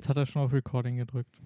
Jetzt 0.00 0.08
hat 0.08 0.16
er 0.16 0.24
schon 0.24 0.40
auf 0.40 0.54
Recording 0.54 0.96
gedrückt. 0.96 1.36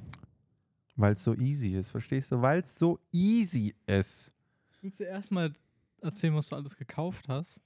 Weil 0.95 1.15
es 1.15 1.25
so 1.25 1.35
easy 1.35 1.71
ist, 1.75 1.91
verstehst 1.91 2.31
du? 2.31 2.41
Weil 2.41 2.61
es 2.61 2.79
so 2.79 3.01
easy 3.11 3.75
ist. 3.85 4.33
Willst 4.81 5.01
du 5.01 5.05
erstmal 5.05 5.53
erzählen, 6.01 6.37
was 6.37 6.51
du 6.51 6.55
alles 6.55 6.77
gekauft 6.77 7.29
hast? 7.29 7.65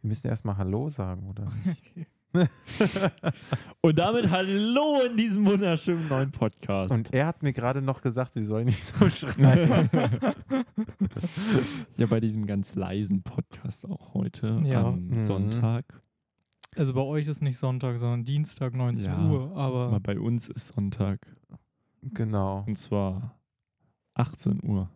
Wir 0.00 0.08
müssen 0.08 0.28
erstmal 0.28 0.56
Hallo 0.56 0.88
sagen, 0.88 1.28
oder? 1.28 1.52
Okay. 1.92 2.06
Und 3.82 3.98
damit 3.98 4.30
hallo 4.30 5.00
in 5.04 5.16
diesem 5.18 5.44
wunderschönen 5.44 6.08
neuen 6.08 6.30
Podcast. 6.30 6.94
Und 6.94 7.12
er 7.12 7.26
hat 7.26 7.42
mir 7.42 7.52
gerade 7.52 7.82
noch 7.82 8.00
gesagt, 8.00 8.36
wir 8.36 8.44
sollen 8.44 8.66
nicht 8.66 8.84
so 8.84 9.10
schreien. 9.10 9.90
ja, 11.98 12.06
bei 12.06 12.20
diesem 12.20 12.46
ganz 12.46 12.74
leisen 12.76 13.22
Podcast 13.22 13.84
auch 13.84 14.14
heute 14.14 14.60
Ja. 14.64 14.86
am 14.86 15.08
Mhm. 15.08 15.18
Sonntag. 15.18 15.84
Also 16.76 16.94
bei 16.94 17.00
euch 17.00 17.26
ist 17.26 17.42
nicht 17.42 17.58
Sonntag, 17.58 17.98
sondern 17.98 18.24
Dienstag 18.24 18.74
19 18.74 19.10
Ja, 19.10 19.28
Uhr. 19.28 19.56
Aber 19.56 19.86
Aber 19.88 20.00
bei 20.00 20.18
uns 20.18 20.48
ist 20.48 20.68
Sonntag. 20.68 21.26
genau. 22.02 22.64
Und 22.66 22.76
zwar 22.76 23.38
18 24.14 24.62
Uhr. 24.64 24.88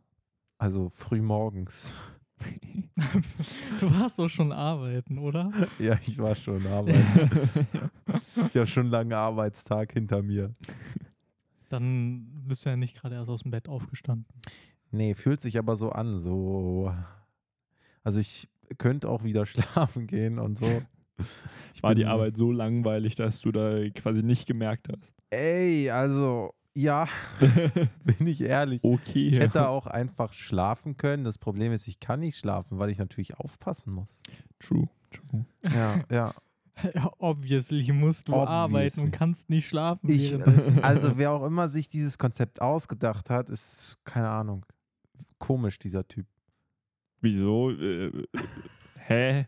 Also 0.59 0.89
früh 0.89 1.21
morgens. 1.21 1.95
du 3.81 4.01
warst 4.01 4.19
doch 4.19 4.29
schon 4.29 4.53
arbeiten, 4.53 5.19
oder? 5.19 5.51
Ja, 5.79 5.99
ich 6.07 6.19
war 6.19 6.35
schon 6.35 6.67
arbeiten. 6.67 7.01
ich 8.49 8.57
habe 8.57 8.67
schon 8.67 8.85
einen 8.85 8.91
langen 8.91 9.13
Arbeitstag 9.13 9.93
hinter 9.93 10.23
mir. 10.23 10.53
Dann 11.69 12.45
bist 12.47 12.65
du 12.65 12.71
ja 12.71 12.77
nicht 12.77 12.97
gerade 13.01 13.15
erst 13.17 13.31
aus 13.31 13.43
dem 13.43 13.51
Bett 13.51 13.69
aufgestanden. 13.69 14.27
Nee, 14.91 15.15
fühlt 15.15 15.41
sich 15.41 15.59
aber 15.59 15.77
so 15.77 15.91
an, 15.91 16.19
so. 16.19 16.95
Also 18.05 18.21
ich 18.21 18.49
könnte 18.79 19.09
auch 19.09 19.25
wieder 19.25 19.45
schlafen 19.47 20.07
gehen 20.07 20.39
und 20.39 20.57
so. 20.59 20.83
Ich 21.75 21.83
War 21.83 21.95
die 21.95 22.07
Arbeit 22.07 22.37
so 22.37 22.51
langweilig, 22.51 23.15
dass 23.15 23.41
du 23.41 23.53
da 23.53 23.89
quasi 23.91 24.23
nicht 24.23 24.47
gemerkt 24.47 24.89
hast. 24.91 25.15
Ey, 25.31 25.91
also, 25.91 26.55
ja, 26.75 27.09
bin 28.05 28.27
ich 28.27 28.41
ehrlich. 28.41 28.83
Okay. 28.83 29.29
Ich 29.29 29.39
hätte 29.39 29.69
auch 29.69 29.87
einfach 29.87 30.33
schlafen 30.33 30.97
können. 30.97 31.25
Das 31.25 31.39
Problem 31.39 31.73
ist, 31.73 31.87
ich 31.87 32.01
kann 32.01 32.21
nicht 32.21 32.39
schlafen, 32.39 32.79
weil 32.79 32.91
ich 32.91 32.99
natürlich 32.99 33.39
aufpassen 33.39 33.93
muss. 33.93 34.23
True, 34.59 34.89
true. 35.11 35.45
Ja, 35.63 36.01
ja. 36.11 36.35
Ja, 36.95 37.13
obviously 37.19 37.93
musst 37.93 38.29
du 38.29 38.33
Obviously. 38.33 38.53
arbeiten 38.53 39.01
und 39.01 39.11
kannst 39.13 39.49
nicht 39.49 39.69
schlafen. 39.69 40.11
Ich, 40.11 40.35
also, 40.83 41.17
wer 41.17 41.31
auch 41.31 41.45
immer 41.47 41.69
sich 41.69 41.89
dieses 41.89 42.19
Konzept 42.19 42.61
ausgedacht 42.61 43.31
hat, 43.31 43.51
ist, 43.51 43.99
keine 44.05 44.29
Ahnung, 44.29 44.67
komisch, 45.39 45.79
dieser 45.79 46.07
Typ. 46.07 46.27
Wieso? 47.21 47.71
Äh, 47.71 48.11
hä? 49.07 49.47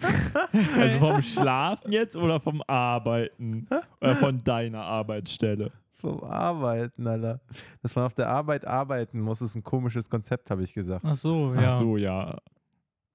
also 0.78 0.98
vom 0.98 1.22
Schlafen 1.22 1.92
jetzt 1.92 2.16
oder 2.16 2.40
vom 2.40 2.62
Arbeiten? 2.66 3.66
Oder 4.00 4.16
von 4.16 4.42
deiner 4.42 4.82
Arbeitsstelle? 4.82 5.70
Vom 5.96 6.22
Arbeiten, 6.24 7.06
Alter. 7.06 7.40
Dass 7.82 7.94
man 7.94 8.06
auf 8.06 8.14
der 8.14 8.28
Arbeit 8.28 8.64
arbeiten 8.66 9.20
muss, 9.20 9.42
ist 9.42 9.54
ein 9.54 9.62
komisches 9.62 10.08
Konzept, 10.08 10.50
habe 10.50 10.62
ich 10.62 10.72
gesagt. 10.72 11.04
Ach 11.06 11.14
so, 11.14 11.52
ja. 11.54 11.60
Ach 11.66 11.70
so, 11.70 11.96
ja. 11.98 12.38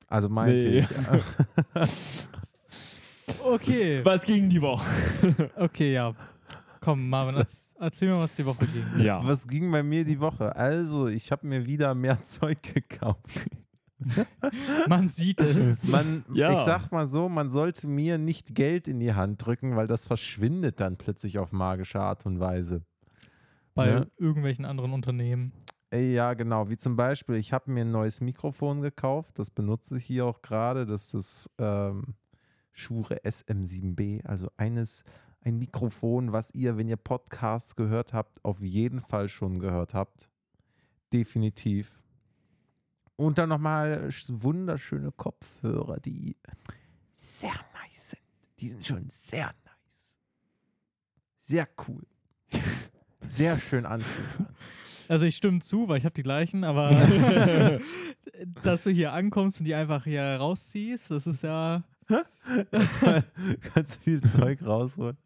Also 0.08 0.30
meinte 0.30 0.68
Nee. 0.68 0.78
ich. 0.80 0.88
Okay. 3.44 4.02
Was 4.04 4.24
ging 4.24 4.50
die 4.50 4.62
Woche? 4.62 4.86
Okay, 5.56 5.94
ja. 5.94 6.14
Komm, 6.80 7.10
Marvin, 7.10 7.36
erz- 7.42 7.72
erzähl 7.80 8.10
mir, 8.10 8.20
was 8.20 8.36
die 8.36 8.46
Woche 8.46 8.68
ging. 8.68 9.04
Ja. 9.04 9.22
Was 9.28 9.48
ging 9.48 9.72
bei 9.72 9.82
mir 9.82 10.04
die 10.06 10.20
Woche? 10.20 10.56
Also, 10.56 11.08
ich 11.08 11.32
habe 11.32 11.48
mir 11.48 11.66
wieder 11.66 11.96
mehr 11.96 12.22
Zeug 12.24 12.62
gekauft. 12.62 13.26
Man 14.88 15.10
sieht 15.10 15.42
es. 15.42 15.88
Man, 15.88 16.26
Ja. 16.34 16.52
Ich 16.52 16.60
sag 16.60 16.92
mal 16.92 17.08
so, 17.08 17.30
man 17.30 17.50
sollte 17.50 17.88
mir 17.88 18.18
nicht 18.18 18.54
Geld 18.56 18.88
in 18.88 19.00
die 19.00 19.14
Hand 19.14 19.46
drücken, 19.46 19.76
weil 19.76 19.88
das 19.88 20.06
verschwindet 20.06 20.80
dann 20.80 20.98
plötzlich 20.98 21.40
auf 21.40 21.52
magische 21.52 22.00
Art 22.00 22.26
und 22.26 22.40
Weise. 22.40 22.84
bei 23.74 23.88
ne? 23.88 24.12
irgendwelchen 24.18 24.66
anderen 24.66 24.94
Unternehmen. 24.94 25.54
Ja, 25.94 26.34
genau. 26.34 26.70
Wie 26.70 26.78
zum 26.78 26.96
Beispiel, 26.96 27.36
ich 27.36 27.54
habe 27.54 27.72
mir 27.72 27.82
ein 27.82 27.92
neues 27.92 28.20
Mikrofon 28.20 28.82
gekauft. 28.82 29.40
Das 29.40 29.50
benutze 29.50 29.98
ich 29.98 30.06
hier 30.06 30.26
auch 30.26 30.42
gerade. 30.42 30.86
Das 30.86 31.14
ist 31.14 31.14
das 31.14 31.50
ähm, 31.58 32.16
Shure 32.74 33.22
SM7B. 33.24 34.26
Also 34.26 34.50
eines, 34.58 35.04
ein 35.42 35.58
Mikrofon, 35.58 36.34
was 36.34 36.52
ihr, 36.54 36.78
wenn 36.78 36.90
ihr 36.90 36.98
Podcasts 36.98 37.76
gehört 37.76 38.14
habt, 38.14 38.44
auf 38.44 38.62
jeden 38.62 39.00
Fall 39.00 39.30
schon 39.30 39.60
gehört 39.60 39.94
habt. 39.94 40.30
Definitiv. 41.14 42.05
Und 43.18 43.38
dann 43.38 43.50
nochmal 43.50 44.10
wunderschöne 44.28 45.12
Kopfhörer, 45.12 46.00
die 46.00 46.36
sehr 47.14 47.54
nice 47.74 48.12
sind. 48.12 48.22
Die 48.60 48.70
sind 48.70 48.86
schon 48.86 49.10
sehr 49.10 49.46
nice. 49.46 50.18
Sehr 51.40 51.68
cool. 51.88 52.06
Sehr 53.30 53.58
schön 53.58 53.86
anzuhören. 53.86 54.48
Also 55.08 55.26
ich 55.26 55.36
stimme 55.36 55.60
zu, 55.60 55.88
weil 55.88 55.98
ich 55.98 56.06
habe 56.06 56.14
die 56.14 56.24
gleichen, 56.24 56.64
aber 56.64 56.92
dass 58.64 58.84
du 58.84 58.92
hier 58.92 59.14
ankommst 59.14 59.60
und 59.60 59.66
die 59.66 59.76
einfach 59.76 60.04
hier 60.04 60.24
rausziehst, 60.24 61.12
das 61.12 61.28
ist 61.28 61.44
ja. 61.44 61.84
Erstmal 62.72 63.24
ganz 63.74 63.96
viel 63.96 64.22
Zeug 64.22 64.64
rausholen. 64.64 65.18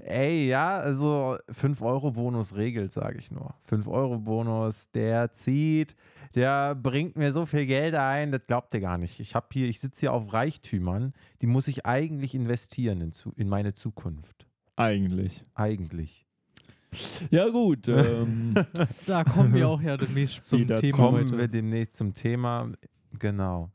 Ey, 0.00 0.46
ja, 0.46 0.76
also 0.76 1.38
5-Euro-Bonus 1.50 2.54
regelt, 2.54 2.92
sage 2.92 3.18
ich 3.18 3.30
nur. 3.30 3.54
5-Euro-Bonus, 3.70 4.90
der 4.90 5.32
zieht, 5.32 5.96
der 6.34 6.74
bringt 6.74 7.16
mir 7.16 7.32
so 7.32 7.46
viel 7.46 7.66
Geld 7.66 7.94
ein, 7.94 8.32
das 8.32 8.46
glaubt 8.46 8.72
ihr 8.74 8.80
gar 8.80 8.98
nicht. 8.98 9.20
Ich 9.20 9.34
habe 9.34 9.46
hier, 9.52 9.68
ich 9.68 9.80
sitze 9.80 10.00
hier 10.00 10.12
auf 10.12 10.32
Reichtümern, 10.32 11.12
die 11.40 11.46
muss 11.46 11.68
ich 11.68 11.86
eigentlich 11.86 12.34
investieren 12.34 13.00
in, 13.00 13.12
zu, 13.12 13.32
in 13.36 13.48
meine 13.48 13.74
Zukunft. 13.74 14.46
Eigentlich. 14.76 15.44
Eigentlich. 15.54 16.26
Ja, 17.30 17.48
gut. 17.48 17.88
Ähm, 17.88 18.54
Da 19.06 19.24
kommen 19.24 19.54
wir 19.54 19.68
auch 19.68 19.80
ja 19.80 19.96
demnächst 19.96 20.46
zum 20.46 20.60
Wieder 20.60 20.76
Thema 20.76 20.96
Kommen 20.96 21.24
heute. 21.26 21.38
wir 21.38 21.48
demnächst 21.48 21.96
zum 21.96 22.14
Thema. 22.14 22.70
Genau. 23.18 23.70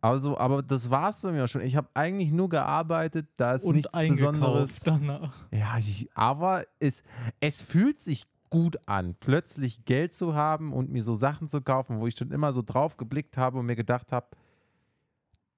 Also, 0.00 0.36
aber 0.36 0.62
das 0.62 0.90
war's 0.90 1.20
bei 1.20 1.30
mir 1.30 1.46
schon. 1.46 1.62
Ich 1.62 1.76
habe 1.76 1.88
eigentlich 1.94 2.32
nur 2.32 2.48
gearbeitet, 2.48 3.28
da 3.36 3.54
ist 3.54 3.64
und 3.64 3.76
nichts 3.76 3.92
Besonderes. 3.96 4.80
danach. 4.80 5.32
Ja, 5.52 5.78
ich, 5.78 6.08
aber 6.14 6.64
es, 6.80 7.04
es 7.38 7.62
fühlt 7.62 8.00
sich 8.00 8.26
gut 8.52 8.76
an, 8.84 9.16
plötzlich 9.18 9.86
Geld 9.86 10.12
zu 10.12 10.34
haben 10.34 10.74
und 10.74 10.90
mir 10.90 11.02
so 11.02 11.14
Sachen 11.14 11.48
zu 11.48 11.62
kaufen, 11.62 12.00
wo 12.00 12.06
ich 12.06 12.14
schon 12.18 12.30
immer 12.32 12.52
so 12.52 12.60
drauf 12.60 12.98
geblickt 12.98 13.38
habe 13.38 13.58
und 13.58 13.64
mir 13.64 13.76
gedacht 13.76 14.12
habe, 14.12 14.26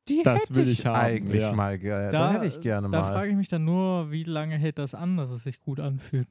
die 0.08 0.22
Das 0.22 0.42
hätte 0.42 0.54
will 0.54 0.68
ich, 0.68 0.78
ich 0.78 0.86
haben, 0.86 0.94
eigentlich 0.94 1.42
ja. 1.42 1.52
mal, 1.52 1.76
ge 1.76 2.08
da, 2.10 2.32
hätte 2.32 2.46
ich 2.46 2.60
gerne 2.60 2.88
Da 2.88 3.00
mal. 3.00 3.12
frage 3.12 3.30
ich 3.30 3.36
mich 3.36 3.48
dann 3.48 3.64
nur, 3.64 4.12
wie 4.12 4.22
lange 4.22 4.56
hält 4.56 4.78
das 4.78 4.94
an, 4.94 5.16
dass 5.16 5.30
es 5.30 5.42
sich 5.42 5.60
gut 5.60 5.80
anfühlt? 5.80 6.28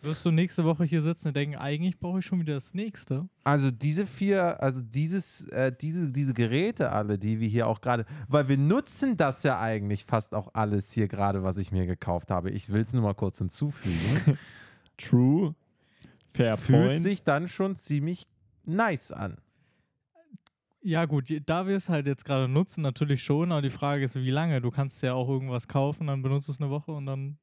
Wirst 0.00 0.24
du 0.24 0.30
nächste 0.30 0.64
Woche 0.64 0.84
hier 0.84 1.02
sitzen 1.02 1.28
und 1.28 1.36
denken, 1.36 1.56
eigentlich 1.56 2.00
brauche 2.00 2.20
ich 2.20 2.24
schon 2.24 2.40
wieder 2.40 2.54
das 2.54 2.72
nächste? 2.72 3.28
Also 3.44 3.70
diese 3.70 4.06
vier, 4.06 4.62
also 4.62 4.80
dieses, 4.80 5.46
äh, 5.48 5.72
diese, 5.78 6.10
diese 6.10 6.32
Geräte 6.32 6.90
alle, 6.90 7.18
die 7.18 7.38
wir 7.38 7.48
hier 7.48 7.66
auch 7.66 7.82
gerade, 7.82 8.06
weil 8.28 8.48
wir 8.48 8.56
nutzen 8.56 9.18
das 9.18 9.42
ja 9.42 9.60
eigentlich 9.60 10.06
fast 10.06 10.34
auch 10.34 10.48
alles 10.54 10.90
hier 10.90 11.06
gerade, 11.06 11.42
was 11.42 11.58
ich 11.58 11.70
mir 11.70 11.84
gekauft 11.84 12.30
habe. 12.30 12.50
Ich 12.50 12.72
will 12.72 12.80
es 12.80 12.94
nur 12.94 13.02
mal 13.02 13.14
kurz 13.14 13.36
hinzufügen. 13.38 14.38
true. 14.96 15.54
Fair 16.34 16.56
Fühlt 16.56 16.86
point. 16.86 17.02
sich 17.02 17.24
dann 17.24 17.48
schon 17.48 17.76
ziemlich 17.76 18.26
nice 18.64 19.12
an. 19.12 19.36
Ja, 20.84 21.04
gut, 21.04 21.32
da 21.46 21.66
wir 21.68 21.76
es 21.76 21.88
halt 21.88 22.06
jetzt 22.06 22.24
gerade 22.24 22.48
nutzen, 22.48 22.82
natürlich 22.82 23.22
schon, 23.22 23.52
aber 23.52 23.62
die 23.62 23.70
Frage 23.70 24.02
ist, 24.04 24.16
wie 24.16 24.30
lange? 24.30 24.60
Du 24.60 24.70
kannst 24.70 25.00
ja 25.02 25.14
auch 25.14 25.28
irgendwas 25.28 25.68
kaufen, 25.68 26.08
dann 26.08 26.22
benutzt 26.22 26.48
es 26.48 26.60
eine 26.60 26.70
Woche 26.70 26.90
und 26.90 27.06
dann. 27.06 27.38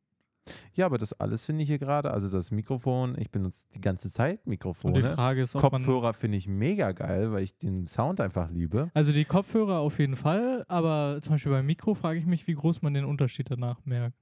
Ja, 0.73 0.87
aber 0.87 0.97
das 0.97 1.13
alles 1.13 1.45
finde 1.45 1.61
ich 1.63 1.69
hier 1.69 1.77
gerade, 1.77 2.11
also 2.11 2.27
das 2.27 2.51
Mikrofon, 2.51 3.15
ich 3.17 3.29
benutze 3.29 3.67
die 3.75 3.81
ganze 3.81 4.09
Zeit 4.09 4.39
Und 4.39 4.45
die 4.45 4.49
Mikrofone. 4.49 5.03
Frage 5.13 5.41
ist, 5.43 5.55
ob. 5.55 5.61
Kopfhörer 5.61 6.13
finde 6.13 6.37
ich 6.37 6.47
mega 6.47 6.91
geil, 6.91 7.31
weil 7.31 7.43
ich 7.43 7.55
den 7.55 7.87
Sound 7.87 8.19
einfach 8.19 8.49
liebe. 8.49 8.89
Also 8.93 9.13
die 9.13 9.25
Kopfhörer 9.25 9.79
auf 9.79 9.99
jeden 9.99 10.15
Fall, 10.15 10.65
aber 10.67 11.19
zum 11.21 11.33
Beispiel 11.33 11.51
beim 11.51 11.65
Mikro 11.65 11.93
frage 11.93 12.19
ich 12.19 12.25
mich, 12.25 12.47
wie 12.47 12.55
groß 12.55 12.81
man 12.81 12.93
den 12.93 13.05
Unterschied 13.05 13.49
danach 13.51 13.85
merkt. 13.85 14.17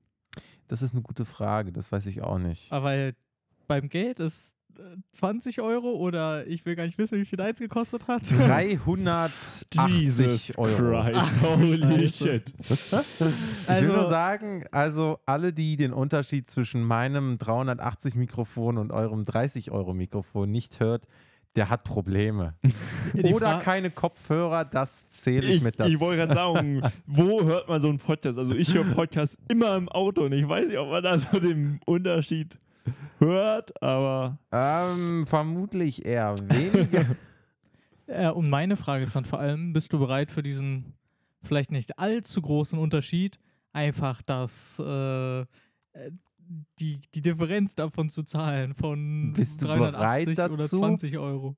Das 0.68 0.82
ist 0.82 0.94
eine 0.94 1.02
gute 1.02 1.26
Frage, 1.26 1.72
das 1.72 1.92
weiß 1.92 2.06
ich 2.08 2.22
auch 2.22 2.38
nicht. 2.38 2.72
Aber 2.72 2.86
weil 2.86 3.16
beim 3.68 3.90
Geld 3.90 4.20
ist 4.20 4.57
20 5.12 5.62
Euro 5.62 5.92
oder 5.96 6.46
ich 6.48 6.66
will 6.66 6.76
gar 6.76 6.84
nicht 6.86 6.98
wissen, 6.98 7.18
wie 7.20 7.26
viel 7.26 7.40
eins 7.42 7.60
gekostet 7.60 8.08
hat. 8.08 8.22
380 8.32 9.68
Jesus 9.88 10.58
Euro. 10.58 11.02
Christ, 11.04 11.42
holy 11.42 12.10
shit. 12.10 12.54
Ich 12.60 12.92
will 12.92 13.26
Also- 13.68 13.92
nur 13.94 14.10
sagen, 14.10 14.64
also 14.72 15.20
alle, 15.26 15.54
die 15.54 15.78
den 15.78 15.94
Unterschied 15.94 16.50
zwischen 16.50 16.84
meinem 16.84 17.38
380 17.38 18.16
Mikrofon 18.16 18.78
und 18.78 18.92
eurem 18.92 19.26
30 19.26 19.72
Euro 19.72 19.94
Mikrofon 19.94 20.52
nicht 20.52 20.80
hört, 20.80 21.06
der 21.56 21.70
hat 21.70 21.84
Probleme. 21.84 22.54
Oder 23.34 23.54
Fra- 23.56 23.60
keine 23.62 23.90
Kopfhörer, 23.90 24.64
das 24.66 25.08
zähle 25.08 25.48
ich, 25.48 25.56
Ich, 25.58 25.64
mit 25.64 25.80
dazu. 25.80 25.92
ich 25.92 26.00
wollte 26.00 26.18
gerade 26.18 26.34
sagen, 26.36 26.82
wo 27.08 27.44
hört 27.44 27.68
man 27.68 27.82
so 27.82 27.90
einen 27.90 27.98
Podcast? 27.98 28.38
Also 28.38 28.54
ich 28.54 28.74
höre 28.74 28.84
Podcasts 28.94 29.38
immer 29.50 29.76
im 29.76 29.90
Auto 29.90 30.26
und 30.26 30.34
ich 30.34 30.48
weiß 30.48 30.70
nicht, 30.70 30.78
ob 30.78 30.90
man 30.92 31.02
da 31.04 31.18
so 31.18 31.40
den 31.40 31.80
Unterschied 31.86 32.60
hört, 33.20 33.82
aber 33.82 34.40
ähm, 34.52 35.26
vermutlich 35.26 36.06
eher 36.06 36.36
weniger. 36.50 37.06
Äh, 38.10 38.30
und 38.30 38.50
meine 38.50 38.78
Frage 38.78 39.04
ist 39.04 39.18
dann 39.18 39.26
vor 39.26 39.40
allem, 39.40 39.74
bist 39.74 39.92
du 39.92 40.00
bereit 40.00 40.32
für 40.32 40.42
diesen 40.42 40.94
vielleicht 41.44 41.72
nicht 41.72 42.00
allzu 42.00 42.42
großen 42.42 42.80
Unterschied, 42.80 43.38
einfach 43.74 44.22
das 44.22 44.80
äh, 44.80 45.42
äh, 45.42 45.46
die, 46.80 47.02
die 47.14 47.22
Differenz 47.22 47.76
davon 47.76 48.10
zu 48.10 48.24
zahlen 48.24 48.74
von 48.74 49.34
Bist 49.34 49.62
du 49.62 49.68
380 49.68 50.36
bereit 50.36 50.52
oder 50.52 50.64
dazu? 50.64 50.78
20 50.78 51.18
Euro. 51.18 51.58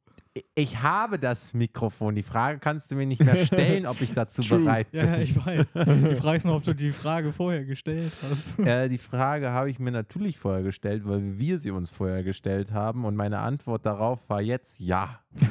Ich 0.54 0.82
habe 0.82 1.18
das 1.18 1.54
Mikrofon. 1.54 2.14
Die 2.16 2.24
Frage 2.24 2.60
kannst 2.60 2.92
du 2.92 2.96
mir 2.96 3.06
nicht 3.06 3.24
mehr 3.24 3.46
stellen, 3.46 3.86
ob 3.88 4.00
ich 4.00 4.14
dazu 4.14 4.42
True. 4.44 4.60
bereit 4.60 4.92
bin. 4.92 5.00
Ja, 5.02 5.16
ja, 5.16 5.22
ich 5.22 5.36
weiß. 5.36 5.74
Die 5.74 6.16
Frage 6.16 6.38
ist 6.38 6.46
nur, 6.46 6.56
ob 6.56 6.64
du 6.64 6.74
die 6.76 6.92
Frage 6.92 7.34
vorher 7.34 7.66
gestellt 7.66 8.12
hast. 8.24 8.58
Äh, 8.70 8.90
die 8.90 9.00
Frage 9.00 9.52
habe 9.52 9.70
ich 9.72 9.80
mir 9.80 9.92
natürlich 9.92 10.38
vorher 10.38 10.62
gestellt, 10.62 11.04
weil 11.06 11.40
wir 11.40 11.58
sie 11.58 11.72
uns 11.72 11.90
vorher 11.90 12.24
gestellt 12.24 12.72
haben. 12.72 13.06
Und 13.06 13.16
meine 13.16 13.40
Antwort 13.40 13.86
darauf 13.86 14.30
war 14.30 14.42
jetzt 14.42 14.80
ja. 14.80 15.20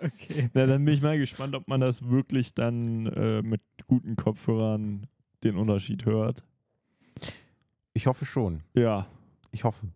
Okay. 0.00 0.50
Na, 0.52 0.66
dann 0.66 0.84
bin 0.84 0.94
ich 0.94 1.02
mal 1.02 1.18
gespannt, 1.18 1.54
ob 1.54 1.66
man 1.68 1.80
das 1.80 2.08
wirklich 2.08 2.54
dann 2.54 3.06
äh, 3.06 3.42
mit 3.42 3.62
guten 3.86 4.16
Kopfhörern 4.16 5.06
den 5.44 5.56
Unterschied 5.56 6.04
hört. 6.04 6.42
Ich 7.94 8.06
hoffe 8.06 8.24
schon. 8.26 8.62
Ja. 8.74 9.06
Ich 9.50 9.64
hoffe. 9.64 9.86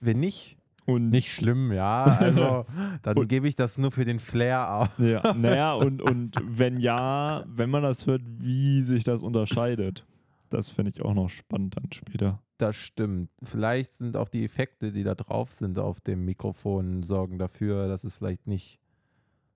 Wenn 0.00 0.20
nicht, 0.20 0.56
Und 0.86 1.10
nicht 1.10 1.32
schlimm, 1.32 1.72
ja. 1.72 2.04
Also, 2.04 2.66
dann 3.02 3.28
gebe 3.28 3.46
ich 3.46 3.54
das 3.54 3.78
nur 3.78 3.90
für 3.90 4.04
den 4.04 4.18
Flair 4.18 4.74
auf. 4.74 4.98
Ja, 4.98 5.32
naja, 5.36 5.74
und, 5.74 6.02
und 6.02 6.36
wenn 6.44 6.78
ja, 6.78 7.44
wenn 7.46 7.70
man 7.70 7.82
das 7.82 8.06
hört, 8.06 8.22
wie 8.38 8.82
sich 8.82 9.04
das 9.04 9.22
unterscheidet. 9.22 10.06
Das 10.50 10.68
finde 10.68 10.92
ich 10.94 11.02
auch 11.02 11.14
noch 11.14 11.30
spannend 11.30 11.76
dann 11.76 11.90
später. 11.92 12.42
Das 12.58 12.76
stimmt. 12.76 13.30
Vielleicht 13.42 13.92
sind 13.92 14.16
auch 14.16 14.28
die 14.28 14.44
Effekte, 14.44 14.92
die 14.92 15.02
da 15.02 15.14
drauf 15.14 15.52
sind 15.52 15.78
auf 15.78 16.00
dem 16.00 16.24
Mikrofon, 16.26 17.02
sorgen 17.02 17.38
dafür, 17.38 17.88
dass 17.88 18.04
es 18.04 18.16
vielleicht 18.16 18.46
nicht 18.46 18.78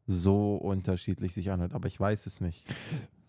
so 0.06 0.56
unterschiedlich 0.56 1.34
sich 1.34 1.50
anhört. 1.50 1.74
Aber 1.74 1.86
ich 1.86 2.00
weiß 2.00 2.26
es 2.26 2.40
nicht. 2.40 2.64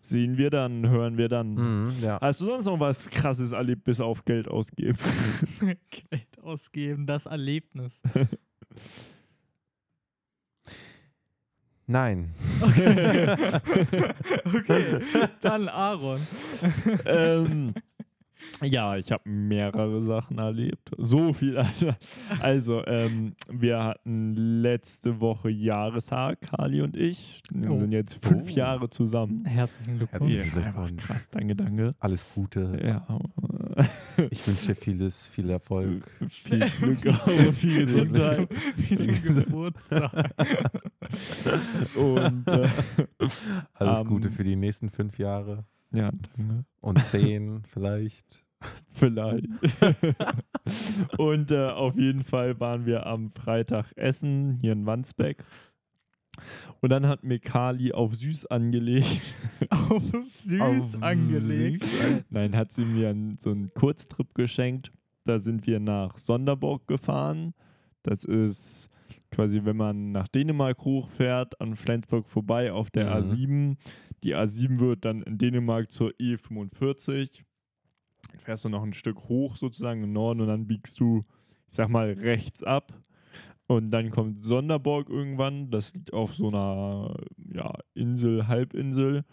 Sehen 0.00 0.38
wir 0.38 0.50
dann, 0.50 0.88
hören 0.88 1.18
wir 1.18 1.28
dann. 1.28 1.54
Mhm, 1.54 1.92
ja. 2.00 2.18
Hast 2.20 2.40
du 2.40 2.44
sonst 2.46 2.66
noch 2.66 2.78
was 2.78 3.10
krasses 3.10 3.52
erlebt, 3.52 3.84
bis 3.84 4.00
auf 4.00 4.24
Geld 4.24 4.48
ausgeben? 4.48 4.98
Geld 5.90 6.40
ausgeben, 6.42 7.06
das 7.06 7.26
Erlebnis. 7.26 8.00
Nein. 11.86 12.34
okay, 12.60 13.36
dann 15.40 15.68
Aaron. 15.68 16.20
ähm, 17.06 17.74
ja, 18.62 18.96
ich 18.96 19.10
habe 19.12 19.28
mehrere 19.28 20.02
Sachen 20.02 20.38
erlebt. 20.38 20.90
So 20.96 21.32
viel. 21.32 21.56
Alter. 21.58 21.96
Also, 22.40 22.84
ähm, 22.86 23.34
wir 23.50 23.82
hatten 23.82 24.34
letzte 24.62 25.20
Woche 25.20 25.50
Jahrestag, 25.50 26.40
Kali 26.42 26.80
und 26.82 26.96
ich. 26.96 27.42
Wir 27.50 27.70
Oh. 27.70 27.78
sind 27.78 27.92
jetzt 27.92 28.24
fünf 28.24 28.48
Oh. 28.50 28.54
Jahre 28.56 28.90
zusammen. 28.90 29.44
Herzlichen 29.44 29.98
Glückwunsch. 29.98 30.30
Herzlichen 30.32 30.58
Einfach 30.64 30.82
Glückwunsch. 30.86 31.02
krass, 31.06 31.28
danke, 31.30 31.56
danke. 31.56 31.90
Alles 31.98 32.26
Gute. 32.34 32.80
Ja, 32.84 33.06
Ich 34.30 34.46
wünsche 34.46 34.66
dir 34.66 34.74
vieles, 34.74 35.26
viel 35.28 35.48
Erfolg. 35.50 36.10
viel 36.28 36.58
Glück 36.80 37.04
und 37.26 37.54
viel 37.54 37.86
Gesundheit. 37.86 38.48
Wie 38.76 38.96
so 38.96 39.08
ein 39.08 39.22
Geburtstag. 39.22 40.30
Und 41.96 42.48
äh, 42.48 42.68
Alles 43.74 44.00
Ähm, 44.00 44.06
Gute 44.06 44.30
für 44.30 44.44
die 44.44 44.56
nächsten 44.56 44.90
fünf 44.90 45.18
Jahre. 45.18 45.64
Ja, 45.92 46.10
danke. 46.36 46.64
Und 46.80 47.02
zehn 47.02 47.62
vielleicht. 47.72 48.44
Vielleicht. 48.90 49.46
und 51.18 51.50
äh, 51.52 51.68
auf 51.68 51.96
jeden 51.96 52.24
Fall 52.24 52.58
waren 52.58 52.86
wir 52.86 53.06
am 53.06 53.30
Freitag 53.30 53.92
essen, 53.96 54.58
hier 54.60 54.72
in 54.72 54.84
Wandsbeck. 54.84 55.44
Und 56.80 56.90
dann 56.90 57.06
hat 57.06 57.24
mir 57.24 57.38
Kali 57.38 57.92
auf 57.92 58.14
süß 58.14 58.46
angelegt. 58.46 59.20
Auf 59.70 60.02
süß 60.24 60.96
Auf 60.96 61.02
angelegt. 61.02 61.84
süß 61.84 62.24
Nein, 62.30 62.56
hat 62.56 62.70
sie 62.70 62.84
mir 62.84 63.10
einen, 63.10 63.38
so 63.38 63.50
einen 63.50 63.72
Kurztrip 63.74 64.34
geschenkt. 64.34 64.92
Da 65.24 65.40
sind 65.40 65.66
wir 65.66 65.80
nach 65.80 66.16
Sonderburg 66.16 66.86
gefahren. 66.86 67.54
Das 68.04 68.24
ist 68.24 68.88
quasi, 69.32 69.64
wenn 69.64 69.76
man 69.76 70.12
nach 70.12 70.28
Dänemark 70.28 70.78
hochfährt, 70.84 71.60
an 71.60 71.74
Flensburg 71.74 72.28
vorbei 72.28 72.72
auf 72.72 72.90
der 72.90 73.06
Mhm. 73.06 73.12
A7. 73.12 73.76
Die 74.22 74.34
A7 74.34 74.80
wird 74.80 75.04
dann 75.04 75.22
in 75.22 75.38
Dänemark 75.38 75.90
zur 75.92 76.10
E45. 76.12 77.44
Dann 78.30 78.40
fährst 78.40 78.64
du 78.64 78.68
noch 78.68 78.82
ein 78.82 78.92
Stück 78.92 79.28
hoch 79.28 79.56
sozusagen 79.56 80.02
im 80.02 80.12
Norden 80.12 80.40
und 80.40 80.48
dann 80.48 80.66
biegst 80.66 80.98
du, 81.00 81.24
ich 81.66 81.74
sag 81.74 81.88
mal, 81.88 82.12
rechts 82.12 82.62
ab. 82.62 82.92
Und 83.66 83.90
dann 83.90 84.10
kommt 84.10 84.44
Sonderborg 84.44 85.10
irgendwann. 85.10 85.70
Das 85.70 85.94
liegt 85.94 86.12
auf 86.12 86.34
so 86.34 86.48
einer 86.48 87.14
ja, 87.52 87.74
Insel, 87.94 88.48
Halbinsel. 88.48 89.24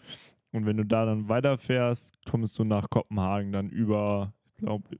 Und 0.52 0.66
wenn 0.66 0.76
du 0.76 0.84
da 0.84 1.06
dann 1.06 1.28
weiterfährst, 1.28 2.14
kommst 2.24 2.58
du 2.58 2.64
nach 2.64 2.88
Kopenhagen 2.90 3.52
dann 3.52 3.70
über, 3.70 4.32
ich 4.52 4.58
glaube, 4.58 4.98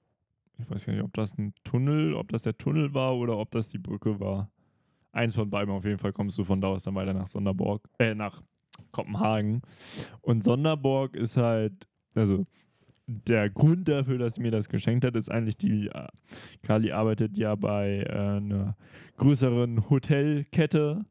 ich 0.59 0.71
weiß 0.71 0.87
gar 0.87 0.95
nicht, 0.95 1.03
ob 1.03 1.13
das 1.15 1.37
ein 1.37 1.55
Tunnel, 1.65 2.15
ob 2.15 2.31
das 2.33 2.43
der 2.43 2.57
Tunnel 2.57 2.95
war 2.95 3.17
oder 3.17 3.37
ob 3.37 3.51
das 3.51 3.69
die 3.69 3.79
Brücke 3.79 4.19
war. 4.21 4.51
Eins 5.13 5.35
von 5.35 5.51
beiden 5.51 5.73
auf 5.73 5.85
jeden 5.85 5.99
Fall 5.99 6.13
kommst 6.13 6.39
du 6.39 6.45
von 6.45 6.61
da 6.61 6.69
aus 6.69 6.85
dann 6.85 6.95
weiter 6.95 7.15
nach 7.15 7.27
Sonderborg, 7.27 7.89
äh, 7.99 8.15
nach 8.15 8.43
Kopenhagen. 8.93 9.63
Und 10.23 10.43
Sonderborg 10.43 11.17
ist 11.17 11.37
halt, 11.37 11.87
also 12.15 12.47
der 13.07 13.51
Grund 13.51 13.89
dafür, 13.89 14.19
dass 14.19 14.35
sie 14.35 14.43
mir 14.43 14.51
das 14.51 14.69
geschenkt 14.69 15.05
hat, 15.05 15.15
ist 15.15 15.31
eigentlich 15.31 15.57
die, 15.57 15.89
äh, 15.89 16.09
Kali 16.63 16.93
arbeitet 16.93 17.37
ja 17.37 17.55
bei 17.55 18.03
äh, 18.03 18.13
einer 18.13 18.77
größeren 19.17 19.89
Hotelkette 19.89 21.05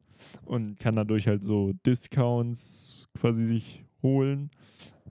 und 0.44 0.78
kann 0.78 0.96
dadurch 0.96 1.26
halt 1.26 1.42
so 1.42 1.72
Discounts 1.86 3.08
quasi 3.18 3.44
sich 3.44 3.84
holen. 4.02 4.50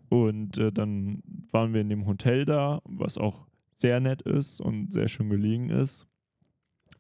Und 0.10 0.58
äh, 0.58 0.72
dann 0.72 1.24
waren 1.52 1.74
wir 1.74 1.82
in 1.82 1.90
dem 1.90 2.06
Hotel 2.06 2.46
da, 2.46 2.82
was 2.86 3.18
auch 3.18 3.48
sehr 3.72 4.00
nett 4.00 4.22
ist 4.22 4.62
und 4.62 4.94
sehr 4.94 5.08
schön 5.08 5.30
gelegen 5.30 5.70
ist. 5.70 6.08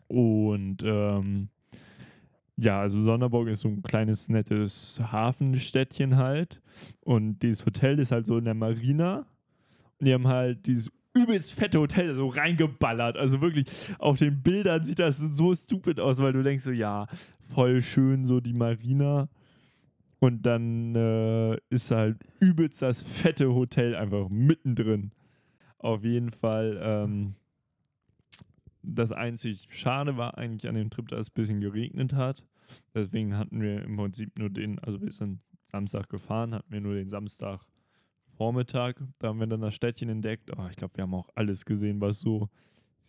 Und 0.07 0.83
ähm, 0.83 1.49
ja, 2.57 2.79
also 2.79 3.01
Sonderburg 3.01 3.49
ist 3.49 3.61
so 3.61 3.67
ein 3.67 3.83
kleines, 3.83 4.29
nettes 4.29 4.99
Hafenstädtchen 5.11 6.15
halt. 6.15 6.61
Und 7.01 7.39
dieses 7.39 7.65
Hotel 7.65 7.99
ist 7.99 8.11
halt 8.11 8.27
so 8.27 8.37
in 8.37 8.45
der 8.45 8.53
Marina. 8.53 9.25
Und 9.99 10.07
die 10.07 10.13
haben 10.13 10.27
halt 10.27 10.65
dieses 10.65 10.89
übelst 11.13 11.53
fette 11.53 11.79
Hotel 11.79 12.13
so 12.13 12.27
reingeballert. 12.27 13.17
Also 13.17 13.41
wirklich, 13.41 13.65
auf 13.99 14.19
den 14.19 14.41
Bildern 14.41 14.83
sieht 14.83 14.99
das 14.99 15.17
so 15.17 15.53
stupid 15.53 15.99
aus, 15.99 16.19
weil 16.19 16.33
du 16.33 16.43
denkst 16.43 16.63
so, 16.63 16.71
ja, 16.71 17.07
voll 17.53 17.81
schön 17.81 18.25
so 18.25 18.39
die 18.39 18.53
Marina. 18.53 19.29
Und 20.19 20.45
dann 20.45 20.95
äh, 20.95 21.57
ist 21.69 21.91
halt 21.91 22.17
übelst 22.39 22.81
das 22.81 23.03
fette 23.03 23.53
Hotel 23.53 23.95
einfach 23.95 24.29
mittendrin. 24.29 25.11
Auf 25.77 26.03
jeden 26.03 26.31
Fall, 26.31 26.79
ähm, 26.81 27.35
das 28.87 29.11
einzig 29.11 29.67
Schade 29.69 30.17
war 30.17 30.37
eigentlich 30.37 30.67
an 30.67 30.75
dem 30.75 30.89
Trip, 30.89 31.07
dass 31.07 31.21
es 31.21 31.29
ein 31.29 31.33
bisschen 31.33 31.61
geregnet 31.61 32.13
hat. 32.13 32.45
Deswegen 32.93 33.37
hatten 33.37 33.61
wir 33.61 33.83
im 33.83 33.97
Prinzip 33.97 34.37
nur 34.37 34.49
den, 34.49 34.79
also 34.79 35.01
wir 35.01 35.11
sind 35.11 35.39
Samstag 35.65 36.09
gefahren, 36.09 36.53
hatten 36.53 36.71
wir 36.71 36.81
nur 36.81 36.95
den 36.95 37.09
Samstag 37.09 37.65
Vormittag. 38.35 39.01
Da 39.19 39.29
haben 39.29 39.39
wir 39.39 39.47
dann 39.47 39.61
das 39.61 39.75
Städtchen 39.75 40.09
entdeckt. 40.09 40.51
Oh, 40.57 40.67
ich 40.69 40.75
glaube, 40.75 40.97
wir 40.97 41.03
haben 41.03 41.13
auch 41.13 41.29
alles 41.35 41.65
gesehen, 41.65 42.01
was 42.01 42.19
so 42.19 42.49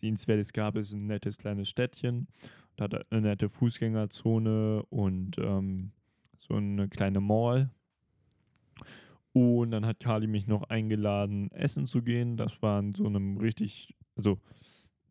sehenswertes 0.00 0.52
gab. 0.52 0.76
Es 0.76 0.88
ist 0.88 0.94
ein 0.94 1.06
nettes 1.06 1.38
kleines 1.38 1.68
Städtchen. 1.68 2.28
Da 2.76 2.84
hat 2.84 3.10
eine 3.10 3.22
nette 3.22 3.48
Fußgängerzone 3.48 4.82
und 4.90 5.38
ähm, 5.38 5.92
so 6.38 6.54
eine 6.54 6.88
kleine 6.88 7.20
Mall. 7.20 7.70
Und 9.32 9.70
dann 9.70 9.84
hat 9.84 10.00
Kali 10.00 10.26
mich 10.26 10.46
noch 10.46 10.62
eingeladen, 10.64 11.50
essen 11.50 11.86
zu 11.86 12.02
gehen. 12.02 12.36
Das 12.36 12.62
war 12.62 12.80
in 12.80 12.94
so 12.94 13.06
einem 13.06 13.36
richtig, 13.36 13.94
also 14.16 14.38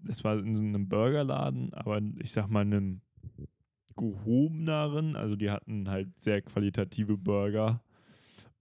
das 0.05 0.23
war 0.23 0.37
in 0.39 0.55
so 0.55 0.61
einem 0.61 0.87
Burgerladen, 0.87 1.73
aber 1.73 2.01
ich 2.19 2.31
sag 2.31 2.49
mal 2.49 2.61
einem 2.61 3.01
gehobeneren. 3.95 5.15
Also 5.15 5.35
die 5.35 5.49
hatten 5.51 5.89
halt 5.89 6.09
sehr 6.21 6.41
qualitative 6.41 7.17
Burger. 7.17 7.81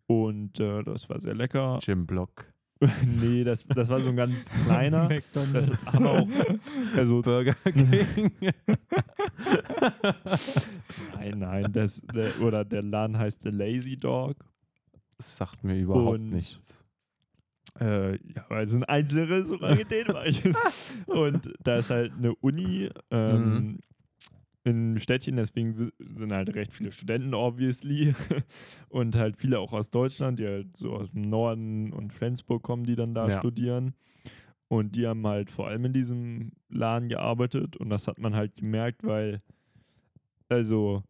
Und 0.07 0.61
äh, 0.61 0.83
das 0.83 1.09
war 1.09 1.19
sehr 1.21 1.35
lecker. 1.35 1.79
Jim 1.83 2.07
Block. 2.07 2.47
nee, 3.21 3.45
das, 3.45 3.65
das 3.67 3.89
war 3.89 4.01
so 4.01 4.11
ein 4.11 4.17
ganz 4.17 4.51
kleiner. 4.65 5.09
Das 5.09 5.17
McDonald's. 5.35 5.69
ist 5.69 5.95
aber 5.95 6.11
auch, 6.21 6.29
also 6.97 7.23
Burger 7.23 7.55
King. 7.55 8.33
Nein, 11.17 11.39
nein, 11.39 11.73
das, 11.73 12.03
der, 12.15 12.41
oder 12.41 12.65
der 12.65 12.83
Laden 12.83 13.17
heißt 13.17 13.43
The 13.43 13.51
Lazy 13.51 13.97
Dog. 13.97 14.37
Das 15.17 15.37
sagt 15.37 15.65
mir 15.65 15.79
überhaupt 15.79 16.19
Und- 16.19 16.31
nichts. 16.31 16.84
Äh, 17.81 18.13
ja, 18.33 18.45
weil 18.49 18.65
es 18.65 18.75
ein 18.75 18.85
einzelnes 18.85 19.31
Restaurant 19.51 19.81
in 19.81 19.89
Dänemark. 19.89 20.29
Und 21.07 21.53
da 21.63 21.77
ist 21.77 21.91
halt 21.91 22.13
eine 22.17 22.35
Uni 22.37 22.89
ähm, 23.11 23.55
Mhm. 23.67 23.79
im 24.65 24.99
Städtchen, 24.99 25.37
deswegen 25.37 25.75
si- 25.75 25.93
sind 25.99 26.33
halt 26.33 26.55
recht 26.55 26.73
viele 26.73 26.93
Studenten, 26.93 27.35
obviously. 27.35 28.15
Und 28.89 29.17
halt 29.17 29.37
viele 29.37 29.59
auch 29.59 29.73
aus 29.73 29.91
Deutschland, 29.91 30.39
die 30.39 30.47
halt 30.47 30.77
so 30.77 30.93
aus 30.95 31.11
dem 31.11 31.23
Norden 31.29 31.93
und 31.93 32.13
Flensburg 32.13 32.63
kommen, 32.63 32.85
die 32.85 32.97
dann 32.97 33.15
da 33.15 33.29
Ja. 33.29 33.39
studieren. 33.39 33.95
Und 34.69 34.97
die 34.97 35.07
haben 35.07 35.27
halt 35.27 35.51
vor 35.51 35.67
allem 35.69 35.85
in 35.87 35.93
diesem 35.93 36.53
Laden 36.71 37.09
gearbeitet. 37.09 37.77
Und 37.77 37.91
das 37.91 38.07
hat 38.09 38.19
man 38.19 38.35
halt 38.35 38.57
gemerkt, 38.57 39.03
weil, 39.05 39.43
also, 40.49 41.03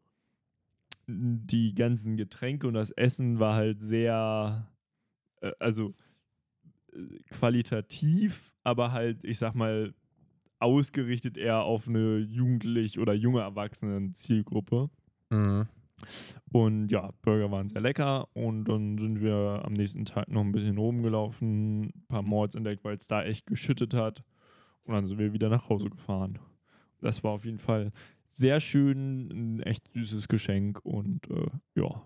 die 1.06 1.74
ganzen 1.74 2.16
Getränke 2.16 2.66
und 2.66 2.74
das 2.74 2.90
Essen 2.90 3.38
war 3.38 3.54
halt 3.54 3.82
sehr, 3.82 4.66
äh, 5.42 5.52
also 5.58 5.94
qualitativ, 7.30 8.52
aber 8.62 8.92
halt, 8.92 9.24
ich 9.24 9.38
sag 9.38 9.54
mal, 9.54 9.94
ausgerichtet 10.58 11.36
eher 11.36 11.62
auf 11.62 11.88
eine 11.88 12.18
jugendlich 12.18 12.98
oder 12.98 13.12
junge 13.12 13.40
Erwachsenen-Zielgruppe. 13.40 14.88
Mhm. 15.30 15.68
Und 16.52 16.88
ja, 16.88 17.10
Burger 17.22 17.50
waren 17.50 17.68
sehr 17.68 17.80
lecker 17.80 18.28
und 18.34 18.64
dann 18.64 18.98
sind 18.98 19.20
wir 19.20 19.62
am 19.64 19.72
nächsten 19.72 20.04
Tag 20.04 20.28
noch 20.28 20.42
ein 20.42 20.52
bisschen 20.52 20.78
rumgelaufen, 20.78 21.84
ein 21.84 22.06
paar 22.08 22.22
Mords 22.22 22.54
entdeckt, 22.54 22.84
weil 22.84 22.96
es 22.96 23.06
da 23.06 23.22
echt 23.22 23.46
geschüttet 23.46 23.94
hat. 23.94 24.24
Und 24.84 24.94
dann 24.94 25.06
sind 25.06 25.18
wir 25.18 25.32
wieder 25.32 25.48
nach 25.48 25.68
Hause 25.68 25.90
gefahren. 25.90 26.38
Das 27.00 27.24
war 27.24 27.32
auf 27.32 27.44
jeden 27.44 27.58
Fall 27.58 27.90
sehr 28.28 28.60
schön, 28.60 29.28
ein 29.30 29.60
echt 29.60 29.88
süßes 29.92 30.28
Geschenk 30.28 30.80
und 30.84 31.28
äh, 31.30 31.50
ja. 31.74 32.02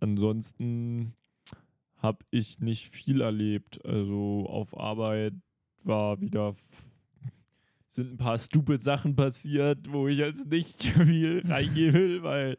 Ansonsten 0.00 1.14
habe 2.02 2.24
ich 2.30 2.60
nicht 2.60 2.88
viel 2.90 3.20
erlebt. 3.20 3.84
Also 3.84 4.46
auf 4.48 4.76
Arbeit 4.78 5.34
war 5.84 6.20
wieder 6.20 6.54
sind 7.88 8.12
ein 8.14 8.16
paar 8.16 8.38
stupid 8.38 8.82
Sachen 8.82 9.16
passiert, 9.16 9.92
wo 9.92 10.08
ich 10.08 10.16
jetzt 10.18 10.48
nicht 10.50 10.82
viel 10.86 11.42
reingehen 11.46 11.92
will, 11.92 12.22
weil 12.22 12.56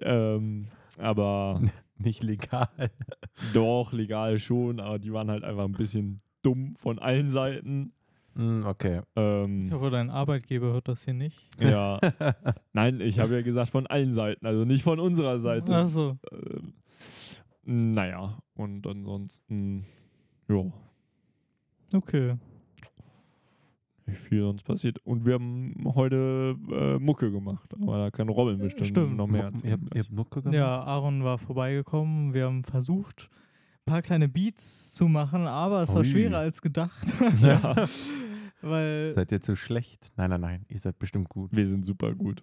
ähm, 0.00 0.66
aber 0.98 1.60
Nicht 2.00 2.22
legal. 2.22 2.68
doch 3.52 3.92
legal 3.92 4.38
schon, 4.38 4.78
aber 4.78 5.00
die 5.00 5.12
waren 5.12 5.28
halt 5.30 5.42
einfach 5.42 5.64
ein 5.64 5.72
bisschen 5.72 6.20
dumm 6.42 6.76
von 6.76 7.00
allen 7.00 7.28
Seiten. 7.28 7.92
Mhm, 8.34 8.64
okay. 8.66 8.98
Ich 9.00 9.04
Ähm, 9.16 9.68
hoffe, 9.72 9.90
dein 9.90 10.08
Arbeitgeber 10.08 10.66
hört 10.72 10.86
das 10.86 11.04
hier 11.04 11.14
nicht. 11.14 11.36
ja, 11.60 11.98
nein, 12.72 13.00
ich 13.00 13.18
habe 13.18 13.34
ja 13.34 13.42
gesagt 13.42 13.72
von 13.72 13.88
allen 13.88 14.12
Seiten, 14.12 14.46
also 14.46 14.64
nicht 14.64 14.84
von 14.84 15.00
unserer 15.00 15.40
Seite. 15.40 15.74
Achso. 15.74 16.18
Ähm, 16.30 16.74
naja, 17.68 18.38
und 18.54 18.86
ansonsten, 18.86 19.84
ja, 20.48 20.64
Okay. 21.94 22.36
nicht 24.06 24.18
viel 24.18 24.40
sonst 24.42 24.62
passiert. 24.64 24.98
Und 25.04 25.24
wir 25.26 25.34
haben 25.34 25.74
heute 25.94 26.56
äh, 26.70 26.98
Mucke 26.98 27.30
gemacht, 27.30 27.72
aber 27.74 27.98
da 27.98 28.10
kann 28.10 28.28
Robin 28.28 28.58
bestimmt 28.58 28.88
Stimmt. 28.88 29.16
noch 29.16 29.26
mehr 29.26 29.42
Ihr 29.42 29.46
erzählen. 29.46 29.72
habt, 29.82 29.94
ihr 29.94 30.02
habt 30.02 30.12
Mucke 30.12 30.42
gemacht? 30.42 30.54
Ja, 30.56 30.80
Aaron 30.80 31.24
war 31.24 31.38
vorbeigekommen. 31.38 32.34
Wir 32.34 32.46
haben 32.46 32.64
versucht, 32.64 33.28
ein 33.86 33.92
paar 33.92 34.02
kleine 34.02 34.28
Beats 34.28 34.94
zu 34.94 35.08
machen, 35.08 35.46
aber 35.46 35.82
es 35.82 35.90
war 35.90 35.98
Ui. 36.00 36.04
schwerer 36.06 36.38
als 36.38 36.60
gedacht. 36.62 37.14
Ja. 37.42 37.86
Weil, 38.60 39.12
Seid 39.14 39.30
ihr 39.30 39.40
zu 39.40 39.54
schlecht? 39.54 40.10
Nein, 40.16 40.30
nein, 40.30 40.40
nein. 40.40 40.66
Ihr 40.68 40.78
seid 40.80 40.98
bestimmt 40.98 41.28
gut. 41.28 41.54
Wir 41.54 41.66
sind 41.66 41.84
super 41.84 42.12
gut. 42.14 42.42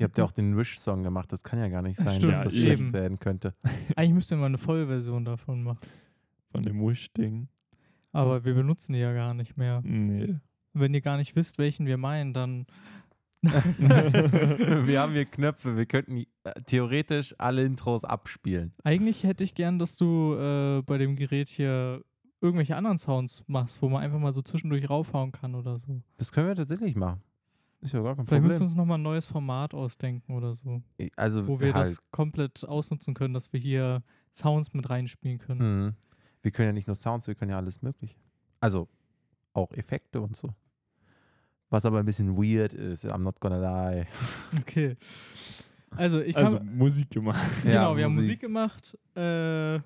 Ihr 0.00 0.04
habt 0.04 0.18
ja 0.18 0.24
auch 0.24 0.32
den 0.32 0.56
Wish-Song 0.56 1.02
gemacht. 1.02 1.32
Das 1.32 1.42
kann 1.42 1.58
ja 1.58 1.68
gar 1.68 1.82
nicht 1.82 1.96
sein, 1.96 2.08
Stimmt, 2.10 2.32
dass 2.32 2.44
das 2.44 2.54
eben. 2.54 2.76
schlecht 2.76 2.92
werden 2.92 3.18
könnte. 3.18 3.54
eigentlich 3.96 4.14
müsste 4.14 4.36
man 4.36 4.46
eine 4.46 4.58
Vollversion 4.58 5.24
davon 5.24 5.62
machen. 5.62 5.78
Von 6.50 6.62
dem 6.62 6.80
Wish-Ding. 6.80 7.48
Aber 8.12 8.44
wir 8.44 8.54
benutzen 8.54 8.94
die 8.94 9.00
ja 9.00 9.12
gar 9.12 9.34
nicht 9.34 9.56
mehr. 9.56 9.80
Nee. 9.82 10.36
Wenn 10.72 10.94
ihr 10.94 11.00
gar 11.00 11.16
nicht 11.16 11.36
wisst, 11.36 11.58
welchen 11.58 11.86
wir 11.86 11.98
meinen, 11.98 12.32
dann. 12.32 12.66
wir 13.42 15.00
haben 15.00 15.12
hier 15.12 15.24
Knöpfe. 15.24 15.76
Wir 15.76 15.86
könnten 15.86 16.24
äh, 16.42 16.60
theoretisch 16.66 17.34
alle 17.38 17.64
Intros 17.64 18.02
abspielen. 18.04 18.72
Eigentlich 18.82 19.22
hätte 19.24 19.44
ich 19.44 19.54
gern, 19.54 19.78
dass 19.78 19.96
du 19.96 20.34
äh, 20.34 20.82
bei 20.82 20.98
dem 20.98 21.14
Gerät 21.14 21.48
hier 21.48 22.02
irgendwelche 22.40 22.76
anderen 22.76 22.98
Sounds 22.98 23.44
machst, 23.46 23.80
wo 23.82 23.88
man 23.88 24.02
einfach 24.02 24.18
mal 24.18 24.32
so 24.32 24.42
zwischendurch 24.42 24.88
raufhauen 24.88 25.32
kann 25.32 25.54
oder 25.54 25.78
so. 25.78 26.02
Das 26.16 26.32
können 26.32 26.48
wir 26.48 26.54
tatsächlich 26.54 26.96
machen. 26.96 27.22
Ist 27.80 27.94
ja 27.94 28.02
gar 28.02 28.16
kein 28.16 28.26
Vielleicht 28.26 28.44
müssen 28.44 28.60
wir 28.60 28.66
uns 28.66 28.74
nochmal 28.74 28.98
ein 28.98 29.02
neues 29.02 29.26
Format 29.26 29.72
ausdenken 29.72 30.34
oder 30.34 30.54
so. 30.54 30.82
Also, 31.16 31.46
Wo 31.46 31.60
wir 31.60 31.74
halt, 31.74 31.86
das 31.86 32.10
komplett 32.10 32.64
ausnutzen 32.64 33.14
können, 33.14 33.34
dass 33.34 33.52
wir 33.52 33.60
hier 33.60 34.02
Sounds 34.34 34.72
mit 34.74 34.88
reinspielen 34.90 35.38
können. 35.38 35.84
Mhm. 35.84 35.94
Wir 36.42 36.50
können 36.50 36.68
ja 36.68 36.72
nicht 36.72 36.86
nur 36.86 36.96
Sounds, 36.96 37.26
wir 37.26 37.34
können 37.34 37.50
ja 37.50 37.56
alles 37.56 37.82
mögliche. 37.82 38.16
Also 38.60 38.88
auch 39.52 39.72
Effekte 39.72 40.20
und 40.20 40.36
so. 40.36 40.54
Was 41.70 41.84
aber 41.84 41.98
ein 41.98 42.06
bisschen 42.06 42.36
weird 42.36 42.72
ist, 42.72 43.04
I'm 43.04 43.18
not 43.18 43.40
gonna 43.40 43.90
lie. 43.90 44.06
Okay. 44.58 44.96
Also 45.90 46.20
ich 46.20 46.34
kann. 46.34 46.44
Also 46.44 46.60
Musik 46.60 47.10
gemacht. 47.10 47.40
genau, 47.62 47.96
wir 47.96 48.04
haben 48.04 48.14
Musik 48.14 48.40
gemacht. 48.40 48.96
Äh, 49.16 49.76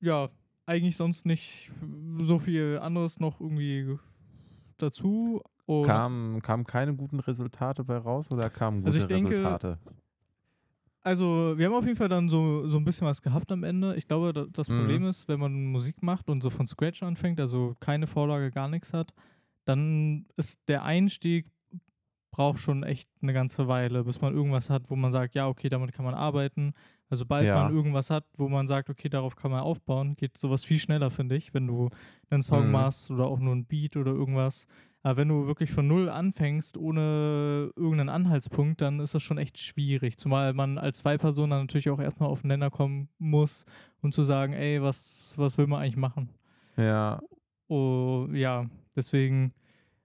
ja, 0.00 0.28
eigentlich 0.66 0.96
sonst 0.96 1.24
nicht 1.24 1.70
so 2.18 2.38
viel 2.38 2.78
anderes 2.82 3.18
noch 3.18 3.40
irgendwie 3.40 3.96
dazu. 4.76 5.42
Und 5.66 5.84
Kamen 5.84 6.42
kam 6.42 6.64
keine 6.64 6.94
guten 6.94 7.20
Resultate 7.20 7.82
bei 7.84 7.96
raus 7.98 8.28
oder 8.32 8.48
kamen 8.50 8.78
gute 8.82 8.86
Also 8.86 8.98
ich 8.98 9.06
denke, 9.06 9.30
Resultate? 9.34 9.78
Also, 11.02 11.54
wir 11.56 11.66
haben 11.66 11.74
auf 11.74 11.84
jeden 11.84 11.96
Fall 11.96 12.08
dann 12.08 12.28
so, 12.28 12.66
so 12.66 12.78
ein 12.78 12.84
bisschen 12.84 13.06
was 13.06 13.22
gehabt 13.22 13.52
am 13.52 13.62
Ende. 13.62 13.94
Ich 13.94 14.08
glaube, 14.08 14.32
da, 14.32 14.44
das 14.52 14.68
Mhm. 14.68 14.78
Problem 14.78 15.04
ist, 15.06 15.28
wenn 15.28 15.38
man 15.38 15.66
Musik 15.66 16.02
macht 16.02 16.28
und 16.28 16.42
so 16.42 16.50
von 16.50 16.66
Scratch 16.66 17.02
anfängt, 17.04 17.38
also 17.38 17.76
keine 17.78 18.08
Vorlage, 18.08 18.50
gar 18.50 18.68
nichts 18.68 18.92
hat, 18.92 19.12
dann 19.64 20.26
ist 20.36 20.60
der 20.68 20.84
Einstieg 20.84 21.46
braucht 22.32 22.58
schon 22.58 22.82
echt 22.82 23.08
eine 23.22 23.32
ganze 23.32 23.66
Weile, 23.66 24.04
bis 24.04 24.20
man 24.20 24.34
irgendwas 24.34 24.68
hat, 24.68 24.90
wo 24.90 24.96
man 24.96 25.10
sagt, 25.10 25.34
ja, 25.34 25.48
okay, 25.48 25.70
damit 25.70 25.92
kann 25.92 26.04
man 26.04 26.14
arbeiten. 26.14 26.74
Also 27.08 27.20
sobald 27.20 27.46
Ja. 27.46 27.54
man 27.64 27.74
irgendwas 27.74 28.10
hat, 28.10 28.26
wo 28.36 28.48
man 28.48 28.66
sagt, 28.66 28.90
okay, 28.90 29.08
darauf 29.08 29.36
kann 29.36 29.50
man 29.52 29.60
aufbauen, 29.60 30.16
geht 30.16 30.36
sowas 30.36 30.62
viel 30.62 30.78
schneller, 30.78 31.10
finde 31.10 31.36
ich, 31.36 31.54
wenn 31.54 31.66
du 31.66 31.88
einen 32.28 32.42
Song 32.42 32.66
Mhm. 32.66 32.72
machst 32.72 33.10
oder 33.10 33.24
auch 33.26 33.38
nur 33.38 33.54
ein 33.54 33.64
Beat 33.64 33.96
oder 33.96 34.10
irgendwas. 34.12 34.66
Aber 35.06 35.18
wenn 35.18 35.28
du 35.28 35.46
wirklich 35.46 35.70
von 35.70 35.86
null 35.86 36.08
anfängst, 36.08 36.76
ohne 36.76 37.70
irgendeinen 37.76 38.08
Anhaltspunkt, 38.08 38.80
dann 38.82 38.98
ist 38.98 39.14
das 39.14 39.22
schon 39.22 39.38
echt 39.38 39.56
schwierig. 39.56 40.18
Zumal 40.18 40.52
man 40.52 40.78
als 40.78 40.98
zwei 40.98 41.16
Personen 41.16 41.50
dann 41.50 41.60
natürlich 41.60 41.90
auch 41.90 42.00
erstmal 42.00 42.28
auf 42.28 42.40
den 42.40 42.48
Nenner 42.48 42.70
kommen 42.70 43.08
muss, 43.18 43.64
um 44.02 44.10
zu 44.10 44.24
sagen, 44.24 44.52
ey, 44.52 44.82
was, 44.82 45.34
was 45.36 45.56
will 45.58 45.68
man 45.68 45.80
eigentlich 45.80 45.96
machen? 45.96 46.30
Ja, 46.76 47.20
Oh, 47.68 48.26
ja, 48.32 48.66
deswegen, 48.96 49.52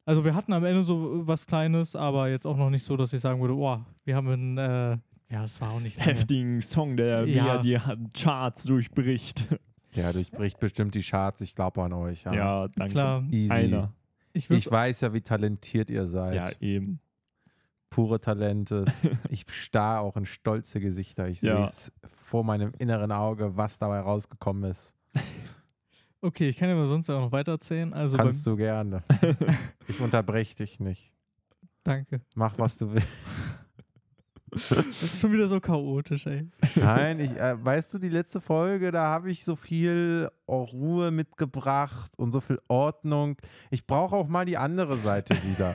also 0.06 0.24
wir 0.24 0.36
hatten 0.36 0.54
am 0.54 0.64
Ende 0.66 0.84
so 0.84 1.28
was 1.28 1.48
Kleines, 1.48 1.96
aber 1.96 2.30
jetzt 2.30 2.46
auch 2.46 2.58
noch 2.58 2.70
nicht 2.70 2.84
so, 2.84 2.96
dass 2.96 3.12
ich 3.12 3.22
sagen 3.22 3.42
würde, 3.42 3.56
boah, 3.56 3.84
wir 4.06 4.16
haben 4.16 4.28
einen, 4.28 4.58
äh, 4.60 4.98
ja, 5.34 5.44
es 5.46 5.60
war 5.62 5.72
auch 5.72 5.80
nicht 5.80 5.98
lange. 5.98 6.12
Heftigen 6.12 6.62
Song, 6.62 6.96
der 6.96 7.26
Ja. 7.26 7.60
die 7.60 7.80
Charts 8.16 8.66
durchbricht. 8.66 9.48
ja, 9.94 10.14
durchbricht 10.14 10.60
bestimmt 10.60 10.94
die 10.94 11.02
Charts. 11.02 11.42
Ich 11.42 11.56
glaube 11.56 11.82
an 11.82 11.94
euch. 11.94 12.24
Ja. 12.24 12.34
Ja, 12.34 12.68
danke. 12.76 12.92
Klar, 12.94 13.24
Easy. 13.32 13.52
Einer. 13.52 13.94
Ich 14.34 14.50
Ich 14.50 14.70
weiß 14.72 15.02
ja, 15.02 15.14
wie 15.14 15.22
talentiert 15.22 15.90
ihr 15.90 16.06
seid. 16.08 16.36
Ja, 16.36 16.52
eben. 16.60 17.00
Pure 17.90 18.20
Talente. 18.22 18.86
ich 19.30 19.46
starr 19.50 20.00
auch 20.02 20.16
in 20.16 20.26
stolze 20.26 20.80
Gesichter. 20.80 21.28
Ich 21.28 21.42
Ja. 21.42 21.58
sehe 21.58 21.66
es 21.66 21.92
vor 22.12 22.44
meinem 22.44 22.72
inneren 22.80 23.12
Auge, 23.12 23.58
was 23.58 23.78
dabei 23.80 24.00
rausgekommen 24.00 24.72
ist. 24.72 24.96
Okay, 26.24 26.50
ich 26.50 26.58
kann 26.58 26.70
dir 26.70 26.76
aber 26.76 26.86
sonst 26.86 27.10
auch 27.10 27.20
noch 27.20 27.32
weitererzählen. 27.32 27.94
Also 27.96 28.16
Kannst 28.16 28.46
du 28.46 28.56
gerne. 28.56 29.02
ich 29.88 30.00
unterbreche 30.00 30.56
dich 30.56 30.80
nicht. 30.80 31.12
danke. 31.84 32.22
Mach, 32.36 32.60
was 32.60 32.78
du 32.78 32.94
willst. 32.94 33.08
Das 34.52 35.02
ist 35.02 35.22
schon 35.22 35.32
wieder 35.32 35.48
so 35.48 35.62
chaotisch, 35.62 36.28
ey. 36.28 36.48
Nein, 36.76 37.22
ich, 37.22 37.32
äh, 37.32 37.64
weißt 37.64 37.94
du, 37.94 38.00
die 38.00 38.10
letzte 38.10 38.42
Folge, 38.42 38.92
da 38.92 39.04
habe 39.06 39.32
ich 39.32 39.46
so 39.46 39.56
viel 39.56 40.30
auch 40.46 40.74
Ruhe 40.74 41.10
mitgebracht 41.12 42.12
und 42.18 42.34
so 42.34 42.42
viel 42.42 42.60
Ordnung. 42.68 43.38
Ich 43.70 43.88
brauche 43.88 44.16
auch 44.16 44.28
mal 44.28 44.46
die 44.46 44.58
andere 44.58 44.98
Seite 44.98 45.36
wieder. 45.44 45.74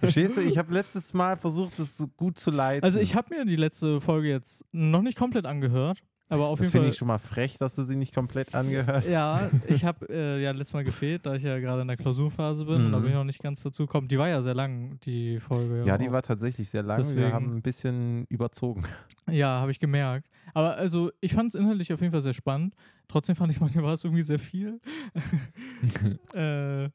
Verstehst 0.00 0.36
du? 0.36 0.42
Ich 0.42 0.58
habe 0.58 0.74
letztes 0.74 1.14
Mal 1.14 1.38
versucht, 1.38 1.78
das 1.78 2.06
gut 2.16 2.38
zu 2.38 2.50
leiten. 2.50 2.84
Also 2.84 2.98
ich 2.98 3.14
habe 3.14 3.34
mir 3.34 3.46
die 3.46 3.56
letzte 3.56 4.02
Folge 4.02 4.28
jetzt 4.28 4.66
noch 4.72 5.02
nicht 5.02 5.16
komplett 5.16 5.46
angehört, 5.46 6.02
aber 6.30 6.46
auf 6.46 6.58
das 6.58 6.68
jeden 6.68 6.72
finde 6.72 6.88
ich 6.88 6.96
schon 6.96 7.08
mal 7.08 7.18
frech, 7.18 7.58
dass 7.58 7.74
du 7.76 7.82
sie 7.82 7.96
nicht 7.96 8.14
komplett 8.14 8.54
angehört 8.54 8.88
hast. 8.88 9.06
Ja, 9.08 9.50
ich 9.68 9.84
habe 9.84 10.06
äh, 10.08 10.42
ja 10.42 10.50
letztes 10.52 10.72
Mal 10.72 10.84
gefehlt, 10.84 11.26
da 11.26 11.34
ich 11.34 11.42
ja 11.42 11.58
gerade 11.58 11.82
in 11.82 11.88
der 11.88 11.96
Klausurphase 11.96 12.64
bin 12.64 12.86
und 12.86 12.92
da 12.92 12.98
Mhm. 12.98 13.02
bin 13.02 13.10
ich 13.10 13.16
noch 13.16 13.24
nicht 13.24 13.42
ganz 13.42 13.62
dazu 13.62 13.86
gekommen. 13.86 14.08
Die 14.08 14.18
war 14.18 14.28
ja 14.28 14.40
sehr 14.42 14.54
lang, 14.54 14.98
die 15.00 15.38
Folge. 15.38 15.84
Ja, 15.86 15.98
die 15.98 16.08
auch. 16.08 16.12
war 16.12 16.22
tatsächlich 16.22 16.70
sehr 16.70 16.82
lang. 16.82 16.96
Deswegen- 16.96 17.20
Wir 17.26 17.32
haben 17.32 17.56
ein 17.56 17.62
bisschen 17.62 18.24
überzogen. 18.28 18.84
Ja, 19.30 19.60
habe 19.60 19.70
ich 19.70 19.78
gemerkt. 19.78 20.28
Aber 20.54 20.76
also, 20.76 21.10
ich 21.20 21.32
fand 21.34 21.48
es 21.48 21.54
inhaltlich 21.54 21.92
auf 21.92 22.00
jeden 22.00 22.12
Fall 22.12 22.20
sehr 22.22 22.34
spannend. 22.34 22.74
Trotzdem 23.08 23.36
fand 23.36 23.52
ich 23.52 23.60
manchmal 23.60 23.84
war 23.84 23.92
es 23.92 24.04
irgendwie 24.04 24.22
sehr 24.22 24.38
viel. 24.38 24.80
äh, 26.34 26.88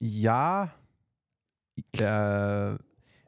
Ja, 0.00 0.70
äh, 1.98 2.76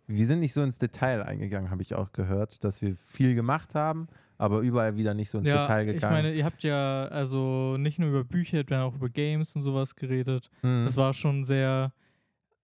wir 0.07 0.27
sind 0.27 0.41
nicht 0.41 0.53
so 0.53 0.63
ins 0.63 0.79
Detail 0.79 1.23
eingegangen, 1.23 1.71
habe 1.71 1.83
ich 1.83 1.95
auch 1.95 2.13
gehört, 2.13 2.65
dass 2.65 2.83
wir 2.83 2.97
viel 2.97 3.35
gemacht 3.35 3.75
haben, 3.75 4.09
aber 4.43 4.59
überall 4.59 4.97
wieder 4.97 5.15
nicht 5.15 5.31
so 5.31 5.39
ins 5.39 5.47
ja, 5.47 5.63
Detail 5.63 5.89
ich 5.89 5.95
gegangen. 5.95 6.15
meine, 6.15 6.35
ihr 6.35 6.45
habt 6.45 6.65
ja 6.65 7.05
also 7.05 7.77
nicht 7.79 8.01
nur 8.01 8.09
über 8.09 8.25
Bücher, 8.25 8.57
ihr 8.57 8.61
habt 8.61 8.73
ja 8.73 8.83
auch 8.83 8.97
über 8.97 9.09
Games 9.09 9.55
und 9.55 9.63
sowas 9.63 9.95
geredet. 9.95 10.51
Mhm. 10.63 10.85
Das 10.85 10.97
war 10.97 11.15
schon 11.15 11.45
sehr 11.45 11.93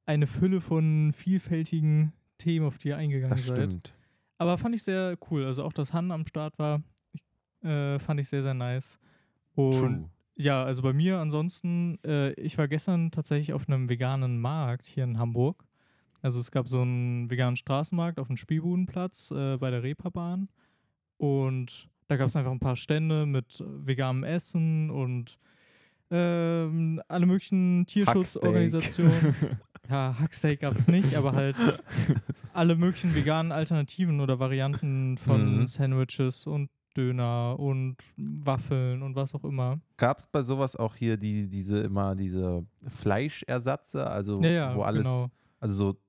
eine 0.05 0.27
Fülle 0.27 0.61
von 0.61 1.13
vielfältigen 1.13 2.13
Themen, 2.37 2.67
auf 2.67 2.79
die 2.79 2.89
ihr 2.89 2.97
eingegangen 2.97 3.37
das 3.37 3.47
seid. 3.47 3.59
stimmt. 3.59 3.95
Aber 4.39 4.59
fand 4.59 4.75
ich 4.75 4.83
sehr 4.83 5.17
cool. 5.31 5.45
Also 5.45 5.63
auch, 5.63 5.73
dass 5.73 5.93
Han 5.93 6.11
am 6.11 6.27
Start 6.27 6.59
war, 6.59 6.83
äh, 7.63 8.01
fand 8.01 8.19
ich 8.19 8.29
sehr, 8.29 8.43
sehr 8.43 8.55
nice. 8.55 8.99
Und 9.55 9.73
True. 9.73 10.11
ja, 10.35 10.65
also 10.65 10.83
bei 10.83 10.93
mir 10.93 11.19
ansonsten, 11.19 12.01
äh, 12.05 12.33
ich 12.33 12.59
war 12.59 12.67
gestern 12.67 13.13
tatsächlich 13.13 13.53
auf 13.53 13.69
einem 13.69 13.89
veganen 13.89 14.41
Markt 14.41 14.87
hier 14.87 15.05
in 15.05 15.17
Hamburg. 15.17 15.65
Also 16.23 16.41
es 16.41 16.51
gab 16.51 16.69
so 16.69 16.81
einen 16.81 17.31
veganen 17.31 17.57
Straßenmarkt 17.57 18.19
auf 18.19 18.27
dem 18.27 18.37
Spielbudenplatz 18.37 19.31
äh, 19.31 19.59
bei 19.59 19.71
der 19.71 19.85
Reeperbahn. 19.85 20.49
Und 21.19 21.89
Da 22.09 22.17
gab 22.17 22.29
es 22.29 22.37
einfach 22.37 22.53
ein 22.53 22.59
paar 22.61 22.77
Stände 22.77 23.27
mit 23.27 23.63
veganem 23.67 24.25
Essen 24.25 24.89
und 24.91 25.39
ähm, 26.11 27.03
alle 27.07 27.27
möglichen 27.27 27.85
Tierschutzorganisationen. 27.87 29.35
Ja, 29.91 30.15
Hacksteak 30.19 30.61
gab 30.61 30.75
es 30.75 30.87
nicht, 30.89 31.15
aber 31.17 31.33
halt 31.35 31.57
alle 32.55 32.77
möglichen 32.77 33.15
veganen 33.15 33.53
Alternativen 33.53 34.21
oder 34.21 34.39
Varianten 34.39 35.19
von 35.19 35.61
Mhm. 35.61 35.67
Sandwiches 35.67 36.47
und 36.47 36.71
Döner 36.97 37.59
und 37.59 37.97
Waffeln 38.17 39.03
und 39.03 39.15
was 39.15 39.35
auch 39.35 39.45
immer. 39.45 39.81
Gab 39.99 40.19
es 40.21 40.27
bei 40.27 40.43
sowas 40.43 40.77
auch 40.77 40.95
hier 40.97 41.17
die, 41.17 41.49
diese 41.49 41.81
immer 41.81 42.15
diese 42.17 42.67
Fleischersatze, 42.87 44.07
also 44.07 44.43
Ja, 44.43 44.51
ja, 44.51 44.77
wo 44.77 44.83
alles, 44.83 45.05
genau. 45.07 45.31
also 45.61 45.75
so, 45.75 46.01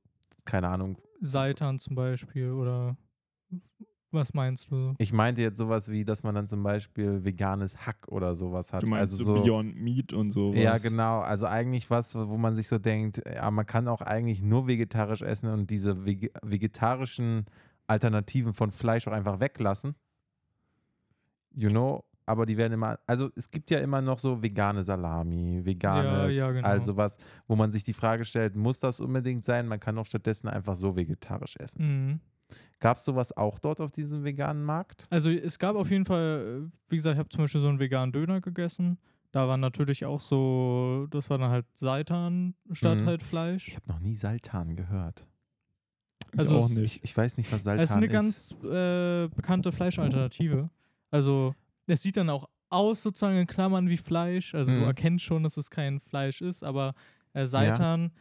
keine 0.46 0.68
Ahnung. 0.70 0.98
Seitan 1.22 1.78
zum 1.78 1.96
Beispiel 1.96 2.52
oder 2.52 2.96
was 4.12 4.34
meinst 4.34 4.72
du? 4.72 4.96
Ich 4.98 5.14
meinte 5.14 5.42
jetzt 5.42 5.58
sowas 5.58 5.90
wie, 5.90 6.04
dass 6.04 6.24
man 6.24 6.36
dann 6.36 6.48
zum 6.48 6.64
Beispiel 6.64 7.24
veganes 7.24 7.86
Hack 7.86 8.08
oder 8.08 8.34
sowas 8.34 8.74
hat. 8.74 8.84
Du 8.84 8.88
meinst 8.88 9.14
also 9.14 9.24
so 9.24 9.38
so, 9.38 9.44
Beyond 9.44 9.76
Meat 9.76 10.14
und 10.14 10.32
so. 10.32 10.54
Ja, 10.54 10.78
genau. 10.78 11.20
Also 11.20 11.46
eigentlich 11.46 11.90
was, 11.90 12.16
wo 12.16 12.38
man 12.38 12.56
sich 12.56 12.68
so 12.68 12.80
denkt, 12.80 13.22
ja, 13.26 13.50
man 13.52 13.66
kann 13.66 13.88
auch 13.88 14.02
eigentlich 14.02 14.42
nur 14.42 14.68
vegetarisch 14.68 15.22
essen 15.22 15.50
und 15.50 15.70
diese 15.70 16.06
vege 16.06 16.32
vegetarischen 16.42 17.46
Alternativen 17.88 18.54
von 18.54 18.72
Fleisch 18.72 19.08
auch 19.08 19.12
einfach 19.12 19.40
weglassen. 19.40 19.96
You 21.54 21.70
know? 21.70 22.04
Aber 22.26 22.46
die 22.46 22.58
werden 22.58 22.74
immer, 22.74 23.00
also 23.08 23.32
es 23.36 23.50
gibt 23.50 23.72
ja 23.72 23.80
immer 23.80 24.02
noch 24.02 24.20
so 24.20 24.44
vegane 24.44 24.84
Salami, 24.84 25.66
veganes, 25.66 26.36
ja, 26.36 26.52
genau. 26.52 26.68
also 26.68 26.96
was, 26.96 27.18
wo 27.48 27.56
man 27.56 27.72
sich 27.72 27.84
die 27.84 27.94
Frage 27.94 28.24
stellt, 28.24 28.56
muss 28.56 28.78
das 28.78 29.00
unbedingt 29.00 29.44
sein? 29.44 29.68
Man 29.68 29.80
kann 29.80 29.98
auch 29.98 30.06
stattdessen 30.06 30.48
einfach 30.48 30.76
so 30.76 30.96
vegetarisch 30.96 31.56
essen. 31.58 31.82
Mhm. 31.82 32.20
Gab 32.80 32.98
es 32.98 33.06
sowas 33.06 33.36
auch 33.36 33.60
dort 33.60 33.82
auf 33.82 33.92
diesem 33.92 34.24
veganen 34.24 34.64
Markt? 34.64 35.06
Also 35.10 35.30
es 35.30 35.60
gab 35.60 35.76
auf 35.76 35.92
jeden 35.92 36.06
Fall, 36.06 36.68
äh, 36.70 36.78
wie 36.90 36.96
gesagt, 36.96 37.16
ich 37.16 37.20
habe 37.20 37.30
zum 37.30 37.44
Beispiel 37.44 37.62
so 37.62 37.68
einen 37.68 37.80
veganen 37.80 38.12
Döner 38.14 38.40
gegessen. 38.42 38.98
Da 39.32 39.48
war 39.48 39.58
natürlich 39.58 40.06
auch 40.06 40.20
so, 40.22 41.08
das 41.12 41.30
war 41.30 41.38
dann 41.38 41.52
halt 41.52 41.66
Seitan 41.74 42.56
statt 42.72 43.02
Mhm. 43.02 43.06
halt 43.06 43.22
Fleisch. 43.24 43.68
Ich 43.68 43.76
habe 43.76 43.88
noch 43.88 44.00
nie 44.00 44.16
Saltan 44.16 44.76
gehört. 44.76 45.26
Also 46.38 46.58
auch 46.58 46.66
es- 46.66 46.78
nicht. 46.78 46.98
Ich, 46.98 47.04
ich 47.04 47.18
weiß 47.18 47.38
nicht, 47.38 47.52
was 47.52 47.64
Saltan 47.64 47.84
Es 47.84 47.90
ist 47.92 47.98
eine 47.98 48.06
ist. 48.06 48.12
ganz 48.12 48.52
äh, 48.64 49.28
bekannte 49.30 49.72
Fleischalternative. 49.72 50.70
Also 51.12 51.54
es 51.88 52.02
sieht 52.02 52.18
dann 52.18 52.30
auch 52.30 52.48
aus 52.70 53.02
sozusagen 53.02 53.38
in 53.38 53.48
Klammern 53.48 53.90
wie 53.90 53.98
Fleisch. 53.98 54.54
Also 54.54 54.72
du 54.72 54.78
Mhm. 54.78 54.84
erkennst 54.86 55.26
schon, 55.26 55.44
dass 55.44 55.58
es 55.58 55.70
kein 55.72 56.00
Fleisch 56.00 56.42
ist, 56.42 56.64
aber 56.64 56.94
äh, 57.34 57.46
Seitan, 57.46 58.12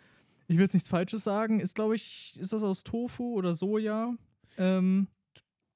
ich 0.49 0.57
will 0.57 0.65
jetzt 0.65 0.75
nichts 0.75 0.89
Falsches 0.89 1.23
sagen, 1.25 1.61
ist 1.61 1.75
glaube 1.77 1.95
ich, 1.95 2.37
ist 2.41 2.53
das 2.53 2.63
aus 2.65 2.83
Tofu 2.83 3.35
oder 3.35 3.55
Soja? 3.55 4.15
Ähm, 4.59 5.07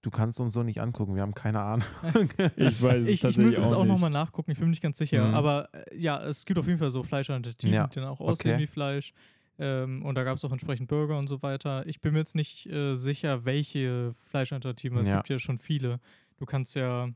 Du 0.04 0.10
kannst 0.10 0.40
uns 0.40 0.52
so 0.54 0.64
nicht 0.64 0.80
angucken, 0.80 1.14
wir 1.14 1.22
haben 1.22 1.32
keine 1.34 1.60
Ahnung. 1.60 1.86
Ich 2.56 2.82
weiß 2.82 3.02
es 3.02 3.06
ich, 3.06 3.12
ich 3.14 3.20
tatsächlich 3.20 3.46
müsste 3.46 3.62
es 3.62 3.72
auch 3.72 3.84
nochmal 3.84 4.10
nachgucken, 4.10 4.50
ich 4.50 4.58
bin 4.58 4.66
mir 4.66 4.70
nicht 4.70 4.82
ganz 4.82 4.98
sicher. 4.98 5.28
Mhm. 5.28 5.34
Aber 5.34 5.68
äh, 5.72 5.96
ja, 5.96 6.20
es 6.24 6.44
gibt 6.44 6.58
auf 6.58 6.66
jeden 6.66 6.80
Fall 6.80 6.90
so 6.90 7.04
Fleischalternativen, 7.04 7.72
Ja, 7.72 7.86
die 7.86 8.00
dann 8.00 8.08
auch 8.08 8.18
aussehen 8.18 8.54
okay. 8.54 8.62
wie 8.64 8.66
Fleisch. 8.66 9.12
Ähm, 9.60 10.04
und 10.04 10.16
da 10.16 10.24
gab 10.24 10.38
es 10.38 10.44
auch 10.44 10.50
entsprechend 10.50 10.88
Burger 10.88 11.16
und 11.18 11.28
so 11.28 11.40
weiter. 11.42 11.86
Ich 11.86 12.00
bin 12.00 12.14
mir 12.14 12.18
jetzt 12.18 12.34
nicht 12.34 12.66
äh, 12.66 12.96
sicher, 12.96 13.44
welche 13.44 14.12
Fleischalternativen. 14.30 14.98
Es 14.98 15.08
Ja. 15.08 15.18
gibt 15.18 15.28
ja 15.28 15.38
schon 15.38 15.58
viele. 15.58 16.00
Du 16.36 16.46
kannst 16.46 16.74
ja 16.74 17.08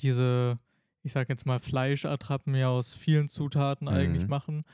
diese, 0.00 0.58
ich 1.02 1.12
sag 1.12 1.28
jetzt 1.28 1.46
mal, 1.46 1.58
Fleischattrappen 1.58 2.54
ja 2.54 2.68
aus 2.68 2.94
vielen 2.94 3.28
Zutaten 3.28 3.88
eigentlich 3.88 4.24
Mhm. 4.24 4.30
machen. 4.30 4.64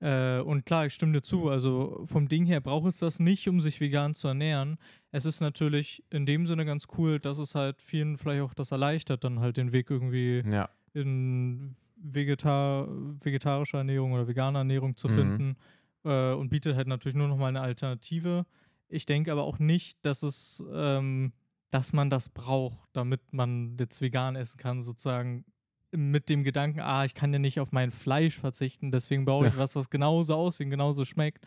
Äh, 0.00 0.40
und 0.40 0.64
klar, 0.64 0.86
ich 0.86 0.94
stimme 0.94 1.12
dir 1.12 1.22
zu. 1.22 1.48
Also 1.48 2.02
vom 2.06 2.28
Ding 2.28 2.46
her 2.46 2.60
braucht 2.60 2.88
es 2.88 2.98
das 2.98 3.20
nicht, 3.20 3.48
um 3.48 3.60
sich 3.60 3.80
vegan 3.80 4.14
zu 4.14 4.28
ernähren. 4.28 4.78
Es 5.12 5.24
ist 5.26 5.40
natürlich 5.40 6.02
in 6.10 6.24
dem 6.26 6.46
Sinne 6.46 6.64
ganz 6.64 6.86
cool, 6.96 7.18
dass 7.20 7.38
es 7.38 7.54
halt 7.54 7.82
vielen 7.82 8.16
vielleicht 8.16 8.42
auch 8.42 8.54
das 8.54 8.70
erleichtert, 8.72 9.24
dann 9.24 9.40
halt 9.40 9.56
den 9.56 9.72
Weg 9.72 9.90
irgendwie 9.90 10.42
Ja, 10.50 10.70
in 10.94 11.76
Vegetar 11.96 12.88
vegetarische 13.22 13.76
Ernährung 13.76 14.12
oder 14.12 14.26
vegane 14.26 14.58
Ernährung 14.58 14.96
zu 14.96 15.08
Mhm. 15.08 15.12
finden 15.12 15.56
äh, 16.04 16.32
und 16.32 16.48
bietet 16.48 16.76
halt 16.76 16.88
natürlich 16.88 17.16
nur 17.16 17.28
noch 17.28 17.36
mal 17.36 17.48
eine 17.48 17.60
Alternative. 17.60 18.46
Ich 18.88 19.04
denke 19.06 19.30
aber 19.32 19.44
auch 19.44 19.58
nicht, 19.58 19.98
dass 20.06 20.22
es, 20.22 20.64
ähm, 20.72 21.32
dass 21.70 21.92
man 21.92 22.08
das 22.10 22.30
braucht, 22.30 22.88
damit 22.94 23.32
man 23.32 23.76
jetzt 23.78 24.00
vegan 24.00 24.34
essen 24.34 24.56
kann, 24.58 24.80
sozusagen 24.82 25.44
mit 25.92 26.28
dem 26.28 26.44
Gedanken, 26.44 26.80
ah, 26.80 27.04
ich 27.04 27.14
kann 27.14 27.32
ja 27.32 27.38
nicht 27.38 27.58
auf 27.60 27.72
mein 27.72 27.90
Fleisch 27.90 28.38
verzichten, 28.38 28.90
deswegen 28.92 29.24
brauche 29.24 29.48
ich 29.48 29.54
Ja. 29.54 29.58
was, 29.58 29.74
was 29.76 29.90
genauso 29.90 30.34
aussieht, 30.34 30.70
genauso 30.70 31.04
schmeckt. 31.04 31.44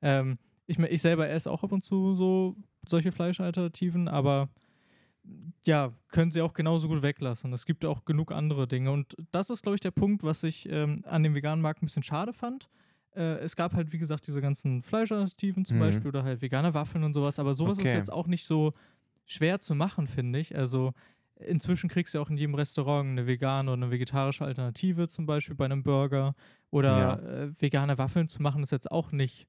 Ähm, 0.00 0.38
ich, 0.66 0.78
ich 0.78 1.02
selber 1.02 1.28
esse 1.28 1.50
auch 1.50 1.62
ab 1.62 1.72
und 1.72 1.82
zu 1.84 2.14
so 2.14 2.56
solche 2.86 3.12
Fleischalternativen, 3.12 4.08
aber 4.08 4.48
ja, 5.64 5.92
können 6.08 6.30
sie 6.32 6.42
auch 6.42 6.52
genauso 6.52 6.88
gut 6.88 7.02
weglassen. 7.02 7.52
Es 7.52 7.64
gibt 7.64 7.84
auch 7.84 8.04
genug 8.04 8.32
andere 8.32 8.66
Dinge. 8.66 8.90
Und 8.90 9.14
das 9.30 9.50
ist, 9.50 9.62
glaube 9.62 9.76
ich, 9.76 9.80
der 9.80 9.92
Punkt, 9.92 10.24
was 10.24 10.42
ich 10.42 10.68
ähm, 10.68 11.04
an 11.06 11.22
dem 11.22 11.34
veganen 11.34 11.62
Markt 11.62 11.82
ein 11.82 11.86
bisschen 11.86 12.02
schade 12.02 12.32
fand. 12.32 12.68
Äh, 13.14 13.36
es 13.38 13.54
gab 13.54 13.74
halt, 13.74 13.92
wie 13.92 13.98
gesagt, 13.98 14.26
diese 14.26 14.40
ganzen 14.40 14.82
Fleischalternativen 14.82 15.64
zum 15.64 15.76
Mhm. 15.76 15.80
Beispiel 15.80 16.08
oder 16.08 16.24
halt 16.24 16.42
vegane 16.42 16.74
Waffeln 16.74 17.04
und 17.04 17.14
sowas. 17.14 17.38
Aber 17.38 17.54
sowas 17.54 17.78
ist 17.78 17.86
Okay. 17.86 17.96
jetzt 17.96 18.12
auch 18.12 18.26
nicht 18.26 18.44
so 18.44 18.72
schwer 19.24 19.60
zu 19.60 19.76
machen, 19.76 20.08
finde 20.08 20.40
ich. 20.40 20.56
Also 20.56 20.92
inzwischen 21.46 21.88
kriegst 21.88 22.14
du 22.14 22.18
ja 22.18 22.22
auch 22.24 22.30
in 22.30 22.36
jedem 22.36 22.54
Restaurant 22.54 23.10
eine 23.10 23.26
vegane 23.26 23.70
oder 23.70 23.82
eine 23.82 23.90
vegetarische 23.90 24.44
Alternative, 24.44 25.08
zum 25.08 25.26
Beispiel 25.26 25.54
bei 25.56 25.64
einem 25.66 25.82
Burger. 25.82 26.34
Oder 26.70 26.98
Ja. 26.98 27.14
äh, 27.16 27.52
vegane 27.60 27.98
Waffeln 27.98 28.28
zu 28.28 28.42
machen, 28.42 28.62
ist 28.62 28.72
jetzt 28.72 28.90
auch 28.90 29.12
nicht 29.12 29.46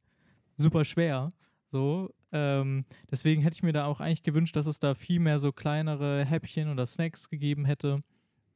super 0.57 0.85
schwer. 0.85 1.29
So. 1.71 2.13
Ähm, 2.31 2.85
deswegen 3.11 3.41
hätte 3.41 3.55
ich 3.55 3.63
mir 3.63 3.73
da 3.73 3.85
auch 3.85 3.99
eigentlich 3.99 4.23
gewünscht, 4.23 4.55
dass 4.55 4.65
es 4.67 4.79
da 4.79 4.93
viel 4.95 5.19
mehr 5.19 5.39
so 5.39 5.51
kleinere 5.51 6.25
Häppchen 6.25 6.69
oder 6.69 6.85
Snacks 6.85 7.29
gegeben 7.29 7.65
hätte, 7.65 8.03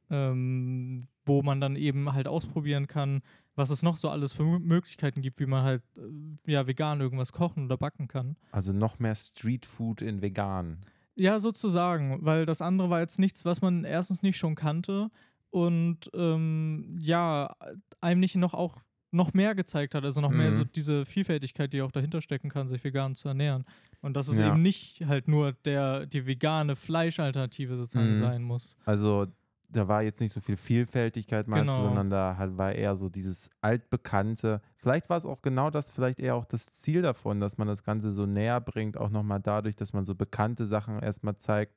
ähm, 0.10 1.08
wo 1.26 1.42
man 1.42 1.60
dann 1.62 1.76
eben 1.76 2.14
halt 2.14 2.28
ausprobieren 2.28 2.88
kann, 2.88 3.22
was 3.56 3.70
es 3.70 3.84
noch 3.84 3.98
so 3.98 4.10
alles 4.10 4.34
für 4.34 4.44
Mö- 4.44 4.60
Möglichkeiten 4.60 5.22
gibt, 5.22 5.40
wie 5.40 5.46
man 5.46 5.64
halt 5.64 5.84
äh, 5.98 6.52
ja 6.52 6.68
vegan 6.68 7.02
irgendwas 7.02 7.32
kochen 7.34 7.66
oder 7.66 7.78
backen 7.78 8.08
kann. 8.08 8.36
also 8.52 8.72
noch 8.74 9.00
mehr 9.00 9.16
Streetfood 9.16 10.02
in 10.02 10.22
vegan. 10.22 10.80
Ja, 11.18 11.40
sozusagen, 11.40 12.20
weil 12.26 12.46
das 12.46 12.62
andere 12.62 12.90
war 12.90 13.00
jetzt 13.00 13.18
nichts, 13.20 13.44
was 13.44 13.62
man 13.62 13.84
erstens 13.84 14.22
nicht 14.24 14.38
schon 14.38 14.56
kannte 14.56 15.10
und 15.50 16.10
ähm, 16.14 16.98
ja, 17.02 17.56
einem 18.02 18.20
nicht 18.20 18.36
noch 18.36 18.54
auch 18.54 18.78
noch 19.12 19.34
mehr 19.34 19.56
gezeigt 19.56 19.96
hat, 19.96 20.04
also 20.04 20.20
noch 20.22 20.30
mehr 20.32 20.52
Mhm. 20.52 20.56
so 20.56 20.64
diese 20.66 21.06
Vielfältigkeit, 21.06 21.72
die 21.74 21.82
auch 21.82 21.92
dahinter 21.94 22.22
stecken 22.22 22.50
kann, 22.50 22.68
sich 22.68 22.84
vegan 22.84 23.16
zu 23.16 23.30
ernähren. 23.30 23.64
Und 24.02 24.16
dass 24.16 24.28
es 24.28 24.38
Ja. 24.38 24.48
eben 24.50 24.62
nicht 24.62 25.06
halt 25.08 25.28
nur 25.30 25.54
der, 25.54 26.06
die 26.06 26.28
vegane 26.28 26.76
Fleischalternative 26.76 27.78
sozusagen 27.78 28.10
Mhm. 28.10 28.16
sein 28.16 28.44
muss. 28.44 28.76
Also 28.86 29.28
da 29.70 29.88
war 29.88 30.02
jetzt 30.02 30.22
nicht 30.22 30.34
so 30.34 30.40
viel 30.40 30.56
Vielfältigkeit, 30.58 31.48
meinst 31.48 31.66
Genau. 31.68 31.82
du, 31.82 31.88
sondern 31.88 32.10
da 32.10 32.38
war 32.58 32.72
eher 32.74 32.96
so 32.96 33.10
dieses 33.10 33.50
altbekannte. 33.62 34.62
Vielleicht 34.78 35.10
war 35.10 35.18
es 35.18 35.26
auch 35.26 35.42
genau 35.42 35.70
das, 35.70 35.90
vielleicht 35.90 36.20
eher 36.20 36.36
auch 36.36 36.46
das 36.46 36.68
Ziel 36.68 37.02
davon, 37.02 37.40
dass 37.40 37.58
man 37.58 37.68
das 37.68 37.84
Ganze 37.84 38.12
so 38.12 38.26
näher 38.26 38.62
bringt, 38.62 38.98
auch 38.98 39.10
nochmal 39.10 39.40
dadurch, 39.42 39.76
dass 39.76 39.94
man 39.94 40.06
so 40.06 40.16
bekannte 40.16 40.66
Sachen 40.66 41.00
erstmal 41.00 41.38
zeigt. 41.38 41.74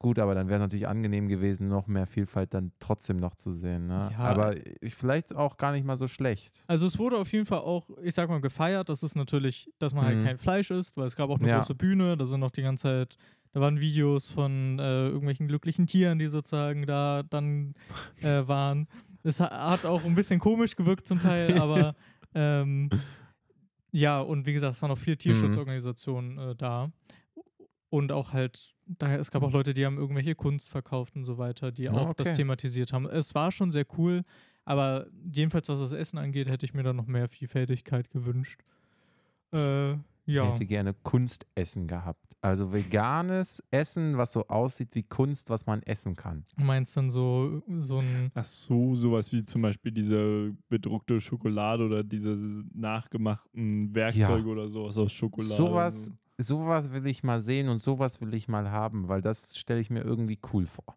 Gut, 0.00 0.20
aber 0.20 0.34
dann 0.36 0.46
wäre 0.48 0.58
es 0.58 0.62
natürlich 0.62 0.86
angenehm 0.86 1.26
gewesen, 1.28 1.66
noch 1.68 1.88
mehr 1.88 2.06
Vielfalt 2.06 2.54
dann 2.54 2.70
trotzdem 2.78 3.16
noch 3.16 3.34
zu 3.34 3.52
sehen. 3.52 3.88
Ne? 3.88 4.10
Ja. 4.12 4.18
Aber 4.18 4.54
ich, 4.80 4.94
vielleicht 4.94 5.34
auch 5.34 5.56
gar 5.56 5.72
nicht 5.72 5.84
mal 5.84 5.96
so 5.96 6.06
schlecht. 6.06 6.62
Also 6.68 6.86
es 6.86 6.98
wurde 7.00 7.16
auf 7.18 7.32
jeden 7.32 7.46
Fall 7.46 7.58
auch, 7.58 7.88
ich 8.02 8.14
sag 8.14 8.28
mal, 8.28 8.40
gefeiert. 8.40 8.88
Das 8.90 9.02
ist 9.02 9.16
natürlich, 9.16 9.68
dass 9.80 9.92
man 9.94 10.04
halt 10.04 10.18
Mhm. 10.20 10.24
kein 10.24 10.38
Fleisch 10.38 10.70
isst, 10.70 10.96
weil 10.96 11.06
es 11.06 11.16
gab 11.16 11.30
auch 11.30 11.40
eine 11.40 11.48
Ja. 11.48 11.58
große 11.58 11.74
Bühne, 11.74 12.16
da 12.16 12.26
sind 12.26 12.38
noch 12.38 12.52
die 12.52 12.62
ganze 12.62 12.82
Zeit, 12.82 13.16
da 13.52 13.60
waren 13.60 13.80
Videos 13.80 14.30
von 14.30 14.78
äh, 14.78 15.06
irgendwelchen 15.08 15.48
glücklichen 15.48 15.88
Tieren, 15.88 16.20
die 16.20 16.28
sozusagen 16.28 16.86
da 16.86 17.24
dann 17.24 17.74
äh, 18.22 18.46
waren. 18.46 18.86
Es 19.24 19.40
ha- 19.40 19.70
hat 19.70 19.84
auch 19.84 20.04
ein 20.04 20.14
bisschen 20.14 20.38
komisch 20.38 20.76
gewirkt 20.76 21.08
zum 21.08 21.18
Teil, 21.18 21.58
aber 21.58 21.94
ähm, 22.36 22.88
ja, 23.90 24.20
und 24.20 24.46
wie 24.46 24.52
gesagt, 24.52 24.76
es 24.76 24.82
waren 24.82 24.90
auch 24.92 24.98
viele 24.98 25.16
Tierschutzorganisationen 25.16 26.38
äh, 26.38 26.54
da. 26.54 26.90
Und 27.90 28.12
auch 28.12 28.32
halt, 28.34 28.74
daher, 28.86 29.18
es 29.18 29.30
gab 29.30 29.42
auch 29.42 29.52
Leute, 29.52 29.72
die 29.72 29.86
haben 29.86 29.96
irgendwelche 29.96 30.34
Kunst 30.34 30.68
verkauft 30.68 31.16
und 31.16 31.24
so 31.24 31.38
weiter, 31.38 31.72
die 31.72 31.84
Ja, 31.84 31.92
auch 31.92 32.12
das 32.14 32.28
okay. 32.28 32.36
thematisiert 32.36 32.92
haben. 32.92 33.06
Es 33.06 33.34
war 33.34 33.50
schon 33.50 33.70
sehr 33.72 33.86
cool, 33.96 34.24
aber 34.64 35.06
jedenfalls, 35.32 35.68
was 35.70 35.80
das 35.80 35.92
Essen 35.92 36.18
angeht, 36.18 36.48
hätte 36.48 36.66
ich 36.66 36.74
mir 36.74 36.82
da 36.82 36.92
noch 36.92 37.06
mehr 37.06 37.28
Vielfältigkeit 37.28 38.10
gewünscht. 38.10 38.60
Äh, 39.52 39.92
Ich 39.92 40.34
ja. 40.34 40.52
hätte 40.52 40.66
gerne 40.66 40.92
Kunstessen 41.02 41.86
gehabt. 41.88 42.36
Also 42.42 42.70
veganes 42.70 43.62
Essen, 43.70 44.18
was 44.18 44.32
so 44.34 44.46
aussieht 44.46 44.90
wie 44.94 45.02
Kunst, 45.02 45.48
was 45.48 45.64
man 45.64 45.82
essen 45.84 46.14
kann. 46.14 46.44
Du 46.58 46.64
meinst 46.64 46.94
dann 46.98 47.08
so, 47.08 47.62
so 47.78 47.98
ein. 47.98 48.30
Ach 48.34 48.44
so, 48.44 48.94
sowas 48.94 49.32
wie 49.32 49.42
zum 49.44 49.62
Beispiel 49.62 49.90
diese 49.90 50.54
bedruckte 50.68 51.18
Schokolade 51.20 51.86
oder 51.86 52.04
diese 52.04 52.36
nachgemachten 52.74 53.94
Werkzeuge 53.94 54.48
oder 54.50 54.68
sowas 54.68 54.98
aus 54.98 55.12
Schokolade. 55.12 55.56
Sowas, 55.56 56.12
sowas 56.38 56.92
will 56.92 57.06
ich 57.06 57.22
mal 57.22 57.40
sehen 57.40 57.68
und 57.68 57.78
sowas 57.78 58.20
will 58.20 58.32
ich 58.34 58.48
mal 58.48 58.70
haben, 58.70 59.08
weil 59.08 59.20
das 59.20 59.58
stelle 59.58 59.80
ich 59.80 59.90
mir 59.90 60.02
irgendwie 60.02 60.38
cool 60.52 60.66
vor. 60.66 60.96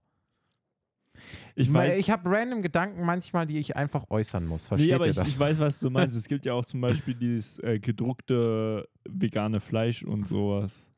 Ich 1.55 1.71
weiß, 1.71 1.97
ich 1.97 2.09
habe 2.09 2.29
random 2.29 2.61
Gedanken 2.61 3.05
manchmal, 3.05 3.45
die 3.45 3.59
ich 3.59 3.75
einfach 3.75 4.05
äußern 4.09 4.45
muss. 4.45 4.67
Versteht 4.67 4.99
nee, 4.99 5.05
ihr 5.05 5.09
ich, 5.09 5.15
das? 5.15 5.29
ich 5.29 5.39
weiß, 5.39 5.59
was 5.59 5.79
du 5.79 5.89
meinst. 5.89 6.17
Es 6.21 6.27
gibt 6.27 6.45
ja 6.45 6.53
auch 6.53 6.65
zum 6.65 6.81
Beispiel 6.81 7.15
dieses 7.15 7.59
äh, 7.59 7.79
gedruckte 7.79 8.87
vegane 9.07 9.59
Fleisch 9.59 10.03
und 10.03 10.27
sowas. 10.27 10.90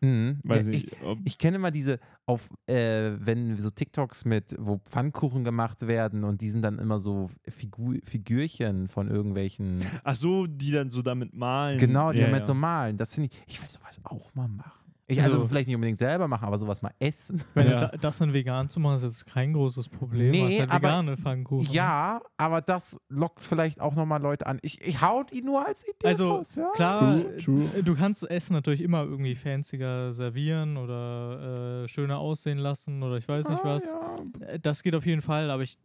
Mhm. 0.00 0.38
Weiß 0.44 0.66
Ja, 0.66 0.72
nicht, 0.72 1.02
ob, 1.02 1.18
Ich 1.24 1.38
kenne 1.38 1.58
mal 1.58 1.70
diese, 1.70 1.98
auf, 2.26 2.48
äh, 2.66 3.10
wenn 3.16 3.56
so 3.56 3.70
TikToks 3.70 4.24
mit, 4.24 4.54
wo 4.58 4.78
Pfannkuchen 4.78 5.44
gemacht 5.44 5.86
werden 5.86 6.24
und 6.24 6.40
die 6.40 6.50
sind 6.50 6.62
dann 6.62 6.78
immer 6.78 7.00
so 7.00 7.30
Figur, 7.48 7.96
Figürchen 8.04 8.88
von 8.88 9.08
irgendwelchen. 9.08 9.84
ach 10.04 10.16
so, 10.16 10.46
die 10.46 10.70
dann 10.70 10.90
so 10.90 11.02
damit 11.02 11.34
malen. 11.34 11.78
Genau, 11.78 12.12
die 12.12 12.18
ja, 12.18 12.26
haben 12.26 12.34
ja. 12.34 12.44
so 12.44 12.54
malen. 12.54 12.96
Das 12.96 13.14
finde 13.14 13.30
ich, 13.32 13.42
ich 13.54 13.60
will 13.62 13.68
sowas 13.68 14.00
auch 14.04 14.34
mal 14.34 14.48
machen. 14.48 14.87
Ich, 15.10 15.22
also, 15.22 15.36
Also- 15.38 15.48
vielleicht 15.48 15.66
nicht 15.68 15.74
unbedingt 15.74 15.96
selber 15.98 16.28
machen, 16.28 16.44
aber 16.46 16.58
sowas 16.58 16.82
mal 16.82 16.92
essen. 16.98 17.42
Wenn 17.54 17.70
Ja. 17.70 17.78
da, 17.78 17.86
das 17.96 18.18
dann 18.18 18.34
vegan 18.34 18.68
zu 18.68 18.78
machen, 18.78 18.96
ist 18.96 19.04
jetzt 19.04 19.26
kein 19.26 19.54
großes 19.54 19.88
Problem. 19.88 20.30
Nee, 20.32 20.48
ist 20.50 20.60
halt 20.60 20.70
aber- 20.70 20.86
vegane 20.88 21.16
Pfannkuchen. 21.16 21.72
Ja, 21.72 22.20
aber 22.36 22.60
das 22.60 23.00
lockt 23.08 23.40
vielleicht 23.40 23.80
auch 23.80 23.94
nochmal 23.94 24.20
Leute 24.20 24.46
an. 24.46 24.58
Ich, 24.60 24.82
ich 24.86 25.00
hau 25.00 25.22
die 25.22 25.40
nur 25.40 25.66
als 25.66 25.82
Idee 25.84 26.06
Also, 26.08 26.30
raus. 26.36 26.54
Ja? 26.56 26.70
Klar, 26.74 27.20
True, 27.22 27.36
true. 27.38 27.64
äh, 27.78 27.82
du 27.82 27.94
kannst 27.96 28.28
Essen 28.30 28.52
natürlich 28.52 28.82
immer 28.82 29.02
irgendwie 29.02 29.34
fancier 29.34 30.12
servieren 30.12 30.76
oder 30.76 31.84
äh, 31.84 31.88
schöner 31.88 32.18
aussehen 32.18 32.58
lassen 32.58 33.02
oder 33.02 33.16
ich 33.16 33.26
weiß 33.26 33.48
nicht 33.48 33.64
Ah, 33.64 33.68
was. 33.76 33.92
Ja. 34.40 34.46
Äh, 34.46 34.58
Das 34.60 34.82
geht 34.82 34.94
auf 34.94 35.06
jeden 35.06 35.22
Fall, 35.22 35.50
aber 35.50 35.62
ich, 35.62 35.78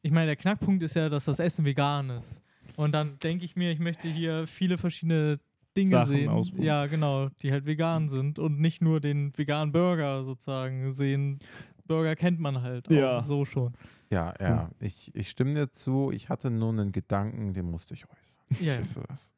ich 0.00 0.12
meine, 0.12 0.26
der 0.26 0.36
Knackpunkt 0.36 0.82
ist 0.82 0.94
ja, 0.94 1.10
dass 1.10 1.26
das 1.26 1.40
Essen 1.40 1.66
vegan 1.66 2.08
ist. 2.08 2.42
Und 2.76 2.92
dann 2.92 3.18
denke 3.22 3.44
ich 3.44 3.54
mir, 3.54 3.70
ich 3.70 3.80
möchte 3.80 4.08
hier 4.08 4.46
viele 4.46 4.78
verschiedene 4.78 5.38
Dinge 5.76 5.90
Sachen 5.90 6.14
sehen. 6.16 6.28
ausprobieren. 6.28 6.66
Ja, 6.66 6.86
genau, 6.86 7.28
die 7.42 7.52
halt 7.52 7.66
vegan 7.66 8.08
sind 8.08 8.38
und 8.38 8.60
nicht 8.60 8.82
nur 8.82 9.00
den 9.00 9.32
veganen 9.36 9.72
Burger 9.72 10.24
sozusagen 10.24 10.90
sehen. 10.92 11.38
Burger 11.86 12.14
kennt 12.16 12.38
man 12.40 12.62
halt 12.62 12.88
auch 12.88 12.92
Ja. 12.92 13.22
so 13.22 13.44
schon. 13.44 13.72
Ja, 14.10 14.34
ja, 14.40 14.70
ich, 14.80 15.10
ich 15.14 15.30
stimme 15.30 15.54
dir 15.54 15.70
zu. 15.72 16.10
Ich 16.12 16.28
hatte 16.28 16.50
nur 16.50 16.68
einen 16.70 16.92
Gedanken, 16.92 17.54
den 17.54 17.70
musste 17.70 17.94
ich 17.94 18.04
äußern. 18.04 18.64
Ja. 18.64 18.74
Verstehst 18.74 18.96
du 18.96 19.00
das? 19.08 19.32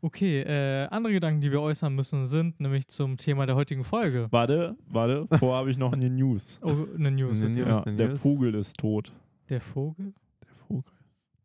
Okay, 0.00 0.40
äh, 0.42 0.86
andere 0.90 1.12
Gedanken, 1.12 1.40
die 1.40 1.50
wir 1.50 1.60
äußern 1.60 1.94
müssen, 1.94 2.24
sind 2.26 2.60
nämlich 2.60 2.86
zum 2.88 3.16
Thema 3.18 3.46
der 3.46 3.56
heutigen 3.56 3.82
Folge. 3.84 4.28
Warte, 4.30 4.76
warte, 4.86 5.26
vorher 5.38 5.58
habe 5.58 5.70
ich 5.70 5.76
noch 5.76 5.92
eine 5.92 6.08
News. 6.08 6.58
Oh, 6.62 6.86
eine 6.96 7.10
News. 7.10 7.42
Eine 7.42 7.50
Okay. 7.52 7.64
News. 7.64 7.76
Ja, 7.76 7.82
eine 7.82 7.96
der 7.96 8.08
News? 8.10 8.22
Vogel 8.22 8.54
ist 8.54 8.76
tot. 8.78 9.12
Der 9.48 9.60
Vogel? 9.60 10.14
Der 10.42 10.54
Vogel. 10.66 10.92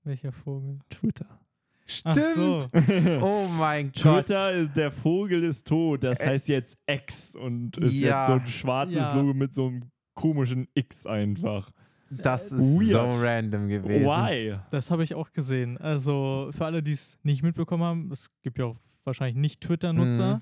Welcher 0.03 0.31
Vogel? 0.31 0.79
Twitter. 0.89 1.25
Ach 2.03 2.15
so. 2.15 2.67
Oh 3.21 3.47
mein 3.57 3.91
Gott. 3.91 4.25
Twitter, 4.27 4.51
ist, 4.51 4.77
der 4.77 4.91
Vogel 4.91 5.43
ist 5.43 5.67
tot. 5.67 6.03
Das 6.03 6.25
heißt 6.25 6.47
jetzt 6.47 6.77
X 6.87 7.35
und 7.35 7.77
ist 7.77 7.99
ja. 7.99 8.17
jetzt 8.17 8.27
so 8.27 8.33
ein 8.33 8.45
schwarzes 8.47 9.07
Ja. 9.07 9.15
Logo 9.15 9.33
mit 9.33 9.53
so 9.53 9.67
einem 9.67 9.91
komischen 10.13 10.67
X 10.73 11.05
einfach. 11.05 11.71
Das 12.09 12.51
ist 12.51 12.59
Weird. 12.59 13.13
so 13.13 13.21
random 13.21 13.67
gewesen. 13.67 14.05
Why? 14.05 14.59
Das 14.69 14.91
habe 14.91 15.03
ich 15.03 15.15
auch 15.15 15.31
gesehen. 15.31 15.77
Also 15.77 16.49
für 16.51 16.65
alle, 16.65 16.83
die 16.83 16.91
es 16.91 17.17
nicht 17.23 17.43
mitbekommen 17.43 17.83
haben, 17.83 18.11
es 18.11 18.29
gibt 18.43 18.59
ja 18.59 18.65
auch 18.65 18.77
wahrscheinlich 19.03 19.35
nicht 19.35 19.61
Twitter-Nutzer. 19.61 20.41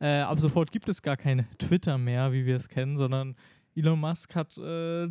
Äh, 0.00 0.20
ab 0.20 0.40
sofort 0.40 0.72
gibt 0.72 0.88
es 0.88 1.02
gar 1.02 1.16
kein 1.16 1.46
Twitter 1.58 1.98
mehr, 1.98 2.32
wie 2.32 2.46
wir 2.46 2.56
es 2.56 2.68
kennen, 2.68 2.96
sondern 2.96 3.36
Elon 3.74 4.00
Musk 4.00 4.34
hat 4.34 4.56
äh, 4.58 5.08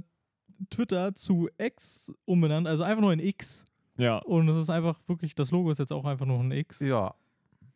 Twitter 0.69 1.13
zu 1.13 1.47
X 1.57 2.13
umbenannt, 2.25 2.67
also 2.67 2.83
einfach 2.83 3.01
nur 3.01 3.13
in 3.13 3.19
X. 3.19 3.65
Ja, 3.99 4.17
Und 4.19 4.47
es 4.49 4.57
ist 4.57 4.69
einfach 4.69 4.97
wirklich, 5.07 5.35
das 5.35 5.51
Logo 5.51 5.69
ist 5.69 5.77
jetzt 5.77 5.91
auch 5.91 6.05
einfach 6.05 6.25
nur 6.25 6.39
ein 6.39 6.51
X. 6.51 6.79
Ja. 6.79 7.13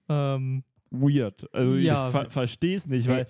Hm. 0.07 0.15
Ähm, 0.15 0.63
weird. 0.89 1.53
Also 1.53 1.75
Ja, 1.75 2.07
ich 2.07 2.11
ver 2.11 2.29
verstehe 2.29 2.75
es 2.75 2.87
nicht, 2.87 3.07
weil 3.07 3.27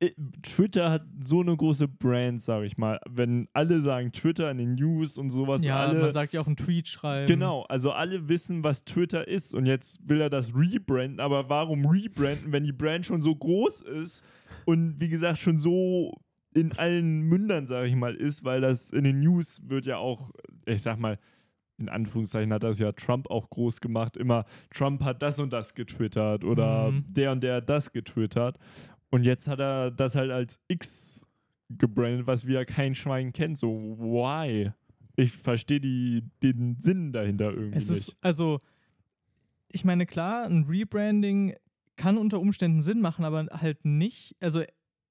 äh, 0.00 0.10
Twitter 0.42 0.90
hat 0.90 1.04
so 1.24 1.40
eine 1.40 1.56
große 1.56 1.88
Brand, 1.88 2.42
sage 2.42 2.66
ich 2.66 2.76
mal. 2.76 3.00
Wenn 3.08 3.48
alle 3.52 3.80
sagen 3.80 4.12
Twitter 4.12 4.50
in 4.50 4.58
den 4.58 4.74
News 4.74 5.16
und 5.16 5.30
sowas, 5.30 5.64
ja, 5.64 5.86
alle 5.86 6.00
man 6.00 6.12
sagt 6.12 6.32
ja 6.32 6.40
auch 6.40 6.46
einen 6.46 6.56
Tweet 6.56 6.88
schreiben. 6.88 7.26
Genau, 7.26 7.62
also 7.62 7.92
alle 7.92 8.28
wissen, 8.28 8.64
was 8.64 8.84
Twitter 8.84 9.26
ist 9.26 9.54
und 9.54 9.64
jetzt 9.64 10.06
will 10.06 10.20
er 10.20 10.28
das 10.30 10.54
rebranden, 10.54 11.20
aber 11.20 11.48
warum 11.48 11.86
rebranden, 11.86 12.52
wenn 12.52 12.64
die 12.64 12.72
Brand 12.72 13.06
schon 13.06 13.22
so 13.22 13.34
groß 13.34 13.82
ist 13.82 14.24
und 14.66 15.00
wie 15.00 15.08
gesagt 15.08 15.38
schon 15.38 15.58
so 15.58 16.14
in 16.54 16.72
allen 16.76 17.22
Mündern, 17.22 17.66
sage 17.66 17.88
ich 17.88 17.94
mal, 17.94 18.14
ist, 18.14 18.44
weil 18.44 18.60
das 18.60 18.90
in 18.90 19.04
den 19.04 19.20
News 19.20 19.62
wird 19.66 19.86
ja 19.86 19.96
auch, 19.96 20.30
ich 20.66 20.82
sag 20.82 20.98
mal, 20.98 21.18
in 21.82 21.88
Anführungszeichen 21.88 22.52
hat 22.52 22.62
das 22.62 22.78
ja 22.78 22.92
Trump 22.92 23.28
auch 23.30 23.50
groß 23.50 23.80
gemacht, 23.80 24.16
immer 24.16 24.44
Trump 24.70 25.02
hat 25.04 25.20
das 25.22 25.38
und 25.40 25.52
das 25.52 25.74
getwittert 25.74 26.44
oder 26.44 26.90
Mhm. 26.90 27.04
der 27.12 27.32
und 27.32 27.42
der 27.42 27.56
hat 27.56 27.68
das 27.68 27.92
getwittert 27.92 28.58
und 29.10 29.24
jetzt 29.24 29.48
hat 29.48 29.60
er 29.60 29.90
das 29.90 30.14
halt 30.16 30.30
als 30.30 30.58
X 30.68 31.28
gebrandet, 31.68 32.26
was 32.26 32.46
wir 32.46 32.64
kein 32.64 32.94
Schwein 32.94 33.32
kennt, 33.32 33.58
so 33.58 33.68
why? 33.98 34.70
Ich 35.16 35.32
verstehe 35.32 35.80
die, 35.80 36.22
den 36.42 36.76
Sinn 36.80 37.12
dahinter 37.12 37.50
irgendwie 37.52 37.78
Es 37.78 37.88
nicht. 37.90 37.98
ist, 38.08 38.16
also, 38.22 38.58
ich 39.68 39.84
meine, 39.84 40.06
klar, 40.06 40.44
ein 40.44 40.64
Rebranding 40.64 41.54
kann 41.96 42.16
unter 42.18 42.40
Umständen 42.40 42.80
Sinn 42.82 43.00
machen, 43.00 43.24
aber 43.24 43.46
halt 43.52 43.84
nicht, 43.84 44.34
also 44.40 44.62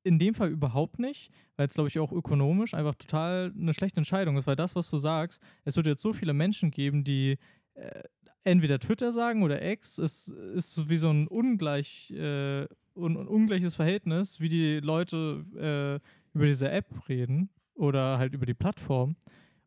in 0.04 0.20
dem 0.20 0.34
Fall 0.34 0.50
überhaupt 0.50 1.00
nicht, 1.00 1.32
weil 1.56 1.68
es, 1.68 1.76
glaube 1.76 1.90
ich, 1.90 2.00
auch 2.00 2.12
ökonomisch 2.12 2.74
einfach 2.74 2.96
total 2.96 3.54
eine 3.58 3.74
schlechte 3.74 3.98
Entscheidung 3.98 4.38
ist, 4.38 4.48
weil 4.48 4.56
das, 4.56 4.76
was 4.76 4.90
du 4.90 4.98
sagst, 4.98 5.42
es 5.64 5.76
wird 5.76 5.88
jetzt 5.88 6.02
so 6.02 6.14
viele 6.14 6.34
Menschen 6.34 6.72
geben, 6.72 7.04
die 7.04 7.38
äh, 7.76 8.04
entweder 8.44 8.80
Twitter 8.80 9.14
sagen 9.14 9.44
oder 9.44 9.64
X, 9.64 9.98
es 9.98 10.28
ist 10.28 10.90
wie 10.90 10.98
so 10.98 11.10
ein 11.10 11.28
ungleich, 11.28 12.12
äh, 12.12 12.66
un 12.96 13.16
ungleiches 13.16 13.76
Verhältnis, 13.76 14.40
wie 14.40 14.50
die 14.50 14.80
Leute 14.80 15.46
äh, 15.56 16.36
über 16.36 16.46
diese 16.46 16.70
App 16.72 17.08
reden 17.08 17.50
oder 17.76 18.18
halt 18.18 18.34
über 18.34 18.46
die 18.46 18.54
Plattform. 18.54 19.16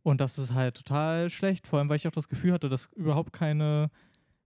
Und 0.03 0.21
das 0.21 0.39
ist 0.39 0.53
halt 0.53 0.77
total 0.77 1.31
schlecht, 1.31 1.67
vor 1.67 1.79
allem, 1.79 1.89
weil 1.89 1.97
ich 1.97 2.07
auch 2.07 2.13
das 2.13 2.29
Gefühl 2.29 2.53
hatte, 2.53 2.69
dass 2.69 2.91
überhaupt 2.95 3.33
keine, 3.33 3.91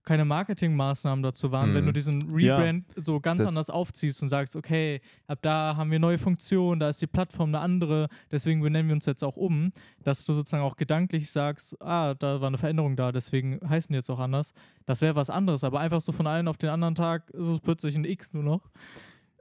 keine 0.03 0.25
Marketingmaßnahmen 0.25 1.21
dazu 1.21 1.51
waren, 1.51 1.69
Mhm. 1.71 1.73
wenn 1.75 1.85
du 1.85 1.93
diesen 1.93 2.19
Ja. 2.39 2.57
Rebrand 2.57 2.85
so 2.95 3.19
ganz 3.19 3.39
Das- 3.39 3.47
anders 3.47 3.69
aufziehst 3.69 4.21
und 4.23 4.29
sagst, 4.29 4.55
okay, 4.55 5.01
ab 5.27 5.39
da 5.41 5.75
haben 5.75 5.91
wir 5.91 5.99
neue 5.99 6.17
Funktionen, 6.17 6.79
da 6.79 6.89
ist 6.89 7.01
die 7.01 7.07
Plattform 7.07 7.49
eine 7.49 7.59
andere, 7.59 8.07
deswegen 8.31 8.61
benennen 8.61 8.87
wir 8.89 8.95
uns 8.95 9.05
jetzt 9.05 9.23
auch 9.23 9.37
um, 9.37 9.71
dass 10.03 10.25
du 10.25 10.33
sozusagen 10.33 10.63
auch 10.63 10.77
gedanklich 10.77 11.29
sagst, 11.31 11.79
ah, 11.81 12.15
da 12.15 12.41
war 12.41 12.47
eine 12.47 12.57
Veränderung 12.57 12.95
da, 12.95 13.11
deswegen 13.11 13.59
heißen 13.67 13.93
die 13.93 13.97
jetzt 13.97 14.09
auch 14.09 14.19
anders. 14.19 14.53
Das 14.85 15.01
wäre 15.01 15.15
was 15.15 15.29
anderes, 15.29 15.63
aber 15.63 15.79
einfach 15.79 16.01
so 16.01 16.11
von 16.11 16.25
einem 16.27 16.47
auf 16.47 16.57
den 16.57 16.69
anderen 16.69 16.95
Tag 16.95 17.29
ist 17.31 17.47
es 17.47 17.59
plötzlich 17.59 17.95
ein 17.95 18.05
X 18.05 18.33
nur 18.33 18.43
noch. 18.43 18.69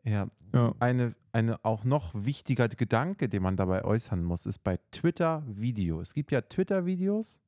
Ja. 0.04 0.28
Ja. 0.54 0.74
Eine, 0.80 1.14
eine 1.32 1.64
auch 1.64 1.84
noch 1.84 2.12
wichtiger 2.14 2.68
Gedanke, 2.68 3.28
den 3.28 3.42
man 3.42 3.56
dabei 3.56 3.84
äußern 3.84 4.22
muss, 4.24 4.46
ist 4.46 4.60
bei 4.64 4.78
Twitter-Video. 4.92 6.00
Es 6.00 6.14
gibt 6.14 6.32
ja 6.32 6.40
Twitter-Videos. 6.40 7.38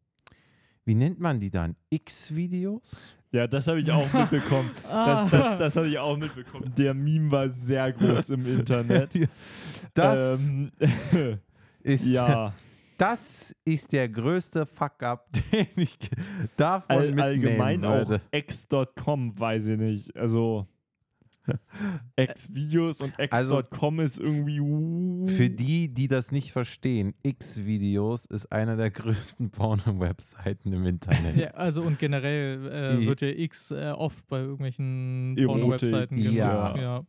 Wie 0.90 0.96
nennt 0.96 1.20
man 1.20 1.38
die 1.38 1.50
dann? 1.50 1.76
X-Videos? 1.90 3.14
Ja, 3.30 3.46
das 3.46 3.68
habe 3.68 3.80
ich 3.80 3.88
auch 3.92 4.12
mitbekommen. 4.12 4.72
Ah. 4.90 5.22
Das, 5.22 5.30
das, 5.30 5.58
das 5.60 5.76
habe 5.76 5.86
ich 5.86 5.96
auch 5.96 6.16
mitbekommen. 6.16 6.72
Der 6.76 6.94
Meme 6.94 7.30
war 7.30 7.48
sehr 7.48 7.92
groß 7.92 8.30
im 8.30 8.44
Internet. 8.44 9.10
Das 9.94 10.40
ähm, 10.48 10.72
ist 11.84 12.06
ja, 12.06 12.52
Das 12.98 13.54
ist 13.64 13.92
der 13.92 14.08
größte 14.08 14.66
Fuck-up, 14.66 15.28
den 15.52 15.68
ich 15.76 15.96
davon 16.56 16.96
all, 16.96 17.06
mitnehmen 17.06 17.20
allgemein 17.20 17.84
auch 17.84 18.08
würde. 18.08 18.20
x.com, 18.32 19.38
weiß 19.38 19.68
ich 19.68 19.78
nicht. 19.78 20.16
Also 20.16 20.66
X-Videos 22.16 23.00
und 23.00 23.12
Also, 23.30 23.60
x.com 23.60 24.00
ist 24.00 24.18
irgendwie. 24.18 24.60
uh, 24.60 25.26
Für 25.26 25.48
die, 25.50 25.88
die 25.88 26.08
das 26.08 26.32
nicht 26.32 26.52
verstehen, 26.52 27.14
X-Videos 27.22 28.26
ist 28.26 28.50
einer 28.52 28.76
der 28.76 28.90
größten 28.90 29.50
Porno-Webseiten 29.50 30.72
im 30.72 30.86
Internet. 30.86 31.36
Ja, 31.36 31.50
also 31.52 31.82
und 31.82 31.98
generell 31.98 32.66
äh, 33.02 33.06
wird 33.06 33.20
ja 33.22 33.28
X 33.28 33.70
äh, 33.70 33.92
oft 33.96 34.26
bei 34.28 34.40
irgendwelchen 34.40 35.36
Porno-Webseiten 35.44 36.16
genutzt. 36.16 36.36
ja. 36.36 36.76
Ja. 36.78 37.06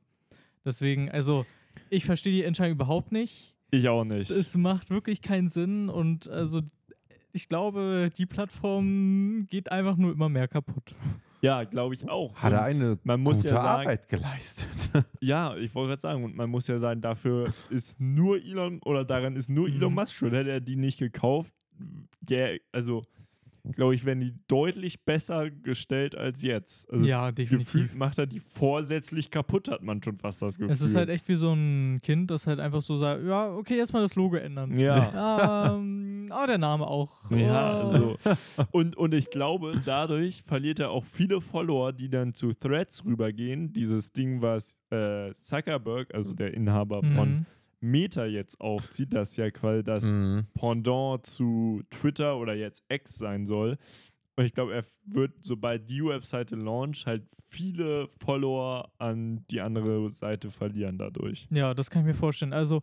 Deswegen, 0.64 1.10
also 1.10 1.46
ich 1.90 2.06
verstehe 2.06 2.34
die 2.34 2.44
Entscheidung 2.44 2.74
überhaupt 2.76 3.12
nicht. 3.12 3.56
Ich 3.72 3.88
auch 3.88 4.04
nicht. 4.04 4.30
Es 4.30 4.56
macht 4.58 4.90
wirklich 4.90 5.22
keinen 5.22 5.48
Sinn 5.48 5.90
und 5.90 6.28
also 6.28 6.62
ich 7.34 7.48
glaube, 7.48 8.10
die 8.18 8.26
Plattform 8.26 9.48
geht 9.50 9.72
einfach 9.72 9.96
nur 9.96 10.12
immer 10.12 10.28
mehr 10.30 10.48
kaputt. 10.50 10.94
Ja, 11.42 11.64
glaube 11.64 11.96
ich 11.96 12.08
auch. 12.10 12.36
Hat 12.36 12.54
er 12.54 12.64
eine 12.64 12.98
man 13.04 13.20
muss 13.22 13.38
gute 13.38 13.50
ja 13.50 13.56
sagen, 13.56 13.80
Arbeit 13.82 14.08
geleistet. 14.10 14.68
Ja, 15.20 15.56
ich 15.58 15.74
wollte 15.76 15.90
gerade 15.90 16.02
sagen, 16.02 16.24
und 16.24 16.36
man 16.36 16.50
muss 16.50 16.68
ja 16.68 16.78
sagen, 16.80 17.02
dafür 17.02 17.52
ist 17.70 18.00
nur 18.00 18.38
Elon, 18.38 18.80
oder 18.84 19.04
daran 19.06 19.36
ist 19.36 19.50
nur 19.50 19.68
Mhm. 19.68 19.76
Elon 19.76 19.94
Musk 19.94 20.16
schuld. 20.16 20.34
Hätte 20.34 20.52
er 20.52 20.60
die 20.62 20.76
nicht 20.76 21.00
gekauft, 21.00 21.54
der, 22.22 22.60
also, 22.72 23.04
glaube 23.74 23.94
ich, 23.96 24.06
wären 24.06 24.20
die 24.20 24.34
deutlich 24.48 25.04
besser 25.06 25.50
gestellt 25.52 26.16
als 26.16 26.42
jetzt. 26.42 26.92
Also, 26.92 27.06
ja, 27.06 27.32
definitiv. 27.32 27.72
gefühlt 27.72 27.96
macht 27.96 28.18
er 28.18 28.26
die 28.26 28.40
vorsätzlich 28.40 29.30
kaputt, 29.30 29.70
hat 29.70 29.84
man 29.84 30.02
schon 30.02 30.18
fast 30.18 30.42
das 30.42 30.58
Gefühl. 30.58 30.72
Es 30.72 30.82
ist 30.82 30.96
halt 30.96 31.10
echt 31.10 31.28
wie 31.28 31.36
so 31.36 31.54
ein 31.54 32.00
Kind, 32.02 32.32
das 32.32 32.48
halt 32.48 32.60
einfach 32.60 32.82
so 32.82 32.98
sagt, 32.98 33.24
ja, 33.24 33.54
okay, 33.54 33.78
jetzt 33.78 33.94
mal 33.94 34.02
das 34.02 34.16
Logo 34.16 34.36
ändern. 34.36 34.78
Ja. 34.78 35.76
ähm, 35.76 36.01
aber 36.32 36.48
der 36.48 36.58
Name 36.58 36.88
auch. 36.88 37.30
Ja, 37.32 37.84
Oh. 37.84 37.90
so. 37.92 38.18
Und, 38.72 38.96
und 38.98 39.14
ich 39.14 39.30
glaube, 39.30 39.80
dadurch 39.86 40.42
verliert 40.44 40.80
er 40.80 40.92
auch 40.92 41.06
viele 41.06 41.42
Follower, 41.42 41.92
die 41.94 42.10
dann 42.10 42.34
zu 42.34 42.54
Threads 42.54 43.04
rübergehen. 43.06 43.74
Dieses 43.74 44.12
Ding, 44.14 44.42
was 44.42 44.78
äh, 44.92 45.34
Zuckerberg, 45.34 46.14
also 46.14 46.34
der 46.34 46.54
Inhaber 46.54 47.02
von 47.04 47.30
Mhm. 47.30 47.46
Meta 47.84 48.26
jetzt 48.26 48.62
aufzieht, 48.62 49.14
das 49.14 49.36
ja 49.38 49.50
quasi 49.50 49.84
das 49.84 50.14
Mhm. 50.14 50.46
Pendant 50.54 51.26
zu 51.26 51.82
Twitter 51.90 52.38
oder 52.38 52.54
jetzt 52.54 52.84
X 52.90 53.18
sein 53.18 53.46
soll. 53.46 53.78
Und 54.38 54.46
ich 54.46 54.54
glaube, 54.54 54.74
er 54.74 54.84
wird, 55.06 55.34
sobald 55.42 55.90
die 55.90 56.04
Webseite 56.04 56.56
launcht, 56.56 57.06
halt 57.06 57.24
viele 57.50 58.08
Follower 58.24 58.90
an 58.98 59.44
die 59.52 59.60
andere 59.62 60.10
Seite 60.10 60.52
verlieren 60.52 60.98
dadurch. 60.98 61.48
Ja, 61.52 61.74
das 61.74 61.90
kann 61.90 62.04
ich 62.04 62.08
mir 62.08 62.14
vorstellen. 62.14 62.54
Also, 62.54 62.82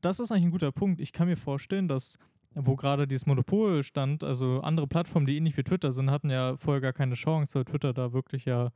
das 0.00 0.20
ist 0.20 0.30
eigentlich 0.30 0.44
ein 0.44 0.50
guter 0.52 0.70
Punkt. 0.72 1.00
Ich 1.00 1.12
kann 1.12 1.26
mir 1.26 1.36
vorstellen, 1.36 1.88
dass, 1.88 2.18
wo 2.60 2.76
gerade 2.76 3.06
dieses 3.06 3.26
Monopol 3.26 3.82
stand, 3.82 4.24
also 4.24 4.60
andere 4.60 4.86
Plattformen, 4.86 5.26
die 5.26 5.36
ähnlich 5.36 5.56
wie 5.56 5.62
Twitter 5.62 5.92
sind, 5.92 6.10
hatten 6.10 6.30
ja 6.30 6.56
vorher 6.56 6.80
gar 6.80 6.92
keine 6.92 7.14
Chance, 7.14 7.54
weil 7.54 7.64
Twitter 7.64 7.92
da 7.92 8.12
wirklich 8.12 8.44
ja 8.44 8.70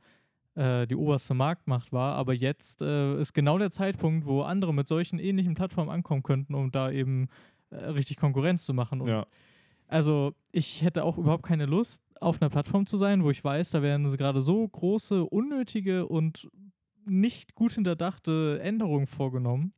äh, 0.55 0.87
die 0.87 0.95
oberste 0.95 1.33
Marktmacht 1.33 1.91
war. 1.91 2.15
Aber 2.15 2.33
jetzt 2.33 2.81
äh, 2.81 3.19
ist 3.19 3.33
genau 3.33 3.57
der 3.57 3.71
Zeitpunkt, 3.71 4.25
wo 4.25 4.41
andere 4.41 4.73
mit 4.73 4.87
solchen 4.87 5.19
ähnlichen 5.19 5.55
Plattformen 5.55 5.89
ankommen 5.89 6.23
könnten, 6.23 6.55
um 6.55 6.71
da 6.71 6.91
eben 6.91 7.27
äh, 7.69 7.75
richtig 7.75 8.17
Konkurrenz 8.17 8.65
zu 8.65 8.73
machen. 8.73 9.01
Und 9.01 9.09
Ja. 9.09 9.25
Also, 9.87 10.33
ich 10.51 10.81
hätte 10.81 11.03
auch 11.03 11.17
überhaupt 11.17 11.43
keine 11.43 11.65
Lust, 11.65 12.03
auf 12.19 12.41
einer 12.41 12.49
Plattform 12.49 12.87
zu 12.87 12.97
sein, 12.97 13.23
wo 13.23 13.29
ich 13.29 13.43
weiß, 13.43 13.71
da 13.71 13.81
werden 13.81 14.09
gerade 14.17 14.41
so 14.41 14.67
große, 14.67 15.25
unnötige 15.25 16.07
und 16.07 16.49
nicht 17.05 17.53
gut 17.53 17.73
hinterdachte 17.73 18.59
Änderungen 18.63 19.07
vorgenommen, 19.07 19.73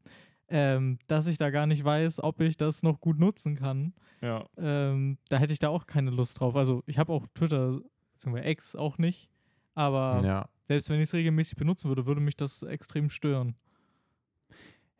ähm, 0.47 0.99
dass 1.07 1.27
ich 1.27 1.37
da 1.37 1.49
gar 1.49 1.65
nicht 1.67 1.83
weiß, 1.83 2.21
ob 2.23 2.39
ich 2.41 2.57
das 2.57 2.83
noch 2.83 2.99
gut 2.99 3.19
nutzen 3.19 3.55
kann. 3.55 3.93
Ja. 4.21 4.45
Ähm, 4.57 5.17
da 5.29 5.37
hätte 5.37 5.53
ich 5.53 5.59
da 5.59 5.69
auch 5.69 5.87
keine 5.87 6.11
Lust 6.11 6.39
drauf. 6.39 6.55
Also, 6.55 6.83
ich 6.85 6.97
habe 6.97 7.11
auch 7.13 7.25
Twitter, 7.33 7.79
beziehungsweise 8.13 8.47
X 8.49 8.75
auch 8.75 8.97
nicht, 8.97 9.29
aber 9.73 10.21
Ja. 10.23 10.49
selbst 10.63 10.89
wenn 10.89 10.97
ich 10.99 11.03
es 11.07 11.13
regelmäßig 11.13 11.57
benutzen 11.57 11.89
würde, 11.89 12.05
würde 12.05 12.21
mich 12.21 12.37
das 12.37 12.63
extrem 12.63 13.09
stören. 13.09 13.55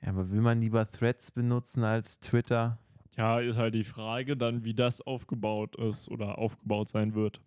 ja, 0.01 0.09
aber 0.09 0.29
will 0.29 0.41
man 0.41 0.59
lieber 0.59 0.87
Threads 0.89 1.31
benutzen 1.31 1.83
als 1.83 2.19
Twitter? 2.19 2.77
Ja, 3.17 3.39
ist 3.39 3.57
halt 3.57 3.73
die 3.73 3.83
Frage 3.85 4.35
dann, 4.35 4.63
wie 4.65 4.73
das 4.73 5.01
aufgebaut 5.01 5.75
ist 5.77 6.09
oder 6.09 6.37
aufgebaut 6.37 6.89
sein 6.89 7.13
wird. 7.15 7.39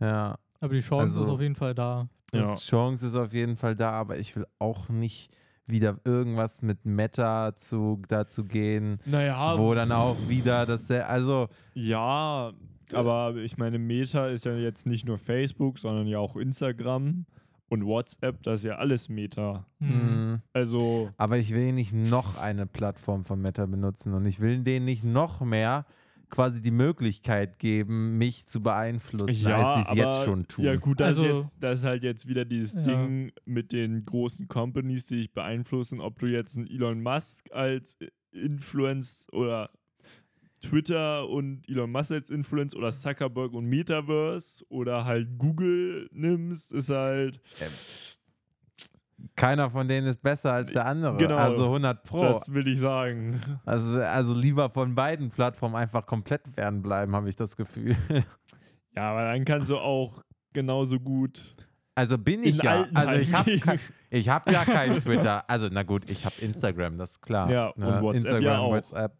Ja, 0.00 0.38
Aber 0.62 0.74
die 0.74 0.80
Chance 0.80 1.14
Also- 1.18 1.22
ist 1.22 1.28
auf 1.28 1.40
jeden 1.40 1.54
Fall 1.54 1.74
da. 1.74 2.08
Ja. 2.32 2.54
die 2.54 2.60
Chance 2.60 3.06
ist 3.06 3.16
auf 3.16 3.32
jeden 3.32 3.56
Fall 3.56 3.74
da, 3.74 3.90
aber 3.92 4.18
ich 4.18 4.36
will 4.36 4.46
auch 4.58 4.88
nicht 4.88 5.34
wieder 5.66 5.98
irgendwas 6.04 6.62
mit 6.62 6.84
Meta 6.84 7.54
zu, 7.56 8.02
dazu 8.08 8.44
gehen, 8.44 8.98
Naja, 9.04 9.56
wo 9.58 9.74
dann 9.74 9.92
auch 9.92 10.16
wieder 10.28 10.66
das, 10.66 10.90
also 10.90 11.48
ja, 11.74 12.52
aber 12.92 13.36
ich 13.36 13.56
meine, 13.56 13.78
Meta 13.78 14.28
ist 14.28 14.44
ja 14.44 14.54
jetzt 14.56 14.86
nicht 14.86 15.06
nur 15.06 15.18
Facebook, 15.18 15.78
sondern 15.78 16.06
ja 16.06 16.18
auch 16.18 16.36
Instagram 16.36 17.26
und 17.68 17.86
WhatsApp, 17.86 18.42
das 18.42 18.60
ist 18.60 18.64
ja 18.64 18.76
alles 18.76 19.08
Meta. 19.08 19.64
Hm. 19.78 20.32
mh, 20.32 20.42
Also, 20.52 21.10
aber 21.16 21.38
ich 21.38 21.54
will 21.54 21.72
nicht 21.72 21.92
noch 21.92 22.36
eine 22.40 22.66
Plattform 22.66 23.24
von 23.24 23.40
Meta 23.40 23.66
benutzen 23.66 24.12
und 24.14 24.26
ich 24.26 24.40
will 24.40 24.62
denen 24.64 24.84
nicht 24.84 25.04
noch 25.04 25.40
mehr 25.40 25.86
quasi 26.30 26.62
die 26.62 26.70
Möglichkeit 26.70 27.58
geben, 27.58 28.16
mich 28.18 28.46
zu 28.46 28.62
beeinflussen, 28.62 29.46
als 29.48 29.86
sie 29.86 29.92
es 29.92 29.98
jetzt 29.98 30.24
schon 30.24 30.46
tun. 30.46 30.64
Ja, 30.64 30.76
gut, 30.76 31.00
das, 31.00 31.18
Also- 31.18 31.24
ist 31.24 31.32
jetzt, 31.32 31.56
das 31.62 31.78
ist 31.80 31.84
halt 31.84 32.02
jetzt 32.04 32.28
wieder 32.28 32.44
dieses 32.44 32.74
Ja. 32.76 32.82
Ding 32.82 33.32
mit 33.44 33.72
den 33.72 34.04
großen 34.04 34.48
Companies, 34.48 35.06
die 35.06 35.16
dich 35.16 35.32
beeinflussen, 35.32 36.00
ob 36.00 36.18
du 36.18 36.26
jetzt 36.26 36.56
einen 36.56 36.66
Elon 36.68 37.02
Musk 37.02 37.50
als 37.52 37.96
Influence 38.32 39.26
oder 39.32 39.70
Twitter 40.60 41.28
und 41.28 41.68
Elon 41.68 41.90
Musk 41.90 42.12
als 42.12 42.30
Influence 42.30 42.74
oder 42.76 42.90
Zuckerberg 42.92 43.52
und 43.54 43.64
Metaverse 43.66 44.64
oder 44.68 45.04
halt 45.06 45.38
Google 45.38 46.08
nimmst, 46.12 46.72
ist 46.72 46.90
halt 46.90 47.40
Keiner 49.36 49.70
von 49.70 49.88
denen 49.88 50.06
ist 50.06 50.22
besser 50.22 50.52
als 50.52 50.72
der 50.72 50.86
andere. 50.86 51.16
Genau. 51.16 51.36
Also 51.36 51.66
100 51.66 52.04
Pro. 52.04 52.20
Das 52.20 52.52
will 52.52 52.66
ich 52.68 52.80
sagen. 52.80 53.40
Also, 53.64 54.00
also 54.00 54.34
lieber 54.34 54.70
von 54.70 54.94
beiden 54.94 55.30
Plattformen 55.30 55.76
einfach 55.76 56.06
komplett 56.06 56.42
fernbleiben, 56.48 57.14
habe 57.14 57.28
ich 57.28 57.36
das 57.36 57.56
Gefühl. 57.56 57.96
Ja, 58.96 59.12
aber 59.12 59.22
dann 59.22 59.44
kannst 59.44 59.70
du 59.70 59.78
auch 59.78 60.20
genauso 60.52 60.98
gut. 60.98 61.52
Also 61.94 62.18
bin 62.18 62.42
ich 62.42 62.62
ja. 62.62 62.80
Altenheim 62.80 63.08
Also 63.08 63.20
ich 63.20 63.32
habe 63.32 63.80
ich 64.10 64.28
hab 64.28 64.50
ja 64.50 64.64
kein 64.64 64.98
Twitter. 65.00 65.48
Also 65.48 65.68
na 65.70 65.82
gut, 65.82 66.10
ich 66.10 66.24
habe 66.24 66.34
Instagram, 66.40 66.98
das 66.98 67.12
ist 67.12 67.22
klar. 67.22 67.50
Ja, 67.50 67.68
und 67.68 67.84
WhatsApp 67.84 68.14
Instagram, 68.14 68.42
ja 68.42 68.58
auch. 68.58 68.72
WhatsApp. 68.72 69.16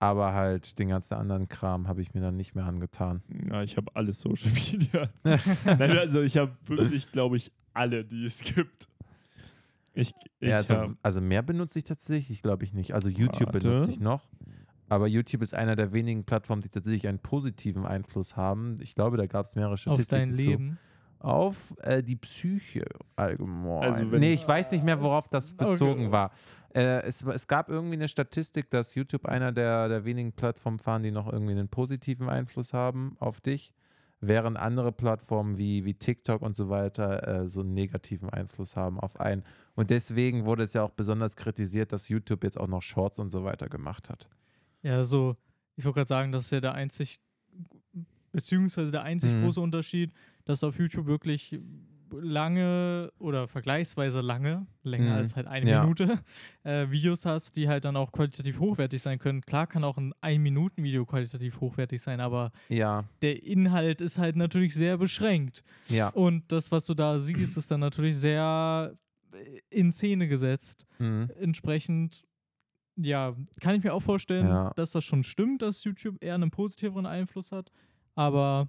Aber 0.00 0.32
halt 0.32 0.78
den 0.78 0.88
ganzen 0.88 1.14
anderen 1.14 1.48
Kram 1.48 1.88
habe 1.88 2.02
ich 2.02 2.14
mir 2.14 2.20
dann 2.20 2.36
nicht 2.36 2.54
mehr 2.54 2.64
angetan. 2.64 3.22
Ja, 3.50 3.62
ich 3.62 3.76
habe 3.76 3.90
alle 3.94 4.12
Social 4.12 4.52
Media. 4.52 5.08
Nein, 5.64 5.98
also 5.98 6.22
ich 6.22 6.36
habe 6.36 6.52
wirklich, 6.66 7.10
glaube 7.10 7.36
ich, 7.36 7.50
alle, 7.74 8.04
die 8.04 8.24
es 8.24 8.40
gibt. 8.40 8.88
Ich, 10.00 10.14
ich 10.40 10.48
ja, 10.48 10.56
also, 10.58 10.94
also 11.02 11.20
mehr 11.20 11.42
benutze 11.42 11.78
ich 11.78 11.84
tatsächlich, 11.84 12.42
glaube 12.42 12.64
ich 12.64 12.72
nicht. 12.72 12.94
Also 12.94 13.08
YouTube 13.08 13.52
Warte. 13.52 13.68
benutze 13.68 13.90
ich 13.90 14.00
noch. 14.00 14.28
Aber 14.88 15.06
YouTube 15.06 15.42
ist 15.42 15.54
einer 15.54 15.76
der 15.76 15.92
wenigen 15.92 16.24
Plattformen, 16.24 16.62
die 16.62 16.68
tatsächlich 16.70 17.06
einen 17.08 17.18
positiven 17.18 17.84
Einfluss 17.84 18.36
haben. 18.36 18.76
Ich 18.80 18.94
glaube, 18.94 19.16
da 19.16 19.26
gab 19.26 19.44
es 19.46 19.54
mehrere 19.54 19.74
Auf 19.74 19.80
Statistiken 19.80 20.28
dein 20.30 20.34
zu. 20.36 20.42
Leben. 20.42 20.78
auf 21.18 21.74
äh, 21.82 22.02
die 22.02 22.16
Psyche 22.16 22.84
allgemein. 23.16 23.82
Also 23.82 24.04
nee, 24.04 24.32
ich 24.32 24.46
weiß 24.46 24.70
nicht 24.70 24.84
mehr, 24.84 25.00
worauf 25.02 25.28
das 25.28 25.52
bezogen 25.52 26.04
Okay. 26.06 26.12
war. 26.12 26.30
Äh, 26.74 27.02
es, 27.02 27.22
es 27.22 27.46
gab 27.48 27.68
irgendwie 27.68 27.94
eine 27.96 28.08
Statistik, 28.08 28.70
dass 28.70 28.94
YouTube 28.94 29.26
einer 29.26 29.52
der, 29.52 29.88
der 29.88 30.04
wenigen 30.04 30.32
Plattformen 30.32 30.78
waren, 30.86 31.02
die 31.02 31.10
noch 31.10 31.30
irgendwie 31.30 31.52
einen 31.52 31.68
positiven 31.68 32.28
Einfluss 32.28 32.72
haben 32.72 33.16
auf 33.18 33.40
dich, 33.40 33.74
während 34.20 34.56
andere 34.56 34.92
Plattformen 34.92 35.58
wie, 35.58 35.84
wie 35.84 35.94
TikTok 35.94 36.42
und 36.42 36.54
so 36.56 36.68
weiter 36.68 37.42
äh, 37.42 37.48
so 37.48 37.60
einen 37.60 37.74
negativen 37.74 38.28
Einfluss 38.30 38.76
haben 38.76 38.98
auf 38.98 39.20
einen. 39.20 39.44
Und 39.74 39.90
deswegen 39.90 40.44
wurde 40.44 40.64
es 40.64 40.72
ja 40.72 40.82
auch 40.82 40.90
besonders 40.90 41.36
kritisiert, 41.36 41.92
dass 41.92 42.08
YouTube 42.08 42.42
jetzt 42.42 42.58
auch 42.58 42.66
noch 42.66 42.82
Shorts 42.82 43.18
und 43.18 43.30
so 43.30 43.44
weiter 43.44 43.68
gemacht 43.68 44.08
hat. 44.10 44.28
Ja, 44.82 45.04
so, 45.04 45.36
ich 45.76 45.84
wollte 45.84 45.96
gerade 45.98 46.08
sagen, 46.08 46.32
das 46.32 46.46
ist 46.46 46.50
ja 46.50 46.60
der 46.60 46.74
einzig, 46.74 47.20
beziehungsweise 48.32 48.90
der 48.90 49.02
einzig 49.02 49.32
Mhm. 49.34 49.42
große 49.42 49.60
Unterschied, 49.60 50.12
dass 50.44 50.64
auf 50.64 50.78
YouTube 50.78 51.06
wirklich 51.06 51.58
lange 52.12 53.12
oder 53.18 53.48
vergleichsweise 53.48 54.20
lange, 54.20 54.66
länger 54.82 55.10
Mhm. 55.10 55.16
als 55.16 55.36
halt 55.36 55.46
eine 55.46 55.70
Ja. 55.70 55.80
Minute, 55.82 56.18
äh, 56.64 56.90
Videos 56.90 57.24
hast, 57.26 57.56
die 57.56 57.68
halt 57.68 57.84
dann 57.84 57.96
auch 57.96 58.12
qualitativ 58.12 58.58
hochwertig 58.60 59.00
sein 59.02 59.18
können. 59.18 59.40
Klar 59.42 59.66
kann 59.66 59.84
auch 59.84 59.96
ein 59.98 60.12
Ein-Minuten-Video 60.20 61.04
qualitativ 61.06 61.60
hochwertig 61.60 62.00
sein, 62.02 62.20
aber 62.20 62.52
Ja, 62.68 63.04
der 63.22 63.42
Inhalt 63.42 64.00
ist 64.00 64.18
halt 64.18 64.36
natürlich 64.36 64.74
sehr 64.74 64.98
beschränkt. 64.98 65.62
ja. 65.88 66.08
Und 66.10 66.50
das, 66.52 66.70
was 66.72 66.86
du 66.86 66.94
da 66.94 67.18
siehst, 67.18 67.56
ist 67.56 67.70
dann 67.70 67.80
natürlich 67.80 68.16
sehr 68.16 68.96
äh, 69.32 69.60
in 69.70 69.92
Szene 69.92 70.26
gesetzt 70.28 70.86
Mhm. 70.98 71.30
entsprechend, 71.40 72.24
ja, 72.96 73.36
kann 73.60 73.76
ich 73.76 73.84
mir 73.84 73.92
auch 73.94 74.02
vorstellen, 74.02 74.46
Ja. 74.48 74.72
dass 74.74 74.92
das 74.92 75.04
schon 75.04 75.22
stimmt, 75.22 75.62
dass 75.62 75.84
YouTube 75.84 76.16
eher 76.22 76.34
einen 76.34 76.50
positiveren 76.50 77.06
Einfluss 77.06 77.52
hat. 77.52 77.70
Aber 78.14 78.68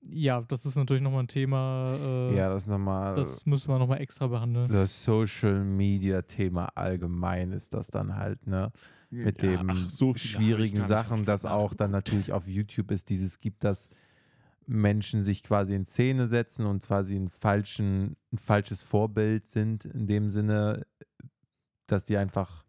ja, 0.00 0.40
das 0.42 0.64
ist 0.66 0.76
natürlich 0.76 1.02
nochmal 1.02 1.24
ein 1.24 1.28
Thema, 1.28 1.96
äh, 2.00 2.36
Ja, 2.36 2.48
das 2.48 2.62
ist 2.62 2.68
nochmal. 2.68 3.14
das 3.14 3.44
müssen 3.46 3.68
wir 3.70 3.78
nochmal 3.78 4.00
extra 4.00 4.26
behandeln. 4.28 4.68
das 4.70 5.02
Social 5.04 5.64
Media 5.64 6.22
Thema 6.22 6.66
allgemein 6.76 7.52
ist 7.52 7.74
das 7.74 7.88
dann 7.88 8.16
halt, 8.16 8.46
ne? 8.46 8.70
Mit 9.10 9.42
Ja, 9.42 9.56
den 9.56 9.70
ach, 9.70 9.88
so 9.90 10.14
schwierigen 10.14 10.84
Sachen, 10.84 11.24
dass 11.24 11.42
nachgedacht. 11.44 11.64
auch 11.64 11.74
dann 11.74 11.90
natürlich 11.90 12.32
auf 12.32 12.46
YouTube 12.46 12.90
ist, 12.90 13.08
dieses 13.08 13.40
gibt, 13.40 13.64
dass 13.64 13.88
Menschen 14.66 15.22
sich 15.22 15.42
quasi 15.42 15.74
in 15.74 15.86
Szene 15.86 16.26
setzen 16.26 16.66
und 16.66 16.82
quasi 16.84 17.16
ein, 17.16 17.30
falschen, 17.30 18.16
ein 18.32 18.36
falsches 18.38 18.82
Vorbild 18.82 19.46
sind, 19.46 19.86
in 19.86 20.06
dem 20.06 20.28
Sinne, 20.28 20.86
dass 21.86 22.04
die 22.04 22.18
einfach, 22.18 22.66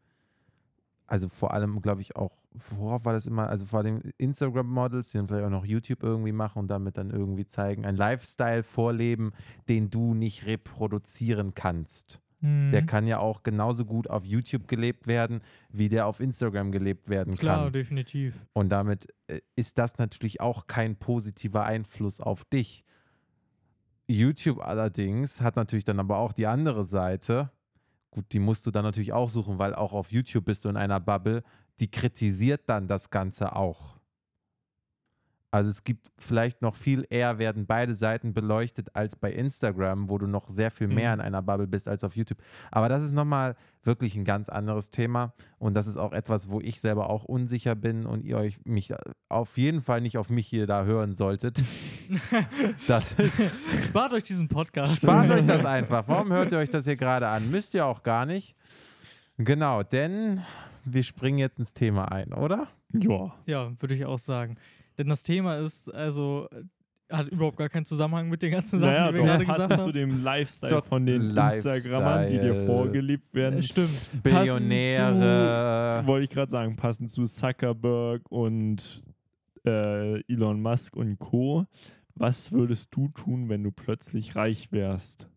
also 1.09 1.27
vor 1.27 1.53
allem, 1.53 1.81
glaube 1.81 2.01
ich, 2.01 2.15
auch, 2.15 2.37
worauf 2.51 3.03
war 3.05 3.13
das 3.13 3.25
immer, 3.25 3.49
also 3.49 3.65
vor 3.65 3.79
allem 3.79 4.01
Instagram-Models, 4.17 5.09
die 5.09 5.17
dann 5.17 5.27
vielleicht 5.27 5.45
auch 5.45 5.49
noch 5.49 5.65
YouTube 5.65 6.03
irgendwie 6.03 6.31
machen 6.31 6.59
und 6.59 6.67
damit 6.67 6.97
dann 6.97 7.09
irgendwie 7.09 7.47
zeigen, 7.47 7.85
ein 7.85 7.95
Lifestyle 7.95 8.63
vorleben, 8.63 9.31
den 9.67 9.89
du 9.89 10.13
nicht 10.13 10.45
reproduzieren 10.45 11.55
kannst. 11.55 12.19
Mhm. 12.41 12.71
Der 12.71 12.85
kann 12.85 13.07
ja 13.07 13.19
auch 13.19 13.43
genauso 13.43 13.85
gut 13.85 14.09
auf 14.09 14.23
YouTube 14.23 14.67
gelebt 14.67 15.07
werden, 15.07 15.41
wie 15.71 15.89
der 15.89 16.05
auf 16.05 16.19
Instagram 16.19 16.71
gelebt 16.71 17.09
werden 17.09 17.35
Klar, 17.35 17.63
kann. 17.63 17.73
definitiv. 17.73 18.35
Und 18.53 18.69
damit 18.69 19.07
äh, 19.27 19.41
ist 19.55 19.77
das 19.77 19.97
natürlich 19.97 20.41
auch 20.41 20.67
kein 20.67 20.95
positiver 20.95 21.63
Einfluss 21.63 22.21
auf 22.21 22.45
dich. 22.45 22.85
YouTube 24.07 24.59
allerdings 24.61 25.41
hat 25.41 25.55
natürlich 25.55 25.85
dann 25.85 25.99
aber 25.99 26.17
auch 26.17 26.33
die 26.33 26.47
andere 26.47 26.85
Seite. 26.85 27.51
Gut, 28.11 28.25
die 28.31 28.39
musst 28.39 28.65
du 28.65 28.71
dann 28.71 28.83
natürlich 28.83 29.13
auch 29.13 29.29
suchen, 29.29 29.59
weil 29.59 29.75
auch 29.75 29.93
auf 29.93 30.11
YouTube 30.11 30.45
bist 30.45 30.65
du 30.65 30.69
in 30.69 30.77
einer 30.77 30.99
Bubble. 30.99 31.43
Die 31.79 31.89
kritisiert 31.89 32.61
dann 32.67 32.87
das 32.87 33.09
Ganze 33.09 33.55
auch. 33.55 33.98
Also 35.51 35.69
es 35.71 35.83
gibt 35.83 36.07
vielleicht 36.19 36.61
noch 36.61 36.75
viel 36.75 37.07
eher 37.09 37.39
werden 37.39 37.65
beide 37.65 37.95
Seiten 37.95 38.33
beleuchtet 38.35 38.95
als 38.95 39.15
bei 39.15 39.31
Instagram, 39.31 40.09
wo 40.09 40.17
du 40.19 40.27
noch 40.27 40.47
sehr 40.49 40.69
viel 40.69 40.87
mehr 40.87 41.13
Mhm. 41.15 41.19
in 41.21 41.25
einer 41.25 41.41
Bubble 41.41 41.65
bist 41.67 41.87
als 41.87 42.03
auf 42.03 42.15
YouTube. 42.15 42.37
Aber 42.69 42.87
das 42.87 43.03
ist 43.03 43.13
nochmal 43.13 43.55
wirklich 43.83 44.15
ein 44.15 44.25
ganz 44.25 44.47
anderes 44.49 44.91
Thema 44.91 45.33
und 45.57 45.73
das 45.73 45.87
ist 45.87 45.97
auch 45.97 46.11
etwas, 46.11 46.49
wo 46.51 46.61
ich 46.61 46.79
selber 46.81 47.09
auch 47.09 47.23
unsicher 47.23 47.73
bin 47.75 48.05
und 48.05 48.25
ihr 48.25 48.37
euch 48.37 48.63
mich 48.65 48.93
auf 49.29 49.57
jeden 49.57 49.81
Fall 49.81 50.01
nicht 50.01 50.17
auf 50.19 50.29
mich 50.29 50.45
hier 50.47 50.67
da 50.67 50.83
hören 50.83 51.13
solltet. 51.13 51.63
Das 52.87 53.13
ist, 53.13 53.41
Spart 53.85 54.13
euch 54.13 54.23
diesen 54.23 54.47
Podcast. 54.47 54.97
spart 54.97 55.29
euch 55.29 55.45
das 55.45 55.65
einfach. 55.65 56.07
Warum 56.07 56.31
hört 56.31 56.51
ihr 56.51 56.57
euch 56.57 56.69
das 56.69 56.85
hier 56.85 56.95
gerade 56.95 57.27
an? 57.27 57.49
Müsst 57.49 57.73
ihr 57.73 57.85
auch 57.85 58.03
gar 58.03 58.25
nicht. 58.25 58.55
Genau, 59.37 59.83
denn 59.83 60.41
wir 60.85 61.03
springen 61.03 61.37
jetzt 61.37 61.59
ins 61.59 61.73
Thema 61.73 62.11
ein, 62.11 62.33
oder? 62.33 62.67
Ja. 62.93 63.33
Ja, 63.45 63.71
würde 63.79 63.95
ich 63.95 64.05
auch 64.05 64.19
sagen. 64.19 64.57
Denn 64.99 65.07
das 65.07 65.23
Thema 65.23 65.55
ist, 65.57 65.89
also, 65.89 66.47
äh, 66.51 66.63
hat 67.11 67.27
überhaupt 67.29 67.57
gar 67.57 67.69
keinen 67.69 67.85
Zusammenhang 67.85 68.29
mit 68.29 68.43
den 68.43 68.51
ganzen 68.51 68.77
Sachen, 68.79 68.93
Naja, 68.93 69.07
die 69.07 69.13
wir 69.15 69.21
doch, 69.21 69.27
gerade 69.27 69.45
gesagt 69.45 69.69
passend 69.69 69.79
zu 69.93 69.99
haben. 69.99 70.11
dem 70.11 70.23
Lifestyle 70.23 70.69
Doch, 70.75 70.85
von 70.85 71.05
den 71.07 71.21
Instagrammern, 71.31 72.29
die 72.29 72.35
dir 72.37 72.43
Lifestyle. 72.49 72.65
vorgelebt 72.67 73.33
werden. 73.33 73.59
Äh, 73.59 73.63
Stimmt. 73.63 73.89
Billionäre. 74.21 76.03
Wollte 76.05 76.23
ich 76.25 76.29
gerade 76.29 76.51
sagen, 76.51 76.75
passend 76.75 77.09
zu 77.09 77.23
Zuckerberg 77.25 78.29
und 78.31 79.01
äh, 79.65 80.19
Elon 80.31 80.61
Musk 80.61 80.95
und 80.95 81.17
Co. 81.19 81.65
Was 82.15 82.51
würdest 82.51 82.95
du 82.95 83.07
tun, 83.09 83.49
wenn 83.49 83.63
du 83.63 83.71
plötzlich 83.71 84.35
reich 84.35 84.71
wärst? 84.71 85.29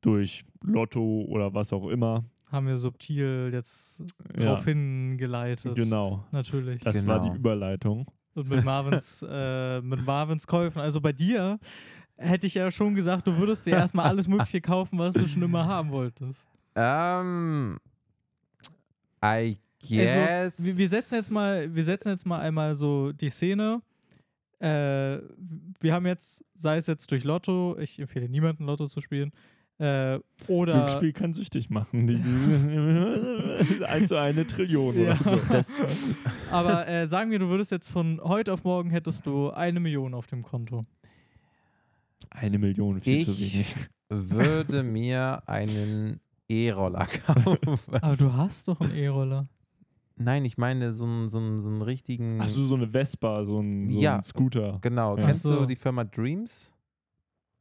Durch 0.00 0.44
Lotto 0.62 1.24
oder 1.28 1.52
was 1.52 1.72
auch 1.72 1.88
immer. 1.88 2.24
Haben 2.46 2.66
wir 2.68 2.76
subtil 2.78 3.50
jetzt 3.52 4.00
Ja, 4.38 4.46
drauf 4.54 4.64
hingeleitet. 4.64 5.74
genau. 5.76 6.24
Natürlich. 6.32 6.82
Das 6.82 7.06
war 7.06 7.20
Genau. 7.20 7.32
die 7.32 7.38
Überleitung. 7.38 8.06
Und 8.34 8.48
mit 8.48 8.64
Marvins, 8.64 9.24
äh, 9.28 9.80
mit 9.80 10.04
Marvins 10.04 10.46
Käufen. 10.46 10.80
Also 10.80 11.00
bei 11.00 11.12
dir 11.12 11.58
hätte 12.16 12.46
ich 12.46 12.54
ja 12.54 12.70
schon 12.70 12.94
gesagt, 12.94 13.26
du 13.26 13.36
würdest 13.36 13.66
dir 13.66 13.74
erstmal 13.74 14.06
alles 14.06 14.28
Mögliche 14.28 14.60
kaufen, 14.60 14.98
was 14.98 15.14
du 15.14 15.26
schon 15.26 15.42
immer 15.42 15.66
haben 15.66 15.90
wolltest. 15.90 16.46
Ähm, 16.74 17.78
I 19.24 19.58
guess. 19.82 20.16
Also, 20.16 20.64
wir, 20.64 20.78
wir 20.78 20.88
setzen 20.88 21.14
jetzt 21.16 21.30
mal, 21.30 21.74
wir 21.74 21.84
setzen 21.84 22.10
jetzt 22.10 22.26
mal 22.26 22.40
einmal 22.40 22.74
so 22.74 23.12
die 23.12 23.30
Szene. 23.30 23.82
Äh, 24.58 25.18
wir 25.80 25.94
haben 25.94 26.06
jetzt, 26.06 26.44
sei 26.54 26.76
es 26.76 26.86
jetzt 26.86 27.10
durch 27.10 27.24
Lotto, 27.24 27.78
ich 27.78 27.98
empfehle 27.98 28.28
niemanden 28.28 28.64
Lotto 28.64 28.86
zu 28.86 29.00
spielen, 29.00 29.32
äh, 29.80 30.20
oder 30.46 30.74
Glücksspiel 30.74 31.12
kann 31.12 31.32
süchtig 31.32 31.70
machen. 31.70 32.06
Also 33.86 34.16
eine 34.18 34.46
Trillion 34.46 34.94
Ja. 34.98 35.12
oder 35.20 35.24
so. 35.30 35.40
Das, 35.50 35.70
aber 36.50 36.86
äh, 36.86 37.08
sagen 37.08 37.30
wir, 37.30 37.38
du 37.38 37.48
würdest 37.48 37.70
jetzt 37.70 37.88
von 37.88 38.20
heute 38.22 38.52
auf 38.52 38.62
morgen 38.64 38.90
hättest 38.90 39.24
du 39.26 39.50
eine 39.50 39.80
Million 39.80 40.12
auf 40.14 40.26
dem 40.26 40.42
Konto. 40.42 40.84
Eine 42.30 42.58
Million, 42.58 43.00
viel 43.00 43.24
zu 43.24 43.32
Ich- 43.32 43.54
wenig. 43.54 43.74
würde 44.10 44.82
mir 44.82 45.42
einen 45.46 46.20
E-Roller 46.48 47.06
kaufen. 47.26 47.78
Aber 48.02 48.16
du 48.16 48.32
hast 48.32 48.68
doch 48.68 48.80
einen 48.80 48.94
E-Roller. 48.94 49.48
Nein, 50.16 50.44
ich 50.44 50.58
meine 50.58 50.92
so 50.92 51.04
einen, 51.06 51.28
so 51.30 51.38
einen, 51.38 51.58
so 51.62 51.70
einen 51.70 51.80
richtigen. 51.80 52.38
Hast 52.42 52.54
du 52.56 52.66
so 52.66 52.74
eine 52.74 52.86
Vespa, 52.88 53.44
so 53.46 53.60
ein, 53.60 53.88
so 53.88 53.98
Ja. 53.98 54.16
ein 54.16 54.22
Scooter? 54.22 54.78
Genau. 54.82 55.16
Ja. 55.16 55.24
Kennst 55.24 55.46
Ach 55.46 55.50
so. 55.50 55.60
du 55.60 55.66
die 55.66 55.76
Firma 55.76 56.04
Dreams? 56.04 56.72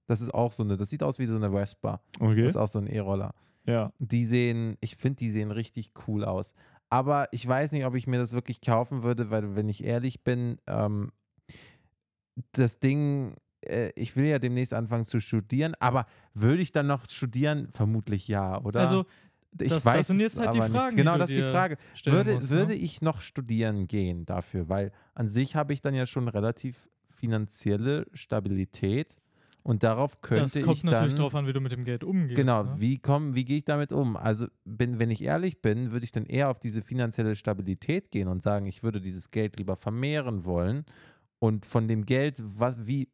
Das 0.09 0.21
ist 0.21 0.33
auch 0.33 0.51
so 0.51 0.63
eine, 0.63 0.75
das 0.75 0.89
sieht 0.89 1.03
aus 1.03 1.19
wie 1.19 1.27
so 1.27 1.35
eine 1.35 1.51
Vespa. 1.51 2.01
Okay. 2.19 2.41
Das 2.41 2.53
ist 2.53 2.57
auch 2.57 2.67
so 2.67 2.79
ein 2.79 2.87
E-Roller. 2.87 3.35
Ja. 3.67 3.93
Die 3.99 4.25
sehen, 4.25 4.75
ich 4.81 4.95
finde, 4.95 5.17
die 5.17 5.29
sehen 5.29 5.51
richtig 5.51 5.91
cool 6.07 6.25
aus. 6.25 6.55
Aber 6.89 7.27
ich 7.31 7.47
weiß 7.47 7.73
nicht, 7.73 7.85
ob 7.85 7.93
ich 7.93 8.07
mir 8.07 8.17
das 8.17 8.33
wirklich 8.33 8.59
kaufen 8.59 9.03
würde, 9.03 9.29
weil, 9.29 9.55
wenn 9.55 9.69
ich 9.69 9.83
ehrlich 9.83 10.23
bin, 10.23 10.57
ähm, 10.65 11.11
das 12.53 12.79
Ding, 12.79 13.35
äh, 13.61 13.91
ich 13.95 14.15
will 14.15 14.25
ja 14.25 14.39
demnächst 14.39 14.73
anfangen 14.73 15.03
zu 15.03 15.19
studieren, 15.21 15.75
aber 15.79 16.07
würde 16.33 16.63
ich 16.63 16.71
dann 16.71 16.87
noch 16.87 17.07
studieren? 17.07 17.67
Vermutlich 17.69 18.27
ja, 18.27 18.59
oder? 18.59 18.79
Also, 18.79 19.05
ich 19.61 19.69
das- 19.69 19.85
weiß 19.85 19.97
das 19.97 20.07
sind 20.07 20.21
jetzt 20.21 20.39
halt 20.39 20.55
die 20.55 20.59
Fragen, 20.59 20.71
Nicht. 20.73 20.91
die 20.93 20.95
Genau, 20.97 21.13
du 21.13 21.19
das 21.19 21.29
ist 21.29 21.37
die 21.37 21.43
Frage. 21.51 21.77
Würde, 22.05 22.33
musst, 22.33 22.49
würde 22.49 22.67
ne? 22.73 22.75
ich 22.79 23.03
noch 23.03 23.21
studieren 23.21 23.87
gehen 23.87 24.25
dafür? 24.25 24.69
Weil 24.69 24.91
an 25.13 25.27
sich 25.27 25.55
habe 25.55 25.71
ich 25.73 25.81
dann 25.81 25.93
ja 25.93 26.07
schon 26.07 26.27
relativ 26.27 26.89
finanzielle 27.09 28.07
Stabilität 28.13 29.21
und 29.63 29.83
darauf 29.83 30.21
könnte 30.21 30.43
Das 30.43 30.65
kommt 30.65 30.77
ich 30.77 30.83
natürlich 30.83 31.13
dann 31.13 31.23
drauf 31.23 31.35
an, 31.35 31.47
wie 31.47 31.53
du 31.53 31.61
mit 31.61 31.71
dem 31.71 31.83
Geld 31.83 32.03
umgehst. 32.03 32.35
Genau, 32.35 32.63
ne? 32.63 32.75
wie 32.77 32.97
komm, 32.99 33.35
wie 33.35 33.45
gehe 33.45 33.57
ich 33.57 33.65
damit 33.65 33.91
um? 33.91 34.17
Also, 34.17 34.47
bin, 34.65 34.99
wenn 34.99 35.11
ich 35.11 35.23
ehrlich 35.23 35.61
bin, 35.61 35.91
würde 35.91 36.05
ich 36.05 36.11
dann 36.11 36.25
eher 36.25 36.49
auf 36.49 36.59
diese 36.59 36.81
finanzielle 36.81 37.35
Stabilität 37.35 38.11
gehen 38.11 38.27
und 38.27 38.41
sagen, 38.41 38.65
ich 38.65 38.83
würde 38.83 39.01
dieses 39.01 39.31
Geld 39.31 39.57
lieber 39.57 39.75
vermehren 39.75 40.45
wollen 40.45 40.85
und 41.39 41.65
von 41.65 41.87
dem 41.87 42.05
Geld, 42.05 42.35
was, 42.39 42.87
wie, 42.87 43.09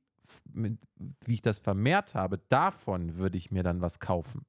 mit, 0.52 0.80
wie 1.26 1.34
ich 1.34 1.42
das 1.42 1.60
vermehrt 1.60 2.16
habe, 2.16 2.40
davon 2.50 3.18
würde 3.18 3.38
ich 3.38 3.52
mir 3.52 3.64
dann 3.64 3.82
was 3.82 4.00
kaufen. 4.00 4.46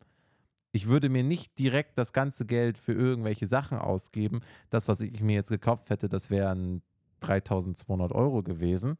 Ich 0.72 0.86
würde 0.86 1.08
mir 1.08 1.22
nicht 1.22 1.58
direkt 1.58 1.96
das 1.96 2.12
ganze 2.12 2.44
Geld 2.44 2.78
für 2.78 2.92
irgendwelche 2.92 3.46
Sachen 3.46 3.78
ausgeben. 3.78 4.40
Das, 4.68 4.88
was 4.88 5.00
ich 5.00 5.22
mir 5.22 5.34
jetzt 5.34 5.48
gekauft 5.48 5.90
hätte, 5.90 6.08
das 6.08 6.28
wären 6.30 6.82
3200 7.20 8.12
Euro 8.12 8.42
gewesen. 8.42 8.98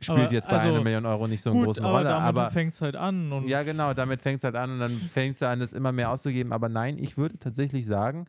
Spielt 0.00 0.18
Aber 0.18 0.32
jetzt 0.32 0.48
bei 0.48 0.56
also, 0.56 0.68
einer 0.68 0.82
Million 0.82 1.06
Euro 1.06 1.26
nicht 1.26 1.42
so 1.42 1.50
eine 1.50 1.58
Gut, 1.58 1.66
große 1.66 1.82
aber 1.82 1.92
Rolle, 1.92 2.08
damit 2.08 2.28
aber 2.28 2.50
fängt 2.50 2.72
es 2.72 2.80
halt 2.80 2.96
an. 2.96 3.32
Und 3.32 3.48
ja, 3.48 3.62
genau, 3.62 3.94
damit 3.94 4.20
fängt 4.20 4.38
es 4.38 4.44
halt 4.44 4.54
an 4.54 4.72
und 4.72 4.78
dann 4.78 4.96
fängst 4.98 5.42
du 5.42 5.48
an, 5.48 5.58
das 5.58 5.72
immer 5.72 5.92
mehr 5.92 6.10
auszugeben. 6.10 6.52
Aber 6.52 6.68
nein, 6.68 6.98
ich 6.98 7.16
würde 7.16 7.38
tatsächlich 7.38 7.86
sagen, 7.86 8.26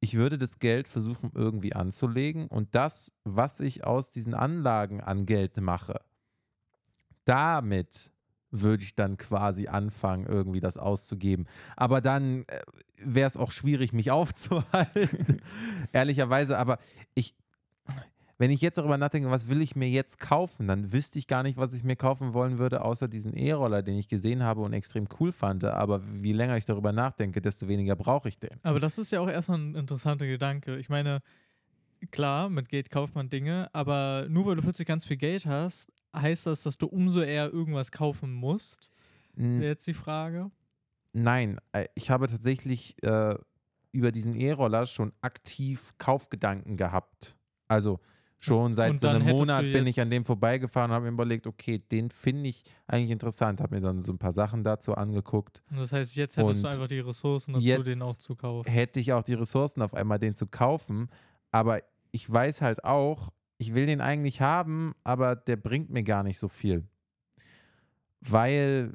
ich 0.00 0.14
würde 0.14 0.36
das 0.36 0.58
Geld 0.58 0.88
versuchen 0.88 1.30
irgendwie 1.34 1.74
anzulegen 1.74 2.48
und 2.48 2.74
das, 2.74 3.12
was 3.24 3.60
ich 3.60 3.84
aus 3.84 4.10
diesen 4.10 4.34
Anlagen 4.34 5.00
an 5.00 5.24
Geld 5.24 5.56
mache, 5.60 6.00
damit 7.24 8.10
würde 8.50 8.84
ich 8.84 8.94
dann 8.94 9.16
quasi 9.16 9.68
anfangen, 9.68 10.26
irgendwie 10.26 10.60
das 10.60 10.76
auszugeben. 10.76 11.46
Aber 11.76 12.00
dann 12.00 12.44
äh, 12.46 12.60
wäre 12.98 13.26
es 13.26 13.36
auch 13.36 13.50
schwierig, 13.50 13.92
mich 13.92 14.10
aufzuhalten. 14.10 15.42
Ehrlicherweise, 15.92 16.58
aber 16.58 16.78
ich, 17.14 17.34
wenn 18.38 18.50
ich 18.50 18.60
jetzt 18.60 18.76
darüber 18.76 18.98
nachdenke, 18.98 19.30
was 19.30 19.48
will 19.48 19.62
ich 19.62 19.76
mir 19.76 19.88
jetzt 19.88 20.20
kaufen, 20.20 20.68
dann 20.68 20.92
wüsste 20.92 21.18
ich 21.18 21.26
gar 21.26 21.42
nicht, 21.42 21.56
was 21.56 21.72
ich 21.72 21.84
mir 21.84 21.96
kaufen 21.96 22.34
wollen 22.34 22.58
würde, 22.58 22.82
außer 22.82 23.08
diesen 23.08 23.34
E-Roller, 23.34 23.82
den 23.82 23.96
ich 23.96 24.08
gesehen 24.08 24.42
habe 24.42 24.60
und 24.60 24.74
extrem 24.74 25.08
cool 25.18 25.32
fand. 25.32 25.64
Aber 25.64 26.02
wie 26.04 26.32
länger 26.32 26.56
ich 26.56 26.66
darüber 26.66 26.92
nachdenke, 26.92 27.40
desto 27.40 27.66
weniger 27.66 27.96
brauche 27.96 28.28
ich 28.28 28.38
den. 28.38 28.50
Aber 28.62 28.78
das 28.78 28.98
ist 28.98 29.10
ja 29.10 29.20
auch 29.20 29.28
erstmal 29.28 29.58
ein 29.58 29.74
interessanter 29.74 30.26
Gedanke. 30.26 30.76
Ich 30.76 30.90
meine, 30.90 31.22
klar, 32.10 32.50
mit 32.50 32.68
Geld 32.68 32.90
kauft 32.90 33.14
man 33.14 33.30
Dinge, 33.30 33.70
aber 33.72 34.26
nur 34.28 34.46
weil 34.46 34.56
du 34.56 34.62
plötzlich 34.62 34.86
ganz 34.86 35.06
viel 35.06 35.16
Geld 35.16 35.46
hast, 35.46 35.90
heißt 36.14 36.46
das, 36.46 36.62
dass 36.62 36.76
du 36.76 36.86
umso 36.86 37.22
eher 37.22 37.52
irgendwas 37.52 37.90
kaufen 37.90 38.32
musst? 38.32 38.90
Wäre 39.34 39.64
jetzt 39.64 39.86
die 39.86 39.94
Frage. 39.94 40.50
Nein, 41.12 41.58
äh, 41.72 41.86
ich 41.94 42.10
habe 42.10 42.26
tatsächlich 42.26 43.02
äh, 43.02 43.34
über 43.92 44.12
diesen 44.12 44.34
E-Roller 44.34 44.86
schon 44.86 45.12
aktiv 45.20 45.94
Kaufgedanken 45.98 46.76
gehabt. 46.76 47.36
Also 47.68 48.00
schon 48.38 48.74
seit 48.74 49.00
so 49.00 49.08
einem 49.08 49.26
du 49.26 49.32
Monat 49.32 49.62
bin 49.62 49.86
ich 49.86 50.00
an 50.00 50.10
dem 50.10 50.24
vorbeigefahren 50.24 50.90
und 50.90 50.94
habe 50.94 51.06
mir 51.06 51.12
überlegt, 51.12 51.46
okay, 51.46 51.78
den 51.78 52.10
finde 52.10 52.48
ich 52.48 52.64
eigentlich 52.86 53.10
interessant. 53.10 53.60
Habe 53.60 53.76
mir 53.76 53.80
dann 53.80 54.00
so 54.00 54.12
ein 54.12 54.18
paar 54.18 54.32
Sachen 54.32 54.62
dazu 54.62 54.94
angeguckt. 54.94 55.62
Und 55.70 55.78
das 55.78 55.92
heißt, 55.92 56.14
jetzt 56.16 56.36
hättest 56.36 56.62
du 56.62 56.68
Und 56.68 56.72
einfach 56.72 56.86
die 56.86 57.00
Ressourcen 57.00 57.54
dazu, 57.54 57.82
den 57.82 58.02
auch 58.02 58.16
zu 58.16 58.36
kaufen. 58.36 58.70
Hätte 58.70 59.00
ich 59.00 59.12
auch 59.12 59.22
die 59.22 59.34
Ressourcen 59.34 59.82
auf 59.82 59.94
einmal, 59.94 60.18
den 60.18 60.34
zu 60.34 60.46
kaufen. 60.46 61.08
Aber 61.50 61.80
ich 62.12 62.30
weiß 62.30 62.62
halt 62.62 62.84
auch, 62.84 63.32
ich 63.58 63.74
will 63.74 63.86
den 63.86 64.00
eigentlich 64.00 64.40
haben, 64.40 64.94
aber 65.02 65.34
der 65.34 65.56
bringt 65.56 65.90
mir 65.90 66.02
gar 66.02 66.22
nicht 66.22 66.38
so 66.38 66.48
viel. 66.48 66.86
Weil, 68.20 68.94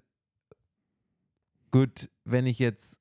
gut, 1.71 2.09
wenn 2.25 2.45
ich 2.45 2.59
jetzt 2.59 3.00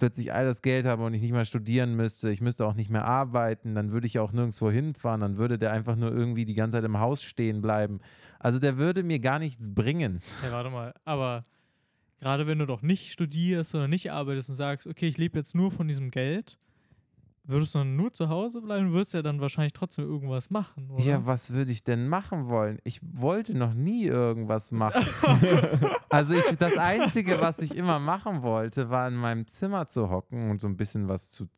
plötzlich 0.00 0.32
all 0.32 0.44
das 0.44 0.62
Geld 0.62 0.86
habe 0.86 1.04
und 1.04 1.14
ich 1.14 1.22
nicht 1.22 1.30
mehr 1.30 1.44
studieren 1.44 1.94
müsste, 1.94 2.30
ich 2.30 2.40
müsste 2.40 2.66
auch 2.66 2.74
nicht 2.74 2.90
mehr 2.90 3.04
arbeiten, 3.04 3.76
dann 3.76 3.92
würde 3.92 4.08
ich 4.08 4.18
auch 4.18 4.32
nirgendwo 4.32 4.70
hinfahren, 4.70 5.20
dann 5.20 5.36
würde 5.36 5.58
der 5.58 5.70
einfach 5.72 5.94
nur 5.94 6.10
irgendwie 6.10 6.44
die 6.44 6.54
ganze 6.54 6.78
Zeit 6.78 6.84
im 6.84 6.98
Haus 6.98 7.22
stehen 7.22 7.60
bleiben. 7.60 8.00
Also 8.40 8.58
der 8.58 8.76
würde 8.78 9.04
mir 9.04 9.20
gar 9.20 9.38
nichts 9.38 9.72
bringen. 9.72 10.20
Hey, 10.42 10.50
warte 10.50 10.70
mal, 10.70 10.94
aber 11.04 11.44
gerade 12.18 12.48
wenn 12.48 12.58
du 12.58 12.66
doch 12.66 12.82
nicht 12.82 13.12
studierst 13.12 13.74
oder 13.76 13.86
nicht 13.86 14.10
arbeitest 14.10 14.48
und 14.48 14.56
sagst, 14.56 14.88
okay, 14.88 15.06
ich 15.06 15.18
lebe 15.18 15.38
jetzt 15.38 15.54
nur 15.54 15.70
von 15.70 15.86
diesem 15.86 16.10
Geld, 16.10 16.58
würdest 17.44 17.74
du 17.74 17.84
nur 17.84 18.12
zu 18.12 18.28
Hause 18.28 18.60
bleiben, 18.60 18.92
würdest 18.92 19.14
ja 19.14 19.22
dann 19.22 19.40
wahrscheinlich 19.40 19.72
trotzdem 19.72 20.04
irgendwas 20.04 20.50
machen, 20.50 20.90
oder? 20.90 21.02
Ja, 21.02 21.26
was 21.26 21.52
würde 21.52 21.72
ich 21.72 21.84
denn 21.84 22.08
machen 22.08 22.48
wollen? 22.48 22.78
Ich 22.84 23.00
wollte 23.02 23.56
noch 23.56 23.74
nie 23.74 24.04
irgendwas 24.04 24.70
machen. 24.72 25.04
also 26.08 26.34
ich, 26.34 26.56
das 26.58 26.76
Einzige, 26.76 27.40
was 27.40 27.58
ich 27.58 27.76
immer 27.76 27.98
machen 27.98 28.42
wollte, 28.42 28.90
war 28.90 29.08
in 29.08 29.14
meinem 29.14 29.46
Zimmer 29.46 29.86
zu 29.86 30.10
hocken 30.10 30.50
und 30.50 30.60
so 30.60 30.68
ein 30.68 30.76
bisschen 30.76 31.08
was 31.08 31.30
zu, 31.30 31.48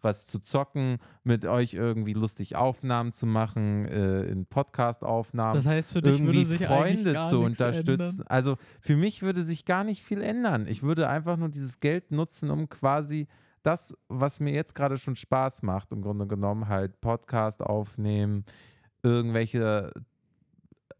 was 0.00 0.26
zu 0.26 0.40
zocken, 0.40 0.98
mit 1.24 1.44
euch 1.44 1.74
irgendwie 1.74 2.14
lustig 2.14 2.56
Aufnahmen 2.56 3.12
zu 3.12 3.26
machen, 3.26 3.86
äh, 3.86 4.22
in 4.24 4.46
Podcast-Aufnahmen. 4.46 5.54
das 5.54 5.66
heißt, 5.66 5.92
für 5.92 6.02
dich 6.02 6.14
irgendwie 6.14 6.34
würde 6.34 6.44
sich 6.46 6.66
Freunde 6.66 7.26
zu 7.28 7.40
unterstützen. 7.40 8.20
Ändern. 8.20 8.26
Also 8.28 8.56
für 8.80 8.96
mich 8.96 9.22
würde 9.22 9.42
sich 9.42 9.64
gar 9.64 9.84
nicht 9.84 10.02
viel 10.02 10.22
ändern. 10.22 10.66
Ich 10.66 10.82
würde 10.82 11.08
einfach 11.08 11.36
nur 11.36 11.48
dieses 11.48 11.80
Geld 11.80 12.10
nutzen, 12.10 12.50
um 12.50 12.68
quasi 12.68 13.28
das, 13.62 13.96
was 14.08 14.40
mir 14.40 14.52
jetzt 14.52 14.74
gerade 14.74 14.98
schon 14.98 15.16
Spaß 15.16 15.62
macht, 15.62 15.92
im 15.92 16.02
Grunde 16.02 16.26
genommen 16.26 16.68
halt 16.68 17.00
Podcast 17.00 17.62
aufnehmen, 17.62 18.44
irgendwelche 19.02 19.92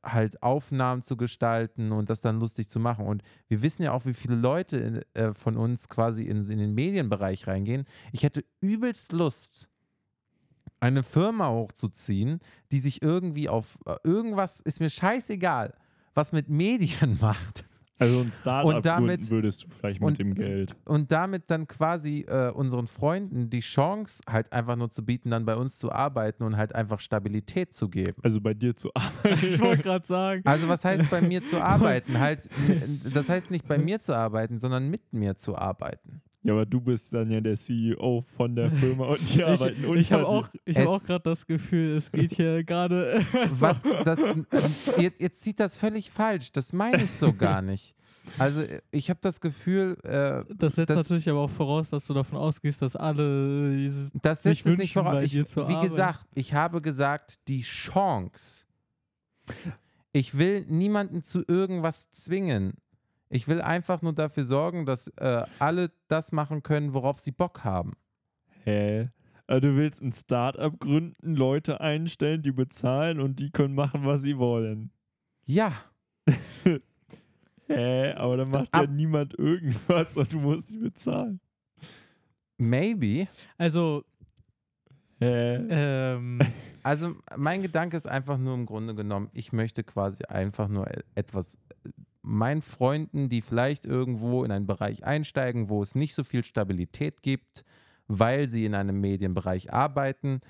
halt 0.04 0.42
Aufnahmen 0.42 1.02
zu 1.02 1.16
gestalten 1.16 1.92
und 1.92 2.10
das 2.10 2.20
dann 2.20 2.40
lustig 2.40 2.68
zu 2.68 2.80
machen. 2.80 3.06
Und 3.06 3.22
wir 3.48 3.62
wissen 3.62 3.82
ja 3.82 3.92
auch, 3.92 4.04
wie 4.04 4.14
viele 4.14 4.34
Leute 4.34 4.76
in, 4.76 5.00
äh, 5.14 5.32
von 5.32 5.56
uns 5.56 5.88
quasi 5.88 6.24
in, 6.24 6.48
in 6.50 6.58
den 6.58 6.74
Medienbereich 6.74 7.46
reingehen. 7.46 7.84
Ich 8.10 8.24
hätte 8.24 8.44
übelst 8.60 9.12
Lust, 9.12 9.68
eine 10.80 11.04
Firma 11.04 11.50
hochzuziehen, 11.50 12.40
die 12.72 12.80
sich 12.80 13.02
irgendwie 13.02 13.48
auf 13.48 13.78
äh, 13.86 13.94
irgendwas, 14.02 14.60
ist 14.60 14.80
mir 14.80 14.90
scheißegal, 14.90 15.74
was 16.14 16.32
mit 16.32 16.48
Medien 16.48 17.18
macht. 17.20 17.64
Also 18.02 18.20
ein 18.20 18.30
Start-up 18.32 18.74
Und 18.74 18.86
damit- 18.86 19.30
würdest 19.30 19.64
du 19.64 19.68
vielleicht 19.70 20.00
mit 20.00 20.06
und- 20.08 20.18
dem 20.18 20.34
Geld. 20.34 20.76
und 20.84 21.10
damit 21.12 21.50
dann 21.50 21.66
quasi 21.66 22.26
äh, 22.28 22.50
unseren 22.50 22.86
Freunden 22.86 23.48
die 23.50 23.60
Chance 23.60 24.22
halt 24.28 24.52
einfach 24.52 24.76
nur 24.76 24.90
zu 24.90 25.04
bieten, 25.04 25.30
dann 25.30 25.44
bei 25.44 25.56
uns 25.56 25.78
zu 25.78 25.90
arbeiten 25.92 26.42
und 26.44 26.56
halt 26.56 26.74
einfach 26.74 27.00
Stabilität 27.00 27.72
zu 27.74 27.88
geben. 27.88 28.20
Also 28.22 28.40
bei 28.40 28.54
dir 28.54 28.74
zu 28.74 28.90
arbeiten. 28.94 29.46
Ich 29.46 29.60
wollte 29.60 29.82
gerade 29.82 30.06
sagen. 30.06 30.42
Also 30.52 30.68
was 30.68 30.84
heißt 30.84 31.08
bei 31.10 31.20
mir 31.20 31.42
zu 31.44 31.62
arbeiten? 31.62 32.18
Halt, 32.20 32.48
das 33.12 33.28
heißt 33.28 33.50
nicht 33.50 33.66
bei 33.66 33.78
mir 33.78 33.98
zu 34.00 34.14
arbeiten, 34.16 34.58
sondern 34.58 34.88
mit 34.90 35.12
mir 35.12 35.36
zu 35.36 35.56
arbeiten. 35.56 36.20
Ja, 36.44 36.54
aber 36.54 36.66
du 36.66 36.80
bist 36.80 37.12
dann 37.12 37.30
ja 37.30 37.40
der 37.40 37.54
CEO 37.56 38.24
von 38.36 38.56
der 38.56 38.70
Firma 38.72 39.06
und 39.06 39.34
die 39.34 39.44
arbeiten 39.44 39.84
ich 39.94 40.00
ich 40.00 40.12
habe 40.12 40.26
unter 40.26 40.38
auch, 40.40 40.48
ich 40.64 40.76
hab 40.76 40.86
auch 40.88 41.04
gerade 41.04 41.22
das 41.22 41.46
Gefühl, 41.46 41.96
es 41.96 42.10
geht 42.10 42.32
hier 42.32 42.64
gerade. 42.64 43.24
Was 43.60 43.82
das, 44.04 44.18
jetzt, 44.98 45.20
jetzt 45.20 45.42
sieht 45.44 45.60
das 45.60 45.76
völlig 45.76 46.10
falsch. 46.10 46.50
Das 46.52 46.72
meine 46.72 47.04
ich 47.04 47.12
so 47.12 47.32
gar 47.32 47.62
nicht. 47.62 47.94
Also 48.38 48.62
ich 48.92 49.10
habe 49.10 49.18
das 49.22 49.40
Gefühl, 49.40 49.96
äh, 50.04 50.44
Das 50.56 50.76
setzt 50.76 50.90
Das- 50.90 50.96
natürlich 51.08 51.28
aber 51.28 51.40
auch 51.40 51.50
voraus, 51.50 51.90
dass 51.90 52.06
du 52.06 52.14
davon 52.14 52.38
ausgehst, 52.38 52.80
dass 52.82 52.94
alle 52.96 53.74
dieses- 53.74 54.10
das 54.22 54.42
sich 54.44 54.58
setzt 54.62 54.66
es 54.66 54.78
nicht 54.78 54.94
wünschen, 54.96 55.02
voraus. 55.04 55.14
bei 55.14 55.24
Ich, 55.24 55.34
wie 55.34 55.60
arbeiten. 55.60 55.80
gesagt, 55.82 56.26
ich 56.34 56.54
habe 56.54 56.82
gesagt, 56.82 57.40
die 57.48 57.62
Chance. 57.62 58.64
Ich 60.12 60.36
will 60.38 60.64
niemanden 60.68 61.22
zu 61.22 61.42
irgendwas 61.46 62.10
zwingen. 62.10 62.74
Ich 63.34 63.48
will 63.48 63.62
einfach 63.62 64.02
nur 64.02 64.12
dafür 64.12 64.44
sorgen, 64.44 64.84
dass 64.84 65.08
äh, 65.16 65.44
alle 65.58 65.90
das 66.08 66.32
machen 66.32 66.62
können, 66.62 66.92
worauf 66.92 67.18
sie 67.18 67.32
Bock 67.32 67.64
haben. 67.64 67.92
Hä? 68.64 69.08
Also 69.46 69.68
du 69.68 69.76
willst 69.76 70.02
ein 70.02 70.12
Start-up 70.12 70.78
gründen, 70.78 71.34
Leute 71.34 71.80
einstellen, 71.80 72.42
die 72.42 72.52
bezahlen 72.52 73.20
und 73.20 73.38
die 73.40 73.50
können 73.50 73.74
machen, 73.74 74.04
was 74.04 74.22
sie 74.22 74.36
wollen. 74.36 74.90
Ja, 75.46 75.72
Hä? 77.68 78.12
Aber 78.12 78.36
dann 78.36 78.50
macht 78.50 78.68
ja 78.74 78.82
Ab- 78.82 78.90
niemand 78.90 79.34
irgendwas 79.38 80.16
und 80.16 80.32
du 80.32 80.38
musst 80.40 80.68
sie 80.68 80.78
bezahlen. 80.78 81.40
maybe. 82.58 83.28
Also, 83.58 84.04
Hä? 85.20 85.56
ähm, 85.70 86.38
Also 86.84 87.14
mein 87.36 87.62
Gedanke 87.62 87.96
ist 87.96 88.08
einfach 88.08 88.38
nur 88.38 88.54
im 88.54 88.66
Grunde 88.66 88.94
genommen, 88.96 89.30
ich 89.34 89.52
möchte 89.52 89.84
quasi 89.84 90.24
einfach 90.24 90.66
nur 90.66 90.88
e- 90.90 91.02
etwas 91.14 91.56
meinen 92.22 92.62
Freunden, 92.62 93.28
die 93.28 93.42
vielleicht 93.42 93.84
irgendwo 93.84 94.44
in 94.44 94.52
einen 94.52 94.66
Bereich 94.66 95.04
einsteigen, 95.04 95.68
wo 95.68 95.82
es 95.82 95.94
nicht 95.94 96.14
so 96.14 96.24
viel 96.24 96.44
Stabilität 96.44 97.22
gibt, 97.22 97.64
weil 98.06 98.48
sie 98.48 98.64
in 98.64 98.74
einem 98.74 99.00
Medienbereich 99.00 99.72
arbeiten, 99.72 100.40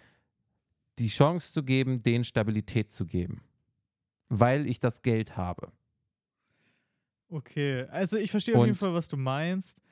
die 0.99 1.09
Chance 1.09 1.53
zu 1.53 1.63
geben, 1.63 2.03
denen 2.03 2.25
Stabilität 2.25 2.91
zu 2.91 3.07
geben. 3.07 3.43
Weil 4.29 4.67
ich 4.67 4.81
das 4.81 5.03
Geld 5.03 5.37
habe. 5.37 5.73
okay. 7.29 7.87
Also, 7.91 8.19
ich 8.19 8.31
verstehe 8.31 8.57
auf 8.57 8.67
jeden 8.67 8.79
Fall, 8.79 8.95
was 8.95 9.09
du 9.09 9.17
meinst. 9.17 9.83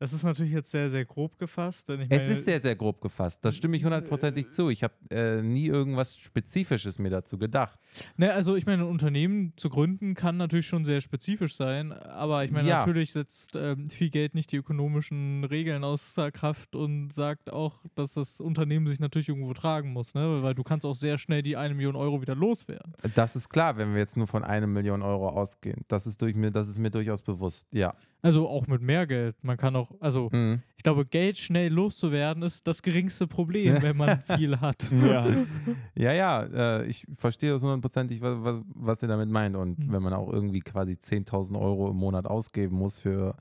Das 0.00 0.14
ist 0.14 0.22
natürlich 0.24 0.52
jetzt 0.52 0.70
sehr, 0.70 0.88
sehr 0.88 1.04
grob 1.04 1.38
gefasst. 1.38 1.90
Ich 1.90 2.00
Es 2.00 2.08
meine, 2.08 2.22
ist 2.32 2.46
sehr, 2.46 2.58
sehr 2.58 2.74
grob 2.74 3.02
gefasst. 3.02 3.44
Das 3.44 3.54
stimme 3.54 3.76
ich 3.76 3.84
hundertprozentig 3.84 4.48
zu. 4.48 4.70
Ich 4.70 4.82
habe 4.82 4.94
äh, 5.10 5.42
nie 5.42 5.66
irgendwas 5.66 6.16
Spezifisches 6.16 6.98
mir 6.98 7.10
dazu 7.10 7.36
gedacht. 7.36 7.78
Ne, 8.16 8.32
also 8.32 8.56
ich 8.56 8.64
meine, 8.64 8.82
ein 8.84 8.88
Unternehmen 8.88 9.52
zu 9.56 9.68
gründen 9.68 10.14
kann 10.14 10.38
natürlich 10.38 10.66
schon 10.66 10.86
sehr 10.86 11.02
spezifisch 11.02 11.54
sein, 11.54 11.92
aber 11.92 12.44
ich 12.44 12.50
meine, 12.50 12.66
Ja. 12.70 12.78
natürlich 12.78 13.12
setzt 13.12 13.56
ähm, 13.56 13.90
viel 13.90 14.08
Geld 14.08 14.34
nicht 14.34 14.50
die 14.52 14.56
ökonomischen 14.56 15.44
Regeln 15.44 15.84
außer 15.84 16.32
Kraft 16.32 16.74
und 16.74 17.12
sagt 17.12 17.52
auch, 17.52 17.84
dass 17.94 18.14
das 18.14 18.40
Unternehmen 18.40 18.86
sich 18.86 19.00
natürlich 19.00 19.28
irgendwo 19.28 19.52
tragen 19.52 19.92
muss, 19.92 20.14
ne? 20.14 20.42
Weil 20.42 20.54
du 20.54 20.62
kannst 20.62 20.86
auch 20.86 20.96
sehr 20.96 21.18
schnell 21.18 21.42
die 21.42 21.58
eine 21.58 21.74
Million 21.74 21.94
Euro 21.94 22.22
wieder 22.22 22.34
loswerden. 22.34 22.94
Das 23.14 23.36
ist 23.36 23.50
klar, 23.50 23.76
wenn 23.76 23.92
wir 23.92 23.98
jetzt 23.98 24.16
nur 24.16 24.26
von 24.26 24.44
einer 24.44 24.66
Million 24.66 25.02
Euro 25.02 25.28
ausgehen. 25.28 25.84
Das 25.88 26.06
ist, 26.06 26.22
durch 26.22 26.34
mir, 26.34 26.50
das 26.50 26.68
ist 26.68 26.78
mir 26.78 26.90
durchaus 26.90 27.20
bewusst. 27.20 27.66
Ja. 27.70 27.94
Also 28.22 28.48
auch 28.48 28.66
mit 28.66 28.82
mehr 28.82 29.06
Geld. 29.06 29.42
Man 29.42 29.56
kann 29.56 29.74
auch, 29.76 29.90
also 30.00 30.28
Mhm. 30.30 30.62
ich 30.76 30.82
glaube, 30.82 31.06
Geld 31.06 31.38
schnell 31.38 31.72
loszuwerden 31.72 32.42
ist 32.42 32.66
das 32.66 32.82
geringste 32.82 33.26
Problem, 33.26 33.80
wenn 33.80 33.96
man 33.96 34.20
viel 34.36 34.60
hat. 34.60 34.90
Ja. 34.92 35.24
Ja, 35.94 36.12
ja, 36.12 36.42
äh, 36.42 36.86
ich 36.86 37.06
verstehe 37.12 37.50
das 37.52 37.62
hundertprozentig, 37.62 38.20
was, 38.20 38.36
was, 38.42 38.62
was 38.74 39.02
ihr 39.02 39.08
damit 39.08 39.28
meint. 39.30 39.56
Und 39.56 39.78
Mhm. 39.78 39.92
wenn 39.92 40.02
man 40.02 40.12
auch 40.12 40.30
irgendwie 40.32 40.60
quasi 40.60 40.92
10.000 40.96 41.58
Euro 41.58 41.90
im 41.90 41.96
Monat 41.96 42.26
ausgeben 42.26 42.76
muss 42.76 42.98
für, 42.98 43.36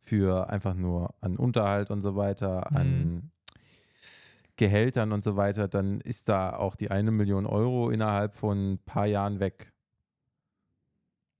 für 0.00 0.48
einfach 0.50 0.74
nur 0.74 1.14
an 1.20 1.36
Unterhalt 1.36 1.90
und 1.90 2.00
so 2.00 2.16
weiter, 2.16 2.66
Mhm. 2.70 2.76
an 2.76 3.30
Gehältern 4.56 5.12
und 5.12 5.24
so 5.24 5.36
weiter, 5.36 5.68
dann 5.68 6.00
ist 6.00 6.28
da 6.28 6.56
auch 6.56 6.76
die 6.76 6.90
eine 6.90 7.10
Million 7.10 7.46
Euro 7.46 7.90
innerhalb 7.90 8.34
von 8.34 8.72
ein 8.74 8.78
paar 8.78 9.06
Jahren 9.06 9.40
weg. 9.40 9.72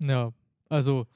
Ja, 0.02 0.32
also 0.68 1.06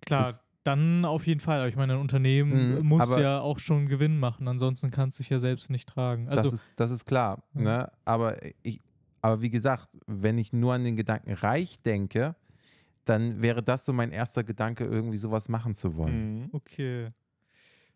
klar, 0.00 0.26
Das- 0.28 0.42
dann 0.64 1.04
auf 1.04 1.26
jeden 1.26 1.40
Fall. 1.40 1.58
Aber 1.58 1.68
ich 1.68 1.76
meine, 1.76 1.94
ein 1.94 2.00
Unternehmen 2.00 2.76
Mhm, 2.80 2.86
muss 2.86 3.16
ja 3.16 3.40
auch 3.40 3.58
schon 3.58 3.86
Gewinn 3.86 4.18
machen, 4.18 4.48
ansonsten 4.48 4.90
kann 4.90 5.10
es 5.10 5.16
sich 5.16 5.30
ja 5.30 5.38
selbst 5.38 5.70
nicht 5.70 5.88
tragen. 5.88 6.28
Also 6.28 6.50
das, 6.50 6.52
ist, 6.52 6.70
das 6.76 6.90
ist 6.90 7.04
klar. 7.04 7.42
Ja. 7.54 7.60
Ne? 7.60 7.92
Aber, 8.04 8.36
ich, 8.62 8.80
aber 9.22 9.40
wie 9.42 9.50
gesagt, 9.50 9.88
wenn 10.06 10.38
ich 10.38 10.52
nur 10.52 10.74
an 10.74 10.84
den 10.84 10.96
Gedanken 10.96 11.32
reich 11.32 11.80
denke, 11.82 12.34
dann 13.04 13.42
wäre 13.42 13.62
das 13.62 13.84
so 13.84 13.92
mein 13.92 14.12
erster 14.12 14.44
Gedanke, 14.44 14.84
irgendwie 14.84 15.18
sowas 15.18 15.48
machen 15.48 15.74
zu 15.74 15.96
wollen. 15.96 16.42
Mhm. 16.42 16.48
okay. 16.52 17.10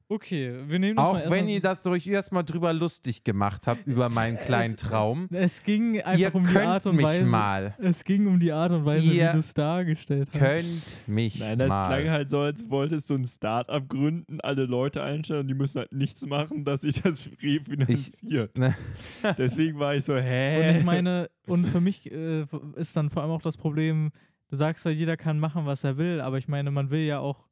Okay, 0.06 0.54
wir 0.68 0.78
nehmen 0.78 0.96
das 0.96 1.04
mal 1.04 1.10
Auch 1.10 1.16
erstmal 1.16 1.38
wenn 1.38 1.48
ihr 1.48 1.60
das 1.62 1.86
euch 1.86 2.06
erstmal 2.06 2.44
drüber 2.44 2.74
lustig 2.74 3.24
gemacht 3.24 3.66
habt 3.66 3.86
über 3.86 4.10
meinen 4.10 4.36
kleinen 4.44 4.76
Traum. 4.76 5.28
Es 5.32 5.62
ging 5.62 6.00
einfach 6.02 6.18
Ihr 6.20 6.34
um 6.34 6.46
die 6.46 6.58
Art 6.58 6.84
und 6.86 6.96
mich 6.96 7.06
Weise. 7.06 7.24
mal. 7.24 7.74
Es 7.78 8.04
ging 8.04 8.26
um 8.26 8.38
die 8.38 8.52
Art 8.52 8.70
und 8.72 8.84
Weise, 8.84 9.04
Ihr 9.06 9.28
wie 9.28 9.32
du 9.32 9.38
es 9.38 9.54
dargestellt 9.54 10.28
hast. 10.32 10.38
Könnt 10.38 11.08
mich 11.08 11.40
Nein, 11.40 11.58
das 11.58 11.70
mal. 11.70 11.88
klang 11.88 12.10
halt 12.12 12.28
so, 12.28 12.40
als 12.40 12.68
wolltest 12.68 13.08
du 13.08 13.14
ein 13.14 13.24
Start-up 13.24 13.88
gründen, 13.88 14.40
alle 14.42 14.66
Leute 14.66 15.02
einstellen 15.02 15.40
und 15.40 15.48
die 15.48 15.54
müssen 15.54 15.78
halt 15.78 15.92
nichts 15.92 16.26
machen, 16.26 16.64
dass 16.66 16.82
sich 16.82 17.00
das 17.00 17.26
refinanziert. 17.42 18.58
Ne. 18.58 18.74
Deswegen 19.38 19.78
war 19.78 19.94
ich 19.94 20.04
so, 20.04 20.12
Und 20.14 20.22
hä? 20.22 20.78
ich 20.78 20.84
meine, 20.84 21.30
und 21.46 21.64
für 21.66 21.80
mich 21.80 22.12
äh, 22.12 22.44
ist 22.76 22.94
dann 22.96 23.08
vor 23.08 23.22
allem 23.22 23.32
auch 23.32 23.42
das 23.42 23.56
Problem, 23.56 24.12
du 24.50 24.56
sagst 24.56 24.82
zwar, 24.82 24.92
jeder 24.92 25.16
kann 25.16 25.38
machen, 25.40 25.64
was 25.64 25.82
er 25.82 25.96
will, 25.96 26.20
aber 26.20 26.36
ich 26.36 26.46
meine, 26.46 26.70
man 26.70 26.90
will 26.90 27.00
ja 27.06 27.20
auch 27.20 27.46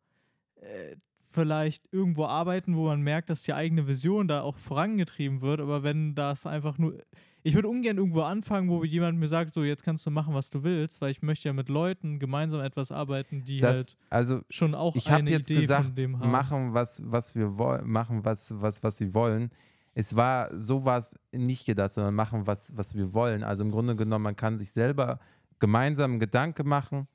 äh, 0.60 0.96
vielleicht 1.32 1.82
irgendwo 1.92 2.26
arbeiten, 2.26 2.76
wo 2.76 2.86
man 2.86 3.00
merkt, 3.02 3.30
dass 3.30 3.42
die 3.42 3.54
eigene 3.54 3.86
Vision 3.88 4.28
da 4.28 4.42
auch 4.42 4.56
vorangetrieben 4.56 5.40
wird, 5.40 5.60
aber 5.60 5.82
wenn 5.82 6.14
das 6.14 6.46
einfach 6.46 6.78
nur. 6.78 6.98
Ich 7.44 7.56
würde 7.56 7.66
ungern 7.66 7.96
irgendwo 7.96 8.20
anfangen, 8.20 8.68
wo 8.68 8.84
jemand 8.84 9.18
mir 9.18 9.26
sagt, 9.26 9.52
so 9.52 9.64
jetzt 9.64 9.82
kannst 9.82 10.06
du 10.06 10.12
machen, 10.12 10.32
was 10.32 10.48
du 10.48 10.62
willst, 10.62 11.00
weil 11.00 11.10
ich 11.10 11.22
möchte 11.22 11.48
ja 11.48 11.52
mit 11.52 11.68
Leuten 11.68 12.20
gemeinsam 12.20 12.60
etwas 12.60 12.92
arbeiten, 12.92 13.44
die 13.44 13.58
das, 13.58 13.76
halt 13.78 13.96
also 14.10 14.40
schon 14.48 14.76
auch 14.76 14.94
ich 14.94 15.10
eine 15.10 15.28
jetzt 15.28 15.50
Idee 15.50 15.54
von 15.54 15.60
gesagt, 15.62 15.98
dem 15.98 16.20
haben. 16.20 16.30
machen 16.30 16.72
was, 16.72 17.02
was 17.04 17.34
wir 17.34 17.58
wollen, 17.58 17.90
machen 17.90 18.24
was, 18.24 18.54
was, 18.60 18.84
was 18.84 18.98
sie 18.98 19.12
wollen. 19.12 19.50
Es 19.94 20.14
war 20.14 20.56
sowas 20.56 21.16
nicht 21.32 21.66
gedacht, 21.66 21.90
sondern 21.90 22.14
machen 22.14 22.46
was, 22.46 22.76
was 22.76 22.94
wir 22.94 23.12
wollen. 23.12 23.42
Also 23.42 23.64
im 23.64 23.72
Grunde 23.72 23.96
genommen, 23.96 24.22
man 24.22 24.36
kann 24.36 24.56
sich 24.56 24.70
selber 24.70 25.18
gemeinsam 25.58 26.12
einen 26.12 26.20
Gedanke 26.20 26.62
machen, 26.62 27.08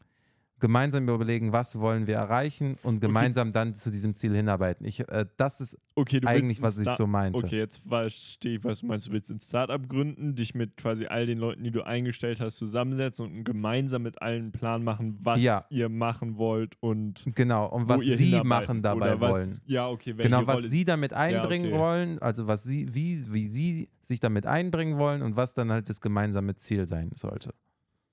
gemeinsam 0.60 1.08
überlegen, 1.08 1.52
was 1.52 1.80
wollen 1.80 2.08
wir 2.08 2.16
erreichen 2.16 2.78
und 2.84 3.00
gemeinsam 3.02 3.54
dann 3.54 3.76
zu 3.76 3.92
diesem 3.92 4.16
Ziel 4.16 4.36
hinarbeiten. 4.36 4.86
Ich, 4.86 5.08
äh, 5.08 5.26
das 5.38 5.62
ist 5.62 5.78
okay, 5.94 6.20
du 6.20 6.28
eigentlich, 6.28 6.62
was 6.62 6.78
ich 6.80 6.90
so 6.90 7.06
meinte. 7.06 7.38
Okay, 7.44 7.58
jetzt 7.60 7.82
verstehe 7.88 8.58
ich, 8.58 8.64
was 8.64 8.80
du 8.80 8.88
meinst. 8.88 9.08
Du 9.08 9.12
willst 9.12 9.30
ein 9.30 9.40
Startup 9.40 9.88
gründen, 9.88 10.36
dich 10.36 10.56
mit 10.56 10.78
quasi 10.78 11.06
all 11.06 11.26
den 11.26 11.38
Leuten, 11.38 11.64
die 11.64 11.72
du 11.72 11.84
eingestellt 11.84 12.40
hast, 12.40 12.58
zusammensetzen 12.58 13.26
und 13.26 13.44
gemeinsam 13.44 14.04
mit 14.04 14.22
allen 14.22 14.48
einen 14.48 14.52
Plan 14.52 14.84
machen, 14.84 15.18
was 15.22 15.42
Ja. 15.42 15.64
ihr 15.70 15.90
machen 15.90 16.38
wollt 16.38 16.76
und 16.80 17.24
Genau, 17.36 17.68
und 17.68 17.88
was 17.88 18.02
sie 18.02 18.42
machen 18.44 18.82
dabei 18.82 19.20
was, 19.20 19.32
wollen. 19.32 19.62
Ja, 19.66 19.90
okay, 19.90 20.14
Genau, 20.14 20.46
was 20.48 20.58
Rolle 20.58 20.68
sie 20.68 20.86
damit 20.86 21.14
einbringen 21.14 21.68
okay. 21.68 21.80
wollen, 21.80 22.20
also 22.20 22.48
was 22.48 22.64
sie, 22.64 22.94
wie, 22.94 23.32
wie 23.32 23.48
sie 23.48 23.90
sich 24.02 24.20
damit 24.20 24.46
einbringen 24.46 24.98
wollen 24.98 25.22
und 25.22 25.36
was 25.36 25.54
dann 25.54 25.72
halt 25.72 25.90
das 25.90 26.02
gemeinsame 26.02 26.56
Ziel 26.56 26.86
sein 26.86 27.12
sollte. 27.14 27.54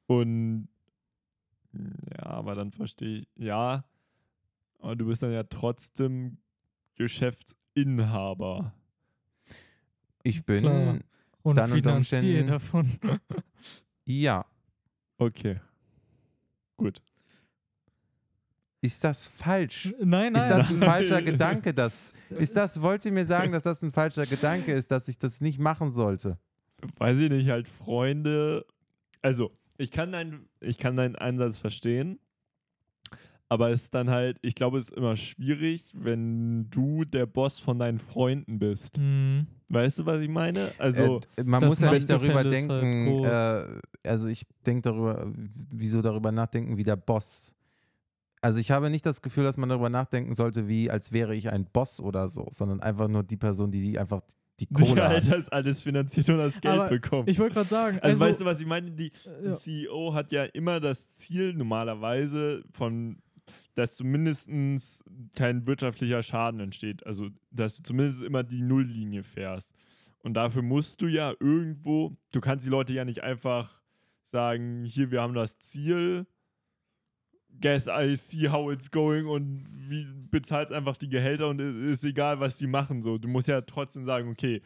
Und 0.07 0.69
ja, 2.17 2.27
aber 2.27 2.55
dann 2.55 2.71
verstehe 2.73 3.19
ich, 3.21 3.29
ja, 3.37 3.85
aber 4.79 4.97
du 4.97 5.07
bist 5.07 5.23
dann 5.23 5.33
ja 5.33 5.43
trotzdem 5.45 6.39
Geschäftsinhaber. 6.97 8.73
Ich 10.23 10.45
bin, 10.45 10.61
Klar. 10.63 10.99
und 11.43 11.57
dann 11.57 11.71
unter 11.71 11.75
finanziert 11.75 12.23
Umständen- 12.23 12.47
davon. 12.47 12.99
ja. 14.05 14.45
Okay. 15.19 15.61
Gut. 16.77 17.03
Ist 18.81 19.03
das 19.05 19.27
falsch? 19.27 19.95
Nein, 19.99 20.33
nein. 20.33 20.43
Ist 20.43 20.49
das 20.49 20.71
ein 20.71 20.79
nein. 20.79 20.89
falscher 20.91 21.23
Gedanke? 21.31 21.73
Das, 21.73 22.13
ist 22.31 22.57
das, 22.57 22.81
wollt 22.83 23.05
ihr 23.07 23.13
mir 23.13 23.25
sagen, 23.25 23.53
dass 23.53 23.63
das 23.63 23.83
ein 23.83 23.93
falscher 23.93 24.27
Gedanke 24.27 24.73
ist, 24.73 24.91
dass 24.91 25.09
ich 25.09 25.19
das 25.19 25.41
nicht 25.41 25.59
machen 25.59 25.89
sollte? 25.89 26.39
Weiß 26.99 27.19
ich 27.19 27.31
nicht, 27.31 27.49
halt 27.49 27.67
Freunde. 27.69 28.67
Also, 29.23 29.57
ich 29.79 29.91
kann 29.91 30.13
deinen, 30.13 30.49
ich 30.61 30.79
kann 30.79 30.97
deinen 30.97 31.17
Einsatz 31.17 31.59
verstehen. 31.59 32.19
Aber 33.49 33.71
es 33.71 33.85
ist 33.85 33.95
dann 33.95 34.11
halt, 34.11 34.39
ich 34.43 34.55
glaube, 34.55 34.79
es 34.79 34.89
ist 34.89 34.97
immer 34.97 35.17
schwierig, 35.17 35.93
wenn 35.95 36.71
du 36.71 37.05
der 37.05 37.27
Boss 37.27 37.59
von 37.59 37.79
deinen 37.79 37.99
Freunden 37.99 38.59
bist. 38.59 38.99
Mhm. 38.99 39.47
Weißt 39.69 40.01
du, 40.01 40.07
was 40.07 40.21
ich 40.21 40.29
meine? 40.29 40.73
Also, 40.79 41.21
äh, 41.37 41.45
man 41.45 41.65
muss 41.65 41.79
ja 41.79 41.93
nicht 41.93 42.09
darüber 42.09 42.35
halt 42.35 42.51
denken, 42.51 43.07
groß. 43.07 43.27
äh, 43.27 44.09
also 44.09 44.29
ich 44.29 44.47
denke 44.67 44.83
darüber, 44.83 45.31
wieso 45.71 46.01
darüber 46.01 46.33
nachdenken 46.33 46.77
wie 46.77 46.83
der 46.83 46.97
Boss. 46.97 47.55
Also 48.41 48.59
ich 48.59 48.71
habe 48.71 48.91
nicht 48.91 49.07
das 49.07 49.23
Gefühl, 49.23 49.45
dass 49.45 49.57
man 49.57 49.69
darüber 49.69 49.89
nachdenken 49.89 50.35
sollte, 50.35 50.69
wie 50.69 50.91
als 50.91 51.13
wäre 51.13 51.35
ich 51.35 51.51
ein 51.51 51.65
Boss 51.65 52.01
oder 52.01 52.29
so, 52.29 52.49
sondern 52.51 52.81
einfach 52.81 53.09
nur 53.09 53.23
die 53.23 53.37
Person, 53.37 53.71
die, 53.71 53.81
die 53.83 53.99
einfach 53.99 54.23
die 54.69 54.85
Kohle 54.85 55.09
halt 55.09 55.25
hat. 55.25 55.39
das 55.39 55.49
alles 55.49 55.83
finanziert 55.83 56.29
und 56.31 56.39
das 56.39 56.61
Geld 56.61 56.75
Aber 56.75 56.89
bekommt. 56.89 57.29
Ich 57.29 57.39
wollte 57.39 57.55
gerade 57.55 57.69
sagen, 57.69 57.99
also, 58.01 58.15
also, 58.15 58.25
weißt 58.25 58.41
du, 58.41 58.45
was 58.45 58.61
ich 58.61 58.67
meine? 58.67 58.91
Die, 58.91 59.13
ja. 59.45 59.55
CEO 59.55 60.15
hat 60.15 60.33
ja 60.33 60.45
immer 60.45 60.81
das 60.81 61.09
Ziel, 61.09 61.55
normalerweise, 61.55 62.63
von 62.73 63.19
dass 63.75 63.97
zumindest 63.97 64.49
kein 65.35 65.67
wirtschaftlicher 65.67 66.23
Schaden 66.23 66.61
entsteht. 66.61 67.05
Also, 67.07 67.31
dass 67.51 67.77
du 67.77 67.83
zumindest 67.83 68.23
immer 68.23 68.43
die 68.43 68.63
Nulllinie 68.63 69.23
fährst. 69.23 69.75
Und 70.23 70.35
dafür 70.35 70.63
musst 70.63 71.03
du 71.03 71.07
ja 71.07 71.35
irgendwo, 71.41 72.17
du 72.33 72.41
kannst 72.41 72.65
die 72.65 72.71
Leute 72.71 72.93
ja 72.93 73.05
nicht 73.05 73.23
einfach 73.23 73.83
sagen, 74.23 74.85
hier, 74.85 75.11
wir 75.11 75.21
haben 75.21 75.35
das 75.35 75.59
Ziel, 75.59 76.27
guess 77.61 77.89
I 77.89 78.15
see 78.17 78.49
how 78.49 78.71
it's 78.73 78.91
going 78.91 79.27
und 79.27 79.65
wie 79.71 80.07
bezahlst 80.31 80.73
einfach 80.73 80.97
die 80.97 81.09
Gehälter 81.09 81.49
und 81.49 81.61
ist 81.61 82.05
egal, 82.05 82.41
was 82.41 82.59
die 82.59 82.67
machen. 82.67 83.03
So, 83.03 83.19
du 83.19 83.29
musst 83.29 83.49
ja 83.49 83.61
trotzdem 83.61 84.05
sagen, 84.05 84.29
okay, 84.29 84.63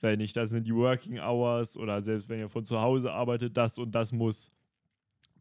wenn 0.00 0.18
nicht, 0.18 0.36
das 0.36 0.50
sind 0.50 0.66
die 0.66 0.74
Working 0.74 1.18
Hours 1.18 1.76
oder 1.76 2.02
selbst 2.02 2.28
wenn 2.28 2.38
ihr 2.38 2.48
von 2.48 2.64
zu 2.64 2.80
Hause 2.80 3.12
arbeitet, 3.12 3.56
das 3.56 3.78
und 3.78 3.92
das 3.92 4.12
muss 4.12 4.50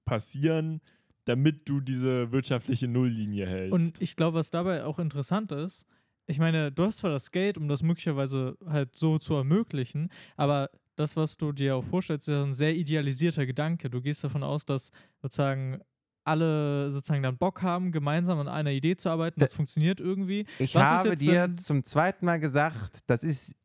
passieren, 0.05 0.81
damit 1.25 1.67
du 1.67 1.81
diese 1.81 2.31
wirtschaftliche 2.31 2.87
Nulllinie 2.87 3.47
hältst. 3.47 3.73
Und 3.73 4.01
ich 4.01 4.15
glaube, 4.15 4.37
was 4.37 4.51
dabei 4.51 4.85
auch 4.85 4.99
interessant 4.99 5.51
ist, 5.51 5.85
ich 6.27 6.39
meine, 6.39 6.71
du 6.71 6.83
hast 6.83 6.97
zwar 6.97 7.11
das 7.11 7.31
Geld, 7.31 7.57
um 7.57 7.67
das 7.67 7.83
möglicherweise 7.83 8.57
halt 8.65 8.95
so 8.95 9.19
zu 9.19 9.35
ermöglichen, 9.35 10.09
aber 10.37 10.69
das, 10.95 11.15
was 11.15 11.37
du 11.37 11.51
dir 11.51 11.75
auch 11.75 11.83
vorstellst, 11.83 12.29
ist 12.29 12.35
ein 12.35 12.53
sehr 12.53 12.75
idealisierter 12.75 13.45
Gedanke. 13.45 13.89
Du 13.89 14.01
gehst 14.01 14.23
davon 14.23 14.43
aus, 14.43 14.65
dass 14.65 14.91
sozusagen 15.21 15.81
alle 16.25 16.91
sozusagen 16.91 17.23
dann 17.23 17.37
Bock 17.37 17.61
haben, 17.61 17.91
gemeinsam 17.91 18.39
an 18.39 18.47
einer 18.47 18.71
Idee 18.71 18.95
zu 18.95 19.09
arbeiten. 19.09 19.39
Das 19.39 19.51
Da- 19.51 19.55
funktioniert 19.57 19.99
irgendwie. 19.99 20.45
Ich 20.59 20.75
Was 20.75 20.83
ist 20.91 20.97
habe 20.99 21.09
jetzt, 21.09 21.21
dir 21.21 21.53
zum 21.53 21.83
zweiten 21.83 22.25
Mal 22.25 22.39
gesagt, 22.39 22.99
das 23.07 23.23
ist, 23.23 23.55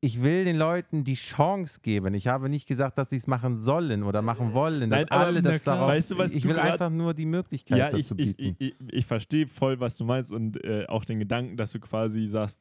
ich 0.00 0.22
will 0.22 0.44
den 0.44 0.56
Leuten 0.56 1.02
die 1.02 1.14
Chance 1.14 1.80
geben. 1.82 2.14
Ich 2.14 2.28
habe 2.28 2.48
nicht 2.48 2.68
gesagt, 2.68 2.98
dass 2.98 3.10
sie 3.10 3.16
es 3.16 3.26
machen 3.26 3.56
sollen 3.56 4.04
oder 4.04 4.22
machen 4.22 4.52
wollen. 4.52 4.90
Dass 4.90 5.00
Nein, 5.00 5.08
alle 5.10 5.42
das 5.42 5.64
darauf. 5.64 5.88
Weißt 5.88 6.12
du, 6.12 6.18
was 6.18 6.34
ich 6.34 6.42
du 6.44 6.50
will 6.50 6.54
grad- 6.56 6.72
einfach 6.72 6.90
nur 6.90 7.14
die 7.14 7.26
Möglichkeit 7.26 7.76
ja, 7.78 7.88
ich, 7.88 8.06
dazu 8.08 8.14
ich, 8.16 8.36
bieten. 8.36 8.56
ich, 8.60 8.74
ich, 8.80 8.92
ich 8.94 9.06
verstehe 9.06 9.48
voll, 9.48 9.80
was 9.80 9.96
du 9.96 10.04
meinst 10.04 10.30
und 10.32 10.62
äh, 10.64 10.86
auch 10.86 11.04
den 11.04 11.18
Gedanken, 11.18 11.56
dass 11.56 11.72
du 11.72 11.80
quasi 11.80 12.26
sagst, 12.26 12.60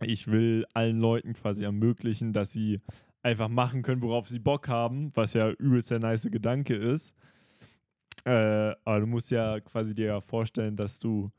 ich 0.00 0.28
will 0.28 0.64
allen 0.74 1.00
Leuten 1.00 1.34
quasi 1.34 1.64
ermöglichen, 1.64 2.32
dass 2.32 2.52
sie 2.52 2.80
einfach 3.22 3.48
machen 3.48 3.82
können, 3.82 4.00
worauf 4.00 4.28
sie 4.28 4.38
Bock 4.38 4.68
haben, 4.68 5.10
was 5.14 5.34
ja 5.34 5.50
übelst 5.50 5.90
der 5.90 5.98
nice 5.98 6.28
Gedanke 6.30 6.74
ist. 6.74 7.14
Äh, 8.28 8.76
aber 8.84 9.00
du 9.00 9.06
musst 9.06 9.30
ja 9.30 9.58
quasi 9.60 9.94
dir 9.94 10.06
ja 10.06 10.20
vorstellen, 10.20 10.76
dass 10.76 11.00
du 11.00 11.30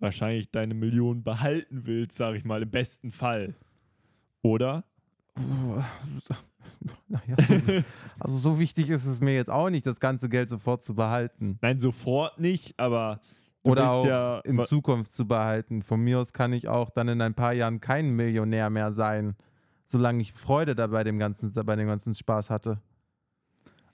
wahrscheinlich 0.00 0.50
deine 0.50 0.74
Million 0.74 1.22
behalten 1.22 1.86
willst, 1.86 2.18
sag 2.18 2.34
ich 2.34 2.44
mal, 2.44 2.62
im 2.62 2.70
besten 2.70 3.10
Fall. 3.10 3.54
Oder? 4.42 4.84
Naja, 7.06 7.36
so, 7.38 7.54
also 8.18 8.38
so 8.38 8.58
wichtig 8.58 8.90
ist 8.90 9.06
es 9.06 9.20
mir 9.20 9.36
jetzt 9.36 9.50
auch 9.50 9.70
nicht, 9.70 9.86
das 9.86 10.00
ganze 10.00 10.28
Geld 10.28 10.48
sofort 10.48 10.82
zu 10.82 10.96
behalten. 10.96 11.56
Nein, 11.62 11.78
sofort 11.78 12.40
nicht, 12.40 12.76
aber 12.76 13.20
Oder 13.62 13.92
auch 13.92 14.04
ja 14.04 14.40
in 14.40 14.60
Zukunft 14.64 15.12
zu 15.12 15.28
behalten. 15.28 15.82
Von 15.82 16.00
mir 16.00 16.18
aus 16.18 16.32
kann 16.32 16.52
ich 16.52 16.66
auch 16.66 16.90
dann 16.90 17.06
in 17.06 17.20
ein 17.20 17.34
paar 17.34 17.52
Jahren 17.52 17.80
kein 17.80 18.10
Millionär 18.10 18.68
mehr 18.68 18.90
sein, 18.90 19.36
solange 19.86 20.22
ich 20.22 20.32
Freude 20.32 20.74
dabei 20.74 21.04
dem 21.04 21.20
ganzen, 21.20 21.52
bei 21.64 21.76
dem 21.76 21.86
ganzen 21.86 22.14
Spaß 22.14 22.50
hatte. 22.50 22.80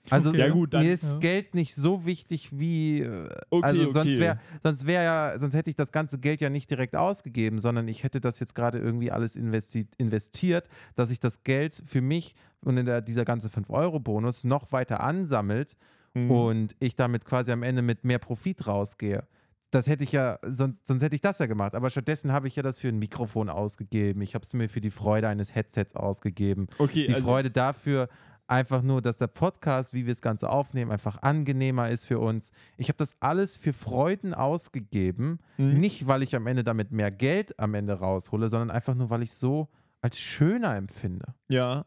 Also 0.09 0.29
Okay. 0.29 0.39
Ja, 0.39 0.49
gut, 0.49 0.73
dann- 0.73 0.83
mir 0.85 0.91
ist 0.93 1.11
Ja. 1.13 1.19
Geld 1.19 1.53
nicht 1.55 1.75
so 1.75 2.05
wichtig 2.05 2.57
wie 2.57 3.01
äh, 3.01 3.29
Okay, 3.49 3.65
also 3.65 3.83
sonst 3.91 3.97
okay. 4.13 4.19
wäre 4.19 4.39
sonst 4.63 4.85
wäre 4.87 5.03
ja 5.03 5.39
sonst 5.39 5.53
hätte 5.55 5.69
ich 5.69 5.75
das 5.75 5.91
ganze 5.91 6.19
Geld 6.19 6.41
ja 6.41 6.49
nicht 6.49 6.69
direkt 6.71 6.95
ausgegeben, 6.95 7.59
sondern 7.59 7.87
ich 7.87 8.03
hätte 8.03 8.19
das 8.21 8.39
jetzt 8.39 8.55
gerade 8.55 8.79
irgendwie 8.79 9.11
alles 9.11 9.35
investi 9.35 9.87
investiert, 9.97 10.67
dass 10.95 11.11
ich 11.11 11.19
das 11.19 11.43
Geld 11.43 11.81
für 11.85 12.01
mich 12.01 12.35
und 12.61 12.77
in 12.77 12.85
der, 12.85 13.01
dieser 13.01 13.25
ganze 13.25 13.49
5 13.49 13.69
Euro 13.69 13.99
Bonus 13.99 14.43
noch 14.43 14.71
weiter 14.71 15.03
ansammelt 15.03 15.75
Mhm. 16.15 16.31
und 16.31 16.75
ich 16.79 16.95
damit 16.95 17.23
quasi 17.23 17.51
am 17.51 17.61
Ende 17.61 17.83
mit 17.83 18.03
mehr 18.03 18.17
Profit 18.17 18.65
rausgehe. 18.65 19.27
Das 19.69 19.85
hätte 19.85 20.03
ich 20.03 20.11
ja, 20.11 20.39
sonst, 20.41 20.87
sonst 20.87 21.03
hätte 21.03 21.13
ich 21.13 21.21
das 21.21 21.37
ja 21.37 21.45
gemacht. 21.45 21.75
Aber 21.75 21.91
stattdessen 21.91 22.31
habe 22.31 22.47
ich 22.47 22.55
ja 22.55 22.63
das 22.63 22.79
für 22.79 22.87
ein 22.87 22.97
Mikrofon 22.97 23.47
ausgegeben. 23.47 24.23
Ich 24.23 24.33
habe 24.33 24.43
es 24.43 24.53
mir 24.53 24.67
für 24.69 24.81
die 24.81 24.89
Freude 24.89 25.27
eines 25.27 25.53
Headsets 25.53 25.95
ausgegeben. 25.95 26.65
okay, 26.79 27.05
Die 27.05 27.13
also, 27.13 27.27
Freude 27.27 27.51
dafür, 27.51 28.09
einfach 28.49 28.81
nur, 28.81 29.01
dass 29.01 29.17
der 29.17 29.27
Podcast, 29.27 29.93
wie 29.93 30.05
wir 30.05 30.13
das 30.13 30.21
Ganze 30.21 30.49
aufnehmen, 30.49 30.91
einfach 30.91 31.21
angenehmer 31.21 31.89
ist 31.89 32.05
für 32.05 32.19
uns. 32.19 32.51
Ich 32.77 32.87
habe 32.89 32.97
das 32.97 33.15
alles 33.21 33.55
für 33.55 33.73
Freuden 33.73 34.33
ausgegeben. 34.33 35.39
Mhm. 35.57 35.79
Nicht, 35.79 36.07
weil 36.07 36.23
ich 36.23 36.35
am 36.35 36.47
Ende 36.47 36.63
damit 36.63 36.91
mehr 36.91 37.11
Geld 37.11 37.57
am 37.59 37.73
Ende 37.73 37.93
raushole, 37.93 38.49
sondern 38.49 38.71
einfach 38.71 38.95
nur, 38.95 39.09
weil 39.09 39.21
ich 39.23 39.33
so 39.33 39.67
als 40.01 40.19
schöner 40.19 40.75
empfinde. 40.75 41.33
Ja. 41.49 41.85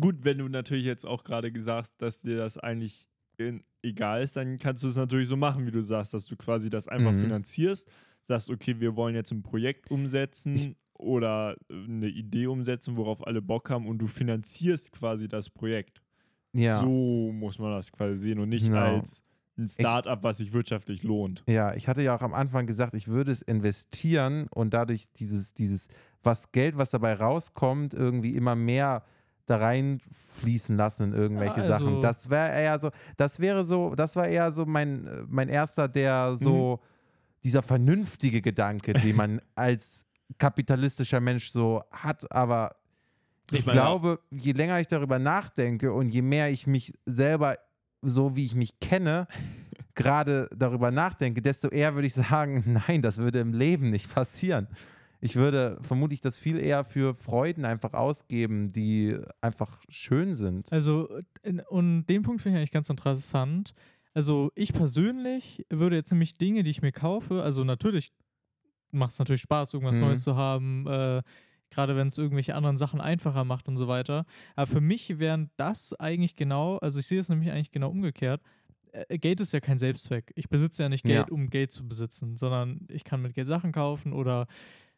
Gut, 0.00 0.24
wenn 0.24 0.38
du 0.38 0.48
natürlich 0.48 0.84
jetzt 0.84 1.04
auch 1.06 1.24
gerade 1.24 1.52
gesagt 1.52 1.78
hast, 1.86 2.02
dass 2.02 2.20
dir 2.22 2.38
das 2.38 2.56
eigentlich 2.58 3.08
in, 3.36 3.64
egal 3.82 4.22
ist, 4.22 4.36
dann 4.36 4.58
kannst 4.58 4.82
du 4.82 4.88
es 4.88 4.96
natürlich 4.96 5.28
so 5.28 5.36
machen, 5.36 5.66
wie 5.66 5.70
du 5.70 5.82
sagst, 5.82 6.14
dass 6.14 6.24
du 6.26 6.36
quasi 6.36 6.70
das 6.70 6.88
einfach 6.88 7.12
Mhm. 7.12 7.20
finanzierst, 7.20 7.88
sagst, 8.22 8.48
okay, 8.48 8.80
wir 8.80 8.96
wollen 8.96 9.14
jetzt 9.14 9.30
ein 9.32 9.42
Projekt 9.42 9.90
umsetzen 9.90 10.76
oder 10.94 11.56
äh, 11.70 11.74
eine 11.84 12.08
Idee 12.08 12.46
umsetzen, 12.46 12.96
worauf 12.96 13.26
alle 13.26 13.42
Bock 13.42 13.70
haben 13.70 13.86
und 13.86 13.98
du 13.98 14.06
finanzierst 14.06 14.92
quasi 14.92 15.28
das 15.28 15.50
Projekt. 15.50 16.00
Ja. 16.52 16.80
So 16.80 17.32
muss 17.32 17.58
man 17.58 17.72
das 17.72 17.90
quasi 17.92 18.16
sehen 18.16 18.38
und 18.38 18.48
nicht 18.48 18.66
Genau. 18.66 18.96
als 18.96 19.22
ein 19.56 19.68
Startup, 19.68 20.20
was 20.22 20.38
sich 20.38 20.52
wirtschaftlich 20.52 21.02
lohnt. 21.04 21.44
Ja, 21.48 21.74
ich 21.74 21.86
hatte 21.88 22.02
ja 22.02 22.14
auch 22.16 22.22
am 22.22 22.34
Anfang 22.34 22.66
gesagt, 22.66 22.94
ich 22.94 23.06
würde 23.08 23.30
es 23.30 23.40
investieren 23.42 24.46
und 24.52 24.74
dadurch 24.74 25.12
dieses, 25.12 25.54
dieses, 25.54 25.86
was 26.22 26.50
Geld, 26.52 26.76
was 26.76 26.90
dabei 26.90 27.14
rauskommt, 27.14 27.94
irgendwie 27.94 28.34
immer 28.34 28.56
mehr 28.56 29.04
da 29.46 29.58
reinfließen 29.58 30.76
lassen 30.76 31.12
in 31.12 31.12
irgendwelche 31.12 31.62
Ah, 31.62 31.66
Sachen. 31.66 31.86
also- 31.88 32.00
Das 32.02 32.30
wäre 32.30 32.52
eher 32.60 32.78
so, 32.78 32.90
das 33.16 33.40
wäre 33.40 33.62
so, 33.64 33.94
das 33.94 34.16
war 34.16 34.26
eher 34.26 34.50
so 34.52 34.64
mein, 34.66 35.06
äh, 35.06 35.24
mein 35.28 35.48
erster, 35.48 35.86
der 35.88 36.34
so, 36.36 36.80
dieser 37.44 37.62
vernünftige 37.62 38.40
Gedanke, 38.40 38.94
den 38.94 39.16
man 39.16 39.40
als 39.54 40.06
kapitalistischer 40.38 41.20
Mensch 41.20 41.48
so 41.50 41.82
hat, 41.90 42.30
aber 42.30 42.74
ich, 43.50 43.60
Ich 43.60 43.66
meine, 43.66 43.80
glaube, 43.80 44.20
je 44.30 44.52
länger 44.52 44.80
ich 44.80 44.86
darüber 44.88 45.18
nachdenke 45.18 45.92
und 45.92 46.08
je 46.08 46.22
mehr 46.22 46.50
ich 46.50 46.66
mich 46.66 46.92
selber, 47.04 47.58
so 48.02 48.36
wie 48.36 48.44
ich 48.44 48.54
mich 48.54 48.80
kenne, 48.80 49.26
gerade 49.94 50.48
darüber 50.56 50.90
nachdenke, 50.90 51.42
desto 51.42 51.68
eher 51.68 51.94
würde 51.94 52.06
ich 52.06 52.14
sagen, 52.14 52.62
nein, 52.88 53.02
das 53.02 53.18
würde 53.18 53.40
im 53.40 53.52
Leben 53.52 53.90
nicht 53.90 54.12
passieren. 54.12 54.68
Ich 55.20 55.36
würde 55.36 55.78
vermutlich 55.80 56.20
das 56.20 56.36
viel 56.36 56.58
eher 56.58 56.84
für 56.84 57.14
Freuden 57.14 57.64
einfach 57.64 57.94
ausgeben, 57.94 58.68
die 58.68 59.18
einfach 59.40 59.80
schön 59.88 60.34
sind. 60.34 60.70
Also, 60.70 61.08
und 61.68 62.06
den 62.06 62.22
Punkt 62.22 62.42
finde 62.42 62.58
ich 62.58 62.60
eigentlich 62.60 62.72
ganz 62.72 62.90
interessant. 62.90 63.72
Also, 64.12 64.52
ich 64.54 64.74
persönlich 64.74 65.64
würde 65.70 65.96
jetzt 65.96 66.12
nämlich 66.12 66.34
Dinge, 66.34 66.62
die 66.62 66.70
ich 66.70 66.82
mir 66.82 66.92
kaufe, 66.92 67.42
also 67.42 67.64
natürlich 67.64 68.12
macht 68.94 69.12
es 69.12 69.18
natürlich 69.18 69.42
Spaß, 69.42 69.74
irgendwas 69.74 69.96
Mhm. 69.96 70.02
Neues 70.02 70.22
zu 70.22 70.36
haben, 70.36 70.86
äh, 70.86 71.22
gerade 71.70 71.96
wenn 71.96 72.08
es 72.08 72.18
irgendwelche 72.18 72.54
anderen 72.54 72.76
Sachen 72.76 73.00
einfacher 73.00 73.44
macht 73.44 73.68
und 73.68 73.76
so 73.76 73.88
weiter. 73.88 74.24
Aber 74.56 74.66
für 74.66 74.80
mich 74.80 75.18
wären 75.18 75.50
das 75.56 75.92
eigentlich 75.94 76.36
genau, 76.36 76.78
also 76.78 77.00
ich 77.00 77.06
sehe 77.06 77.20
es 77.20 77.28
nämlich 77.28 77.50
eigentlich 77.50 77.72
genau 77.72 77.90
umgekehrt. 77.90 78.40
Äh, 78.92 79.18
Geld 79.18 79.40
ist 79.40 79.52
ja 79.52 79.60
kein 79.60 79.78
Selbstzweck. 79.78 80.32
Ich 80.36 80.48
besitze 80.48 80.84
ja 80.84 80.88
nicht 80.88 81.04
Ja. 81.06 81.16
Geld, 81.16 81.30
um 81.30 81.50
Geld 81.50 81.72
zu 81.72 81.86
besitzen, 81.86 82.36
sondern 82.36 82.86
ich 82.88 83.02
kann 83.04 83.20
mit 83.22 83.34
Geld 83.34 83.48
Sachen 83.48 83.72
kaufen 83.72 84.12
oder 84.12 84.46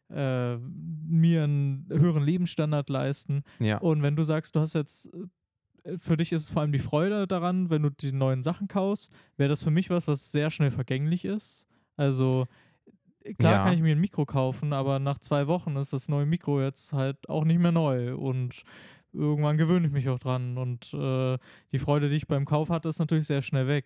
äh, 0.09 0.57
mir 0.57 1.43
einen 1.43 1.85
höheren 1.89 2.23
Lebensstandard 2.23 2.89
leisten. 2.89 3.43
Ja. 3.59 3.79
Und 3.79 4.03
wenn 4.03 4.15
du 4.15 4.23
sagst, 4.23 4.55
du 4.55 4.59
hast 4.61 4.73
jetzt, 4.73 5.09
äh, 5.83 5.97
für 5.97 6.15
dich 6.15 6.31
ist 6.31 6.43
es 6.43 6.49
vor 6.49 6.61
allem 6.61 6.71
die 6.71 6.79
Freude 6.79 7.27
daran, 7.27 7.69
wenn 7.69 7.81
du 7.83 7.89
die 7.89 8.11
neuen 8.11 8.43
Sachen 8.43 8.67
kaufst, 8.67 9.11
wäre 9.35 9.49
das 9.49 9.63
für 9.63 9.71
mich 9.71 9.89
was, 9.89 10.07
was 10.07 10.31
sehr 10.31 10.49
schnell 10.51 10.71
vergänglich 10.71 11.25
ist. 11.25 11.67
Also 11.97 12.45
klar 13.35 13.53
Ja. 13.55 13.63
kann 13.63 13.73
ich 13.73 13.81
mir 13.81 13.95
ein 13.95 13.99
Mikro 13.99 14.25
kaufen, 14.25 14.73
aber 14.73 14.99
nach 14.99 15.19
zwei 15.19 15.47
Wochen 15.47 15.75
ist 15.75 15.93
das 15.93 16.09
neue 16.09 16.25
Mikro 16.25 16.61
jetzt 16.61 16.93
halt 16.93 17.29
auch 17.29 17.43
nicht 17.45 17.59
mehr 17.59 17.71
neu 17.71 18.15
und 18.15 18.63
irgendwann 19.13 19.57
gewöhne 19.57 19.87
ich 19.87 19.93
mich 19.93 20.09
auch 20.09 20.19
dran 20.19 20.57
und 20.57 20.93
äh, 20.93 21.37
die 21.71 21.79
Freude, 21.79 22.09
die 22.09 22.15
ich 22.15 22.27
beim 22.27 22.45
Kauf 22.45 22.69
hatte, 22.69 22.89
ist 22.89 22.99
natürlich 22.99 23.27
sehr 23.27 23.41
schnell 23.41 23.67
weg. 23.67 23.85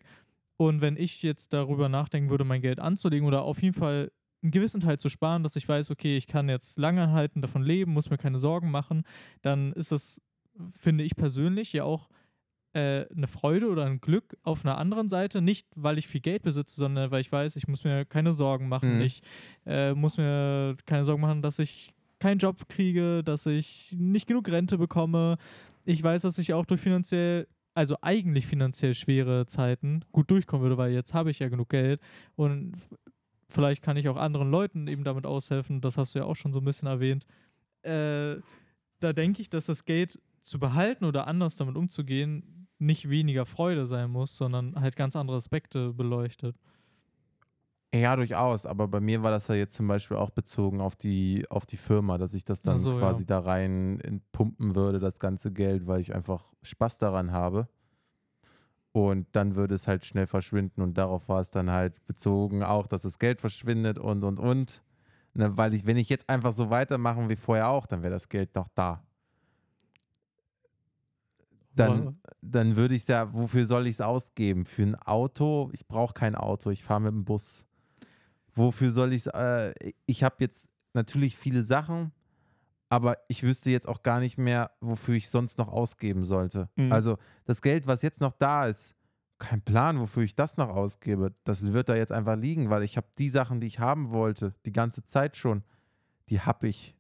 Und 0.58 0.82
wenn 0.82 0.96
ich 0.98 1.24
jetzt 1.24 1.54
darüber 1.54 1.89
nachdenken 1.89 2.30
würde, 2.30 2.44
mein 2.44 2.62
Geld 2.62 2.80
anzulegen 2.80 3.28
oder 3.28 3.44
auf 3.44 3.62
jeden 3.62 3.74
Fall 3.74 4.12
einen 4.44 4.52
gewissen 4.52 4.82
Teil 4.82 5.00
zu 5.00 5.10
sparen, 5.10 5.44
dass 5.44 5.56
ich 5.56 5.68
weiß, 5.68 5.92
okay, 5.92 6.18
ich 6.18 6.28
kann 6.28 6.50
jetzt 6.50 6.78
lange 6.78 7.12
halten, 7.12 7.42
davon 7.42 7.64
leben, 7.64 7.94
muss 7.94 8.10
mir 8.10 8.18
keine 8.18 8.38
Sorgen 8.39 8.70
machen, 8.72 9.04
dann 9.42 9.72
ist 9.74 9.92
das, 9.92 10.22
finde 10.76 11.04
ich 11.04 11.16
persönlich, 11.16 11.74
ja 11.74 11.84
auch 11.84 12.10
äh, 12.74 13.05
eine 13.15 13.28
Freude 13.28 13.69
oder 13.69 13.86
ein 13.86 13.99
Glück 13.99 14.38
auf 14.43 14.65
einer 14.65 14.78
anderen 14.78 15.09
Seite. 15.09 15.41
Nicht, 15.41 15.67
weil 15.76 15.97
ich 15.97 16.07
viel 16.07 16.22
Geld 16.22 16.43
besitze, 16.43 16.76
sondern 16.76 17.11
weil 17.11 17.22
ich 17.22 17.32
weiß, 17.32 17.55
ich 17.55 17.67
muss 17.67 17.84
mir 17.84 18.05
keine 18.05 18.34
Sorgen 18.34 18.69
machen. 18.69 18.95
Mhm. 18.95 19.01
Ich 19.01 19.22
äh, 19.65 19.93
muss 19.93 20.17
mir 20.17 20.76
keine 20.86 21.05
Sorgen 21.05 21.22
machen, 21.22 21.41
dass 21.41 21.59
ich 21.59 21.93
keinen 22.19 22.38
Job 22.38 22.69
kriege, 22.69 23.24
dass 23.24 23.45
ich 23.45 23.95
nicht 23.97 24.28
genug 24.28 24.49
Rente 24.49 24.78
bekomme. 24.78 25.38
Ich 25.86 26.01
weiß, 26.01 26.22
dass 26.22 26.38
ich 26.38 26.53
auch 26.53 26.65
durch 26.65 26.82
finanziell 26.82 27.47
also 27.74 27.95
eigentlich 28.01 28.47
finanziell 28.47 28.93
schwere 28.93 29.45
Zeiten 29.45 30.03
gut 30.11 30.30
durchkommen 30.30 30.63
würde, 30.63 30.78
weil 30.78 30.91
jetzt 30.91 31.13
habe 31.13 31.32
ich 31.32 31.39
ja 31.39 31.49
genug 31.49 31.69
Geld 31.69 32.01
und 32.36 32.74
vielleicht 33.47 33.82
kann 33.82 33.97
ich 33.97 34.09
auch 34.09 34.17
anderen 34.17 34.51
Leuten 34.51 34.88
eben 34.88 35.03
damit 35.03 35.26
aushelfen. 35.26 35.82
Das 35.82 35.97
hast 35.97 36.13
du 36.13 36.19
ja 36.19 36.26
auch 36.26 36.36
schon 36.36 36.53
so 36.53 36.59
ein 36.59 36.65
bisschen 36.65 36.88
erwähnt. 36.88 37.26
Äh, 37.84 38.38
da 38.99 39.13
denke 39.13 39.41
ich, 39.41 39.49
dass 39.49 39.65
das 39.65 39.86
Geld 39.86 40.19
zu 40.41 40.59
behalten 40.59 41.05
oder 41.05 41.28
anders 41.28 41.55
damit 41.55 41.76
umzugehen 41.76 42.61
nicht 42.82 43.09
weniger 43.09 43.45
Freude 43.45 43.86
sein 43.86 44.09
muss, 44.09 44.36
sondern 44.36 44.75
halt 44.75 44.95
ganz 44.95 45.15
andere 45.15 45.38
Aspekte 45.38 45.93
beleuchtet. 45.93 46.55
Ja, 47.93 48.15
durchaus. 48.15 48.65
Aber 48.65 48.88
bei 48.88 48.99
mir 48.99 49.21
war 49.21 49.32
das 49.32 49.47
ja 49.49 49.55
jetzt 49.55 49.75
zum 49.75 49.88
Beispiel 49.88 50.17
auch 50.17 50.29
bezogen 50.29 50.79
auf 50.79 50.95
die, 50.95 51.45
auf 51.49 51.65
die 51.65 51.77
Firma, 51.77 52.17
dass 52.17 52.34
ich 52.34 52.43
das 52.43 52.61
dann 52.61 52.79
so, 52.79 52.97
quasi 52.97 53.21
ja. 53.21 53.27
da 53.27 53.39
rein 53.39 53.99
in- 53.99 54.21
pumpen 54.32 54.75
würde, 54.75 54.99
das 54.99 55.19
ganze 55.19 55.51
Geld, 55.51 55.88
weil 55.88 55.99
ich 55.99 56.15
einfach 56.15 56.53
Spaß 56.63 56.99
daran 56.99 57.32
habe. 57.32 57.67
Und 58.93 59.27
dann 59.34 59.55
würde 59.55 59.75
es 59.75 59.88
halt 59.88 60.05
schnell 60.05 60.27
verschwinden. 60.27 60.82
Und 60.82 60.97
darauf 60.97 61.29
war 61.29 61.41
es 61.41 61.51
dann 61.51 61.69
halt 61.69 62.05
bezogen 62.07 62.63
auch, 62.63 62.88
dass 62.88 63.03
das 63.03 63.19
Geld 63.19 63.41
verschwindet 63.41 63.99
und, 63.99 64.23
und, 64.23 64.39
und. 64.39 64.84
Ne, 65.34 65.55
weil 65.55 65.73
ich, 65.73 65.86
wenn 65.86 65.97
ich 65.97 66.09
jetzt 66.09 66.29
einfach 66.29 66.51
so 66.51 66.69
weitermachen 66.69 67.29
wie 67.29 67.38
vorher 67.38 67.69
auch, 67.69 67.88
dann 67.88 68.01
wäre 68.03 68.11
das 68.11 68.27
Geld 68.27 68.55
noch 68.55 68.67
da. 68.75 69.03
Dann, 71.74 72.19
dann 72.41 72.76
würde 72.76 72.95
ich 72.95 73.03
es 73.03 73.07
ja, 73.07 73.34
wofür 73.34 73.65
soll 73.65 73.88
ich 73.88 73.95
es 73.95 74.01
ausgeben? 74.01 74.65
Für 74.65 74.84
ein 74.84 74.95
Auto? 74.95 75.69
Ich 75.74 75.88
brauche 75.88 76.13
kein 76.13 76.36
Auto, 76.36 76.69
ich 76.69 76.84
fahre 76.84 77.01
mit 77.01 77.11
dem 77.13 77.24
Bus. 77.24 77.65
Wofür 78.53 78.91
soll 78.91 79.13
ich 79.13 79.26
es? 79.26 79.28
Äh, 79.28 79.74
ich 80.05 80.24
habe 80.24 80.36
jetzt 80.39 80.69
natürlich 80.93 81.38
viele 81.38 81.61
Sachen, 81.61 82.11
aber 82.89 83.17
ich 83.30 83.43
wüsste 83.43 83.72
jetzt 83.72 83.88
auch 83.88 84.03
gar 84.03 84.19
nicht 84.19 84.38
mehr, 84.38 84.72
wofür 84.82 85.15
ich 85.15 85.30
sonst 85.30 85.57
noch 85.57 85.69
ausgeben 85.69 86.26
sollte. 86.26 86.69
Mhm. 86.76 86.91
Also 86.91 87.17
das 87.45 87.61
Geld, 87.61 87.88
was 87.88 88.01
jetzt 88.01 88.19
noch 88.19 88.34
da 88.34 88.67
ist, 88.67 88.95
kein 89.41 89.61
Plan, 89.61 89.99
wofür 89.99 90.24
ich 90.24 90.36
das 90.36 90.57
noch 90.57 90.69
ausgebe. 90.69 91.34
Das 91.43 91.63
wird 91.63 91.89
da 91.89 91.95
jetzt 91.95 92.11
einfach 92.11 92.36
liegen, 92.36 92.69
weil 92.69 92.84
ich 92.84 92.97
habe 92.97 93.07
die 93.17 93.30
Sachen, 93.30 93.59
die 93.59 93.67
ich 93.67 93.80
haben 93.80 94.11
wollte, 94.11 94.53
die 94.65 94.72
ganze 94.72 95.03
Zeit 95.03 95.36
schon, 95.36 95.63
die 96.30 96.41
habe 96.41 96.67
ich. 96.67 96.95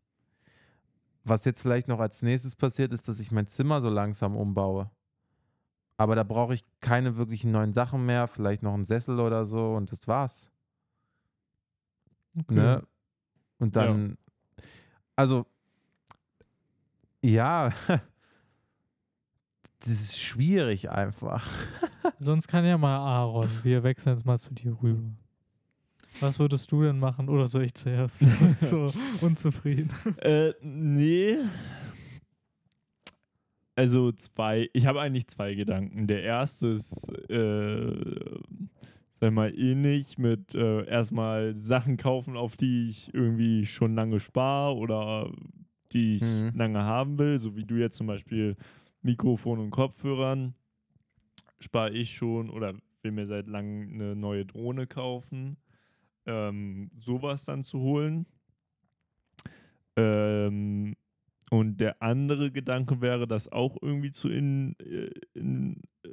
Was 1.23 1.45
jetzt 1.45 1.61
vielleicht 1.61 1.87
noch 1.87 1.99
als 1.99 2.21
nächstes 2.21 2.55
passiert, 2.55 2.93
ist, 2.93 3.07
dass 3.07 3.19
ich 3.19 3.31
mein 3.31 3.47
Zimmer 3.47 3.81
so 3.81 3.89
langsam 3.89 4.35
umbaue. 4.35 4.89
Aber 5.97 6.15
da 6.15 6.23
brauche 6.23 6.55
ich 6.55 6.63
keine 6.79 7.17
wirklichen 7.17 7.51
neuen 7.51 7.73
Sachen 7.73 8.05
mehr, 8.05 8.27
vielleicht 8.27 8.63
noch 8.63 8.73
einen 8.73 8.85
Sessel 8.85 9.19
oder 9.19 9.45
so 9.45 9.75
und 9.75 9.91
das 9.91 10.07
war's. 10.07 10.51
Okay. 12.39 12.55
Ne? 12.55 12.83
Und 13.59 13.75
dann, 13.75 14.17
also, 15.15 15.45
ja, 17.21 17.69
das 19.79 19.89
ist 19.89 20.19
schwierig 20.19 20.89
einfach. 20.89 21.47
Sonst 22.17 22.47
kann 22.47 22.65
ja 22.65 22.79
mal 22.79 22.97
Aaron. 22.97 23.49
Wir 23.61 23.83
wechseln 23.83 24.15
jetzt 24.15 24.25
mal 24.25 24.39
zu 24.39 24.55
dir 24.55 24.75
rüber. 24.81 25.03
Was 26.19 26.37
würdest 26.39 26.71
du 26.71 26.83
denn 26.83 26.99
machen? 26.99 27.29
Oder 27.29 27.47
soll 27.47 27.63
ich 27.63 27.73
zuerst? 27.73 28.21
Du 28.21 28.25
bist 28.47 28.61
so 28.69 28.91
unzufrieden. 29.21 29.89
Äh, 30.17 30.53
nee. 30.61 31.37
Also 33.75 34.11
zwei, 34.11 34.69
ich 34.73 34.85
habe 34.85 35.01
eigentlich 35.01 35.27
zwei 35.27 35.55
Gedanken. 35.55 36.05
Der 36.07 36.23
erste 36.23 36.67
ist, 36.67 37.09
äh, 37.29 37.95
sag 39.13 39.33
mal, 39.33 39.57
ähnlich 39.57 40.17
mit 40.17 40.53
äh, 40.53 40.85
erstmal 40.85 41.55
Sachen 41.55 41.97
kaufen, 41.97 42.35
auf 42.35 42.57
die 42.57 42.89
ich 42.89 43.13
irgendwie 43.13 43.65
schon 43.65 43.95
lange 43.95 44.19
spare 44.19 44.75
oder 44.75 45.31
die 45.93 46.17
ich 46.17 46.21
Mhm. 46.21 46.51
lange 46.53 46.83
haben 46.83 47.17
will, 47.17 47.39
so 47.39 47.55
wie 47.55 47.63
du 47.65 47.75
jetzt 47.75 47.97
zum 47.97 48.07
Beispiel 48.07 48.55
Mikrofon 49.01 49.59
und 49.59 49.71
Kopfhörern 49.71 50.53
spare 51.59 51.91
ich 51.91 52.15
schon 52.15 52.49
oder 52.49 52.73
will 53.01 53.11
mir 53.11 53.25
seit 53.25 53.47
langem 53.47 53.93
eine 53.93 54.15
neue 54.15 54.45
Drohne 54.45 54.85
kaufen. 54.85 55.57
Ähm, 56.25 56.91
sowas 56.99 57.45
dann 57.45 57.63
zu 57.63 57.79
holen. 57.79 58.25
Ähm, 59.95 60.95
und 61.49 61.77
der 61.81 62.01
andere 62.01 62.51
Gedanke 62.51 63.01
wäre, 63.01 63.27
das 63.27 63.51
auch 63.51 63.77
irgendwie 63.81 64.11
zu 64.11 64.29
in, 64.29 64.75
äh, 64.79 65.11
in 65.33 65.81
äh, 66.03 66.09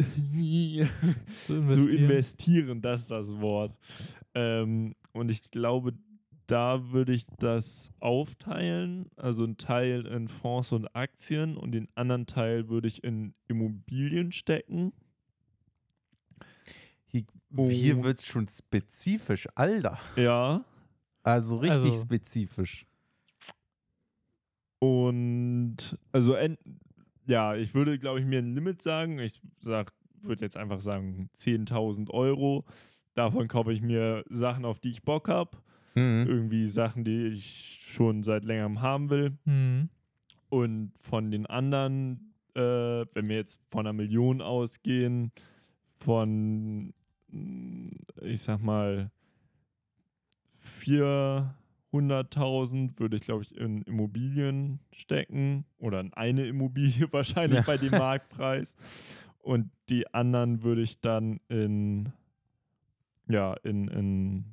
Zu 1.44 1.46
zu 1.46 1.56
investieren. 1.56 2.04
investieren, 2.04 2.82
das 2.82 3.02
ist 3.02 3.10
das 3.10 3.40
Wort. 3.40 3.76
Ähm, 4.34 4.94
und 5.12 5.30
ich 5.30 5.50
glaube, 5.50 5.94
da 6.46 6.90
würde 6.90 7.12
ich 7.12 7.26
das 7.38 7.92
aufteilen, 8.00 9.08
also 9.16 9.44
einen 9.44 9.56
Teil 9.56 10.06
in 10.06 10.28
Fonds 10.28 10.72
und 10.72 10.94
Aktien 10.96 11.56
und 11.56 11.72
den 11.72 11.88
anderen 11.94 12.26
Teil 12.26 12.68
würde 12.68 12.88
ich 12.88 13.04
in 13.04 13.34
Immobilien 13.46 14.32
stecken. 14.32 14.92
Hier, 17.50 17.58
Oh. 17.58 17.68
hier 17.68 18.02
wird 18.04 18.18
es 18.18 18.26
schon 18.26 18.48
spezifisch, 18.48 19.48
Alter. 19.54 19.98
Ja. 20.16 20.64
Also 21.22 21.56
richtig 21.56 21.90
Also- 21.92 22.02
spezifisch. 22.02 22.86
Und 24.78 25.76
also 26.12 26.34
en- 26.34 26.58
ja, 27.26 27.54
ich 27.54 27.74
würde, 27.74 27.98
glaube 27.98 28.20
ich, 28.20 28.26
mir 28.26 28.38
ein 28.38 28.54
Limit 28.54 28.80
sagen. 28.82 29.18
Ich 29.18 29.40
sag, 29.60 29.92
würde 30.22 30.42
jetzt 30.44 30.56
einfach 30.56 30.80
sagen 30.80 31.28
10.000 31.34 32.10
Euro. 32.10 32.64
Davon 33.14 33.48
kaufe 33.48 33.72
ich 33.72 33.82
mir 33.82 34.24
Sachen, 34.30 34.64
auf 34.64 34.80
die 34.80 34.90
ich 34.90 35.02
Bock 35.02 35.28
habe. 35.28 35.58
Mhm. 35.94 36.26
Irgendwie 36.26 36.66
Sachen, 36.66 37.04
die 37.04 37.26
ich 37.26 37.80
schon 37.86 38.22
seit 38.22 38.44
längerem 38.44 38.80
haben 38.80 39.10
will. 39.10 39.36
Mhm. 39.44 39.90
Und 40.48 40.92
von 41.02 41.30
den 41.30 41.46
anderen, 41.46 42.32
äh, 42.54 42.60
wenn 42.60 43.28
wir 43.28 43.36
jetzt 43.36 43.60
von 43.70 43.80
einer 43.86 43.92
Million 43.92 44.40
ausgehen, 44.40 45.32
von, 45.98 46.94
ich 48.22 48.42
sag 48.42 48.60
mal, 48.62 49.10
400.000 51.92 52.98
würde 52.98 53.16
ich, 53.16 53.22
glaube 53.22 53.42
ich, 53.42 53.56
in 53.56 53.82
Immobilien 53.82 54.80
stecken 54.92 55.64
oder 55.78 56.00
in 56.00 56.12
eine 56.14 56.46
Immobilie 56.46 57.08
wahrscheinlich 57.12 57.58
Ja. 57.60 57.64
bei 57.64 57.76
dem 57.76 57.90
Marktpreis. 57.90 58.76
Und 59.38 59.70
die 59.88 60.12
anderen 60.12 60.62
würde 60.62 60.82
ich 60.82 61.00
dann 61.00 61.40
in, 61.48 62.12
ja, 63.28 63.54
in, 63.64 63.88
in 63.88 64.44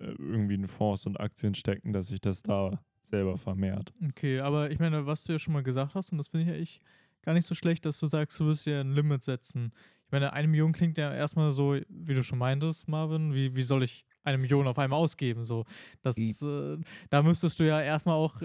irgendwie 0.00 0.54
in 0.54 0.66
Fonds 0.66 1.06
und 1.06 1.20
Aktien 1.20 1.54
stecken, 1.54 1.92
dass 1.92 2.08
sich 2.08 2.20
das 2.20 2.42
da 2.42 2.82
selber 3.02 3.38
vermehrt. 3.38 3.92
Okay, 4.08 4.40
aber 4.40 4.70
ich 4.72 4.80
meine, 4.80 5.06
was 5.06 5.22
du 5.24 5.32
ja 5.32 5.38
schon 5.38 5.54
mal 5.54 5.62
gesagt 5.62 5.94
hast, 5.94 6.10
und 6.10 6.18
das 6.18 6.26
finde 6.28 6.46
ich 6.46 6.50
ja 6.50 6.56
echt 6.60 6.82
gar 7.22 7.34
nicht 7.34 7.46
so 7.46 7.54
schlecht, 7.54 7.84
dass 7.86 7.98
du 7.98 8.06
sagst, 8.06 8.38
du 8.40 8.46
wirst 8.46 8.66
ja 8.66 8.80
ein 8.80 8.92
Limit 8.92 9.22
setzen. 9.22 9.72
Ich 10.06 10.12
meine, 10.12 10.32
eine 10.32 10.48
Million 10.48 10.72
klingt 10.72 10.98
ja 10.98 11.12
erstmal 11.14 11.52
so, 11.52 11.76
wie 11.88 12.14
du 12.14 12.22
schon 12.22 12.38
meintest, 12.38 12.88
Marvin, 12.88 13.32
wie, 13.34 13.54
wie 13.54 13.62
soll 13.62 13.82
ich 13.82 14.04
eine 14.24 14.38
Million 14.38 14.66
auf 14.66 14.78
einmal 14.78 14.98
ausgeben? 14.98 15.44
So, 15.44 15.64
das, 16.02 16.18
äh, 16.42 16.78
da 17.10 17.22
müsstest 17.22 17.58
du 17.60 17.66
ja 17.66 17.80
erstmal 17.80 18.16
auch 18.16 18.42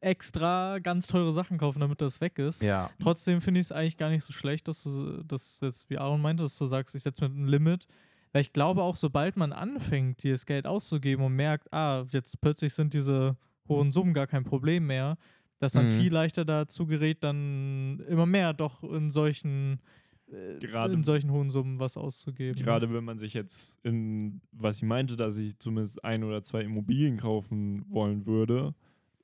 extra 0.00 0.78
ganz 0.78 1.06
teure 1.06 1.32
Sachen 1.32 1.58
kaufen, 1.58 1.80
damit 1.80 2.00
das 2.00 2.20
weg 2.20 2.38
ist. 2.38 2.62
Ja. 2.62 2.90
Trotzdem 3.02 3.40
finde 3.40 3.60
ich 3.60 3.66
es 3.66 3.72
eigentlich 3.72 3.96
gar 3.96 4.10
nicht 4.10 4.24
so 4.24 4.32
schlecht, 4.32 4.68
dass 4.68 4.82
du 4.82 5.22
das 5.24 5.58
jetzt, 5.60 5.90
wie 5.90 5.98
Aaron 5.98 6.20
meinte, 6.20 6.42
dass 6.42 6.56
du 6.56 6.66
sagst, 6.66 6.94
ich 6.94 7.02
setze 7.02 7.28
mir 7.28 7.34
ein 7.34 7.46
Limit. 7.46 7.86
Weil 8.32 8.42
ich 8.42 8.52
glaube 8.52 8.82
auch, 8.82 8.96
sobald 8.96 9.36
man 9.36 9.52
anfängt, 9.52 10.22
dir 10.22 10.32
das 10.32 10.46
Geld 10.46 10.66
auszugeben 10.66 11.24
und 11.24 11.34
merkt, 11.34 11.72
ah, 11.72 12.04
jetzt 12.10 12.40
plötzlich 12.40 12.72
sind 12.74 12.94
diese 12.94 13.36
hohen 13.68 13.92
Summen 13.92 14.14
gar 14.14 14.26
kein 14.26 14.44
Problem 14.44 14.86
mehr, 14.86 15.18
dass 15.60 15.72
dann 15.74 15.86
Mhm. 15.86 16.00
viel 16.00 16.12
leichter 16.12 16.44
dazu 16.44 16.86
gerät, 16.86 17.22
dann 17.22 18.00
immer 18.08 18.26
mehr 18.26 18.52
doch 18.52 18.82
in 18.82 19.10
solchen, 19.10 19.78
äh, 20.26 20.58
Gerade- 20.58 20.94
in 20.94 21.04
solchen 21.04 21.30
hohen 21.30 21.50
Summen 21.50 21.78
was 21.78 21.96
auszugeben. 21.96 22.60
Gerade 22.60 22.92
wenn 22.92 23.04
man 23.04 23.18
sich 23.18 23.34
jetzt 23.34 23.78
in, 23.84 24.40
was 24.52 24.78
ich 24.78 24.82
meinte, 24.82 25.16
dass 25.16 25.38
ich 25.38 25.58
zumindest 25.58 26.02
ein 26.04 26.24
oder 26.24 26.42
zwei 26.42 26.62
Immobilien 26.62 27.16
kaufen 27.18 27.84
wollen 27.88 28.26
würde, 28.26 28.74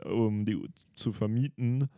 um 0.05 0.45
die 0.45 0.57
zu 0.95 1.11
vermieten, 1.11 1.89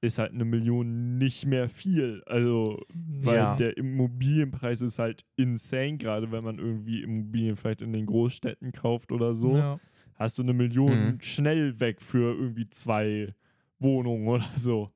ist 0.00 0.18
halt 0.20 0.32
eine 0.32 0.44
Million 0.44 1.18
nicht 1.18 1.44
mehr 1.44 1.68
viel. 1.68 2.22
Also, 2.26 2.80
weil 2.94 3.36
Ja. 3.36 3.56
der 3.56 3.76
Immobilienpreis 3.76 4.80
ist 4.80 5.00
halt 5.00 5.24
insane, 5.34 5.96
gerade 5.98 6.30
wenn 6.30 6.44
man 6.44 6.58
irgendwie 6.60 7.02
Immobilien 7.02 7.56
vielleicht 7.56 7.82
in 7.82 7.92
den 7.92 8.06
Großstädten 8.06 8.70
kauft 8.70 9.10
oder 9.10 9.34
so. 9.34 9.56
Ja. 9.56 9.80
Hast 10.14 10.38
du 10.38 10.42
eine 10.42 10.52
Million 10.52 11.14
Mhm. 11.14 11.20
schnell 11.20 11.80
weg 11.80 12.00
für 12.00 12.32
irgendwie 12.32 12.68
zwei 12.70 13.34
Wohnungen 13.78 14.28
oder 14.28 14.46
so 14.56 14.92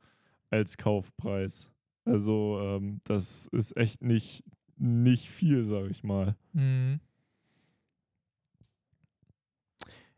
als 0.51 0.77
Kaufpreis. 0.77 1.71
Also, 2.05 2.59
ähm, 2.61 3.01
das 3.05 3.47
ist 3.49 3.77
echt 3.77 4.03
nicht, 4.03 4.45
nicht 4.77 5.31
viel, 5.31 5.65
sag 5.65 5.91
ich 5.91 6.03
mal. 6.03 6.37
Mhm. 6.53 7.01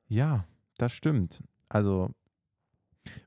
Ja, 0.08 0.46
das 0.78 0.92
stimmt. 0.92 1.42
Also, 1.68 2.10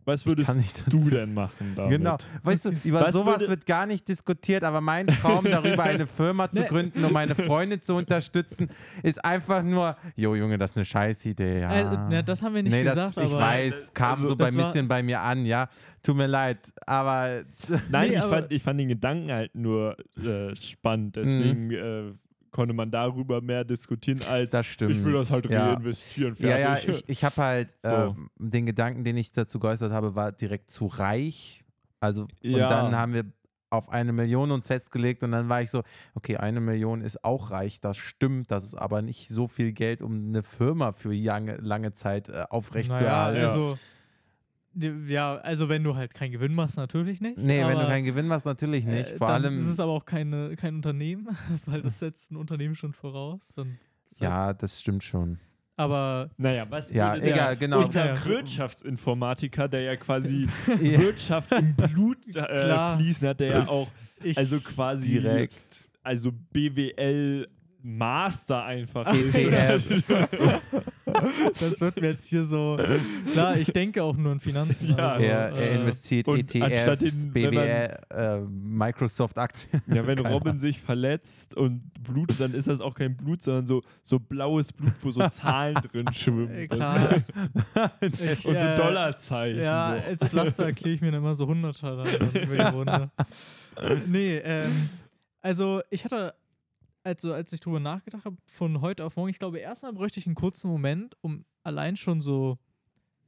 Was 0.05 0.25
würdest 0.25 0.49
du 0.87 1.09
denn 1.09 1.33
machen 1.33 1.73
damit? 1.75 1.97
Genau. 1.97 2.17
Weißt 2.43 2.65
du, 2.65 2.71
über 2.83 3.01
Was 3.01 3.13
sowas 3.13 3.47
wird 3.47 3.65
gar 3.65 3.85
nicht 3.85 4.07
diskutiert, 4.07 4.63
aber 4.63 4.79
mein 4.79 5.05
Traum 5.07 5.43
darüber, 5.45 5.83
eine 5.83 6.07
Firma 6.07 6.49
zu 6.49 6.59
Ne. 6.61 6.65
gründen, 6.65 7.03
um 7.03 7.11
meine 7.11 7.35
Freunde 7.35 7.79
zu 7.79 7.93
unterstützen, 7.95 8.69
ist 9.03 9.23
einfach 9.23 9.63
nur, 9.63 9.97
jo 10.15 10.33
Junge, 10.35 10.57
das 10.57 10.71
ist 10.71 10.77
eine 10.77 10.85
Scheißidee. 10.85 11.59
Ja. 11.61 11.67
Also, 11.69 11.97
na, 12.09 12.21
das 12.21 12.41
haben 12.41 12.55
wir 12.55 12.63
nicht 12.63 12.71
nee, 12.71 12.83
gesagt, 12.83 13.17
das, 13.17 13.23
ich 13.25 13.31
aber 13.33 13.41
weiß, 13.41 13.93
kam 13.93 14.21
also 14.23 14.35
so 14.35 14.43
ein 14.43 14.55
bisschen 14.55 14.87
bei 14.87 15.03
mir 15.03 15.19
an, 15.19 15.45
ja. 15.45 15.67
Tut 16.03 16.15
mir 16.15 16.27
leid, 16.27 16.59
aber 16.85 17.43
Nein, 17.89 18.07
Nee, 18.09 18.15
ich, 18.15 18.21
aber- 18.21 18.29
fand, 18.41 18.51
ich 18.53 18.63
fand 18.63 18.79
den 18.79 18.87
Gedanken 18.87 19.31
halt 19.31 19.53
nur 19.55 19.97
äh, 20.17 20.55
spannend. 20.55 21.17
Mhm. 21.17 21.21
Deswegen 21.21 21.71
äh, 21.71 22.13
konnte 22.51 22.73
man 22.73 22.91
darüber 22.91 23.41
mehr 23.41 23.63
diskutieren 23.63 24.21
als 24.29 24.51
das 24.51 24.65
stimmt. 24.65 24.91
ich 24.95 25.03
will 25.03 25.13
das 25.13 25.31
halt 25.31 25.49
Ja. 25.49 25.73
reinvestieren. 25.73 26.35
Ja, 26.39 26.57
ja, 26.57 26.75
Fertig. 26.75 27.03
ich, 27.07 27.09
ich 27.09 27.23
habe 27.23 27.35
halt 27.37 27.75
So. 27.81 27.89
ähm, 27.91 28.29
den 28.37 28.65
Gedanken, 28.65 29.03
den 29.03 29.17
ich 29.17 29.31
dazu 29.31 29.59
geäußert 29.59 29.91
habe, 29.91 30.15
war 30.15 30.31
direkt 30.31 30.71
zu 30.71 30.87
reich. 30.87 31.63
Also, 31.99 32.23
und 32.23 32.29
Ja. 32.43 32.67
dann 32.67 32.95
haben 32.95 33.13
wir 33.13 33.25
auf 33.69 33.89
eine 33.89 34.13
Million 34.13 34.51
uns 34.51 34.67
festgelegt 34.67 35.23
und 35.23 35.31
dann 35.31 35.49
war 35.49 35.61
ich 35.61 35.69
so, 35.69 35.83
okay, 36.15 36.37
eine 36.37 36.61
Million 36.61 37.01
ist 37.01 37.23
auch 37.25 37.51
reich, 37.51 37.81
das 37.81 37.97
stimmt, 37.97 38.49
das 38.49 38.63
ist 38.63 38.75
aber 38.75 39.01
nicht 39.01 39.27
so 39.27 39.47
viel 39.47 39.73
Geld, 39.73 40.01
um 40.01 40.27
eine 40.29 40.41
Firma 40.41 40.93
für 40.93 41.11
lange, 41.13 41.57
lange 41.57 41.91
Zeit 41.93 42.29
äh, 42.29 42.31
naja, 42.31 42.45
aufrechtzuerhalten. 42.51 43.41
ja. 43.41 43.47
also 43.47 43.77
ja, 45.07 45.35
also 45.37 45.69
wenn 45.69 45.83
du 45.83 45.95
halt 45.95 46.13
keinen 46.13 46.31
Gewinn 46.31 46.53
machst, 46.53 46.77
natürlich 46.77 47.19
nicht. 47.21 47.37
Nee, 47.37 47.61
wenn 47.61 47.71
du 47.73 47.79
aber, 47.79 47.87
keinen 47.89 48.05
Gewinn 48.05 48.27
machst, 48.27 48.45
natürlich 48.45 48.85
nicht. 48.85 49.11
äh, 49.11 49.17
Vor 49.17 49.27
dann 49.27 49.43
allem, 49.45 49.59
ist 49.59 49.67
es 49.67 49.79
aber 49.79 49.91
auch 49.91 50.05
keine, 50.05 50.55
kein 50.55 50.75
Unternehmen, 50.75 51.27
weil 51.65 51.81
das 51.81 51.99
setzt 51.99 52.31
ein 52.31 52.35
Unternehmen 52.37 52.75
schon 52.75 52.93
voraus. 52.93 53.53
Dann 53.55 53.77
ist 54.09 54.21
halt- 54.21 54.29
ja, 54.29 54.53
das 54.53 54.79
stimmt 54.81 55.03
schon. 55.03 55.39
Aber 55.79 56.29
Naja, 56.37 56.65
was 56.69 56.89
Ja, 56.91 57.13
würde 57.13 57.25
der, 57.25 57.33
egal, 57.35 57.57
genau. 57.57 57.81
unser. 57.83 58.25
Wirtschaftsinformatiker, 58.25 59.67
der 59.67 59.81
ja 59.81 59.95
quasi. 59.95 60.47
Wirtschaft 60.79 61.51
im 61.51 61.75
Blut 61.75 62.17
äh, 62.35 62.95
fließen 62.95 63.27
hat, 63.27 63.39
der 63.39 63.47
ja 63.49 63.67
auch 63.67 63.87
ich, 64.23 64.35
also 64.37 64.59
quasi 64.59 65.11
Direkt. 65.11 65.85
also 66.01 66.31
BWL 66.31 67.47
Master 67.83 68.63
einfach 68.63 69.05
ETFs. 69.13 70.35
das 71.59 71.81
wird 71.81 71.99
mir 72.01 72.07
jetzt 72.09 72.27
hier 72.27 72.43
so. 72.43 72.77
Klar, 73.31 73.57
ich 73.57 73.71
denke 73.71 74.03
auch 74.03 74.15
nur 74.17 74.31
in 74.33 74.39
Finanzen. 74.39 74.87
Ja. 74.89 74.95
also, 75.09 75.19
er, 75.23 75.49
er 75.49 75.57
äh, 75.57 75.75
investiert 75.75 76.27
anstatt 76.29 77.01
ETFs, 77.01 77.23
man- 77.25 77.33
BWL, 77.33 77.97
äh, 78.09 78.37
Microsoft-Aktien. 78.39 79.81
Ja, 79.87 80.05
wenn 80.07 80.17
Keine 80.21 80.33
Robin 80.33 80.49
Ahnung. 80.49 80.59
sich 80.59 80.79
verletzt 80.81 81.55
und 81.55 81.91
Blut, 82.03 82.39
dann 82.39 82.53
ist 82.53 82.67
das 82.67 82.81
auch 82.81 82.93
kein 82.95 83.15
Blut, 83.17 83.41
sondern 83.41 83.65
so, 83.65 83.81
so 84.03 84.19
blaues 84.19 84.71
Blut, 84.73 84.93
wo 85.01 85.11
so 85.11 85.27
Zahlen 85.27 85.75
drin 85.91 86.11
schwimmen. 86.13 86.51
äh, 86.53 86.67
klar. 86.67 87.09
Ich, 88.01 88.45
Und 88.45 88.57
so 88.59 88.65
äh, 88.65 88.75
Dollarzeichen. 88.75 89.61
Ja, 89.61 89.95
so. 89.97 90.09
als 90.09 90.25
Pflaster 90.27 90.65
erkläre 90.65 90.95
ich 90.95 91.01
mir 91.01 91.11
dann 91.11 91.21
immer 91.21 91.33
so 91.33 91.47
Hunderter 91.47 91.97
dann 92.03 92.29
über 92.43 92.55
die 92.55 92.75
Runde. 92.75 93.09
Nee, 94.07 94.37
ähm, 94.37 94.89
also 95.41 95.81
ich 95.89 96.03
hatte, 96.05 96.33
also 97.07 97.33
als 97.33 97.53
ich 97.53 97.61
drüber 97.61 97.79
nachgedacht 97.79 98.25
habe, 98.25 98.35
von 98.45 98.81
heute 98.81 99.05
auf 99.05 99.15
morgen, 99.15 99.29
ich 99.29 99.39
glaube, 99.39 99.59
erstmal 99.59 99.93
bräuchte 99.93 100.19
ich 100.19 100.25
einen 100.25 100.35
kurzen 100.35 100.69
Moment, 100.69 101.15
um 101.21 101.45
allein 101.63 101.95
schon 101.95 102.21
so 102.21 102.57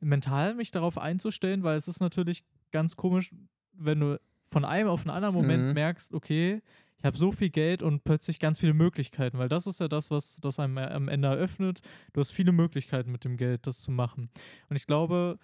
mental 0.02 0.54
mich 0.54 0.72
darauf 0.72 0.98
einzustellen, 0.98 1.64
weil 1.64 1.78
es 1.78 1.88
ist 1.88 2.02
natürlich 2.02 2.44
ganz 2.72 2.98
komisch, 2.98 3.32
wenn 3.74 4.02
du 4.02 4.20
von 4.52 4.66
einem 4.66 4.90
auf 4.90 5.02
einen 5.02 5.16
anderen 5.16 5.34
Moment 5.34 5.68
Mhm. 5.68 5.74
merkst, 5.74 6.14
okay, 6.14 6.62
ich 6.98 7.06
habe 7.06 7.18
so 7.18 7.32
viel 7.32 7.50
Geld 7.50 7.82
und 7.82 8.04
plötzlich 8.04 8.40
ganz 8.40 8.60
viele 8.60 8.74
Möglichkeiten, 8.74 9.38
weil 9.38 9.48
das 9.48 9.66
ist 9.66 9.80
ja 9.80 9.88
das, 9.88 10.12
was 10.12 10.36
das 10.42 10.60
einem 10.60 10.78
am 10.78 11.08
Ende 11.08 11.30
eröffnet. 11.30 11.80
Du 12.12 12.20
hast 12.20 12.32
viele 12.32 12.52
Möglichkeiten 12.52 13.12
mit 13.14 13.24
dem 13.24 13.38
Geld, 13.38 13.66
das 13.66 13.82
zu 13.82 13.92
machen. 13.92 14.30
Und 14.70 14.76
ich 14.76 14.86
glaube, 14.88 15.40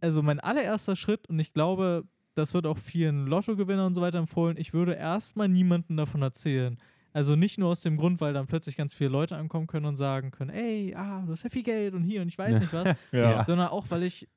also 0.00 0.22
mein 0.22 0.38
allererster 0.38 0.94
Schritt, 0.94 1.28
und 1.28 1.40
ich 1.40 1.52
glaube, 1.52 2.04
das 2.34 2.54
wird 2.54 2.66
auch 2.66 2.78
vielen 2.78 3.26
Lottogewinnern 3.26 3.86
und 3.86 3.94
so 3.94 4.00
weiter 4.00 4.18
empfohlen, 4.18 4.56
ich 4.56 4.72
würde 4.72 4.94
erstmal 4.94 5.48
niemandem 5.48 5.96
davon 5.96 6.22
erzählen. 6.22 6.78
Also 7.12 7.36
nicht 7.36 7.58
nur 7.58 7.70
aus 7.70 7.80
dem 7.80 7.96
Grund, 7.96 8.20
weil 8.20 8.32
dann 8.34 8.46
plötzlich 8.46 8.76
ganz 8.76 8.94
viele 8.94 9.10
Leute 9.10 9.36
ankommen 9.36 9.66
können 9.66 9.86
und 9.86 9.96
sagen 9.96 10.30
können, 10.30 10.50
ey, 10.50 10.94
ah, 10.94 11.22
du 11.26 11.32
hast 11.32 11.42
ja 11.42 11.50
viel 11.50 11.62
Geld 11.62 11.94
und 11.94 12.02
hier 12.02 12.22
und 12.22 12.28
ich 12.28 12.38
weiß 12.38 12.54
Ja. 12.54 12.60
nicht 12.60 12.72
was, 12.72 12.96
ja. 13.12 13.44
sondern 13.44 13.68
auch, 13.68 13.86
weil 13.90 14.02
ich 14.02 14.28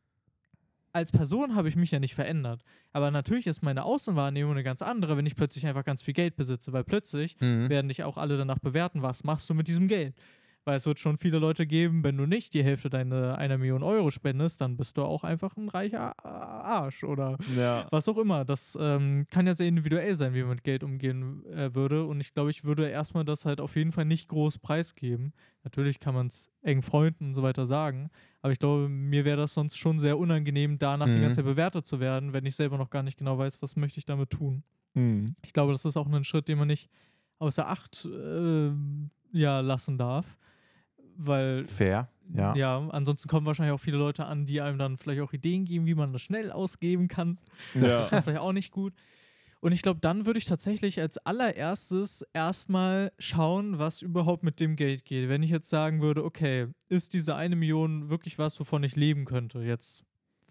als 0.93 1.11
Person 1.11 1.55
habe 1.55 1.69
ich 1.69 1.76
mich 1.78 1.91
ja 1.91 1.99
nicht 1.99 2.15
verändert. 2.15 2.63
Aber 2.91 3.11
natürlich 3.11 3.47
ist 3.47 3.61
meine 3.63 3.86
Außenwahrnehmung 3.86 4.51
eine 4.53 4.63
ganz 4.63 4.82
andere, 4.82 5.15
wenn 5.15 5.26
ich 5.26 5.38
plötzlich 5.38 5.65
einfach 5.65 5.86
ganz 5.86 6.01
viel 6.03 6.13
Geld 6.13 6.36
besitze, 6.36 6.74
weil 6.74 6.84
plötzlich 6.84 7.38
Mhm. 7.39 7.69
werden 7.69 7.88
dich 7.88 8.03
auch 8.03 8.17
alle 8.17 8.38
danach 8.38 8.59
bewerten, 8.59 9.01
was 9.01 9.24
machst 9.24 9.49
du 9.49 9.53
mit 9.53 9.67
diesem 9.69 9.88
Geld. 9.88 10.15
Weil 10.64 10.76
es 10.76 10.86
wird 10.86 10.99
schon 10.99 11.18
viele 11.18 11.39
Leute 11.39 11.66
geben, 11.66 12.03
wenn 12.03 12.18
du 12.18 12.28
nicht 12.28 12.53
die 12.53 12.64
Hälfte 12.64 12.91
deiner 12.91 13.36
einer 13.39 13.57
Million 13.57 13.82
Euro 13.82 14.12
spendest, 14.12 14.62
dann 14.62 14.78
bist 14.78 14.95
du 14.95 15.01
auch 15.01 15.24
einfach 15.24 15.57
ein 15.57 15.70
reicher 15.70 16.14
Arsch 16.24 17.03
oder 17.03 17.38
ja. 17.57 17.88
was 17.89 18.07
auch 18.07 18.18
immer. 18.20 18.45
Das 18.45 18.78
ähm, 18.80 19.26
kann 19.32 19.47
ja 19.47 19.55
sehr 19.55 19.68
individuell 19.68 20.14
sein, 20.14 20.36
wie 20.36 20.41
man 20.41 20.51
mit 20.51 20.64
Geld 20.64 20.84
umgehen 20.84 21.43
äh, 21.47 21.74
würde. 21.74 22.05
Und 22.05 22.20
ich 22.22 22.36
glaube, 22.36 22.51
ich 22.51 22.64
würde 22.64 22.88
erstmal 22.88 23.26
das 23.26 23.45
halt 23.45 23.59
auf 23.59 23.76
jeden 23.76 23.91
Fall 23.91 24.05
nicht 24.05 24.28
groß 24.28 24.59
preisgeben. 24.59 25.34
Natürlich 25.64 25.99
kann 25.99 26.14
man 26.14 26.28
es 26.28 26.51
engen 26.62 26.84
Freunden 26.84 27.30
und 27.30 27.34
so 27.34 27.41
weiter 27.41 27.66
sagen. 27.66 28.12
Aber 28.43 28.53
ich 28.53 28.59
glaube, 28.59 28.88
mir 28.88 29.26
wäre 29.26 29.38
das 29.38 29.55
sonst 29.55 29.78
schon 29.80 29.97
sehr 29.97 30.20
unangenehm, 30.20 30.78
danach 30.78 31.07
die 31.09 31.18
Mhm. 31.18 31.24
ganze 31.24 31.38
Zeit 31.38 31.45
bewertet 31.45 31.88
zu 31.88 31.99
werden, 31.99 32.34
wenn 32.34 32.45
ich 32.45 32.55
selber 32.55 32.78
noch 32.78 32.91
gar 32.91 33.01
nicht 33.01 33.18
genau 33.18 33.36
weiß, 33.38 33.62
was 33.64 33.76
möchte 33.76 33.97
ich 33.97 34.05
damit 34.05 34.30
tun. 34.30 34.64
Hm. 34.93 35.26
Ich 35.43 35.53
glaube, 35.53 35.72
das 35.72 35.86
ist 35.86 35.97
auch 35.97 36.05
ein 36.07 36.24
Schritt, 36.24 36.47
den 36.47 36.59
man 36.59 36.68
nicht 36.68 36.88
außer 37.39 37.68
Acht 37.68 38.05
äh, 38.05 38.72
ja, 39.32 39.59
lassen 39.62 39.97
darf. 39.97 40.38
Weil, 41.24 41.65
Fair, 41.65 42.09
ja. 42.34 42.55
ja. 42.55 42.88
ansonsten 42.89 43.30
kommen 43.30 43.45
wahrscheinlich 43.45 43.74
auch 43.74 43.80
viele 43.80 43.97
Leute 43.97 44.26
an, 44.26 44.45
die 44.45 44.61
einem 44.61 44.78
dann 44.78 44.97
vielleicht 44.97 45.22
auch 45.22 45.34
Ideen 45.34 45.65
geben, 45.65 45.86
wie 45.86 45.95
man 45.95 46.13
das 46.13 46.22
schnell 46.22 46.51
ausgeben 46.51 47.07
kann. 47.07 47.38
Das 47.74 47.84
Ja. 47.84 48.01
ist 48.01 48.11
dann 48.11 48.24
vielleicht 48.24 48.39
auch 48.41 48.53
nicht 48.53 48.72
gut. 48.72 48.93
Und 49.59 49.74
ich 49.74 49.84
glaube, 49.84 49.99
dann 49.99 50.26
würde 50.26 50.39
ich 50.39 50.45
tatsächlich 50.45 50.99
als 50.99 51.19
allererstes 51.19 52.26
erstmal 52.34 53.11
schauen, 53.19 53.78
was 53.78 54.01
überhaupt 54.01 54.41
mit 54.43 54.59
dem 54.59 54.76
Geld 54.76 55.05
geht. 55.05 55.30
Wenn 55.30 55.43
ich 55.43 55.51
jetzt 55.51 55.69
sagen 55.69 56.01
würde, 56.01 56.24
okay, 56.26 56.67
ist 56.89 57.13
diese 57.13 57.36
eine 57.36 57.55
Million 57.55 58.09
wirklich 58.09 58.39
was, 58.39 58.59
wovon 58.59 58.84
ich 58.84 58.95
leben 58.95 59.26
könnte? 59.26 59.59
Jetzt, 59.59 60.03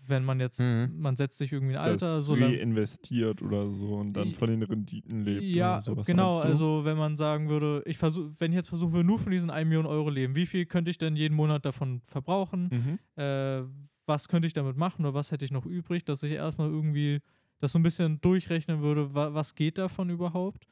wenn 0.07 0.25
man 0.25 0.41
jetzt, 0.41 0.61
Mhm. 0.61 0.95
man 0.99 1.17
setzt 1.17 1.39
sich 1.39 1.53
irgendwie 1.53 1.77
ein 1.77 1.83
Alter, 1.83 2.17
das 2.17 2.25
so 2.25 2.35
reinvestiert 2.35 3.43
oder 3.43 3.69
so 3.71 3.95
und 3.97 4.15
dann 4.15 4.29
Ich- 4.29 4.37
von 4.37 4.49
den 4.49 4.63
Renditen 4.63 5.23
lebt. 5.23 5.43
Ja, 5.43 5.81
sowas, 5.81 6.07
genau. 6.07 6.39
Also 6.41 6.85
wenn 6.85 6.97
man 6.97 7.17
sagen 7.17 7.49
würde, 7.49 7.83
ich 7.87 7.99
versuche, 7.99 8.31
wenn 8.39 8.53
ich 8.53 8.57
jetzt 8.57 8.69
versuchen 8.69 8.93
würde, 8.93 9.07
nur 9.07 9.19
von 9.19 9.33
diesen 9.33 9.51
1 9.51 9.69
Million 9.69 9.87
Euro 9.87 10.11
leben, 10.11 10.35
wie 10.37 10.47
viel 10.47 10.67
könnte 10.67 10.91
ich 10.91 10.99
denn 10.99 11.17
jeden 11.17 11.35
Monat 11.35 11.65
davon 11.65 12.03
verbrauchen? 12.07 12.99
Mhm. 13.17 13.23
Äh, 13.23 13.63
was 14.07 14.29
könnte 14.29 14.47
ich 14.47 14.53
damit 14.55 14.77
machen 14.77 15.05
oder 15.05 15.15
was 15.15 15.31
hätte 15.33 15.45
ich 15.45 15.53
noch 15.53 15.67
übrig, 15.67 16.05
dass 16.05 16.23
ich 16.23 16.33
erstmal 16.33 16.69
irgendwie 16.71 17.21
das 17.61 17.73
so 17.73 17.79
ein 17.79 17.83
bisschen 17.83 18.21
durchrechnen 18.21 18.81
würde, 18.81 19.15
wa 19.15 19.35
was 19.35 19.55
geht 19.55 19.79
davon 19.79 20.09
überhaupt? 20.11 20.67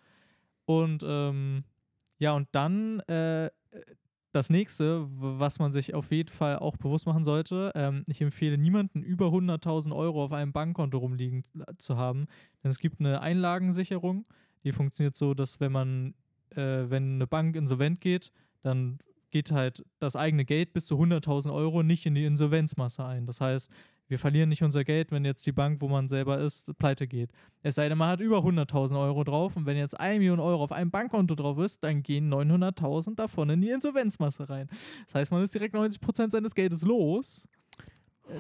Und 0.65 1.05
ähm, 1.07 1.65
ja, 2.19 2.33
und 2.35 2.49
dann 2.53 3.01
äh, 3.01 3.51
das 4.33 4.51
nächste, 4.51 5.05
was 5.09 5.59
man 5.59 5.73
sich 5.73 5.95
auf 5.95 6.11
jeden 6.11 6.29
Fall 6.29 6.59
auch 6.59 6.77
bewusst 6.77 7.07
machen 7.07 7.25
sollte, 7.25 7.73
ähm, 7.75 8.05
ich 8.07 8.21
empfehle 8.21 8.59
niemanden 8.59 9.03
über 9.03 9.27
100.000 9.27 9.95
Euro 9.95 10.25
auf 10.25 10.33
einem 10.33 10.53
Bankkonto 10.53 10.99
rumliegen 10.99 11.43
zu 11.79 11.97
haben, 11.97 12.27
denn 12.63 12.71
es 12.71 12.79
gibt 12.79 13.01
eine 13.01 13.21
Einlagensicherung, 13.21 14.27
die 14.65 14.73
funktioniert 14.73 15.17
so, 15.17 15.35
dass 15.35 15.61
wenn 15.61 15.73
man, 15.73 16.15
äh, 16.51 16.85
wenn 16.91 17.15
eine 17.15 17.27
Bank 17.27 17.57
insolvent 17.57 18.01
geht, 18.01 18.33
dann 18.63 18.99
geht 19.31 19.53
halt 19.53 19.85
das 19.99 20.17
eigene 20.17 20.45
Geld 20.45 20.73
bis 20.73 20.87
zu 20.87 20.97
100.000 20.97 21.53
Euro 21.53 21.83
nicht 21.83 22.07
in 22.07 22.15
die 22.15 22.25
Insolvenzmasse 22.25 23.05
ein. 23.05 23.27
Das 23.27 23.41
heißt, 23.41 23.71
wir 24.09 24.19
verlieren 24.19 24.49
nicht 24.49 24.63
unser 24.63 24.85
Geld, 24.85 25.13
wenn 25.13 25.25
jetzt 25.25 25.47
die 25.47 25.53
Bank, 25.53 25.81
wo 25.81 25.89
man 25.89 26.09
selber 26.09 26.39
ist, 26.39 26.77
pleite 26.79 27.07
geht. 27.07 27.31
Es 27.63 27.75
sei 27.77 27.89
denn, 27.89 27.99
man 27.99 28.09
hat 28.09 28.21
über 28.21 28.39
100.000 28.39 28.99
Euro 28.99 29.23
drauf 29.25 29.57
und 29.57 29.67
wenn 29.67 29.77
jetzt 29.77 29.99
1 29.99 30.19
Million 30.19 30.41
Euro 30.41 30.63
auf 30.65 30.73
einem 30.73 30.91
Bankkonto 30.91 31.35
drauf 31.35 31.59
ist, 31.59 31.85
dann 31.85 32.03
gehen 32.03 32.33
900.000 32.33 33.15
davon 33.17 33.51
in 33.51 33.61
die 33.61 33.71
Insolvenzmasse 33.71 34.49
rein. 34.49 34.69
Das 35.07 35.15
heißt, 35.15 35.31
man 35.33 35.43
ist 35.43 35.55
direkt 35.55 35.75
90% 35.75 36.31
seines 36.31 36.55
Geldes 36.55 36.83
los. 36.85 37.49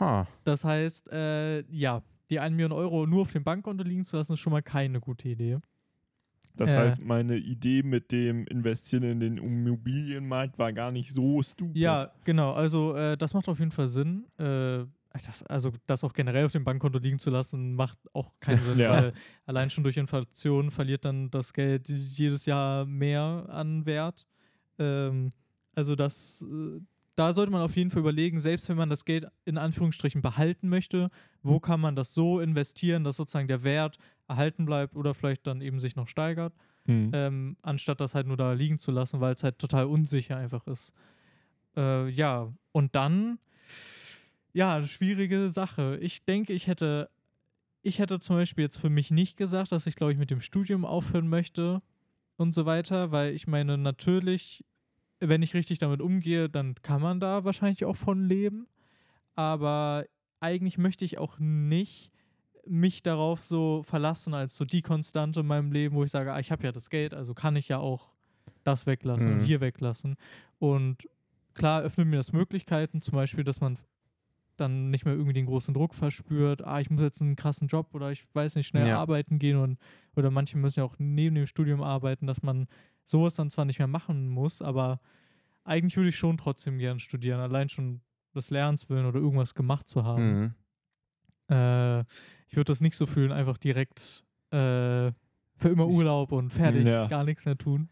Ha. 0.00 0.26
Das 0.44 0.64
heißt, 0.64 1.10
äh, 1.12 1.60
ja, 1.70 2.02
die 2.30 2.40
1 2.40 2.54
Million 2.54 2.72
Euro 2.72 3.06
nur 3.06 3.22
auf 3.22 3.32
dem 3.32 3.44
Bankkonto 3.44 3.84
liegen 3.84 4.04
zu 4.04 4.16
lassen, 4.16 4.34
ist 4.34 4.40
schon 4.40 4.52
mal 4.52 4.62
keine 4.62 5.00
gute 5.00 5.28
Idee. 5.28 5.58
Das 6.56 6.74
Äh. 6.74 6.78
heißt, 6.78 7.00
meine 7.04 7.36
Idee 7.36 7.82
mit 7.82 8.10
dem 8.10 8.44
Investieren 8.48 9.04
in 9.04 9.20
den 9.20 9.36
Immobilienmarkt 9.36 10.58
war 10.58 10.72
gar 10.72 10.90
nicht 10.90 11.12
so 11.12 11.40
stupid. 11.42 11.76
Ja, 11.76 12.10
genau. 12.24 12.52
Also 12.52 12.94
äh, 12.96 13.16
das 13.16 13.32
macht 13.32 13.48
auf 13.48 13.58
jeden 13.60 13.70
Fall 13.70 13.88
Sinn. 13.88 14.24
Äh, 14.38 14.84
das, 15.26 15.42
also 15.44 15.72
das 15.86 16.04
auch 16.04 16.12
generell 16.12 16.46
auf 16.46 16.52
dem 16.52 16.64
Bankkonto 16.64 16.98
liegen 16.98 17.18
zu 17.18 17.30
lassen, 17.30 17.74
macht 17.74 17.98
auch 18.12 18.32
keinen 18.40 18.62
Sinn, 18.62 18.78
Ja. 18.78 18.90
weil 18.92 19.12
allein 19.46 19.70
schon 19.70 19.84
durch 19.84 19.96
Inflation 19.96 20.70
verliert 20.70 21.04
dann 21.04 21.30
das 21.30 21.52
Geld 21.52 21.88
jedes 21.88 22.46
Jahr 22.46 22.84
mehr 22.86 23.46
an 23.48 23.86
Wert. 23.86 24.26
Ähm, 24.78 25.32
also 25.74 25.94
das, 25.96 26.44
äh, 26.48 26.80
da 27.16 27.32
sollte 27.32 27.50
man 27.50 27.62
auf 27.62 27.76
jeden 27.76 27.90
Fall 27.90 28.00
überlegen, 28.00 28.38
selbst 28.38 28.68
wenn 28.68 28.76
man 28.76 28.90
das 28.90 29.04
Geld 29.04 29.26
in 29.44 29.58
Anführungsstrichen 29.58 30.22
behalten 30.22 30.68
möchte, 30.68 31.10
wo 31.42 31.58
kann 31.58 31.80
man 31.80 31.96
das 31.96 32.14
so 32.14 32.38
investieren, 32.38 33.02
dass 33.02 33.16
sozusagen 33.16 33.48
der 33.48 33.64
Wert 33.64 33.98
erhalten 34.28 34.64
bleibt 34.66 34.94
oder 34.94 35.14
vielleicht 35.14 35.46
dann 35.46 35.60
eben 35.60 35.80
sich 35.80 35.96
noch 35.96 36.06
steigert 36.08 36.54
Hm. 36.86 37.10
ähm, 37.12 37.56
anstatt 37.60 38.00
das 38.00 38.14
halt 38.14 38.26
nur 38.28 38.36
da 38.38 38.52
liegen 38.52 38.78
zu 38.78 38.92
lassen, 38.92 39.20
weil 39.20 39.34
es 39.34 39.42
halt 39.44 39.58
total 39.58 39.84
unsicher 39.86 40.36
einfach 40.38 40.66
ist. 40.66 40.94
Äh, 41.76 42.08
ja, 42.08 42.50
und 42.72 42.94
dann, 42.94 43.38
ja, 44.58 44.76
eine 44.76 44.88
schwierige 44.88 45.50
Sache. 45.50 45.98
Ich 46.00 46.24
denke, 46.24 46.52
ich 46.52 46.66
hätte, 46.66 47.08
ich 47.82 48.00
hätte 48.00 48.18
zum 48.18 48.34
Beispiel 48.36 48.64
jetzt 48.64 48.76
für 48.78 48.90
mich 48.90 49.10
nicht 49.12 49.36
gesagt, 49.36 49.70
dass 49.70 49.86
ich, 49.86 49.94
glaube 49.94 50.12
ich, 50.12 50.18
mit 50.18 50.30
dem 50.30 50.40
Studium 50.40 50.84
aufhören 50.84 51.28
möchte 51.28 51.80
und 52.36 52.54
so 52.56 52.66
weiter, 52.66 53.12
weil 53.12 53.34
ich 53.34 53.46
meine, 53.46 53.78
natürlich, 53.78 54.64
wenn 55.20 55.42
ich 55.42 55.54
richtig 55.54 55.78
damit 55.78 56.00
umgehe, 56.00 56.48
dann 56.48 56.74
kann 56.82 57.00
man 57.00 57.20
da 57.20 57.44
wahrscheinlich 57.44 57.84
auch 57.84 57.96
von 57.96 58.24
leben. 58.24 58.66
Aber 59.36 60.04
eigentlich 60.40 60.76
möchte 60.76 61.04
ich 61.04 61.18
auch 61.18 61.38
nicht 61.38 62.10
mich 62.66 63.02
darauf 63.02 63.44
so 63.44 63.82
verlassen 63.84 64.34
als 64.34 64.56
so 64.56 64.64
die 64.64 64.82
Konstante 64.82 65.40
in 65.40 65.46
meinem 65.46 65.70
Leben, 65.72 65.94
wo 65.94 66.02
ich 66.04 66.10
sage, 66.10 66.32
ah, 66.32 66.40
ich 66.40 66.50
habe 66.50 66.64
ja 66.64 66.72
das 66.72 66.90
Geld, 66.90 67.14
also 67.14 67.32
kann 67.32 67.54
ich 67.56 67.68
ja 67.68 67.78
auch 67.78 68.12
das 68.64 68.86
weglassen 68.86 69.30
Mhm. 69.30 69.38
und 69.38 69.44
hier 69.44 69.60
weglassen. 69.60 70.16
Und 70.58 71.08
klar 71.54 71.82
öffnet 71.82 72.08
mir 72.08 72.16
das 72.16 72.32
Möglichkeiten, 72.32 73.00
zum 73.00 73.14
Beispiel, 73.14 73.44
dass 73.44 73.60
man 73.60 73.78
dann 74.60 74.90
nicht 74.90 75.04
mehr 75.04 75.14
irgendwie 75.14 75.32
den 75.32 75.46
großen 75.46 75.72
Druck 75.74 75.94
verspürt, 75.94 76.62
ah, 76.64 76.80
ich 76.80 76.90
muss 76.90 77.00
jetzt 77.02 77.22
einen 77.22 77.36
krassen 77.36 77.68
Job 77.68 77.94
oder 77.94 78.10
ich 78.10 78.26
weiß 78.34 78.56
nicht, 78.56 78.66
schnell 78.68 78.86
Ja. 78.88 78.98
arbeiten 78.98 79.38
gehen 79.38 79.56
und 79.58 79.78
oder 80.16 80.30
manche 80.30 80.58
müssen 80.58 80.80
ja 80.80 80.84
auch 80.84 80.96
neben 80.98 81.34
dem 81.36 81.46
Studium 81.46 81.82
arbeiten, 81.82 82.26
dass 82.26 82.42
man 82.42 82.66
sowas 83.04 83.34
dann 83.34 83.50
zwar 83.50 83.64
nicht 83.64 83.78
mehr 83.78 83.88
machen 83.88 84.28
muss, 84.28 84.60
aber 84.62 85.00
eigentlich 85.64 85.96
würde 85.96 86.08
ich 86.10 86.16
schon 86.16 86.36
trotzdem 86.38 86.78
gern 86.78 86.98
studieren, 86.98 87.40
allein 87.40 87.68
schon 87.68 88.00
des 88.34 88.50
Lernens 88.50 88.88
willen 88.90 89.06
oder 89.06 89.18
irgendwas 89.20 89.54
gemacht 89.54 89.88
zu 89.88 90.04
haben. 90.04 90.54
Mhm. 91.48 91.54
Äh, 91.54 92.00
ich 92.48 92.56
würde 92.56 92.64
das 92.70 92.80
nicht 92.80 92.96
so 92.96 93.06
fühlen, 93.06 93.32
einfach 93.32 93.58
direkt 93.58 94.24
äh, 94.50 95.12
für 95.58 95.68
immer 95.68 95.86
Urlaub 95.86 96.32
und 96.32 96.50
fertig, 96.52 96.86
Ja. 96.86 97.06
gar 97.06 97.24
nichts 97.24 97.44
mehr 97.44 97.58
tun. 97.58 97.88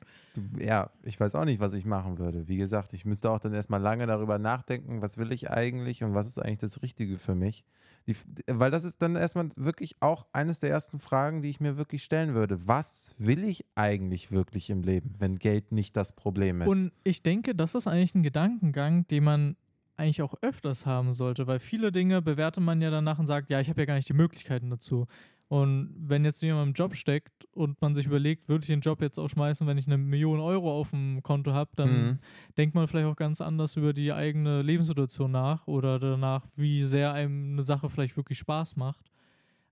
Ja, 0.59 0.91
ich 1.03 1.19
weiß 1.19 1.35
auch 1.35 1.45
nicht, 1.45 1.61
was 1.61 1.73
ich 1.73 1.85
machen 1.85 2.19
würde. 2.19 2.47
Wie 2.49 2.57
gesagt, 2.57 2.93
ich 2.93 3.05
müsste 3.05 3.31
auch 3.31 3.39
dann 3.41 3.55
erstmal 3.55 3.81
lange 3.81 4.07
darüber 4.07 4.39
nachdenken, 4.39 5.03
was 5.03 5.19
will 5.19 5.33
ich 5.33 5.51
eigentlich 5.51 6.05
und 6.05 6.15
was 6.15 6.27
ist 6.27 6.39
eigentlich 6.39 6.59
das 6.59 6.83
Richtige 6.83 7.19
für 7.19 7.35
mich. 7.35 7.65
Die, 8.07 8.15
weil 8.47 8.71
das 8.71 8.85
ist 8.85 9.03
dann 9.03 9.17
erstmal 9.17 9.49
wirklich 9.57 9.97
auch 10.01 10.27
eines 10.33 10.61
der 10.61 10.71
ersten 10.71 11.01
Fragen, 11.01 11.43
die 11.43 11.51
ich 11.51 11.59
mir 11.59 11.77
wirklich 11.77 12.05
stellen 12.05 12.35
würde. 12.35 12.69
Was 12.69 13.15
will 13.19 13.43
ich 13.43 13.65
eigentlich 13.75 14.31
wirklich 14.31 14.71
im 14.71 14.83
Leben, 14.83 15.15
wenn 15.19 15.37
Geld 15.37 15.73
nicht 15.73 15.97
das 15.97 16.13
Problem 16.15 16.63
ist? 16.63 16.69
Und 16.69 16.93
ich 17.03 17.23
denke, 17.25 17.55
das 17.57 17.75
ist 17.75 17.89
eigentlich 17.89 18.15
ein 18.15 18.23
Gedankengang, 18.23 19.09
den 19.09 19.25
man 19.25 19.57
eigentlich 19.97 20.23
auch 20.23 20.35
öfters 20.43 20.87
haben 20.87 21.13
sollte, 21.13 21.47
weil 21.47 21.59
viele 21.59 21.91
Dinge 21.93 22.21
bewertet 22.23 22.63
man 22.63 22.81
ja 22.83 22.91
danach 22.91 23.19
und 23.19 23.27
sagt, 23.27 23.51
ja, 23.51 23.61
ich 23.61 23.69
habe 23.69 23.81
ja 23.81 23.87
gar 23.87 23.95
nicht 23.95 24.09
die 24.09 24.13
Möglichkeiten 24.15 24.71
dazu. 24.71 25.07
Und 25.49 25.95
wenn 25.97 26.25
jetzt 26.25 26.43
jemand 26.43 26.69
im 26.69 26.73
Job 26.75 26.97
steckt 26.97 27.45
und 27.53 27.81
man 27.81 27.95
sich 27.95 28.07
überlegt, 28.07 28.49
würde 28.49 28.63
ich 28.65 28.67
den 28.67 28.81
Job 28.81 29.01
jetzt 29.01 29.17
auch 29.19 29.29
schmeißen, 29.29 29.65
wenn 29.67 29.79
ich 29.79 29.87
eine 29.87 29.97
Million 29.97 30.41
Euro 30.41 30.73
auf 30.77 30.91
dem 30.91 31.23
Konto 31.23 31.53
habe, 31.53 31.71
dann 31.77 31.91
Mhm. 32.07 32.19
denkt 32.59 32.75
man 32.75 32.89
vielleicht 32.89 33.07
auch 33.07 33.15
ganz 33.17 33.41
anders 33.41 33.77
über 33.77 33.93
die 33.93 34.13
eigene 34.13 34.63
Lebenssituation 34.63 35.31
nach 35.31 35.67
oder 35.69 36.01
danach, 36.01 36.45
wie 36.57 36.83
sehr 36.83 37.13
einem 37.13 37.53
eine 37.53 37.63
Sache 37.63 37.89
vielleicht 37.89 38.17
wirklich 38.17 38.39
Spaß 38.39 38.75
macht. 38.77 39.07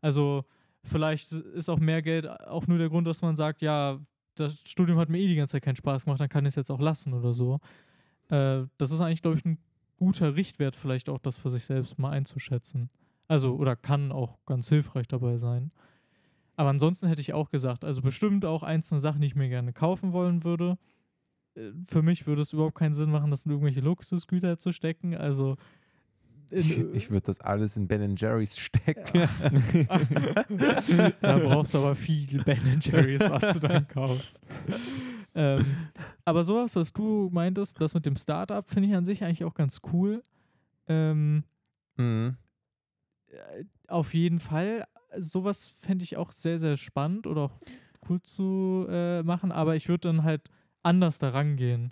Also 0.01 0.45
vielleicht 0.85 1.33
ist 1.33 1.69
auch 1.69 1.81
mehr 1.81 2.03
Geld 2.03 2.29
auch 2.29 2.67
nur 2.69 2.79
der 2.79 2.89
Grund, 2.89 3.07
dass 3.09 3.23
man 3.23 3.35
sagt, 3.37 3.61
ja, 3.61 3.99
das 4.37 4.57
Studium 4.67 4.99
hat 4.99 5.09
mir 5.09 5.19
eh 5.19 5.27
die 5.29 5.37
ganze 5.37 5.53
Zeit 5.53 5.63
keinen 5.65 5.77
Spaß 5.77 6.05
gemacht, 6.05 6.21
dann 6.21 6.29
kann 6.29 6.45
ich 6.45 6.51
es 6.51 6.57
jetzt 6.57 6.71
auch 6.71 6.81
lassen 6.81 7.15
oder 7.15 7.33
so. 7.33 7.59
Äh, 8.29 8.63
das 8.79 8.91
ist 8.93 9.01
eigentlich, 9.01 9.23
glaube 9.23 9.39
ich, 9.39 9.45
ein 9.45 9.59
guter 9.97 10.37
Richtwert, 10.37 10.77
vielleicht 10.77 11.09
auch 11.09 11.19
das 11.19 11.37
für 11.37 11.51
sich 11.51 11.65
selbst 11.65 11.99
mal 11.99 12.11
einzuschätzen. 12.11 12.91
Also, 13.29 13.55
oder 13.55 13.77
kann 13.77 14.13
auch 14.13 14.39
ganz 14.47 14.69
hilfreich 14.69 15.09
dabei 15.09 15.37
sein. 15.39 15.73
Aber 16.57 16.71
ansonsten 16.71 17.09
hätte 17.09 17.21
ich 17.21 17.33
auch 17.33 17.51
gesagt, 17.51 17.85
also 17.85 18.03
bestimmt 18.03 18.45
auch 18.45 18.63
einzelne 18.63 19.01
Sachen, 19.01 19.21
die 19.21 19.27
ich 19.27 19.35
mir 19.35 19.49
gerne 19.49 19.73
kaufen 19.73 20.13
wollen 20.13 20.45
würde. 20.45 20.79
Äh, 21.55 21.71
Für 21.85 22.03
mich 22.03 22.27
würde 22.27 22.43
es 22.43 22.53
überhaupt 22.53 22.77
keinen 22.77 22.95
Sinn 22.95 23.11
machen, 23.11 23.31
das 23.31 23.45
in 23.47 23.53
irgendwelche 23.53 23.81
Luxusgüter 23.81 24.59
zu 24.59 24.73
stecken. 24.73 25.17
Also 25.17 25.57
ich 26.51 26.79
ich 26.79 27.11
würde 27.11 27.27
das 27.27 27.41
alles 27.41 27.77
in 27.77 27.89
Ben 27.89 28.15
Jerry's 28.17 28.59
stecken. 28.59 29.05
da 31.21 31.39
brauchst 31.39 31.75
du 31.75 31.79
aber 31.79 31.95
viel 31.95 32.45
Ben 32.45 32.79
Jerry's, 32.81 33.21
was 33.21 33.55
du 33.55 33.61
dann 33.61 33.89
kaufst. 33.89 34.45
Ähm, 35.35 35.65
aber 36.25 36.45
sowas, 36.45 36.75
was 36.77 36.93
du 36.93 37.29
meintest, 37.33 37.81
das 37.81 37.95
mit 37.95 38.07
dem 38.07 38.17
Startup, 38.17 38.69
finde 38.69 38.89
ich 38.89 38.95
an 38.95 39.05
sich 39.05 39.25
eigentlich 39.25 39.45
auch 39.45 39.55
ganz 39.55 39.81
cool. 39.93 40.23
Ähm, 40.89 41.45
Mhm. 41.97 42.37
äh, 43.29 43.65
auf 43.89 44.15
jeden 44.15 44.39
Fall, 44.41 44.85
sowas 45.19 45.75
fände 45.81 46.03
ich 46.05 46.17
auch 46.17 46.33
sehr, 46.33 46.59
sehr 46.59 46.77
spannend 46.77 47.27
oder 47.27 47.43
auch 47.43 47.53
cool 48.09 48.21
zu 48.23 48.87
äh, 48.89 49.23
machen, 49.23 49.53
aber 49.53 49.77
ich 49.77 49.89
würde 49.89 50.09
dann 50.09 50.25
halt 50.25 50.51
anders 50.83 51.19
da 51.19 51.31
rangehen. 51.31 51.91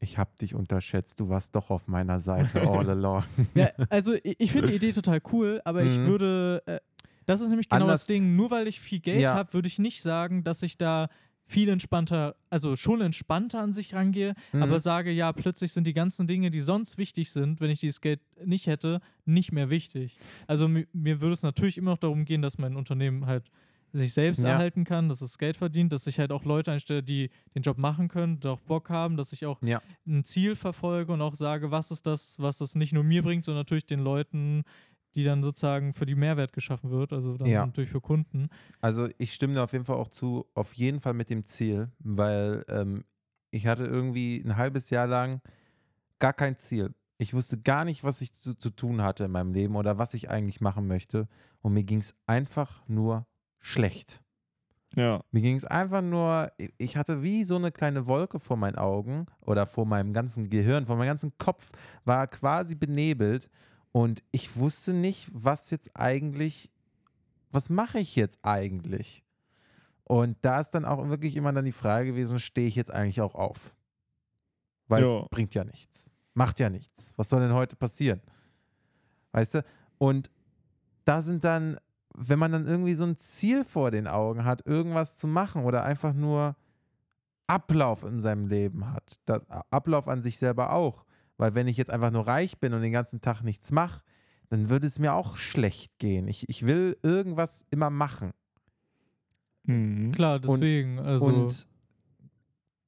Ich 0.00 0.16
habe 0.16 0.30
dich 0.40 0.54
unterschätzt. 0.54 1.18
Du 1.18 1.28
warst 1.28 1.56
doch 1.56 1.70
auf 1.70 1.88
meiner 1.88 2.20
Seite 2.20 2.60
all 2.68 2.88
along. 2.88 3.24
Ja, 3.54 3.70
also 3.90 4.14
ich, 4.14 4.38
ich 4.38 4.52
finde 4.52 4.68
die 4.68 4.76
Idee 4.76 4.92
total 4.92 5.20
cool, 5.32 5.60
aber 5.64 5.82
ich 5.82 5.98
Mhm. 5.98 6.06
würde, 6.06 6.62
äh, 6.66 6.78
das 7.26 7.40
ist 7.40 7.48
nämlich 7.48 7.68
genau 7.68 7.82
Anders- 7.86 8.00
das 8.02 8.06
Ding, 8.06 8.36
nur 8.36 8.50
weil 8.52 8.68
ich 8.68 8.80
viel 8.80 9.00
Geld 9.00 9.20
Ja. 9.22 9.34
habe, 9.34 9.52
würde 9.52 9.66
ich 9.68 9.78
nicht 9.80 10.00
sagen, 10.02 10.44
dass 10.44 10.62
ich 10.62 10.78
da 10.78 11.08
viel 11.48 11.70
entspannter, 11.70 12.36
also 12.50 12.76
schon 12.76 13.00
entspannter 13.00 13.60
an 13.60 13.72
sich 13.72 13.94
rangehe, 13.94 14.34
Mhm. 14.52 14.62
aber 14.62 14.80
sage, 14.80 15.10
ja, 15.10 15.32
plötzlich 15.32 15.72
sind 15.72 15.86
die 15.86 15.94
ganzen 15.94 16.26
Dinge, 16.26 16.50
die 16.50 16.60
sonst 16.60 16.98
wichtig 16.98 17.30
sind, 17.30 17.60
wenn 17.60 17.70
ich 17.70 17.80
dieses 17.80 18.00
Geld 18.02 18.20
nicht 18.44 18.66
hätte, 18.66 19.00
nicht 19.24 19.50
mehr 19.50 19.70
wichtig. 19.70 20.18
Also 20.46 20.68
mi- 20.68 20.86
mir 20.92 21.20
würde 21.22 21.32
es 21.32 21.42
natürlich 21.42 21.78
immer 21.78 21.92
noch 21.92 21.98
darum 21.98 22.26
gehen, 22.26 22.42
dass 22.42 22.58
mein 22.58 22.76
Unternehmen 22.76 23.24
halt 23.26 23.50
sich 23.94 24.12
selbst 24.12 24.42
Ja. 24.42 24.50
erhalten 24.50 24.84
kann, 24.84 25.08
dass 25.08 25.22
es 25.22 25.38
Geld 25.38 25.56
verdient, 25.56 25.90
dass 25.94 26.06
ich 26.06 26.18
halt 26.18 26.30
auch 26.30 26.44
Leute 26.44 26.70
einstelle, 26.70 27.02
die 27.02 27.30
den 27.54 27.62
Job 27.62 27.78
machen 27.78 28.08
können, 28.08 28.38
darauf 28.38 28.62
Bock 28.62 28.90
haben, 28.90 29.16
dass 29.16 29.32
ich 29.32 29.46
auch 29.46 29.58
Ja. 29.62 29.80
ein 30.06 30.24
Ziel 30.24 30.54
verfolge 30.56 31.10
und 31.14 31.22
auch 31.22 31.34
sage, 31.34 31.70
was 31.70 31.90
ist 31.90 32.06
das, 32.06 32.38
was 32.38 32.60
es 32.60 32.74
nicht 32.74 32.92
nur 32.92 33.02
mir 33.02 33.22
bringt, 33.22 33.46
sondern 33.46 33.60
natürlich 33.60 33.86
den 33.86 34.00
Leuten, 34.00 34.64
die 35.18 35.24
dann 35.24 35.42
sozusagen 35.42 35.92
für 35.92 36.06
die 36.06 36.14
Mehrwert 36.14 36.52
geschaffen 36.52 36.90
wird, 36.90 37.12
also 37.12 37.36
dann 37.36 37.48
Ja. 37.48 37.66
natürlich 37.66 37.90
für 37.90 38.00
Kunden. 38.00 38.48
Also 38.80 39.08
ich 39.18 39.34
stimme 39.34 39.54
da 39.54 39.64
auf 39.64 39.72
jeden 39.72 39.84
Fall 39.84 39.96
auch 39.96 40.08
zu, 40.10 40.46
auf 40.54 40.74
jeden 40.74 41.00
Fall 41.00 41.12
mit 41.12 41.28
dem 41.28 41.44
Ziel, 41.44 41.90
weil 41.98 42.64
ähm, 42.68 43.04
ich 43.50 43.66
hatte 43.66 43.84
irgendwie 43.84 44.40
ein 44.44 44.56
halbes 44.56 44.90
Jahr 44.90 45.08
lang 45.08 45.40
gar 46.20 46.32
kein 46.32 46.56
Ziel. 46.56 46.94
Ich 47.18 47.34
wusste 47.34 47.58
gar 47.60 47.84
nicht, 47.84 48.04
was 48.04 48.20
ich 48.20 48.32
zu, 48.32 48.54
zu 48.54 48.70
tun 48.70 49.02
hatte 49.02 49.24
in 49.24 49.32
meinem 49.32 49.52
Leben 49.52 49.74
oder 49.74 49.98
was 49.98 50.14
ich 50.14 50.30
eigentlich 50.30 50.60
machen 50.60 50.86
möchte. 50.86 51.26
Und 51.62 51.72
mir 51.72 51.82
ging 51.82 51.98
es 51.98 52.14
einfach 52.26 52.86
nur 52.86 53.26
schlecht. 53.58 54.22
Ja. 54.94 55.24
Mir 55.32 55.40
ging 55.42 55.56
es 55.56 55.64
einfach 55.64 56.00
nur, 56.00 56.52
ich 56.78 56.96
hatte 56.96 57.22
wie 57.24 57.42
so 57.42 57.56
eine 57.56 57.72
kleine 57.72 58.06
Wolke 58.06 58.38
vor 58.38 58.56
meinen 58.56 58.76
Augen 58.76 59.26
oder 59.40 59.66
vor 59.66 59.84
meinem 59.84 60.12
ganzen 60.12 60.48
Gehirn, 60.48 60.86
vor 60.86 60.94
meinem 60.96 61.08
ganzen 61.08 61.36
Kopf, 61.38 61.72
war 62.04 62.28
quasi 62.28 62.76
benebelt 62.76 63.50
und 63.98 64.22
ich 64.30 64.56
wusste 64.56 64.92
nicht, 64.92 65.28
was 65.32 65.70
jetzt 65.72 65.90
eigentlich, 65.96 66.70
was 67.50 67.68
mache 67.68 67.98
ich 67.98 68.14
jetzt 68.14 68.38
eigentlich? 68.44 69.24
Und 70.04 70.36
da 70.42 70.60
ist 70.60 70.70
dann 70.70 70.84
auch 70.84 71.08
wirklich 71.08 71.34
immer 71.34 71.52
dann 71.52 71.64
die 71.64 71.72
Frage 71.72 72.10
gewesen, 72.12 72.38
stehe 72.38 72.68
ich 72.68 72.76
jetzt 72.76 72.92
eigentlich 72.92 73.20
auch 73.20 73.34
auf? 73.34 73.74
Weil 74.86 75.02
Ja. 75.02 75.22
es 75.22 75.28
bringt 75.30 75.52
ja 75.54 75.64
nichts. 75.64 76.12
Macht 76.34 76.60
ja 76.60 76.70
nichts. 76.70 77.12
Was 77.16 77.28
soll 77.28 77.40
denn 77.40 77.54
heute 77.54 77.74
passieren? 77.74 78.20
Weißt 79.32 79.56
du? 79.56 79.64
Und 79.98 80.30
da 81.04 81.20
sind 81.20 81.42
dann, 81.42 81.78
wenn 82.14 82.38
man 82.38 82.52
dann 82.52 82.66
irgendwie 82.68 82.94
so 82.94 83.04
ein 83.04 83.18
Ziel 83.18 83.64
vor 83.64 83.90
den 83.90 84.06
Augen 84.06 84.44
hat, 84.44 84.64
irgendwas 84.64 85.18
zu 85.18 85.26
machen 85.26 85.64
oder 85.64 85.82
einfach 85.82 86.12
nur 86.12 86.54
Ablauf 87.48 88.04
in 88.04 88.20
seinem 88.20 88.46
Leben 88.46 88.92
hat, 88.92 89.18
das 89.26 89.44
Ablauf 89.50 90.06
an 90.06 90.22
sich 90.22 90.38
selber 90.38 90.72
auch. 90.72 91.04
Weil 91.38 91.54
wenn 91.54 91.68
ich 91.68 91.76
jetzt 91.76 91.90
einfach 91.90 92.10
nur 92.10 92.26
reich 92.26 92.58
bin 92.58 92.74
und 92.74 92.82
den 92.82 92.92
ganzen 92.92 93.20
Tag 93.20 93.42
nichts 93.42 93.70
mache, 93.70 94.02
dann 94.50 94.68
würde 94.68 94.86
es 94.86 94.98
mir 94.98 95.14
auch 95.14 95.36
schlecht 95.36 95.98
gehen. 95.98 96.28
Ich, 96.28 96.48
ich 96.48 96.66
will 96.66 96.96
irgendwas 97.02 97.66
immer 97.70 97.90
machen. 97.90 98.32
Mhm. 99.64 100.12
Klar, 100.12 100.40
deswegen, 100.40 100.98
also 100.98 101.26
Und 101.26 101.68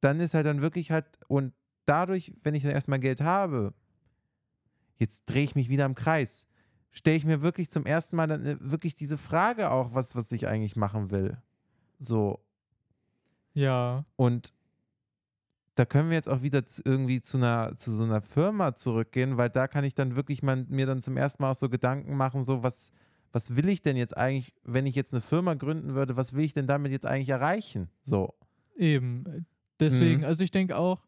dann 0.00 0.20
ist 0.20 0.34
halt 0.34 0.46
dann 0.46 0.62
wirklich 0.62 0.90
halt, 0.90 1.06
und 1.28 1.52
dadurch, 1.84 2.34
wenn 2.42 2.54
ich 2.54 2.62
dann 2.62 2.72
erstmal 2.72 2.98
Geld 2.98 3.20
habe, 3.20 3.74
jetzt 4.96 5.26
drehe 5.26 5.44
ich 5.44 5.54
mich 5.54 5.68
wieder 5.68 5.84
im 5.84 5.94
Kreis, 5.94 6.46
stelle 6.90 7.16
ich 7.16 7.24
mir 7.24 7.42
wirklich 7.42 7.70
zum 7.70 7.86
ersten 7.86 8.16
Mal 8.16 8.26
dann 8.26 8.44
äh, 8.46 8.56
wirklich 8.60 8.94
diese 8.94 9.18
Frage 9.18 9.70
auch, 9.70 9.94
was, 9.94 10.16
was 10.16 10.32
ich 10.32 10.48
eigentlich 10.48 10.74
machen 10.74 11.10
will. 11.10 11.36
So. 11.98 12.40
ja, 13.52 14.04
Und 14.16 14.54
da 15.76 15.84
können 15.84 16.10
wir 16.10 16.16
jetzt 16.16 16.28
auch 16.28 16.42
wieder 16.42 16.62
irgendwie 16.84 17.20
zu 17.20 17.36
einer, 17.38 17.74
zu 17.76 17.92
so 17.92 18.04
einer 18.04 18.20
Firma 18.20 18.74
zurückgehen, 18.74 19.36
weil 19.36 19.50
da 19.50 19.68
kann 19.68 19.84
ich 19.84 19.94
dann 19.94 20.16
wirklich 20.16 20.42
mal, 20.42 20.64
mir 20.68 20.86
dann 20.86 21.00
zum 21.00 21.16
ersten 21.16 21.42
Mal 21.42 21.50
auch 21.52 21.54
so 21.54 21.68
Gedanken 21.68 22.16
machen, 22.16 22.42
so 22.42 22.62
was, 22.62 22.90
was 23.32 23.54
will 23.56 23.68
ich 23.68 23.80
denn 23.82 23.96
jetzt 23.96 24.16
eigentlich, 24.16 24.52
wenn 24.64 24.86
ich 24.86 24.94
jetzt 24.94 25.12
eine 25.14 25.20
Firma 25.20 25.54
gründen 25.54 25.94
würde, 25.94 26.16
was 26.16 26.34
will 26.34 26.44
ich 26.44 26.52
denn 26.54 26.66
damit 26.66 26.92
jetzt 26.92 27.06
eigentlich 27.06 27.28
erreichen? 27.30 27.88
So. 28.02 28.34
eben. 28.76 29.46
Deswegen, 29.78 30.20
Mhm. 30.20 30.26
also 30.26 30.44
ich 30.44 30.50
denke 30.50 30.76
auch, 30.76 31.02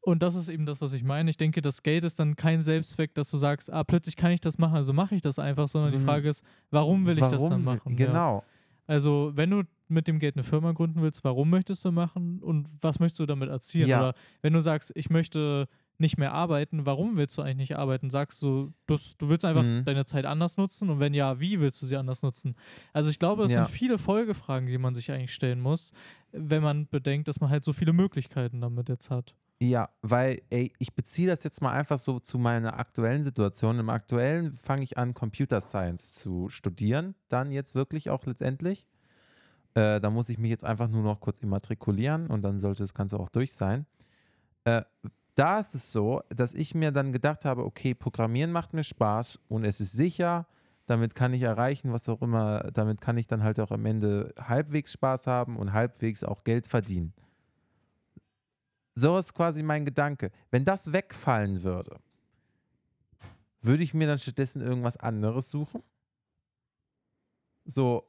und 0.00 0.22
das 0.22 0.34
ist 0.36 0.48
eben 0.48 0.64
das, 0.66 0.80
was 0.80 0.92
ich 0.94 1.02
meine. 1.04 1.28
Ich 1.30 1.36
denke, 1.36 1.60
das 1.60 1.82
Geld 1.82 2.02
ist 2.04 2.18
dann 2.18 2.34
kein 2.36 2.60
Selbstzweck, 2.62 3.14
dass 3.14 3.30
du 3.30 3.36
sagst, 3.36 3.70
ah, 3.72 3.84
plötzlich 3.84 4.16
kann 4.16 4.30
ich 4.32 4.40
das 4.40 4.56
machen, 4.58 4.74
also 4.76 4.92
mache 4.92 5.14
ich 5.14 5.22
das 5.22 5.38
einfach, 5.38 5.68
sondern 5.68 5.92
die 5.92 5.98
So 5.98 6.02
ein- 6.04 6.06
Frage 6.08 6.28
ist, 6.30 6.44
warum 6.70 7.04
will 7.06 7.14
ich 7.18 7.24
das 7.24 7.42
dann 7.48 7.64
Warum 7.64 7.64
machen? 7.64 7.96
Ja. 7.98 8.42
Also, 8.86 9.32
wenn 9.34 9.50
du 9.50 9.62
mit 9.88 10.08
dem 10.08 10.18
Geld 10.18 10.36
eine 10.36 10.44
Firma 10.44 10.72
gründen 10.72 11.02
willst, 11.02 11.24
warum 11.24 11.50
möchtest 11.50 11.84
du 11.84 11.92
machen 11.92 12.40
und 12.42 12.68
was 12.80 12.98
möchtest 13.00 13.20
du 13.20 13.26
damit 13.26 13.48
erzielen? 13.48 13.88
Ja. 13.88 13.98
Oder 13.98 14.14
wenn 14.42 14.52
du 14.52 14.60
sagst, 14.60 14.92
ich 14.94 15.10
möchte 15.10 15.68
nicht 15.98 16.18
mehr 16.18 16.32
arbeiten, 16.32 16.84
warum 16.84 17.16
willst 17.16 17.38
du 17.38 17.42
eigentlich 17.42 17.70
nicht 17.70 17.76
arbeiten? 17.76 18.10
Sagst 18.10 18.42
du, 18.42 18.72
du, 18.86 18.96
du 19.18 19.28
willst 19.28 19.44
einfach 19.44 19.62
Mhm. 19.62 19.84
deine 19.84 20.04
Zeit 20.04 20.26
anders 20.26 20.56
nutzen 20.58 20.90
und 20.90 21.00
wenn 21.00 21.14
ja, 21.14 21.40
wie 21.40 21.58
willst 21.60 21.80
du 21.82 21.86
sie 21.86 21.96
anders 21.96 22.22
nutzen? 22.22 22.54
Also 22.92 23.08
ich 23.10 23.18
glaube, 23.18 23.44
es 23.44 23.52
Ja. 23.52 23.64
sind 23.64 23.72
viele 23.74 23.96
Folgefragen, 23.98 24.68
die 24.68 24.76
man 24.78 24.94
sich 24.94 25.10
eigentlich 25.10 25.32
stellen 25.32 25.60
muss, 25.60 25.92
wenn 26.32 26.62
man 26.62 26.86
bedenkt, 26.88 27.28
dass 27.28 27.40
man 27.40 27.48
halt 27.50 27.64
so 27.64 27.72
viele 27.72 27.92
Möglichkeiten 27.94 28.60
damit 28.60 28.88
jetzt 28.90 29.10
hat. 29.10 29.34
Ja, 29.60 29.88
weil, 30.02 30.42
ey, 30.50 30.72
ich 30.78 30.94
beziehe 30.94 31.28
das 31.28 31.42
jetzt 31.42 31.62
mal 31.62 31.72
einfach 31.72 31.98
so 31.98 32.20
zu 32.20 32.38
meiner 32.38 32.78
aktuellen 32.78 33.22
Situation. 33.22 33.78
Im 33.78 33.88
aktuellen 33.88 34.54
fange 34.54 34.82
ich 34.82 34.98
an, 34.98 35.14
Computer 35.14 35.62
Science 35.62 36.14
zu 36.14 36.50
studieren, 36.50 37.14
dann 37.28 37.50
jetzt 37.50 37.74
wirklich 37.74 38.10
auch 38.10 38.26
letztendlich. 38.26 38.86
Äh, 39.74 40.00
da 40.00 40.10
muss 40.10 40.28
ich 40.28 40.38
mich 40.38 40.50
jetzt 40.50 40.64
einfach 40.64 40.88
nur 40.88 41.02
noch 41.02 41.20
kurz 41.20 41.38
immatrikulieren 41.38 42.26
und 42.28 42.42
dann 42.42 42.58
sollte 42.58 42.82
das 42.82 42.92
Ganze 42.92 43.18
auch 43.18 43.30
durch 43.30 43.54
sein. 43.54 43.86
Äh, 44.64 44.82
da 45.36 45.60
ist 45.60 45.74
es 45.74 45.90
so, 45.92 46.22
dass 46.28 46.52
ich 46.54 46.74
mir 46.74 46.92
dann 46.92 47.12
gedacht 47.12 47.44
habe, 47.46 47.64
okay, 47.64 47.94
Programmieren 47.94 48.52
macht 48.52 48.74
mir 48.74 48.84
Spaß 48.84 49.38
und 49.48 49.64
es 49.64 49.80
ist 49.80 49.92
sicher, 49.92 50.46
damit 50.86 51.14
kann 51.14 51.34
ich 51.34 51.42
erreichen, 51.42 51.92
was 51.92 52.08
auch 52.08 52.22
immer, 52.22 52.70
damit 52.72 53.00
kann 53.00 53.18
ich 53.18 53.26
dann 53.26 53.42
halt 53.42 53.58
auch 53.60 53.70
am 53.70 53.86
Ende 53.86 54.34
halbwegs 54.38 54.92
Spaß 54.92 55.26
haben 55.26 55.56
und 55.56 55.72
halbwegs 55.72 56.24
auch 56.24 56.44
Geld 56.44 56.66
verdienen. 56.66 57.12
So 58.98 59.18
ist 59.18 59.34
quasi 59.34 59.62
mein 59.62 59.84
Gedanke. 59.84 60.30
Wenn 60.50 60.64
das 60.64 60.92
wegfallen 60.92 61.62
würde, 61.62 61.98
würde 63.60 63.82
ich 63.82 63.92
mir 63.94 64.06
dann 64.06 64.18
stattdessen 64.18 64.62
irgendwas 64.62 64.96
anderes 64.96 65.50
suchen? 65.50 65.82
So, 67.64 68.04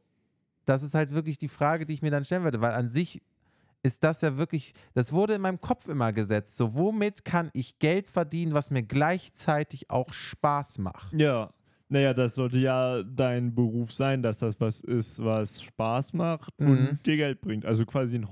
das 0.65 0.83
ist 0.83 0.93
halt 0.93 1.11
wirklich 1.11 1.37
die 1.37 1.47
Frage, 1.47 1.85
die 1.85 1.93
ich 1.93 2.01
mir 2.01 2.11
dann 2.11 2.25
stellen 2.25 2.43
würde, 2.43 2.61
weil 2.61 2.73
an 2.73 2.89
sich 2.89 3.21
ist 3.83 4.03
das 4.03 4.21
ja 4.21 4.37
wirklich, 4.37 4.73
das 4.93 5.11
wurde 5.13 5.35
in 5.35 5.41
meinem 5.41 5.61
Kopf 5.61 5.87
immer 5.87 6.13
gesetzt. 6.13 6.57
So, 6.57 6.75
womit 6.75 7.25
kann 7.25 7.49
ich 7.53 7.79
Geld 7.79 8.09
verdienen, 8.09 8.53
was 8.53 8.69
mir 8.71 8.83
gleichzeitig 8.83 9.89
auch 9.89 10.13
Spaß 10.13 10.79
macht? 10.79 11.13
Ja. 11.19 11.53
Naja, 11.89 12.13
das 12.13 12.35
sollte 12.35 12.57
ja 12.57 13.01
dein 13.03 13.55
Beruf 13.55 13.93
sein, 13.93 14.21
dass 14.21 14.39
das 14.39 14.59
was 14.59 14.81
ist, 14.81 15.23
was 15.23 15.61
Spaß 15.63 16.11
macht 16.13 16.59
Mhm. 16.59 16.67
und 16.69 17.05
dir 17.05 17.15
Geld 17.15 17.39
bringt. 17.39 17.65
Also 17.65 17.85
quasi 17.85 18.17
ein, 18.17 18.27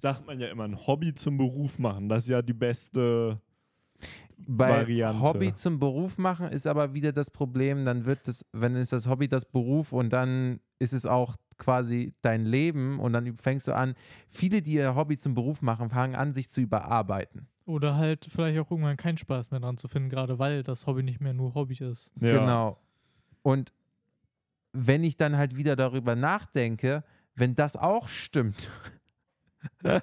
sagt 0.00 0.26
man 0.26 0.40
ja 0.40 0.48
immer, 0.48 0.64
ein 0.64 0.86
Hobby 0.86 1.14
zum 1.14 1.36
Beruf 1.36 1.78
machen. 1.78 2.08
Das 2.08 2.24
ist 2.24 2.30
ja 2.30 2.42
die 2.42 2.54
beste. 2.54 3.40
Bei 4.38 4.70
Variante. 4.70 5.20
Hobby 5.20 5.52
zum 5.52 5.78
Beruf 5.78 6.16
machen 6.16 6.48
ist 6.48 6.66
aber 6.66 6.94
wieder 6.94 7.12
das 7.12 7.30
Problem, 7.30 7.84
dann 7.84 8.06
wird 8.06 8.26
das, 8.26 8.46
wenn 8.52 8.74
ist 8.74 8.94
das 8.94 9.06
Hobby 9.06 9.28
das 9.28 9.44
Beruf 9.44 9.92
und 9.92 10.10
dann 10.10 10.60
ist 10.78 10.94
es 10.94 11.04
auch 11.04 11.36
quasi 11.58 12.14
dein 12.22 12.46
Leben 12.46 12.98
und 12.98 13.12
dann 13.12 13.36
fängst 13.36 13.68
du 13.68 13.76
an, 13.76 13.94
viele, 14.28 14.62
die 14.62 14.72
ihr 14.72 14.94
Hobby 14.94 15.18
zum 15.18 15.34
Beruf 15.34 15.60
machen, 15.60 15.90
fangen 15.90 16.14
an, 16.14 16.32
sich 16.32 16.48
zu 16.48 16.62
überarbeiten. 16.62 17.48
Oder 17.66 17.96
halt 17.96 18.26
vielleicht 18.30 18.58
auch 18.58 18.70
irgendwann 18.70 18.96
keinen 18.96 19.18
Spaß 19.18 19.50
mehr 19.50 19.60
dran 19.60 19.76
zu 19.76 19.88
finden, 19.88 20.08
gerade 20.08 20.38
weil 20.38 20.62
das 20.62 20.86
Hobby 20.86 21.02
nicht 21.02 21.20
mehr 21.20 21.34
nur 21.34 21.54
Hobby 21.54 21.74
ist. 21.74 22.10
Ja. 22.18 22.40
Genau. 22.40 22.78
Und 23.42 23.74
wenn 24.72 25.04
ich 25.04 25.18
dann 25.18 25.36
halt 25.36 25.56
wieder 25.56 25.76
darüber 25.76 26.16
nachdenke, 26.16 27.04
wenn 27.34 27.54
das 27.54 27.76
auch 27.76 28.08
stimmt 28.08 28.70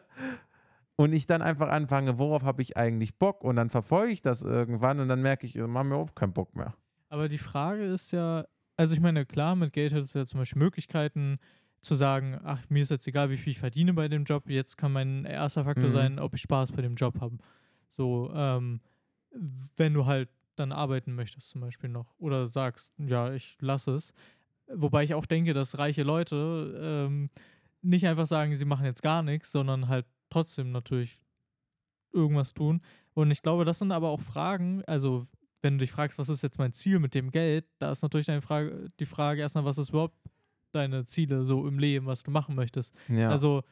und 0.95 1.13
ich 1.13 1.27
dann 1.27 1.41
einfach 1.41 1.69
anfange, 1.69 2.17
worauf 2.19 2.43
habe 2.43 2.61
ich 2.61 2.77
eigentlich 2.77 3.17
Bock 3.17 3.43
und 3.43 3.55
dann 3.55 3.69
verfolge 3.69 4.11
ich 4.11 4.21
das 4.21 4.41
irgendwann 4.41 4.99
und 4.99 5.07
dann 5.09 5.21
merke 5.21 5.45
ich, 5.45 5.55
ich 5.55 5.61
habe 5.61 5.71
mir 5.71 5.85
überhaupt 5.85 6.15
keinen 6.15 6.33
Bock 6.33 6.55
mehr. 6.55 6.75
Aber 7.09 7.27
die 7.29 7.37
Frage 7.37 7.83
ist 7.85 8.11
ja, 8.11 8.45
also 8.75 8.93
ich 8.93 8.99
meine, 8.99 9.25
klar, 9.25 9.55
mit 9.55 9.73
Geld 9.73 9.93
hättest 9.93 10.15
du 10.15 10.19
ja 10.19 10.25
zum 10.25 10.39
Beispiel 10.39 10.59
Möglichkeiten 10.61 11.39
zu 11.81 11.95
sagen, 11.95 12.39
ach, 12.43 12.63
mir 12.69 12.81
ist 12.81 12.89
jetzt 12.91 13.07
egal, 13.07 13.29
wie 13.29 13.37
viel 13.37 13.51
ich 13.51 13.59
verdiene 13.59 13.93
bei 13.93 14.07
dem 14.07 14.23
Job, 14.25 14.49
jetzt 14.49 14.77
kann 14.77 14.91
mein 14.91 15.25
erster 15.25 15.63
Faktor 15.63 15.89
Mhm. 15.89 15.93
sein, 15.93 16.19
ob 16.19 16.33
ich 16.33 16.41
Spaß 16.41 16.71
bei 16.71 16.81
dem 16.81 16.95
Job 16.95 17.21
habe. 17.21 17.37
So, 17.89 18.31
ähm, 18.33 18.81
wenn 19.75 19.93
du 19.93 20.05
halt 20.05 20.29
dann 20.55 20.71
arbeiten 20.71 21.13
möchtest 21.13 21.49
zum 21.49 21.61
Beispiel 21.61 21.89
noch 21.89 22.15
oder 22.17 22.47
sagst, 22.47 22.91
ja, 22.97 23.31
ich 23.31 23.57
lasse 23.61 23.95
es. 23.95 24.13
Wobei 24.73 25.03
ich 25.03 25.13
auch 25.13 25.25
denke, 25.25 25.53
dass 25.53 25.77
reiche 25.77 26.03
Leute 26.03 27.07
ähm, 27.09 27.29
nicht 27.87 28.05
einfach 28.05 28.27
sagen, 28.27 28.55
sie 28.55 28.65
machen 28.65 28.85
jetzt 28.85 29.01
gar 29.01 29.23
nichts, 29.23 29.51
sondern 29.51 29.87
halt 29.87 30.05
trotzdem 30.29 30.71
natürlich 30.71 31.19
irgendwas 32.11 32.53
tun. 32.53 32.81
Und 33.13 33.31
ich 33.31 33.41
glaube, 33.41 33.65
das 33.65 33.79
sind 33.79 33.91
aber 33.91 34.09
auch 34.09 34.21
Fragen, 34.21 34.83
also 34.85 35.25
wenn 35.61 35.77
du 35.77 35.79
dich 35.83 35.91
fragst, 35.91 36.19
was 36.19 36.29
ist 36.29 36.43
jetzt 36.43 36.59
mein 36.59 36.73
Ziel 36.73 36.99
mit 36.99 37.15
dem 37.15 37.31
Geld, 37.31 37.65
da 37.79 37.91
ist 37.91 38.01
natürlich 38.01 38.27
deine 38.27 38.41
Frage, 38.41 38.89
die 38.99 39.05
Frage 39.05 39.41
erstmal, 39.41 39.65
was 39.65 39.77
ist 39.77 39.89
überhaupt 39.89 40.17
deine 40.71 41.05
Ziele 41.05 41.45
so 41.45 41.67
im 41.67 41.79
Leben, 41.79 42.05
was 42.05 42.23
du 42.23 42.31
machen 42.31 42.55
möchtest. 42.55 42.95
Ja. 43.07 43.29
Also 43.29 43.63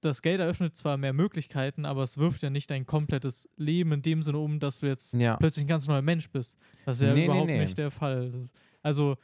das 0.00 0.22
Geld 0.22 0.40
eröffnet 0.40 0.76
zwar 0.76 0.96
mehr 0.96 1.12
Möglichkeiten, 1.12 1.84
aber 1.84 2.04
es 2.04 2.18
wirft 2.18 2.42
ja 2.42 2.50
nicht 2.50 2.70
dein 2.70 2.86
komplettes 2.86 3.48
Leben 3.56 3.92
in 3.92 4.02
dem 4.02 4.22
Sinne 4.22 4.38
um, 4.38 4.60
dass 4.60 4.80
du 4.80 4.86
jetzt 4.86 5.14
ja. 5.14 5.36
plötzlich 5.36 5.64
ein 5.64 5.68
ganz 5.68 5.88
neuer 5.88 6.02
Mensch 6.02 6.30
bist. 6.30 6.58
Das 6.86 7.00
ist 7.00 7.06
ja 7.06 7.14
Nee, 7.14 7.20
nee, 7.20 7.24
überhaupt 7.24 7.46
nee. 7.46 7.60
nicht 7.60 7.76
der 7.76 7.90
Fall. 7.90 8.32
Also 8.82 9.16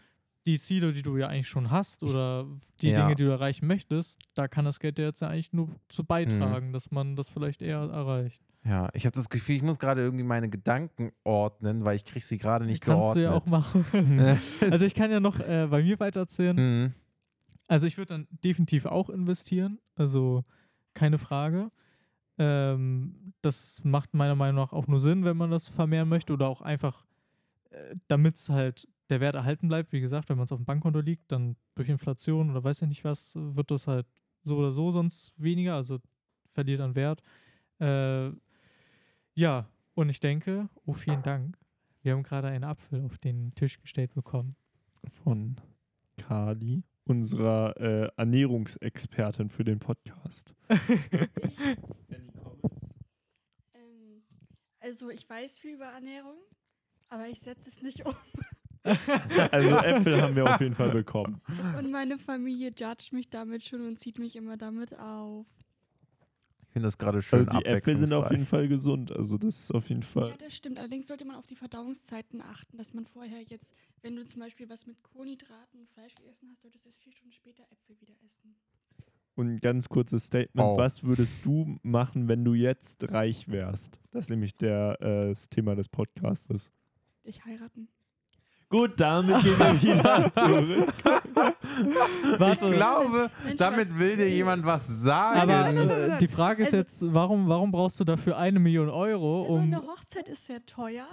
die 0.47 0.59
Ziele, 0.59 0.93
die 0.93 1.03
du 1.03 1.17
ja 1.17 1.29
eigentlich 1.29 1.49
schon 1.49 1.71
hast 1.71 2.03
oder 2.03 2.47
die 2.81 2.89
Ja. 2.91 2.95
Dinge, 3.03 3.15
die 3.17 3.25
du 3.25 3.31
erreichen 3.31 3.67
möchtest, 3.67 4.21
da 4.35 4.47
kann 4.49 4.65
das 4.65 4.79
Geld 4.79 4.99
ja 4.99 5.07
jetzt 5.07 5.21
ja 5.21 5.29
eigentlich 5.29 5.53
nur 5.53 5.69
zu 5.89 6.03
Mhm. 6.03 6.07
beitragen, 6.07 6.73
dass 6.73 6.91
man 6.91 7.17
das 7.17 7.29
vielleicht 7.29 7.63
eher 7.63 7.79
erreicht. 7.79 8.43
Ja, 8.67 8.89
ich 8.95 9.05
habe 9.07 9.15
das 9.15 9.29
Gefühl, 9.29 9.57
ich 9.57 9.63
muss 9.63 9.79
gerade 9.79 10.01
irgendwie 10.03 10.25
meine 10.25 10.49
Gedanken 10.49 11.13
ordnen, 11.23 11.85
weil 11.85 11.97
ich 11.97 12.05
kriege 12.05 12.25
sie 12.25 12.39
gerade 12.39 12.65
nicht 12.65 12.83
Kannst 12.83 13.15
du 13.17 13.21
geordnet. 13.21 13.25
ja 13.25 13.33
auch 13.33 13.47
machen. 13.47 13.85
also 14.71 14.85
ich 14.87 14.95
kann 14.95 15.11
ja 15.11 15.21
noch 15.21 15.39
äh, 15.41 15.67
bei 15.71 15.83
mir 15.83 16.01
weitererzählen. 16.01 16.57
Mhm. 16.57 16.95
Also 17.69 17.87
ich 17.87 17.97
würde 17.99 18.15
dann 18.15 18.29
definitiv 18.45 18.87
auch 18.87 19.09
investieren, 19.11 19.79
also 19.97 20.43
keine 20.95 21.19
Frage. 21.19 21.71
Ähm, 22.39 23.33
das 23.43 23.81
macht 23.85 24.15
meiner 24.15 24.35
Meinung 24.35 24.57
nach 24.65 24.73
auch 24.73 24.87
nur 24.87 25.01
Sinn, 25.01 25.25
wenn 25.25 25.37
man 25.37 25.51
das 25.51 25.69
vermehren 25.69 26.09
möchte 26.09 26.33
oder 26.33 26.49
auch 26.49 26.61
einfach, 26.61 27.05
äh, 27.71 27.95
damit 28.09 28.37
es 28.37 28.49
halt 28.49 28.89
der 29.11 29.21
Wert 29.21 29.35
erhalten 29.35 29.69
bleibt. 29.69 29.93
Wie 29.93 30.01
gesagt, 30.01 30.29
wenn 30.29 30.37
man 30.37 30.45
es 30.45 30.53
auf 30.53 30.59
dem 30.59 30.65
Bankkonto 30.65 31.01
liegt, 31.01 31.31
dann 31.31 31.57
durch 31.75 31.89
Inflation 31.89 32.51
oder 32.51 32.65
weiß 32.65 32.83
ich 32.83 32.89
nicht 32.89 33.05
was, 33.05 33.35
wird 33.37 33.71
das 33.71 33.87
halt 33.87 34.07
so 34.43 34.57
oder 34.57 34.73
so 34.73 34.91
sonst 34.91 35.33
weniger, 35.37 35.75
also 35.75 36.01
verliert 36.51 36.81
an 36.81 36.95
Wert. 36.95 37.23
Äh, 37.81 38.31
ja, 39.35 39.69
und 39.95 40.09
ich 40.09 40.21
denke, 40.21 40.69
oh 40.85 40.93
vielen 40.93 41.23
Dank, 41.23 41.59
wir 42.03 42.13
haben 42.13 42.23
gerade 42.23 42.49
einen 42.49 42.65
Apfel 42.65 43.05
auf 43.05 43.19
den 43.19 43.55
Tisch 43.55 43.81
gestellt 43.81 44.15
bekommen. 44.15 44.57
Von 45.23 45.57
Kali, 46.17 46.85
unserer 47.05 47.77
äh, 47.81 48.11
Ernährungsexpertin 48.17 49.51
für 49.51 49.65
den 49.65 49.79
Podcast. 49.79 50.55
Ähm, 53.75 54.23
also 54.81 55.11
ich 55.11 55.29
weiß 55.29 55.59
viel 55.59 55.75
über 55.75 55.87
Ernährung, 55.87 56.37
aber 57.09 57.29
ich 57.29 57.41
setze 57.41 57.69
es 57.69 57.83
nicht 57.83 58.07
um. 58.07 58.15
Also 59.51 59.77
Äpfel 59.77 60.21
haben 60.21 60.37
wir 60.37 60.53
auf 60.55 60.61
jeden 60.61 60.75
Fall 60.75 60.91
bekommen. 60.91 61.41
Und 61.79 61.91
meine 61.91 62.19
Familie 62.19 62.71
judgt 62.79 63.13
mich 63.13 63.29
damit 63.31 63.65
schon 63.65 63.87
und 63.87 63.99
zieht 63.99 64.19
mich 64.19 64.37
immer 64.37 64.57
damit 64.57 64.99
auf. 64.99 65.47
Ich 66.67 66.73
finde 66.75 66.89
das 66.89 66.99
gerade 66.99 67.23
schön 67.23 67.49
Also 67.49 67.61
die 67.61 67.67
Äpfel 67.67 67.97
sind 67.99 68.13
auf 68.13 68.31
jeden 68.33 68.47
Fall 68.47 68.67
gesund. 68.67 69.13
Also 69.13 69.39
das 69.39 69.61
ist 69.61 69.71
auf 69.75 69.89
jeden 69.89 70.03
Ja, 70.03 70.09
Fall. 70.09 70.35
das 70.39 70.55
stimmt. 70.55 70.79
Allerdings 70.79 71.07
sollte 71.07 71.25
man 71.25 71.37
auf 71.37 71.47
die 71.47 71.55
Verdauungszeiten 71.55 72.43
achten, 72.43 72.77
dass 72.77 72.93
man 72.95 73.07
vorher 73.07 73.41
jetzt, 73.43 73.75
wenn 74.03 74.17
du 74.17 74.25
zum 74.25 74.41
Beispiel 74.41 74.69
was 74.69 74.87
mit 74.87 75.01
Kohlenhydraten 75.05 75.79
und 75.81 75.89
Fleisch 75.91 76.15
gegessen 76.17 76.49
hast, 76.51 76.63
solltest 76.63 76.85
du 76.85 76.89
erst 76.89 77.01
vier 77.01 77.13
Stunden 77.13 77.33
später 77.33 77.63
Äpfel 77.71 78.01
wieder 78.01 78.15
essen. 78.27 78.57
Und 79.37 79.49
ein 79.55 79.61
ganz 79.61 79.89
kurzes 79.89 80.27
Statement. 80.27 80.69
Oh. 80.69 80.77
Was 80.77 81.05
würdest 81.05 81.45
du 81.45 81.79
machen, 81.83 82.29
wenn 82.29 82.45
du 82.45 82.55
jetzt 82.55 83.11
reich 83.13 83.49
wärst? 83.49 84.01
Das 84.11 84.25
ist 84.25 84.31
nämlich 84.31 84.57
der, 84.57 85.01
äh, 85.01 85.29
das 85.31 85.49
Thema 85.49 85.75
des 85.77 85.89
Podcastes. 85.89 86.71
Dich 87.25 87.45
heiraten. 87.45 87.89
Gut, 88.75 88.93
damit 88.99 89.41
gehen 89.45 89.57
wir 89.59 89.83
wieder 89.83 90.33
zurück. 90.35 90.93
Warte, 92.39 92.67
Ich 92.67 92.73
glaube, 92.73 93.31
damit 93.57 93.97
will 93.99 94.17
dir 94.17 94.29
jemand 94.29 94.65
was 94.67 94.87
sagen. 94.89 95.39
Aber 95.49 95.69
äh, 95.71 96.19
die 96.19 96.27
Frage 96.27 96.63
ist 96.65 96.69
Also- 96.75 96.77
jetzt, 96.79 97.15
warum, 97.15 97.49
warum 97.49 97.71
brauchst 97.71 98.01
du 98.01 98.05
dafür 98.05 98.37
eine 98.37 98.59
Million 98.59 98.89
Euro? 98.91 99.43
Also 99.43 99.55
Um, 99.55 99.61
eine 99.63 99.81
Hochzeit 99.83 100.29
ist 100.29 100.47
sehr 100.47 100.65
teuer. 100.67 101.07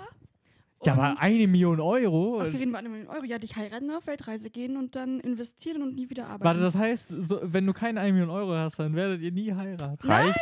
Ja, 0.85 0.93
aber 0.93 1.19
eine 1.21 1.47
Million 1.47 1.79
Euro? 1.79 2.39
Ach, 2.41 2.45
wir 2.45 2.53
reden 2.59 2.69
über 2.69 2.79
eine 2.79 2.89
Million 2.89 3.07
Euro. 3.09 3.23
Ja, 3.25 3.37
dich 3.39 3.55
heiraten, 3.55 3.89
auf 3.91 4.07
Weltreise 4.07 4.49
gehen 4.49 4.77
und 4.77 4.95
dann 4.95 5.19
investieren 5.19 5.81
und 5.81 5.95
nie 5.95 6.09
wieder 6.09 6.25
arbeiten. 6.27 6.43
Warte, 6.45 6.59
das 6.61 6.75
heißt, 6.75 7.11
so, 7.19 7.39
wenn 7.43 7.65
du 7.65 7.73
keine 7.73 7.99
eine 7.99 8.11
Million 8.13 8.29
Euro 8.29 8.53
hast, 8.53 8.79
dann 8.79 8.95
werdet 8.95 9.21
ihr 9.21 9.31
nie 9.31 9.53
heiraten. 9.53 10.05
reicht, 10.07 10.39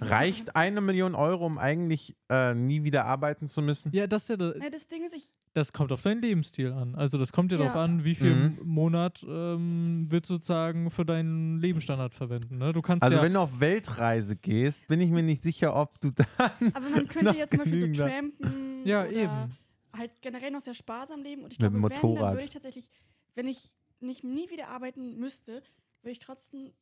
reicht 0.00 0.56
eine 0.56 0.80
Million 0.80 1.14
Euro, 1.14 1.46
um 1.46 1.58
eigentlich 1.58 2.16
äh, 2.30 2.54
nie 2.54 2.84
wieder 2.84 3.04
arbeiten 3.04 3.46
zu 3.46 3.62
müssen? 3.62 3.92
Ja, 3.94 4.06
das, 4.06 4.22
ist 4.24 4.28
ja, 4.30 4.36
das, 4.36 4.54
Ja, 4.62 4.70
das 4.70 4.86
Ding 4.88 5.04
ist, 5.04 5.14
ich, 5.14 5.34
das 5.54 5.72
kommt 5.72 5.92
auf 5.92 6.00
deinen 6.02 6.22
Lebensstil 6.22 6.72
an. 6.72 6.94
Also 6.94 7.18
das 7.18 7.30
kommt 7.32 7.52
ja, 7.52 7.58
Ja. 7.58 7.64
darauf 7.64 7.76
an, 7.80 8.04
wie 8.04 8.14
viel 8.14 8.32
Mhm. 8.34 8.58
Monat 8.64 9.24
ähm, 9.28 10.08
du 10.08 10.16
sozusagen 10.24 10.90
für 10.90 11.04
deinen 11.04 11.58
Lebensstandard 11.60 12.14
verwenden. 12.14 12.58
Ne? 12.58 12.72
Du 12.72 12.80
kannst 12.80 13.02
Also 13.02 13.16
ja, 13.16 13.22
wenn 13.22 13.34
du 13.34 13.40
auf 13.40 13.60
Weltreise 13.60 14.36
gehst, 14.36 14.86
bin 14.86 15.00
ich 15.00 15.10
mir 15.10 15.22
nicht 15.22 15.42
sicher, 15.42 15.76
ob 15.76 16.00
du 16.00 16.10
dann 16.12 16.72
aber 16.72 16.88
man 16.88 17.06
könnte 17.06 17.36
ja 17.38 17.46
zum 17.46 17.58
Beispiel 17.58 17.94
so 17.94 18.02
trampen 18.04 18.80
ja, 18.84 19.02
oder 19.02 19.12
eben. 19.12 19.56
Halt 19.92 20.10
generell 20.22 20.50
noch 20.50 20.60
sehr 20.60 20.74
sparsam 20.74 21.22
leben. 21.22 21.42
Und 21.42 21.52
ich 21.52 21.58
glaube, 21.58 21.74
wenn, 21.74 21.82
dann 22.14 22.32
würde 22.32 22.44
ich 22.44 22.50
tatsächlich, 22.50 22.90
wenn 23.34 23.46
ich 23.48 23.72
nicht 24.00 24.24
nie 24.24 24.50
wieder 24.50 24.68
arbeiten 24.68 25.16
müsste, 25.18 25.62
würde 26.02 26.12
ich 26.12 26.18
trotzdem, 26.18 26.72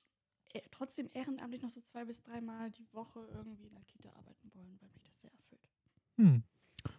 äh, 0.52 0.61
trotzdem 0.70 1.08
ehrenamtlich 1.12 1.62
noch 1.62 1.70
so 1.70 1.80
zwei 1.80 2.04
bis 2.04 2.22
dreimal 2.22 2.70
die 2.70 2.86
Woche 2.92 3.20
irgendwie 3.34 3.66
in 3.66 3.74
der 3.74 3.84
Kita 3.84 4.08
arbeiten 4.11 4.50
wollen, 4.54 4.78
weil 4.80 4.88
mich 4.94 5.02
das 5.02 5.20
sehr 5.20 5.30
erfüllt. 5.32 5.68
Hm. 6.16 6.42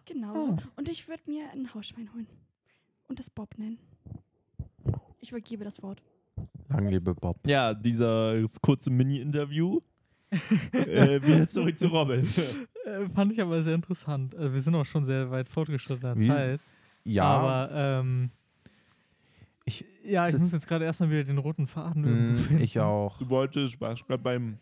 Genau 0.04 0.34
Oh. 0.36 0.42
so. 0.42 0.58
Und 0.76 0.88
ich 0.88 1.08
würde 1.08 1.22
mir 1.28 1.50
ein 1.50 1.72
Hausschwein 1.74 2.12
holen. 2.14 2.26
Und 3.08 3.18
das 3.18 3.30
Bob 3.30 3.58
nennen. 3.58 3.78
Ich 5.18 5.30
übergebe 5.30 5.64
das 5.64 5.82
Wort. 5.82 6.02
Lang 6.68 6.88
lebe 6.88 7.14
Bob. 7.14 7.46
Ja, 7.46 7.74
dieser 7.74 8.46
kurze 8.62 8.90
Mini-Interview. 8.90 9.80
Äh, 10.72 11.22
wieder 11.22 11.46
zurück 11.46 11.78
zu 11.78 11.88
Robin. 11.88 12.26
Äh, 12.84 13.08
fand 13.10 13.32
ich 13.32 13.40
aber 13.40 13.62
sehr 13.62 13.76
interessant. 13.76 14.34
Also 14.34 14.52
wir 14.54 14.60
sind 14.60 14.74
auch 14.74 14.84
schon 14.84 15.04
sehr 15.04 15.30
weit 15.30 15.48
fortgeschrittener 15.48 16.16
Wie- 16.16 16.26
Zeit. 16.26 16.60
Ja, 17.04 17.22
Aber 17.22 17.70
ähm, 17.72 18.30
ich, 19.64 19.84
ja, 20.04 20.26
ich 20.28 20.36
muss 20.36 20.50
jetzt 20.50 20.66
gerade 20.66 20.84
erstmal 20.84 21.08
wieder 21.10 21.22
den 21.22 21.38
roten 21.38 21.68
Faden 21.68 22.02
irgendwo 22.04 22.32
mh, 22.40 22.46
finden. 22.48 22.62
ich 22.64 22.80
auch. 22.80 23.18
Du 23.18 23.30
wolltest, 23.30 23.80
warst 23.80 24.04
gerade 24.08 24.20
beim, 24.22 24.58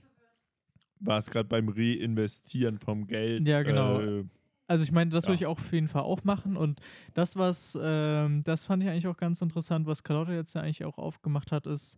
warst 1.00 1.30
gerade 1.30 1.48
beim 1.48 1.70
Reinvestieren 1.70 2.78
vom 2.78 3.06
Geld. 3.06 3.48
Ja, 3.48 3.62
genau. 3.62 4.00
Äh, 4.00 4.24
Also 4.66 4.84
ich 4.84 4.92
meine, 4.92 5.08
das 5.10 5.24
würde 5.24 5.32
Ja. 5.32 5.40
ich 5.40 5.46
auch 5.46 5.58
auf 5.58 5.72
jeden 5.72 5.88
Fall 5.88 6.02
auch 6.02 6.22
machen. 6.22 6.58
Und 6.58 6.80
das, 7.14 7.36
was, 7.36 7.78
ähm, 7.82 8.42
das 8.44 8.66
fand 8.66 8.82
ich 8.82 8.88
eigentlich 8.90 9.06
auch 9.06 9.16
ganz 9.16 9.40
interessant, 9.40 9.86
was 9.86 10.02
Carlotta 10.04 10.32
jetzt 10.34 10.54
ja 10.54 10.60
eigentlich 10.60 10.84
auch 10.84 10.98
aufgemacht 10.98 11.52
hat, 11.52 11.66
ist 11.66 11.96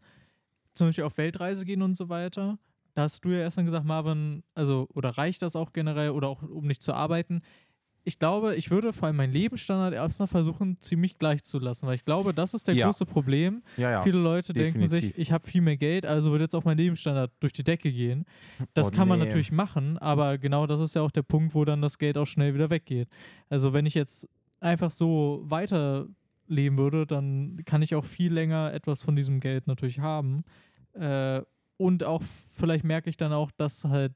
zum 0.72 0.86
Beispiel 0.86 1.02
auf 1.04 1.18
Weltreise 1.18 1.64
gehen 1.64 1.82
und 1.82 1.96
so 1.96 2.08
weiter. 2.08 2.58
Da 2.94 3.02
hast 3.02 3.24
du 3.24 3.30
ja 3.30 3.38
erst 3.38 3.56
dann 3.58 3.64
gesagt, 3.64 3.86
Marvin, 3.86 4.42
also, 4.54 4.86
oder 4.92 5.10
reicht 5.10 5.42
das 5.42 5.56
auch 5.56 5.72
generell 5.72 6.10
oder 6.10 6.28
auch 6.28 6.42
um 6.42 6.66
nicht 6.66 6.82
zu 6.82 6.92
arbeiten? 6.92 7.40
Ich 8.04 8.18
glaube, 8.18 8.56
ich 8.56 8.68
würde 8.72 8.92
vor 8.92 9.06
allem 9.06 9.16
meinen 9.16 9.32
Lebensstandard 9.32 9.94
erstmal 9.94 10.26
versuchen, 10.26 10.76
ziemlich 10.80 11.18
gleich 11.18 11.44
zu 11.44 11.60
lassen, 11.60 11.86
weil 11.86 11.94
ich 11.94 12.04
glaube, 12.04 12.34
das 12.34 12.52
ist 12.52 12.66
der 12.66 12.74
Ja. 12.74 12.86
große 12.86 13.06
Problem. 13.06 13.62
Ja, 13.76 13.90
ja. 13.92 14.02
Viele 14.02 14.18
Leute 14.18 14.52
denken 14.52 14.80
sich, 14.88 15.02
definitiv. 15.02 15.18
ich 15.18 15.30
habe 15.32 15.46
viel 15.46 15.60
mehr 15.60 15.76
Geld, 15.76 16.04
also 16.04 16.32
wird 16.32 16.42
jetzt 16.42 16.54
auch 16.56 16.64
mein 16.64 16.76
Lebensstandard 16.76 17.30
durch 17.38 17.52
die 17.52 17.62
Decke 17.62 17.92
gehen. 17.92 18.24
Das 18.74 18.88
Oh, 18.88 18.90
kann 18.90 19.06
man 19.06 19.20
nee. 19.20 19.26
natürlich 19.26 19.52
machen, 19.52 19.98
aber 19.98 20.36
genau 20.36 20.66
das 20.66 20.80
ist 20.80 20.94
ja 20.96 21.02
auch 21.02 21.12
der 21.12 21.22
Punkt, 21.22 21.54
wo 21.54 21.64
dann 21.64 21.80
das 21.80 21.96
Geld 21.96 22.18
auch 22.18 22.26
schnell 22.26 22.54
wieder 22.54 22.70
weggeht. 22.70 23.08
Also 23.48 23.72
wenn 23.72 23.86
ich 23.86 23.94
jetzt 23.94 24.28
einfach 24.58 24.90
so 24.90 25.42
weiterleben 25.44 26.78
würde, 26.78 27.06
dann 27.06 27.60
kann 27.64 27.82
ich 27.82 27.94
auch 27.94 28.04
viel 28.04 28.32
länger 28.32 28.72
etwas 28.74 29.00
von 29.02 29.14
diesem 29.14 29.38
Geld 29.38 29.68
natürlich 29.68 30.00
haben. 30.00 30.42
Äh, 30.94 31.42
und 31.82 32.04
auch 32.04 32.22
vielleicht 32.54 32.84
merke 32.84 33.10
ich 33.10 33.16
dann 33.16 33.32
auch, 33.32 33.50
dass 33.50 33.84
halt 33.84 34.12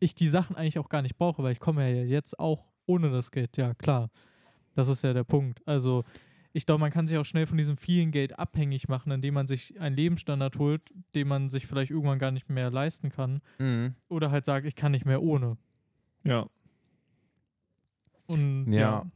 ich 0.00 0.14
die 0.14 0.28
Sachen 0.28 0.54
eigentlich 0.56 0.78
auch 0.78 0.90
gar 0.90 1.00
nicht 1.02 1.16
brauche, 1.16 1.42
weil 1.42 1.52
ich 1.52 1.60
komme 1.60 1.88
ja 1.90 2.04
jetzt 2.04 2.38
auch 2.38 2.66
ohne 2.84 3.10
das 3.10 3.30
Geld. 3.30 3.56
Ja, 3.56 3.72
klar. 3.74 4.10
Das 4.74 4.88
ist 4.88 5.02
ja 5.02 5.14
der 5.14 5.24
Punkt. 5.24 5.66
Also 5.66 6.04
ich 6.52 6.66
glaube, 6.66 6.80
man 6.80 6.90
kann 6.90 7.06
sich 7.06 7.16
auch 7.16 7.24
schnell 7.24 7.46
von 7.46 7.56
diesem 7.56 7.78
vielen 7.78 8.10
Geld 8.10 8.38
abhängig 8.38 8.88
machen, 8.88 9.10
indem 9.12 9.34
man 9.34 9.46
sich 9.46 9.80
einen 9.80 9.96
Lebensstandard 9.96 10.58
holt, 10.58 10.82
den 11.14 11.28
man 11.28 11.48
sich 11.48 11.66
vielleicht 11.66 11.90
irgendwann 11.90 12.18
gar 12.18 12.30
nicht 12.30 12.50
mehr 12.50 12.70
leisten 12.70 13.10
kann. 13.10 13.40
Mhm. 13.58 13.94
Oder 14.08 14.30
halt 14.30 14.44
sagt, 14.44 14.66
ich 14.66 14.74
kann 14.76 14.92
nicht 14.92 15.06
mehr 15.06 15.22
ohne. 15.22 15.56
ja. 16.24 16.46
Und 18.26 18.72
Ja. 18.72 18.80
ja. 18.80 19.06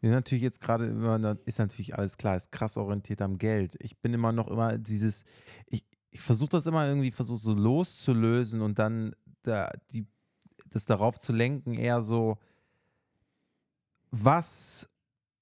Wir 0.00 0.10
sind 0.10 0.18
natürlich 0.18 0.42
jetzt 0.44 0.60
gerade 0.60 1.38
ist 1.46 1.58
natürlich 1.58 1.98
alles 1.98 2.16
klar, 2.16 2.36
ist 2.36 2.52
krass 2.52 2.76
orientiert 2.76 3.20
am 3.22 3.38
Geld. 3.38 3.76
Ich 3.80 3.98
bin 3.98 4.14
immer 4.14 4.30
noch 4.30 4.46
immer 4.48 4.78
dieses, 4.78 5.24
ich, 5.66 5.84
ich 6.10 6.20
versuche 6.20 6.50
das 6.50 6.66
immer 6.66 6.86
irgendwie, 6.86 7.10
versuche 7.10 7.38
so 7.38 7.52
loszulösen 7.52 8.60
und 8.62 8.78
dann 8.78 9.14
da, 9.42 9.70
die, 9.90 10.06
das 10.70 10.86
darauf 10.86 11.18
zu 11.18 11.32
lenken, 11.32 11.74
eher 11.74 12.02
so, 12.02 12.38
was 14.10 14.88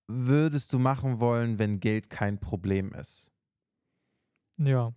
würdest 0.06 0.72
du 0.72 0.78
machen 0.78 1.20
wollen, 1.20 1.58
wenn 1.58 1.80
Geld 1.80 2.10
kein 2.10 2.38
Problem 2.38 2.92
ist? 2.92 3.30
Ja. 4.58 4.92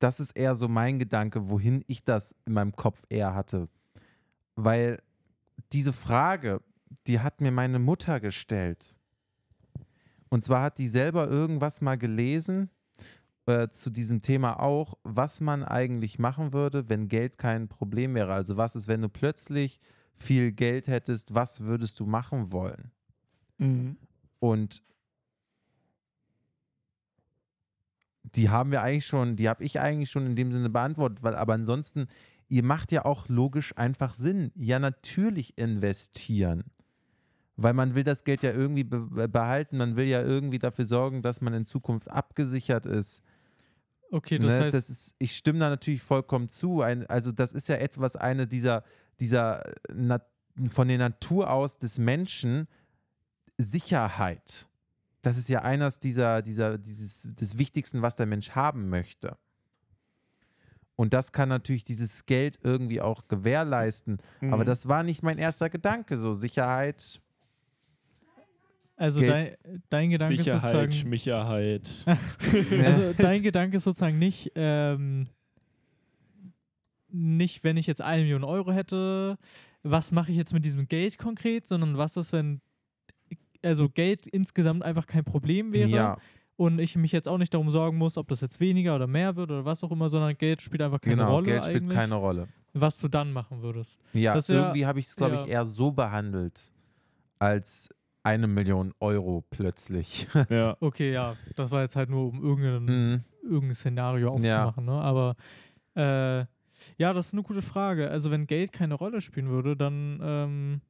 das 0.00 0.20
ist 0.20 0.32
eher 0.32 0.54
so 0.54 0.68
mein 0.68 0.98
Gedanke, 0.98 1.48
wohin 1.48 1.84
ich 1.86 2.04
das 2.04 2.34
in 2.46 2.52
meinem 2.52 2.72
Kopf 2.72 3.04
eher 3.08 3.34
hatte. 3.34 3.68
Weil 4.56 5.02
diese 5.72 5.92
Frage, 5.92 6.62
die 7.06 7.20
hat 7.20 7.40
mir 7.40 7.52
meine 7.52 7.78
Mutter 7.78 8.20
gestellt. 8.20 8.94
Und 10.28 10.44
zwar 10.44 10.62
hat 10.62 10.78
die 10.78 10.88
selber 10.88 11.28
irgendwas 11.28 11.80
mal 11.80 11.96
gelesen 11.98 12.70
äh, 13.48 13.70
zu 13.70 13.88
diesem 13.88 14.20
Thema 14.20 14.60
auch, 14.60 14.98
was 15.04 15.40
man 15.40 15.64
eigentlich 15.64 16.18
machen 16.18 16.52
würde, 16.52 16.90
wenn 16.90 17.08
Geld 17.08 17.38
kein 17.38 17.66
Problem 17.66 18.14
wäre. 18.14 18.32
Also 18.32 18.58
was 18.58 18.76
ist, 18.76 18.88
wenn 18.88 19.00
du 19.00 19.08
plötzlich 19.08 19.80
viel 20.14 20.52
Geld 20.52 20.86
hättest, 20.86 21.34
was 21.34 21.62
würdest 21.62 21.98
du 21.98 22.04
machen 22.04 22.52
wollen? 22.52 22.90
Mhm. 23.56 23.96
Und 24.38 24.82
die 28.34 28.50
haben 28.50 28.70
wir 28.70 28.82
eigentlich 28.82 29.06
schon, 29.06 29.36
die 29.36 29.48
habe 29.48 29.64
ich 29.64 29.80
eigentlich 29.80 30.10
schon 30.10 30.26
in 30.26 30.36
dem 30.36 30.52
Sinne 30.52 30.68
beantwortet, 30.68 31.22
weil 31.22 31.34
aber 31.34 31.54
ansonsten, 31.54 32.08
ihr 32.48 32.62
macht 32.62 32.92
ja 32.92 33.06
auch 33.06 33.28
logisch 33.28 33.74
einfach 33.78 34.14
Sinn. 34.14 34.52
Ja, 34.56 34.78
natürlich 34.78 35.56
investieren. 35.56 36.64
Weil 37.56 37.72
man 37.72 37.94
will 37.94 38.04
das 38.04 38.24
Geld 38.24 38.42
ja 38.42 38.52
irgendwie 38.52 38.84
be 38.84 39.28
behalten, 39.28 39.78
man 39.78 39.96
will 39.96 40.06
ja 40.06 40.22
irgendwie 40.22 40.58
dafür 40.58 40.84
sorgen, 40.84 41.22
dass 41.22 41.40
man 41.40 41.54
in 41.54 41.64
Zukunft 41.64 42.10
abgesichert 42.10 42.84
ist. 42.84 43.22
Okay, 44.10 44.38
das 44.38 44.56
ne? 44.56 44.64
heißt, 44.64 44.74
das 44.74 44.88
ist, 44.88 45.14
ich 45.18 45.36
stimme 45.36 45.58
da 45.58 45.68
natürlich 45.68 46.02
vollkommen 46.02 46.48
zu. 46.48 46.80
Ein, 46.80 47.06
also 47.06 47.32
das 47.32 47.52
ist 47.52 47.68
ja 47.68 47.76
etwas, 47.76 48.16
eine 48.16 48.46
dieser, 48.46 48.84
dieser 49.20 49.64
Na 49.94 50.20
von 50.68 50.88
der 50.88 50.98
Natur 50.98 51.50
aus 51.50 51.78
des 51.78 51.98
Menschen 51.98 52.66
Sicherheit. 53.58 54.68
Das 55.22 55.36
ist 55.36 55.48
ja 55.48 55.62
eines 55.62 55.98
dieser, 55.98 56.42
dieser, 56.42 56.78
dieses, 56.78 57.22
des 57.24 57.58
Wichtigsten, 57.58 58.02
was 58.02 58.16
der 58.16 58.26
Mensch 58.26 58.50
haben 58.50 58.88
möchte. 58.88 59.36
Und 60.96 61.12
das 61.12 61.30
kann 61.30 61.48
natürlich 61.48 61.84
dieses 61.84 62.26
Geld 62.26 62.58
irgendwie 62.62 63.00
auch 63.00 63.28
gewährleisten. 63.28 64.18
Aber 64.40 64.58
Mhm. 64.58 64.66
das 64.66 64.88
war 64.88 65.04
nicht 65.04 65.22
mein 65.22 65.38
erster 65.38 65.70
Gedanke. 65.70 66.16
So 66.16 66.32
Sicherheit. 66.32 67.20
Also 68.98 69.20
Geld- 69.20 69.58
dein, 69.64 69.82
dein 69.88 70.10
Gedanke 70.10 70.34
ist 70.34 70.44
Sicherheit, 70.44 70.62
sozusagen. 70.62 70.92
Schmicherheit. 70.92 71.88
Also 72.84 73.12
dein 73.16 73.42
Gedanke 73.42 73.76
ist 73.78 73.84
sozusagen 73.84 74.18
nicht, 74.18 74.52
ähm, 74.56 75.28
nicht, 77.10 77.64
wenn 77.64 77.76
ich 77.76 77.86
jetzt 77.86 78.02
eine 78.02 78.22
Million 78.22 78.44
Euro 78.44 78.72
hätte, 78.72 79.38
was 79.82 80.12
mache 80.12 80.30
ich 80.30 80.36
jetzt 80.36 80.52
mit 80.52 80.64
diesem 80.64 80.88
Geld 80.88 81.16
konkret, 81.18 81.66
sondern 81.66 81.96
was 81.96 82.16
ist, 82.16 82.32
wenn 82.32 82.60
also 83.62 83.88
Geld 83.88 84.26
insgesamt 84.26 84.82
einfach 84.84 85.06
kein 85.06 85.24
Problem 85.24 85.72
wäre 85.72 85.88
ja, 85.88 86.18
und 86.56 86.78
ich 86.78 86.96
mich 86.96 87.12
jetzt 87.12 87.28
auch 87.28 87.38
nicht 87.38 87.54
darum 87.54 87.70
sorgen 87.70 87.96
muss, 87.96 88.16
ob 88.18 88.28
das 88.28 88.40
jetzt 88.40 88.60
weniger 88.60 88.94
oder 88.96 89.06
mehr 89.06 89.36
wird 89.36 89.50
oder 89.50 89.64
was 89.64 89.82
auch 89.84 89.90
immer, 89.90 90.10
sondern 90.10 90.36
Geld 90.36 90.60
spielt 90.62 90.82
einfach 90.82 91.00
keine 91.00 91.16
genau. 91.16 91.30
Rolle 91.30 91.46
Geld 91.46 91.64
spielt 91.64 91.82
eigentlich, 91.82 91.96
keine 91.96 92.14
Rolle. 92.16 92.48
was 92.74 92.98
du 92.98 93.08
dann 93.08 93.32
machen 93.32 93.62
würdest. 93.62 94.00
Ja, 94.12 94.34
Das 94.34 94.48
ist 94.48 94.54
ja- 94.54 94.60
irgendwie 94.62 94.86
habe 94.86 94.98
ich 95.00 95.06
es, 95.06 95.16
glaube 95.16 95.34
ja. 95.36 95.44
ich, 95.44 95.50
eher 95.50 95.66
so 95.66 95.90
behandelt, 95.92 96.70
als 97.38 97.88
eine 98.28 98.46
Million 98.46 98.92
Euro 99.00 99.42
plötzlich. 99.50 100.26
ja. 100.50 100.76
Okay, 100.80 101.12
ja, 101.12 101.34
das 101.56 101.70
war 101.70 101.82
jetzt 101.82 101.96
halt 101.96 102.10
nur, 102.10 102.28
um 102.28 102.42
irgendein, 102.42 102.84
Mhm. 102.84 103.24
irgendein 103.42 103.74
Szenario 103.74 104.26
Ja. 104.38 104.66
aufzumachen, 104.66 104.84
ne? 104.84 104.92
Aber 105.00 105.34
äh, 105.94 106.40
ja, 106.96 107.12
das 107.12 107.28
ist 107.28 107.32
eine 107.32 107.42
gute 107.42 107.62
Frage. 107.62 108.10
Also 108.10 108.30
wenn 108.30 108.46
Geld 108.46 108.72
keine 108.72 108.94
Rolle 108.94 109.20
spielen 109.20 109.48
würde, 109.48 109.76
dann, 109.76 110.20
ähm, 110.22 110.80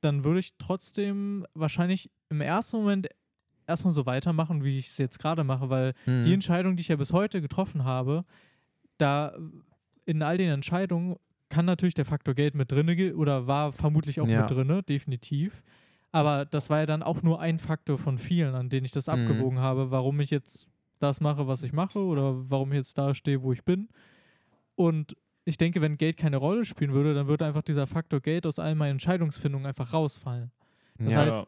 dann 0.00 0.24
würde 0.24 0.40
ich 0.40 0.54
trotzdem 0.58 1.46
wahrscheinlich 1.54 2.10
im 2.28 2.40
ersten 2.40 2.76
Moment 2.78 3.08
erstmal 3.66 3.92
so 3.92 4.06
weitermachen, 4.06 4.64
wie 4.64 4.78
ich 4.78 4.88
es 4.88 4.98
jetzt 4.98 5.18
gerade 5.18 5.44
mache, 5.44 5.70
weil 5.70 5.94
die 6.06 6.10
Mhm. 6.28 6.34
Entscheidung, 6.34 6.76
die 6.76 6.82
ich 6.82 6.88
ja 6.88 6.96
bis 6.96 7.12
heute 7.12 7.40
getroffen 7.40 7.84
habe, 7.84 8.24
da 8.98 9.34
in 10.04 10.22
all 10.22 10.36
den 10.38 10.50
Entscheidungen 10.50 11.16
kann 11.48 11.64
natürlich 11.64 11.94
der 11.94 12.04
Faktor 12.04 12.34
Geld 12.34 12.54
mit 12.54 12.70
drinne 12.72 13.14
oder 13.16 13.46
war 13.46 13.72
vermutlich 13.72 14.20
auch 14.20 14.26
Ja. 14.28 14.42
mit 14.42 14.50
drinne, 14.50 14.82
definitiv. 14.82 15.62
Aber 16.16 16.46
das 16.46 16.70
war 16.70 16.78
ja 16.80 16.86
dann 16.86 17.02
auch 17.02 17.22
nur 17.22 17.40
ein 17.40 17.58
Faktor 17.58 17.98
von 17.98 18.16
vielen, 18.16 18.54
an 18.54 18.70
denen 18.70 18.86
ich 18.86 18.90
das 18.92 19.06
Mhm. 19.08 19.12
abgewogen 19.12 19.58
habe, 19.58 19.90
warum 19.90 20.18
ich 20.20 20.30
jetzt 20.30 20.66
das 20.98 21.20
mache, 21.20 21.46
was 21.46 21.62
ich 21.62 21.72
mache 21.74 21.98
oder 21.98 22.48
warum 22.50 22.72
ich 22.72 22.78
jetzt 22.78 22.96
da 22.96 23.14
stehe, 23.14 23.42
wo 23.42 23.52
ich 23.52 23.64
bin. 23.64 23.88
Und 24.76 25.16
ich 25.44 25.58
denke, 25.58 25.80
wenn 25.80 25.98
Geld 25.98 26.16
keine 26.16 26.38
Rolle 26.38 26.64
spielen 26.64 26.92
würde, 26.94 27.12
dann 27.14 27.28
würde 27.28 27.44
einfach 27.44 27.62
dieser 27.62 27.86
Faktor 27.86 28.20
Geld 28.20 28.46
aus 28.46 28.58
all 28.58 28.74
meinen 28.74 28.92
Entscheidungsfindungen 28.92 29.66
einfach 29.66 29.92
rausfallen. 29.92 30.50
Das 30.98 31.14
ja. 31.14 31.20
heißt, 31.20 31.46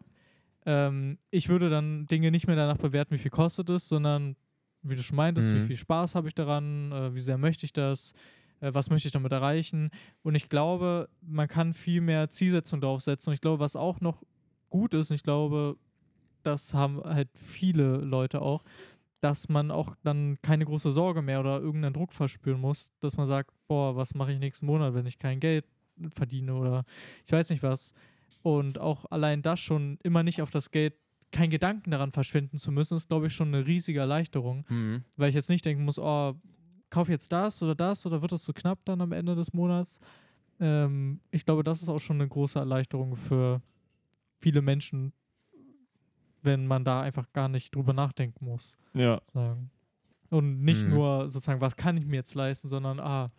ähm, 0.66 1.18
ich 1.30 1.48
würde 1.48 1.70
dann 1.70 2.06
Dinge 2.06 2.30
nicht 2.30 2.46
mehr 2.46 2.56
danach 2.56 2.76
bewerten, 2.78 3.14
wie 3.14 3.18
viel 3.18 3.30
kostet 3.30 3.70
es, 3.70 3.88
sondern 3.88 4.36
wie 4.82 4.96
du 4.96 5.02
schon 5.02 5.16
meintest, 5.16 5.54
wie 5.54 5.60
Mhm. 5.60 5.66
viel 5.66 5.76
Spaß 5.76 6.14
habe 6.14 6.28
ich 6.28 6.34
daran, 6.34 6.92
äh, 6.92 7.14
wie 7.14 7.20
sehr 7.20 7.38
möchte 7.38 7.64
ich 7.64 7.72
das, 7.72 8.12
äh, 8.60 8.72
was 8.74 8.90
möchte 8.90 9.08
ich 9.08 9.12
damit 9.12 9.32
erreichen. 9.32 9.90
Und 10.22 10.34
ich 10.34 10.48
glaube, 10.48 11.08
man 11.22 11.48
kann 11.48 11.72
viel 11.74 12.00
mehr 12.02 12.28
Zielsetzung 12.28 12.80
draufsetzen. 12.82 13.30
Und 13.30 13.34
ich 13.34 13.40
glaube, 13.40 13.60
was 13.60 13.76
auch 13.76 14.00
noch 14.00 14.22
gut 14.70 14.94
ist, 14.94 15.10
und 15.10 15.16
ich 15.16 15.22
glaube, 15.22 15.76
das 16.42 16.74
haben 16.74 17.00
halt 17.02 17.28
viele 17.34 17.96
Leute 17.98 18.40
auch, 18.42 18.62
dass 19.20 19.48
man 19.48 19.70
auch 19.70 19.96
dann 20.04 20.38
keine 20.42 20.64
große 20.64 20.90
Sorge 20.92 21.22
mehr 21.22 21.40
oder 21.40 21.60
irgendeinen 21.60 21.92
Druck 21.94 22.12
verspüren 22.12 22.60
muss, 22.60 22.92
dass 23.00 23.16
man 23.16 23.26
sagt, 23.26 23.50
boah, 23.66 23.96
was 23.96 24.14
mache 24.14 24.32
ich 24.32 24.38
nächsten 24.38 24.66
Monat, 24.66 24.94
wenn 24.94 25.06
ich 25.06 25.18
kein 25.18 25.40
Geld 25.40 25.64
verdiene 26.14 26.54
oder 26.54 26.84
ich 27.26 27.32
weiß 27.32 27.50
nicht 27.50 27.62
was. 27.62 27.94
Und 28.42 28.78
auch 28.78 29.04
allein 29.10 29.42
das 29.42 29.58
schon 29.58 29.98
immer 30.04 30.22
nicht 30.22 30.40
auf 30.40 30.50
das 30.50 30.70
Geld, 30.70 30.94
kein 31.32 31.50
Gedanken 31.50 31.90
daran 31.90 32.12
verschwinden 32.12 32.56
zu 32.56 32.70
müssen, 32.70 32.94
ist, 32.96 33.08
glaube 33.08 33.26
ich, 33.26 33.34
schon 33.34 33.48
eine 33.48 33.66
riesige 33.66 33.98
Erleichterung, 34.00 34.64
Mhm. 34.68 35.04
weil 35.16 35.28
ich 35.28 35.34
jetzt 35.34 35.50
nicht 35.50 35.66
denken 35.66 35.84
muss, 35.84 35.98
oh, 35.98 36.34
kauf 36.88 37.08
jetzt 37.08 37.32
das 37.32 37.62
oder 37.62 37.74
das 37.74 38.06
oder 38.06 38.22
wird 38.22 38.32
das 38.32 38.44
zu 38.44 38.52
knapp 38.54 38.78
dann 38.86 39.00
am 39.02 39.12
Ende 39.12 39.34
des 39.34 39.52
Monats, 39.52 40.00
ähm, 40.60 41.20
ich 41.30 41.44
glaube, 41.44 41.64
das 41.64 41.82
ist 41.82 41.88
auch 41.88 41.98
schon 41.98 42.16
eine 42.20 42.28
große 42.28 42.58
Erleichterung 42.58 43.16
für 43.16 43.60
viele 44.40 44.62
Menschen, 44.62 45.12
wenn 46.42 46.66
man 46.66 46.84
da 46.84 47.02
einfach 47.02 47.32
gar 47.32 47.48
nicht 47.48 47.74
drüber 47.74 47.92
nachdenken 47.92 48.44
muss. 48.44 48.76
Ja. 48.94 49.20
Sagen. 49.32 49.70
Und 50.30 50.62
nicht 50.62 50.84
Mhm. 50.84 50.90
nur 50.90 51.28
sozusagen, 51.30 51.60
was 51.60 51.76
kann 51.76 51.96
ich 51.96 52.06
mir 52.06 52.16
jetzt 52.16 52.34
leisten, 52.34 52.68
sondern, 52.68 53.00
ah, 53.00 53.30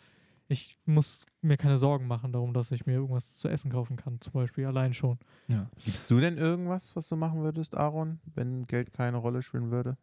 ich 0.47 0.77
muss 0.85 1.27
mir 1.41 1.57
keine 1.57 1.77
Sorgen 1.77 2.07
machen 2.07 2.31
darum, 2.33 2.53
dass 2.53 2.71
ich 2.71 2.85
mir 2.87 2.93
irgendwas 2.93 3.37
zu 3.37 3.47
essen 3.47 3.69
kaufen 3.71 3.95
kann, 3.95 4.19
zum 4.19 4.33
Beispiel 4.33 4.65
allein 4.65 4.93
schon. 4.93 5.19
ja. 5.47 5.69
Gibst 5.85 6.09
du 6.09 6.19
denn 6.19 6.37
irgendwas, 6.39 6.95
was 6.95 7.07
du 7.07 7.15
machen 7.15 7.41
würdest, 7.41 7.75
Aaron, 7.77 8.19
wenn 8.33 8.65
Geld 8.65 8.91
keine 8.91 9.17
Rolle 9.17 9.41
spielen 9.43 9.69
würde? 9.69 9.97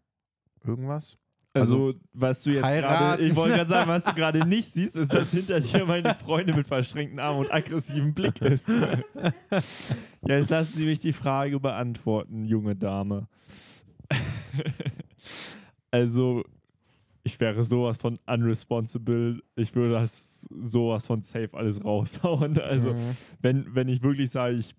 Irgendwas? 0.64 1.18
Also, 1.60 1.94
was 2.12 2.42
du 2.42 2.50
jetzt 2.50 2.64
gerade, 2.66 3.22
ich 3.22 3.34
wollte 3.36 3.54
gerade 3.56 3.68
sagen, 3.68 3.88
was 3.88 4.04
du 4.04 4.14
gerade 4.14 4.44
nicht 4.46 4.72
siehst, 4.72 4.96
ist, 4.96 5.12
dass 5.12 5.30
hinter 5.32 5.60
dir 5.60 5.84
meine 5.84 6.14
Freundin 6.14 6.56
mit 6.56 6.66
verschränkten 6.66 7.18
Armen 7.18 7.40
und 7.40 7.52
aggressivem 7.52 8.14
Blick 8.14 8.40
ist. 8.40 8.70
jetzt 10.26 10.50
lassen 10.50 10.76
Sie 10.78 10.84
mich 10.86 10.98
die 10.98 11.12
Frage 11.12 11.58
beantworten, 11.60 12.44
junge 12.44 12.76
Dame. 12.76 13.28
also, 15.90 16.44
ich 17.24 17.40
wäre 17.40 17.64
sowas 17.64 17.98
von 17.98 18.18
unresponsible. 18.26 19.42
Ich 19.56 19.74
würde 19.74 19.94
das 19.94 20.42
sowas 20.60 21.04
von 21.06 21.22
safe 21.22 21.50
alles 21.54 21.84
raushauen. 21.84 22.58
Also, 22.60 22.92
Mhm. 22.92 23.16
wenn, 23.40 23.74
wenn 23.74 23.88
ich 23.88 24.02
wirklich 24.02 24.30
sage, 24.30 24.56
ich, 24.56 24.74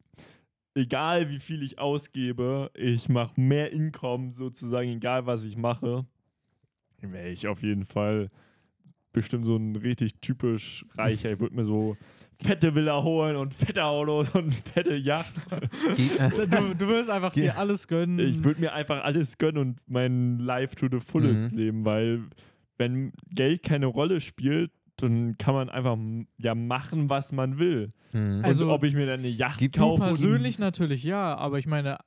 egal 0.75 1.29
wie 1.29 1.39
viel 1.39 1.63
ich 1.63 1.79
ausgebe, 1.79 2.71
ich 2.75 3.09
mache 3.09 3.39
mehr 3.39 3.71
Income 3.73 4.31
sozusagen, 4.31 4.89
egal 4.89 5.25
was 5.25 5.43
ich 5.43 5.57
mache, 5.57 6.05
wäre 7.01 7.29
ich 7.29 7.47
auf 7.47 7.61
jeden 7.63 7.85
Fall 7.85 8.29
bestimmt 9.13 9.45
so 9.45 9.55
ein 9.55 9.75
richtig 9.75 10.15
typisch 10.21 10.85
reicher. 10.97 11.31
Ich 11.33 11.39
würde 11.39 11.55
mir 11.55 11.63
so 11.65 11.97
fette 12.39 12.75
Villa 12.75 13.01
holen 13.01 13.35
und 13.35 13.53
fette 13.53 13.83
Autos 13.83 14.29
und 14.35 14.53
fette 14.53 14.93
Yacht. 14.95 15.33
Äh, 15.51 15.67
Du, 16.47 16.75
du 16.75 16.87
willst 16.87 17.09
einfach 17.09 17.33
Ge- 17.33 17.43
dir 17.45 17.57
alles 17.57 17.87
gönnen. 17.87 18.19
Ich 18.19 18.43
würde 18.43 18.61
mir 18.61 18.73
einfach 18.73 19.03
alles 19.03 19.37
gönnen 19.39 19.57
und 19.57 19.79
mein 19.87 20.37
Life 20.39 20.75
to 20.75 20.87
the 20.91 20.99
fullest 21.03 21.51
Mhm. 21.51 21.57
leben, 21.57 21.85
weil 21.85 22.21
wenn 22.77 23.11
Geld 23.31 23.63
keine 23.63 23.87
Rolle 23.87 24.21
spielt, 24.21 24.71
dann 24.97 25.37
kann 25.37 25.55
man 25.55 25.69
einfach 25.69 25.97
ja 26.37 26.53
machen, 26.53 27.09
was 27.09 27.31
man 27.31 27.57
will. 27.57 27.91
Mhm. 28.13 28.41
Also, 28.43 28.65
und 28.65 28.69
ob 28.71 28.83
ich 28.83 28.93
mir 28.93 29.07
dann 29.07 29.19
eine 29.19 29.29
Yacht 29.29 29.61
kaufe. 29.75 30.03
persönlich 30.03 30.59
natürlich 30.59 31.03
ja, 31.03 31.35
aber 31.35 31.57
ich 31.59 31.65
meine, 31.67 31.97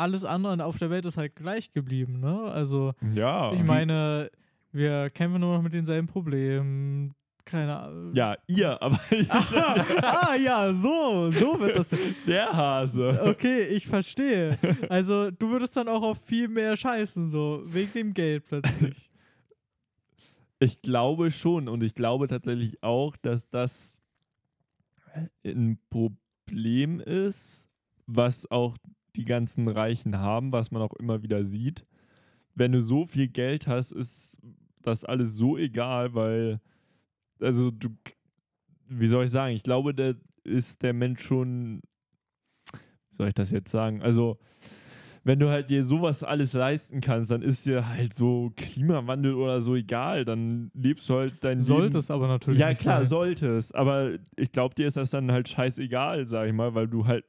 alles 0.00 0.24
andere 0.24 0.64
auf 0.64 0.78
der 0.78 0.90
Welt 0.90 1.06
ist 1.06 1.16
halt 1.16 1.36
gleich 1.36 1.70
geblieben, 1.72 2.20
ne? 2.20 2.50
Also, 2.52 2.92
Ja. 3.12 3.52
ich 3.52 3.62
meine, 3.62 4.30
wir 4.72 5.10
kämpfen 5.10 5.40
nur 5.40 5.54
noch 5.56 5.62
mit 5.62 5.72
denselben 5.74 6.06
Problemen. 6.08 7.14
Keine 7.44 7.78
Ahnung. 7.80 8.14
Ja, 8.14 8.36
ihr, 8.46 8.80
aber 8.82 8.98
ich, 9.10 9.30
ah, 9.32 10.34
ja, 10.36 10.72
so, 10.72 11.30
so 11.32 11.58
wird 11.58 11.74
das. 11.76 11.94
der 12.26 12.52
Hase. 12.52 13.20
Okay, 13.24 13.62
ich 13.64 13.86
verstehe. 13.86 14.56
Also, 14.88 15.30
du 15.30 15.50
würdest 15.50 15.76
dann 15.76 15.88
auch 15.88 16.02
auf 16.02 16.18
viel 16.24 16.48
mehr 16.48 16.76
scheißen, 16.76 17.26
so, 17.28 17.62
wegen 17.64 17.92
dem 17.92 18.14
Geld 18.14 18.44
plötzlich. 18.48 19.10
Ich 20.62 20.82
glaube 20.82 21.30
schon 21.30 21.70
und 21.70 21.82
ich 21.82 21.94
glaube 21.94 22.28
tatsächlich 22.28 22.82
auch, 22.82 23.16
dass 23.16 23.48
das 23.48 23.96
ein 25.42 25.78
Problem 25.88 27.00
ist, 27.00 27.66
was 28.06 28.50
auch 28.50 28.76
die 29.16 29.24
ganzen 29.24 29.68
Reichen 29.68 30.18
haben, 30.18 30.52
was 30.52 30.70
man 30.70 30.82
auch 30.82 30.94
immer 30.94 31.22
wieder 31.22 31.44
sieht. 31.44 31.84
Wenn 32.54 32.72
du 32.72 32.80
so 32.82 33.06
viel 33.06 33.28
Geld 33.28 33.66
hast, 33.66 33.92
ist 33.92 34.38
das 34.82 35.04
alles 35.04 35.34
so 35.34 35.56
egal, 35.56 36.14
weil, 36.14 36.60
also 37.40 37.70
du, 37.70 37.88
wie 38.88 39.06
soll 39.06 39.24
ich 39.24 39.30
sagen, 39.30 39.54
ich 39.54 39.62
glaube, 39.62 39.94
da 39.94 40.12
ist 40.44 40.82
der 40.82 40.92
Mensch 40.92 41.22
schon, 41.22 41.80
wie 43.10 43.16
soll 43.16 43.28
ich 43.28 43.34
das 43.34 43.50
jetzt 43.50 43.70
sagen, 43.70 44.02
also 44.02 44.38
wenn 45.22 45.38
du 45.38 45.48
halt 45.50 45.68
dir 45.70 45.84
sowas 45.84 46.24
alles 46.24 46.54
leisten 46.54 47.00
kannst, 47.02 47.30
dann 47.30 47.42
ist 47.42 47.66
dir 47.66 47.86
halt 47.86 48.14
so 48.14 48.52
Klimawandel 48.56 49.34
oder 49.34 49.60
so 49.60 49.76
egal. 49.76 50.24
Dann 50.24 50.70
lebst 50.74 51.08
du 51.10 51.16
halt 51.16 51.44
dein 51.44 51.60
Sollte 51.60 51.98
es 51.98 52.10
aber 52.10 52.26
natürlich 52.26 52.58
Ja, 52.58 52.72
klar, 52.72 53.00
sein. 53.00 53.04
sollte 53.04 53.46
es. 53.56 53.70
Aber 53.72 54.12
ich 54.36 54.50
glaube, 54.50 54.74
dir 54.74 54.86
ist 54.86 54.96
das 54.96 55.10
dann 55.10 55.30
halt 55.30 55.46
scheißegal, 55.48 56.26
sag 56.26 56.48
ich 56.48 56.54
mal, 56.54 56.74
weil 56.74 56.88
du 56.88 57.06
halt, 57.06 57.26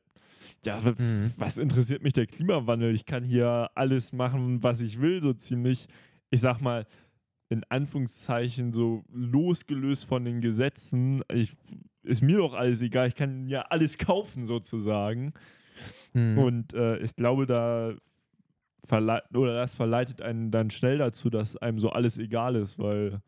ja, 0.66 0.80
Mhm. 0.98 1.32
was 1.38 1.58
interessiert 1.58 2.04
mich 2.04 2.14
der 2.14 2.28
Klimawandel? 2.28 2.94
Ich 2.94 3.06
kann 3.06 3.24
hier 3.24 3.70
alles 3.76 4.14
machen, 4.14 4.62
was 4.64 4.82
ich 4.82 5.00
will, 5.02 5.22
so 5.22 5.34
ziemlich. 5.34 5.88
Ich 6.30 6.42
sag 6.42 6.62
mal, 6.62 6.86
in 7.50 7.64
Anführungszeichen 7.70 8.72
so 8.72 9.04
losgelöst 9.12 10.06
von 10.06 10.24
den 10.24 10.40
Gesetzen. 10.40 11.22
Ich, 11.34 11.54
ist 12.04 12.22
mir 12.22 12.38
doch 12.38 12.54
alles 12.54 12.82
egal. 12.82 13.08
Ich 13.10 13.16
kann 13.16 13.48
ja 13.48 13.64
alles 13.64 13.98
kaufen, 13.98 14.46
sozusagen. 14.46 15.34
Mhm. 16.14 16.38
Und 16.38 16.74
äh, 16.74 16.98
ich 17.00 17.16
glaube, 17.16 17.46
da 17.46 17.94
verlei 18.84 19.22
oder 19.34 19.56
das 19.56 19.76
verleitet 19.76 20.22
einen 20.22 20.50
dann 20.52 20.70
schnell 20.72 20.98
dazu, 20.98 21.30
dass 21.30 21.58
einem 21.58 21.80
so 21.80 21.90
alles 21.90 22.18
egal 22.18 22.56
ist, 22.56 22.80
weil, 22.80 23.22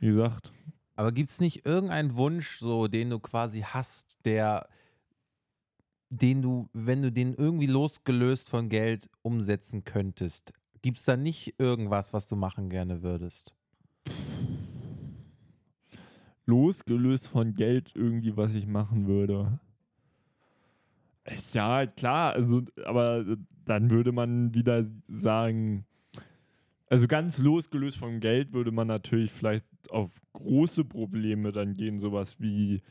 wie 0.00 0.06
gesagt, 0.06 0.52
Aber 0.96 1.12
gibt 1.12 1.30
es 1.30 1.40
nicht 1.40 1.66
irgendeinen 1.66 2.14
Wunsch, 2.14 2.56
so, 2.58 2.88
den 2.88 3.10
du 3.10 3.18
quasi 3.20 3.60
hast, 3.60 4.18
der, 4.24 4.68
den 6.16 6.42
du, 6.42 6.68
wenn 6.72 7.02
du 7.02 7.12
den 7.12 7.34
irgendwie 7.34 7.66
losgelöst 7.66 8.48
von 8.48 8.68
Geld 8.68 9.08
umsetzen 9.22 9.84
könntest, 9.84 10.52
gibt 10.82 10.98
es 10.98 11.04
da 11.04 11.16
nicht 11.16 11.54
irgendwas, 11.58 12.12
was 12.12 12.28
du 12.28 12.36
machen 12.36 12.68
gerne 12.68 13.02
würdest? 13.02 13.54
losgelöst 16.46 17.28
von 17.28 17.54
Geld 17.54 17.92
irgendwie, 17.94 18.36
was 18.36 18.54
ich 18.54 18.66
machen 18.66 19.06
würde. 19.06 19.58
Ja, 21.52 21.86
klar, 21.86 22.34
also, 22.34 22.62
aber 22.84 23.24
dann 23.64 23.90
würde 23.90 24.12
man 24.12 24.52
wieder 24.52 24.84
sagen, 25.08 25.86
also 26.86 27.08
ganz 27.08 27.38
losgelöst 27.38 27.96
vom 27.96 28.20
Geld 28.20 28.52
würde 28.52 28.72
man 28.72 28.88
natürlich 28.88 29.32
vielleicht 29.32 29.64
auf 29.88 30.10
große 30.34 30.84
Probleme 30.84 31.50
dann 31.50 31.76
gehen, 31.76 31.98
sowas 31.98 32.40
wie 32.40 32.82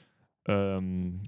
ähm, 0.46 1.22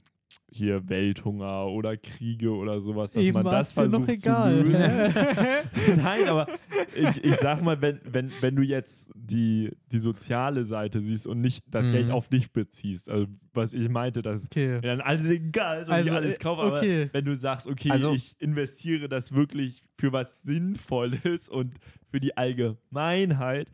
hier 0.56 0.88
Welthunger 0.90 1.68
oder 1.68 1.98
Kriege 1.98 2.52
oder 2.52 2.80
sowas, 2.82 3.14
dass 3.14 3.26
Eben 3.26 3.34
man 3.34 3.46
das 3.46 3.74
versucht 3.74 4.10
egal. 4.10 4.56
zu 4.58 4.64
lösen. 4.64 4.82
Nein, 6.04 6.28
aber 6.28 6.48
ich, 6.96 7.24
ich 7.24 7.36
sag 7.36 7.62
mal, 7.62 7.82
wenn, 7.82 8.00
wenn, 8.06 8.32
wenn 8.42 8.56
du 8.56 8.62
jetzt 8.64 9.10
die, 9.16 9.72
die 9.92 10.00
soziale 10.00 10.66
Seite 10.66 11.00
siehst 11.02 11.28
und 11.28 11.42
nicht 11.42 11.64
das 11.70 11.88
Mhm. 11.90 11.92
Geld 11.94 12.12
auf 12.12 12.30
dich 12.30 12.52
beziehst, 12.52 13.10
also 13.10 13.28
was 13.54 13.74
ich 13.74 13.90
meinte, 13.90 14.22
dass 14.22 14.46
Okay. 14.46 14.80
dann 14.82 15.02
alles 15.02 15.30
egal 15.30 15.82
ist 15.82 15.88
und 15.88 15.94
Also, 15.96 16.10
ich 16.10 16.16
alles 16.16 16.40
kaufe, 16.40 16.62
aber 16.62 16.78
okay. 16.78 17.10
wenn 17.12 17.26
du 17.26 17.36
sagst, 17.36 17.68
okay, 17.68 17.92
Also- 17.92 18.14
ich 18.14 18.36
investiere 18.40 19.08
das 19.10 19.34
wirklich 19.34 19.82
für 19.98 20.12
was 20.12 20.42
Sinnvolles 20.44 21.48
und 21.50 21.74
für 22.16 22.22
die 22.22 22.38
Allgemeinheit, 22.38 23.70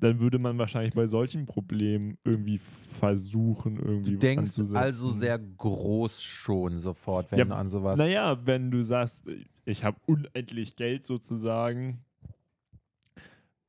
dann 0.00 0.18
würde 0.18 0.38
man 0.38 0.56
wahrscheinlich 0.56 0.94
bei 0.94 1.06
solchen 1.06 1.44
Problemen 1.44 2.16
irgendwie 2.24 2.56
versuchen, 2.56 3.76
irgendwie 3.76 4.12
Du 4.12 4.18
denkst 4.18 4.40
anzusetzen. 4.44 4.76
also 4.78 5.10
sehr 5.10 5.38
groß 5.38 6.22
schon 6.22 6.78
sofort, 6.78 7.30
wenn 7.30 7.38
Ja, 7.38 7.44
du 7.44 7.54
an 7.54 7.68
sowas. 7.68 7.98
Naja, 7.98 8.38
wenn 8.46 8.70
du 8.70 8.82
sagst, 8.82 9.26
ich 9.66 9.84
habe 9.84 9.98
unendlich 10.06 10.74
Geld 10.76 11.04
sozusagen, 11.04 12.02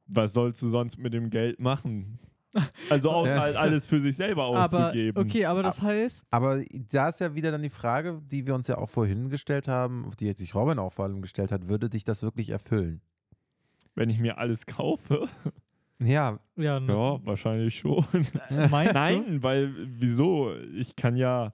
was 0.07 0.31
sollst 0.31 0.61
du 0.61 0.69
sonst 0.69 0.97
mit 0.97 1.13
dem 1.13 1.29
Geld 1.29 1.59
machen? 1.59 2.17
Also 2.89 3.11
außer 3.11 3.41
halt 3.41 3.57
alles 3.57 3.87
für 3.87 3.99
sich 3.99 4.15
selber 4.15 4.43
Aber, 4.43 4.61
auszugeben. 4.87 5.21
okay, 5.21 5.43
aber 5.47 5.63
das 5.63 5.81
heißt, 5.81 6.25
Aber 6.31 6.63
da 6.93 7.09
ist 7.09 7.19
ja 7.19 7.35
wieder 7.35 7.51
dann 7.51 7.61
die 7.61 7.69
Frage, 7.69 8.21
die 8.31 8.47
wir 8.47 8.55
uns 8.55 8.67
ja 8.67 8.77
auch 8.77 8.89
vorhin 8.89 9.29
gestellt 9.29 9.67
haben, 9.67 10.05
auf 10.05 10.15
die 10.15 10.31
sich 10.31 10.55
Robin 10.55 10.79
auch 10.79 10.93
vor 10.93 11.03
allem 11.03 11.21
gestellt 11.21 11.51
hat, 11.51 11.67
würde 11.67 11.89
dich 11.89 12.05
das 12.05 12.23
wirklich 12.23 12.51
erfüllen? 12.51 13.01
Wenn 13.95 14.09
ich 14.09 14.19
mir 14.19 14.37
alles 14.37 14.65
kaufe, 14.65 15.27
Ja, 16.01 16.39
ja, 16.55 16.79
ja, 16.79 17.19
wahrscheinlich 17.25 17.77
schon. 17.79 18.05
meinst 18.69 18.93
du? 18.95 18.99
Nein, 18.99 19.43
weil 19.43 19.73
wieso? 19.99 20.53
Ich 20.75 20.95
kann 20.95 21.15
ja 21.15 21.53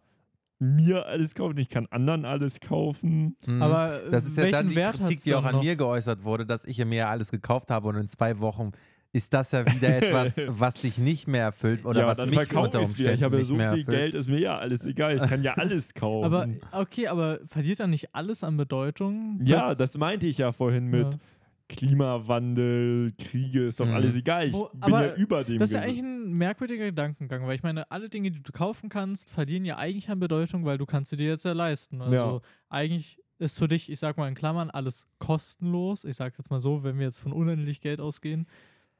mir 0.59 1.05
alles 1.05 1.35
kaufen, 1.35 1.57
ich 1.57 1.69
kann 1.69 1.87
anderen 1.89 2.25
alles 2.25 2.59
kaufen. 2.59 3.37
mhm. 3.45 3.61
Aber 3.61 3.99
das 4.11 4.25
ist 4.25 4.37
ja 4.37 4.43
welchen 4.43 4.53
dann 4.53 4.69
die 4.69 4.75
Wert 4.75 4.97
Kritik, 4.97 5.23
die 5.23 5.35
auch 5.35 5.45
an 5.45 5.55
noch? 5.55 5.63
mir 5.63 5.75
geäußert 5.75 6.23
wurde, 6.23 6.45
dass 6.45 6.65
ich 6.65 6.83
mir 6.85 7.07
alles 7.07 7.31
gekauft 7.31 7.71
habe 7.71 7.87
und 7.87 7.95
in 7.95 8.07
zwei 8.07 8.39
Wochen 8.39 8.71
ist 9.11 9.33
das 9.33 9.51
ja 9.51 9.65
wieder 9.65 9.97
etwas, 10.01 10.39
was 10.47 10.75
dich 10.81 10.97
nicht 10.97 11.27
mehr 11.27 11.43
erfüllt 11.45 11.85
oder 11.85 12.01
ja, 12.01 12.07
was 12.07 12.17
dann 12.17 12.29
mich 12.29 12.55
unter. 12.55 12.79
Umständen 12.79 13.13
Ich 13.15 13.23
habe 13.23 13.35
ja 13.35 13.39
nicht 13.39 13.47
so 13.47 13.55
mehr 13.55 13.73
viel 13.73 13.79
erfüllt. 13.79 13.97
Geld, 13.97 14.15
ist 14.15 14.29
mir 14.29 14.39
ja 14.39 14.57
alles 14.57 14.85
egal. 14.85 15.15
Ich 15.15 15.23
kann 15.23 15.43
ja 15.43 15.53
alles 15.53 15.93
kaufen. 15.95 16.25
Aber 16.25 16.47
okay, 16.71 17.07
aber 17.07 17.39
verliert 17.47 17.79
dann 17.79 17.89
nicht 17.89 18.13
alles 18.13 18.43
an 18.43 18.57
Bedeutung? 18.57 19.39
ja, 19.43 19.73
das 19.73 19.97
meinte 19.97 20.27
ich 20.27 20.37
ja 20.39 20.51
vorhin 20.51 20.87
mit 20.87 21.13
Ja. 21.13 21.19
Klimawandel, 21.69 23.13
Kriege, 23.17 23.67
ist 23.67 23.79
doch 23.79 23.85
Mhm. 23.85 23.93
alles 23.93 24.15
egal. 24.15 24.47
Ich 24.47 24.53
Wo- 24.53 24.69
bin 24.69 24.83
aber 24.83 25.07
ja 25.07 25.15
über 25.15 25.43
dem 25.43 25.59
Das 25.59 25.69
ist 25.69 25.75
ja 25.75 25.81
eigentlich 25.81 25.99
ein 25.99 26.33
merkwürdiger 26.33 26.85
Gedankengang, 26.85 27.45
weil 27.47 27.55
ich 27.55 27.63
meine, 27.63 27.89
alle 27.91 28.09
Dinge, 28.09 28.31
die 28.31 28.41
du 28.41 28.51
kaufen 28.51 28.89
kannst, 28.89 29.29
verlieren 29.29 29.65
ja 29.65 29.77
eigentlich 29.77 30.09
an 30.09 30.19
Bedeutung, 30.19 30.65
weil 30.65 30.77
du 30.77 30.85
kannst 30.85 31.09
sie 31.11 31.17
dir 31.17 31.27
jetzt 31.27 31.45
ja 31.45 31.53
leisten. 31.53 32.01
Also 32.01 32.15
Ja. 32.15 32.41
eigentlich 32.69 33.19
ist 33.37 33.57
für 33.59 33.67
dich, 33.67 33.89
ich 33.91 33.99
sag 33.99 34.17
mal 34.17 34.27
in 34.27 34.35
Klammern, 34.35 34.69
alles 34.69 35.07
kostenlos. 35.19 36.03
Ich 36.03 36.17
sag 36.17 36.37
jetzt 36.37 36.49
mal 36.49 36.59
so, 36.59 36.83
wenn 36.83 36.97
wir 36.97 37.05
jetzt 37.05 37.19
von 37.19 37.31
unendlich 37.31 37.79
Geld 37.81 38.01
ausgehen, 38.01 38.47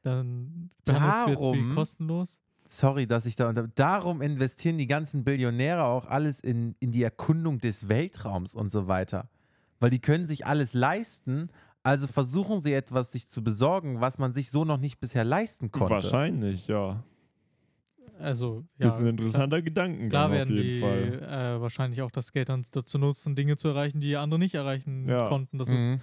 dann 0.02 0.70
behandelst 0.86 1.26
du 1.26 1.30
jetzt 1.30 1.40
wie 1.40 1.58
Darum- 1.60 1.74
kostenlos. 1.74 2.40
sorry, 2.66 3.06
dass 3.06 3.26
ich 3.26 3.36
da 3.36 3.48
unter. 3.48 3.68
Darum 3.68 4.22
investieren 4.22 4.78
die 4.78 4.86
ganzen 4.86 5.24
Billionäre 5.24 5.84
auch 5.84 6.06
alles 6.06 6.40
in, 6.40 6.74
in 6.80 6.90
die 6.90 7.02
Erkundung 7.02 7.58
des 7.58 7.88
Weltraums 7.88 8.54
und 8.54 8.70
so 8.70 8.86
weiter. 8.86 9.28
Weil 9.78 9.90
die 9.90 9.98
können 9.98 10.24
sich 10.26 10.46
alles 10.46 10.72
leisten, 10.74 11.48
also 11.82 12.06
versuchen 12.06 12.60
sie 12.60 12.72
etwas 12.74 13.12
sich 13.12 13.26
zu 13.28 13.42
besorgen, 13.42 14.00
was 14.00 14.18
man 14.18 14.32
sich 14.32 14.50
so 14.50 14.64
noch 14.64 14.78
nicht 14.78 14.98
bisher 15.00 15.24
leisten 15.24 15.70
konnte. 15.70 15.94
Wahrscheinlich, 15.94 16.66
ja. 16.66 17.02
Also, 18.18 18.64
ja. 18.78 18.88
das 18.88 18.94
ist 18.96 19.00
ein 19.00 19.06
interessanter 19.06 19.62
Gedankengang 19.62 20.10
Klar 20.10 20.26
auf 20.26 20.32
werden 20.32 20.56
jeden 20.56 20.70
die 20.70 20.80
Fall. 20.80 21.22
äh, 21.56 21.60
wahrscheinlich 21.60 22.02
auch 22.02 22.10
das 22.10 22.32
Geld 22.32 22.50
dann 22.50 22.64
dazu 22.70 22.98
nutzen, 22.98 23.34
Dinge 23.34 23.56
zu 23.56 23.68
erreichen, 23.68 24.00
die 24.00 24.16
andere 24.16 24.38
nicht 24.38 24.54
erreichen 24.54 25.08
Ja. 25.08 25.26
konnten. 25.28 25.56
Das 25.58 25.70
Mhm. 25.70 25.74
ist, 25.74 25.98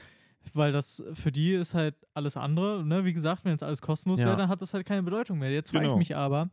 weil 0.53 0.71
das 0.71 1.03
für 1.13 1.31
die 1.31 1.53
ist 1.53 1.75
halt 1.75 1.95
alles 2.15 2.35
andere. 2.35 2.83
Ne? 2.83 3.05
Wie 3.05 3.13
gesagt, 3.13 3.45
wenn 3.45 3.51
jetzt 3.51 3.61
alles 3.63 3.81
kostenlos 3.83 4.19
Ja. 4.19 4.27
wäre, 4.27 4.37
dann 4.37 4.49
hat 4.49 4.61
das 4.63 4.73
halt 4.73 4.87
keine 4.87 5.03
Bedeutung 5.03 5.37
mehr. 5.37 5.51
Jetzt 5.51 5.69
frage 5.71 5.83
Genau. 5.85 5.95
ich 5.95 5.99
mich 5.99 6.15
aber, 6.15 6.49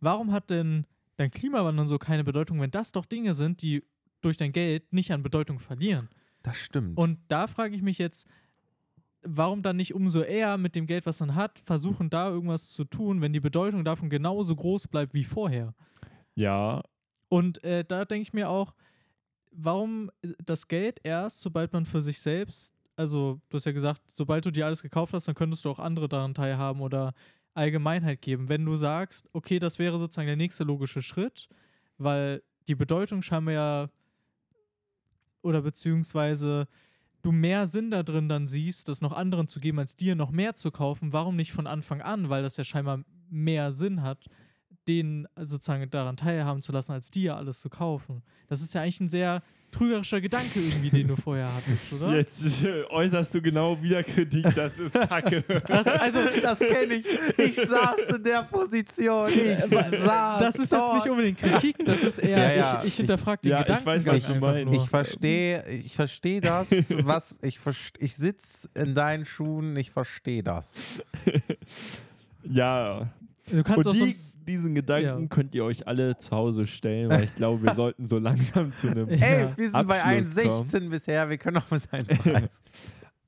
warum 0.00 0.32
hat 0.32 0.48
denn 0.48 0.86
dein 1.16 1.30
Klimawandel 1.30 1.86
so 1.88 1.98
keine 1.98 2.24
Bedeutung, 2.24 2.58
wenn 2.62 2.70
das 2.70 2.92
doch 2.92 3.04
Dinge 3.04 3.34
sind, 3.34 3.60
die 3.60 3.84
durch 4.22 4.38
dein 4.38 4.52
Geld 4.52 4.92
nicht 4.94 5.12
an 5.12 5.22
Bedeutung 5.22 5.58
verlieren? 5.58 6.08
Das 6.42 6.56
stimmt. 6.56 6.96
Und 6.96 7.18
da 7.28 7.48
frage 7.48 7.74
ich 7.76 7.82
mich 7.82 7.98
jetzt, 7.98 8.26
warum 9.22 9.62
dann 9.62 9.76
nicht 9.76 9.94
umso 9.94 10.20
eher 10.22 10.58
mit 10.58 10.74
dem 10.76 10.86
Geld, 10.86 11.06
was 11.06 11.20
man 11.20 11.34
hat, 11.34 11.58
versuchen, 11.60 12.10
da 12.10 12.28
irgendwas 12.30 12.72
zu 12.72 12.84
tun, 12.84 13.22
wenn 13.22 13.32
die 13.32 13.40
Bedeutung 13.40 13.84
davon 13.84 14.10
genauso 14.10 14.56
groß 14.56 14.88
bleibt 14.88 15.14
wie 15.14 15.24
vorher? 15.24 15.74
Ja, 16.34 16.82
Und 17.28 17.62
äh, 17.64 17.84
da 17.84 18.04
denke 18.04 18.22
ich 18.22 18.32
mir 18.34 18.48
auch, 18.50 18.74
warum 19.50 20.10
das 20.44 20.68
Geld 20.68 21.00
erst, 21.02 21.40
sobald 21.40 21.72
man 21.72 21.86
für 21.86 22.02
sich 22.02 22.20
selbst, 22.20 22.74
also 22.96 23.40
du 23.48 23.56
hast 23.56 23.64
ja 23.66 23.72
gesagt, 23.72 24.02
sobald 24.10 24.44
du 24.44 24.50
dir 24.50 24.66
alles 24.66 24.82
gekauft 24.82 25.14
hast, 25.14 25.28
dann 25.28 25.34
könntest 25.34 25.64
du 25.64 25.70
auch 25.70 25.78
andere 25.78 26.08
daran 26.08 26.34
teilhaben 26.34 26.82
oder 26.82 27.14
Allgemeinheit 27.54 28.20
geben. 28.22 28.48
Wenn 28.48 28.64
du 28.64 28.76
sagst, 28.76 29.28
okay, 29.32 29.58
das 29.58 29.78
wäre 29.78 29.98
sozusagen 29.98 30.26
der 30.26 30.36
nächste 30.36 30.64
logische 30.64 31.02
Schritt, 31.02 31.48
weil 31.98 32.42
die 32.68 32.74
Bedeutung 32.74 33.22
scheinbar 33.22 33.54
ja 33.54 33.88
oder 35.42 35.62
beziehungsweise 35.62 36.68
du 37.22 37.32
mehr 37.32 37.66
Sinn 37.66 37.90
da 37.90 38.02
drin 38.02 38.28
dann 38.28 38.46
siehst, 38.46 38.88
das 38.88 39.00
noch 39.00 39.12
anderen 39.12 39.48
zu 39.48 39.60
geben, 39.60 39.78
als 39.78 39.96
dir 39.96 40.14
noch 40.14 40.30
mehr 40.30 40.54
zu 40.54 40.70
kaufen, 40.70 41.12
warum 41.12 41.36
nicht 41.36 41.52
von 41.52 41.66
Anfang 41.66 42.02
an, 42.02 42.28
weil 42.28 42.42
das 42.42 42.56
ja 42.56 42.64
scheinbar 42.64 43.04
mehr 43.30 43.72
Sinn 43.72 44.02
hat, 44.02 44.26
denen 44.88 45.26
sozusagen 45.36 45.88
daran 45.90 46.16
teilhaben 46.16 46.62
zu 46.62 46.72
lassen, 46.72 46.92
als 46.92 47.10
dir 47.10 47.36
alles 47.36 47.60
zu 47.60 47.70
kaufen. 47.70 48.22
Das 48.48 48.60
ist 48.62 48.74
ja 48.74 48.82
eigentlich 48.82 49.00
ein 49.00 49.08
sehr 49.08 49.42
trügerischer 49.70 50.20
Gedanke 50.20 50.60
irgendwie, 50.60 50.90
den 50.90 51.08
du 51.08 51.16
vorher 51.16 51.48
hattest, 51.50 51.90
oder? 51.94 52.14
jetzt 52.14 52.44
äh, 52.62 52.84
äußerst 52.90 53.34
du 53.34 53.40
genau 53.40 53.80
wieder 53.82 54.02
Kritik, 54.04 54.44
das 54.54 54.78
ist 54.78 54.92
Kacke. 55.00 55.42
Das, 55.66 55.86
also, 55.86 56.18
das 56.42 56.58
kenne 56.58 56.96
ich. 56.96 57.06
Ich 57.38 57.56
saß 57.56 58.16
in 58.16 58.22
der 58.22 58.42
Position. 58.42 59.30
Ich 59.30 59.70
saß 59.70 60.38
das 60.40 60.54
ist 60.56 60.58
jetzt 60.58 60.72
dort. 60.72 60.94
nicht 60.96 61.08
unbedingt 61.08 61.38
Kritik, 61.38 61.76
das 61.86 62.02
ist 62.02 62.18
eher, 62.18 62.36
Ja, 62.38 62.52
ja, 62.52 62.72
ich, 62.72 62.78
ich 62.82 62.88
ich- 62.88 62.96
hinterfrage 62.96 63.40
den 63.44 63.50
ja, 63.52 63.60
ich 63.60 63.66
Gedanken. 63.66 63.86
weiß, 63.86 64.06
was 64.06 64.26
du 64.26 64.38
meinst. 64.40 64.74
Ich 64.74 64.90
verstehe, 64.90 65.66
ich 65.70 65.94
verstehe 65.96 66.40
das, 66.42 66.70
was 67.06 67.38
ich 67.40 67.58
ich 67.98 68.14
sitze 68.14 68.68
in 68.74 68.94
deinen 68.94 69.24
Schuhen, 69.24 69.74
ich 69.76 69.90
verstehe 69.90 70.42
das. 70.42 71.02
ja, 72.44 73.08
Du 73.50 73.62
kannst 73.62 73.86
und 73.86 73.94
die, 73.94 73.98
sonst. 73.98 74.38
diesen 74.46 74.74
Gedanken 74.74 75.22
ja. 75.22 75.26
könnt 75.28 75.54
ihr 75.54 75.64
euch 75.64 75.86
alle 75.86 76.16
zu 76.16 76.30
Hause 76.30 76.66
stellen, 76.66 77.10
weil 77.10 77.24
ich 77.24 77.34
glaube, 77.34 77.62
wir 77.62 77.74
sollten 77.74 78.06
so 78.06 78.18
langsam 78.18 78.72
zu 78.72 78.88
einem. 78.88 79.08
Ey, 79.08 79.48
wir 79.56 79.70
sind 79.70 79.86
bei 79.86 80.02
Abschluss 80.02 80.36
1,16 80.36 80.88
bisher, 80.88 81.28
wir 81.28 81.38
können 81.38 81.56
auch 81.56 81.66
bis 81.66 81.88
1,30. 81.88 82.48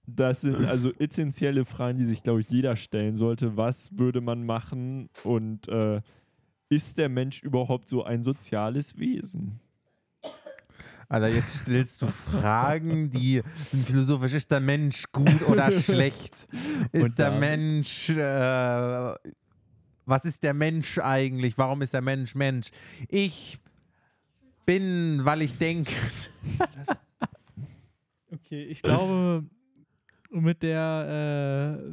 Das 0.07 0.43
sind 0.43 0.67
also 0.67 0.93
essentielle 0.99 1.65
Fragen, 1.65 1.97
die 1.97 2.05
sich, 2.05 2.23
glaube 2.23 2.43
ich, 2.43 2.51
jeder 2.51 2.77
stellen 2.77 3.17
sollte. 3.17 3.57
Was 3.57 3.97
würde 3.97 4.21
man 4.21 4.45
machen 4.45 5.09
und 5.23 5.67
äh, 5.69 6.03
ist 6.69 6.99
der 6.99 7.09
Mensch 7.09 7.43
überhaupt 7.43 7.89
so 7.89 8.05
ein 8.05 8.23
soziales 8.23 8.99
Wesen? 8.99 9.61
Alter, 11.09 11.29
jetzt 11.29 11.63
stellst 11.63 12.03
du 12.03 12.09
Fragen, 12.09 13.11
die 13.11 13.43
sind 13.57 13.87
philosophisch. 13.87 14.35
Ist 14.35 14.51
der 14.51 14.61
Mensch 14.61 15.05
gut 15.13 15.49
oder 15.49 15.71
schlecht? 15.81 16.49
Ist 16.93 17.03
Und 17.03 17.19
der 17.19 17.31
Mensch. 17.33 18.11
Äh, 18.11 19.15
was 20.07 20.25
ist 20.25 20.43
der 20.43 20.55
Mensch 20.55 20.99
eigentlich? 20.99 21.57
Warum 21.59 21.83
ist 21.83 21.95
der 21.95 22.03
Mensch 22.03 22.35
Mensch? 22.35 22.71
Ich 23.09 23.59
bin, 24.67 25.25
weil 25.25 25.43
ich 25.43 25.57
denke. 25.57 25.93
Okay, 28.33 28.65
ich 28.65 28.83
glaube, 28.83 29.45
mit 30.31 30.63
der 30.63 31.87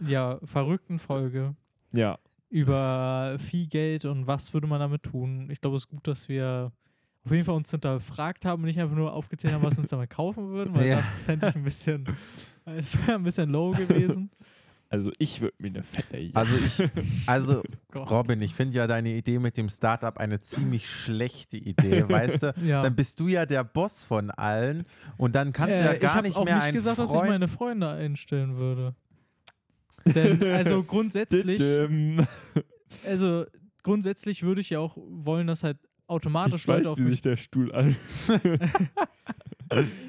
äh, 0.00 0.08
ja, 0.10 0.38
verrückten 0.44 0.98
Folge 0.98 1.54
Ja, 1.92 2.18
über 2.48 3.36
viel 3.38 3.66
Geld 3.66 4.04
und 4.04 4.26
was 4.26 4.54
würde 4.54 4.66
man 4.66 4.78
damit 4.80 5.02
tun. 5.02 5.48
Ich 5.50 5.60
glaube, 5.60 5.76
es 5.76 5.84
ist 5.84 5.88
gut, 5.88 6.06
dass 6.06 6.28
wir 6.28 6.72
auf 7.24 7.32
jeden 7.32 7.44
Fall 7.44 7.56
uns 7.56 7.70
hinterfragt 7.70 8.44
haben 8.46 8.62
und 8.62 8.66
nicht 8.68 8.80
einfach 8.80 8.96
nur 8.96 9.12
aufgezählt 9.12 9.52
haben, 9.52 9.64
was 9.64 9.76
wir 9.76 9.80
uns 9.80 9.88
damit 9.90 10.10
kaufen 10.10 10.48
würden, 10.50 10.74
weil 10.74 10.86
Ja. 10.86 10.96
das 11.00 11.18
fände 11.18 11.48
ich 11.48 11.56
ein 11.56 11.64
bisschen, 11.64 12.06
es 12.64 12.96
wäre 13.06 13.14
ein 13.16 13.24
bisschen 13.24 13.50
low 13.50 13.72
gewesen. 13.72 14.30
also 14.90 15.12
ich 15.18 15.40
würde 15.40 15.54
mir 15.58 15.68
eine 15.68 15.82
fette 15.84 16.30
Also 16.34 16.56
ich, 16.56 16.90
also 17.26 17.62
Gott. 17.92 18.10
Robin, 18.10 18.42
ich 18.42 18.54
finde 18.54 18.76
ja 18.76 18.88
deine 18.88 19.14
Idee 19.14 19.38
mit 19.38 19.56
dem 19.56 19.68
Startup 19.68 20.18
eine 20.18 20.40
ziemlich 20.40 20.90
schlechte 20.90 21.56
Idee, 21.56 22.08
weißt 22.08 22.42
du? 22.42 22.54
Ja. 22.66 22.82
Dann 22.82 22.96
bist 22.96 23.20
du 23.20 23.28
ja 23.28 23.46
der 23.46 23.62
Boss 23.62 24.02
von 24.02 24.32
allen 24.32 24.84
und 25.16 25.36
dann 25.36 25.52
kannst 25.52 25.76
du 25.76 25.84
ja 25.84 25.92
Äh, 25.92 25.94
ich 25.94 26.00
gar 26.00 26.22
nicht 26.22 26.36
auch 26.36 26.44
mehr 26.44 26.56
nicht 26.56 26.64
einen 26.64 26.74
gesagt, 26.74 26.98
dass 26.98 27.10
ich 27.10 27.16
Freund 27.16 27.30
meine 27.30 27.46
Freunde 27.46 27.88
einstellen 27.88 28.56
würde. 28.56 28.96
Denn, 30.06 30.42
also 30.42 30.82
grundsätzlich, 30.86 31.60
also 33.06 33.46
grundsätzlich 33.84 34.42
würde 34.42 34.60
ich 34.60 34.70
ja 34.70 34.80
auch 34.80 34.96
wollen, 34.96 35.46
dass 35.46 35.62
halt 35.62 35.78
automatisch 36.08 36.62
Ich 36.62 36.66
Leute 36.66 36.84
weiß, 36.86 36.92
auf 36.92 36.98
wie 36.98 37.04
sich 37.04 37.20
der 37.20 37.36
Stuhl 37.36 37.72
an. 37.72 37.94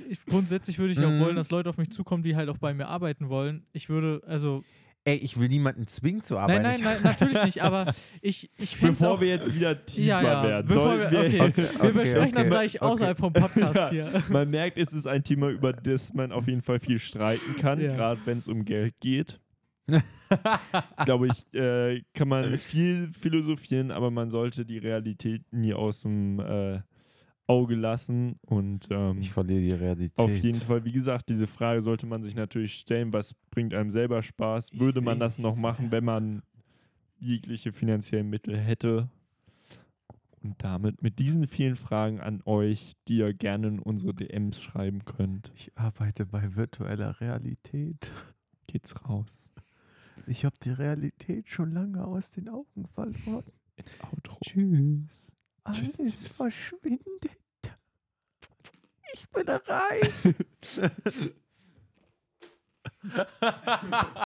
Ich, 0.09 0.25
grundsätzlich 0.25 0.79
würde 0.79 0.93
ich 0.93 0.99
auch 0.99 1.09
Mhm. 1.09 1.19
wollen, 1.19 1.35
dass 1.35 1.51
Leute 1.51 1.69
auf 1.69 1.77
mich 1.77 1.89
zukommen, 1.91 2.23
die 2.23 2.35
halt 2.35 2.49
auch 2.49 2.57
bei 2.57 2.73
mir 2.73 2.87
arbeiten 2.87 3.29
wollen. 3.29 3.63
Ich 3.73 3.89
würde, 3.89 4.21
also, 4.27 4.63
Ey, 5.03 5.15
ich 5.15 5.39
will 5.39 5.47
niemanden 5.47 5.87
zwingen 5.87 6.23
zu 6.23 6.37
arbeiten. 6.37 6.61
nein, 6.61 6.79
nein, 6.83 6.97
nein, 7.01 7.03
natürlich 7.03 7.43
nicht, 7.43 7.63
aber 7.63 7.91
ich, 8.21 8.51
ich 8.59 8.77
fände 8.77 8.93
Bevor 8.93 9.13
auch, 9.15 9.21
wir 9.21 9.29
jetzt 9.29 9.55
wieder 9.55 9.83
tiefer 9.83 10.05
ja, 10.07 10.21
ja, 10.21 10.43
werden, 10.43 10.67
bevor 10.67 10.95
wir, 10.99 11.07
okay, 11.07 11.41
Okay, 11.41 11.55
wir 11.81 11.91
besprechen 11.93 12.19
okay. 12.21 12.31
das 12.33 12.49
gleich 12.49 12.81
Okay. 12.81 12.91
außerhalb 12.91 13.17
vom 13.17 13.33
Podcast 13.33 13.75
Ja. 13.75 13.89
hier. 13.89 14.23
Man 14.29 14.51
merkt, 14.51 14.77
es 14.77 14.93
ist 14.93 15.07
ein 15.07 15.23
Thema, 15.23 15.49
über 15.49 15.71
das 15.73 16.13
man 16.13 16.31
auf 16.31 16.47
jeden 16.47 16.61
Fall 16.61 16.79
viel 16.79 16.99
streiten 16.99 17.55
kann, 17.55 17.81
Ja. 17.81 17.95
gerade 17.95 18.21
wenn 18.25 18.37
es 18.37 18.47
um 18.47 18.63
Geld 18.63 18.93
geht. 18.99 19.39
Glaube 21.05 21.27
ich, 21.27 21.53
äh, 21.59 22.03
kann 22.13 22.27
man 22.27 22.57
viel 22.57 23.09
philosophieren, 23.19 23.91
aber 23.91 24.11
man 24.11 24.29
sollte 24.29 24.65
die 24.65 24.77
Realität 24.77 25.41
nie 25.51 25.73
aus 25.73 26.01
dem 26.01 26.39
äh, 26.39 26.77
Auge 27.51 27.75
lassen. 27.75 28.35
Und 28.47 28.87
ähm, 28.91 29.19
Ich 29.19 29.31
verliere 29.31 29.61
die 29.61 29.71
Realität. 29.71 30.17
auf 30.17 30.35
jeden 30.35 30.59
Fall, 30.59 30.83
wie 30.85 30.91
gesagt, 30.91 31.29
diese 31.29 31.47
Frage 31.47 31.81
sollte 31.81 32.05
man 32.05 32.23
sich 32.23 32.35
natürlich 32.35 32.73
stellen, 32.73 33.11
was 33.13 33.33
bringt 33.51 33.73
einem 33.73 33.89
selber 33.91 34.21
Spaß? 34.21 34.71
Ich 34.73 34.79
Würde 34.79 34.99
seh 34.99 35.05
man 35.05 35.19
das 35.19 35.37
noch 35.39 35.57
machen, 35.57 35.83
mehr. 35.85 35.91
wenn 35.93 36.05
man 36.05 36.41
jegliche 37.19 37.71
finanziellen 37.71 38.29
Mittel 38.29 38.57
hätte? 38.57 39.09
Und 40.43 40.55
damit 40.63 41.03
mit 41.03 41.19
diesen 41.19 41.45
vielen 41.45 41.75
Fragen 41.75 42.19
an 42.19 42.41
euch, 42.45 42.93
die 43.07 43.17
ihr 43.17 43.33
gerne 43.33 43.67
in 43.67 43.79
unsere 43.79 44.13
DMs 44.15 44.59
schreiben 44.61 45.05
könnt, 45.05 45.51
Ich 45.55 45.71
arbeite 45.77 46.25
bei 46.25 46.55
virtueller 46.55 47.21
Realität. 47.21 48.11
geht's 48.65 48.95
raus 49.07 49.51
Ich 50.25 50.43
habe 50.45 50.55
die 50.63 50.71
Realität 50.71 51.47
schon 51.49 51.71
lange 51.73 52.03
aus 52.05 52.31
den 52.31 52.49
Augen 52.49 52.87
verloren. 52.87 53.43
ins 53.75 53.97
Outro. 54.01 54.37
Tschüss. 54.43 55.35
Alles 55.63 55.95
Tschüss, 55.95 55.97
tschüss. 55.97 56.37
verschwindet. 56.37 57.37
Ich 59.13 59.29
bin 59.29 59.47
reich. 59.49 60.11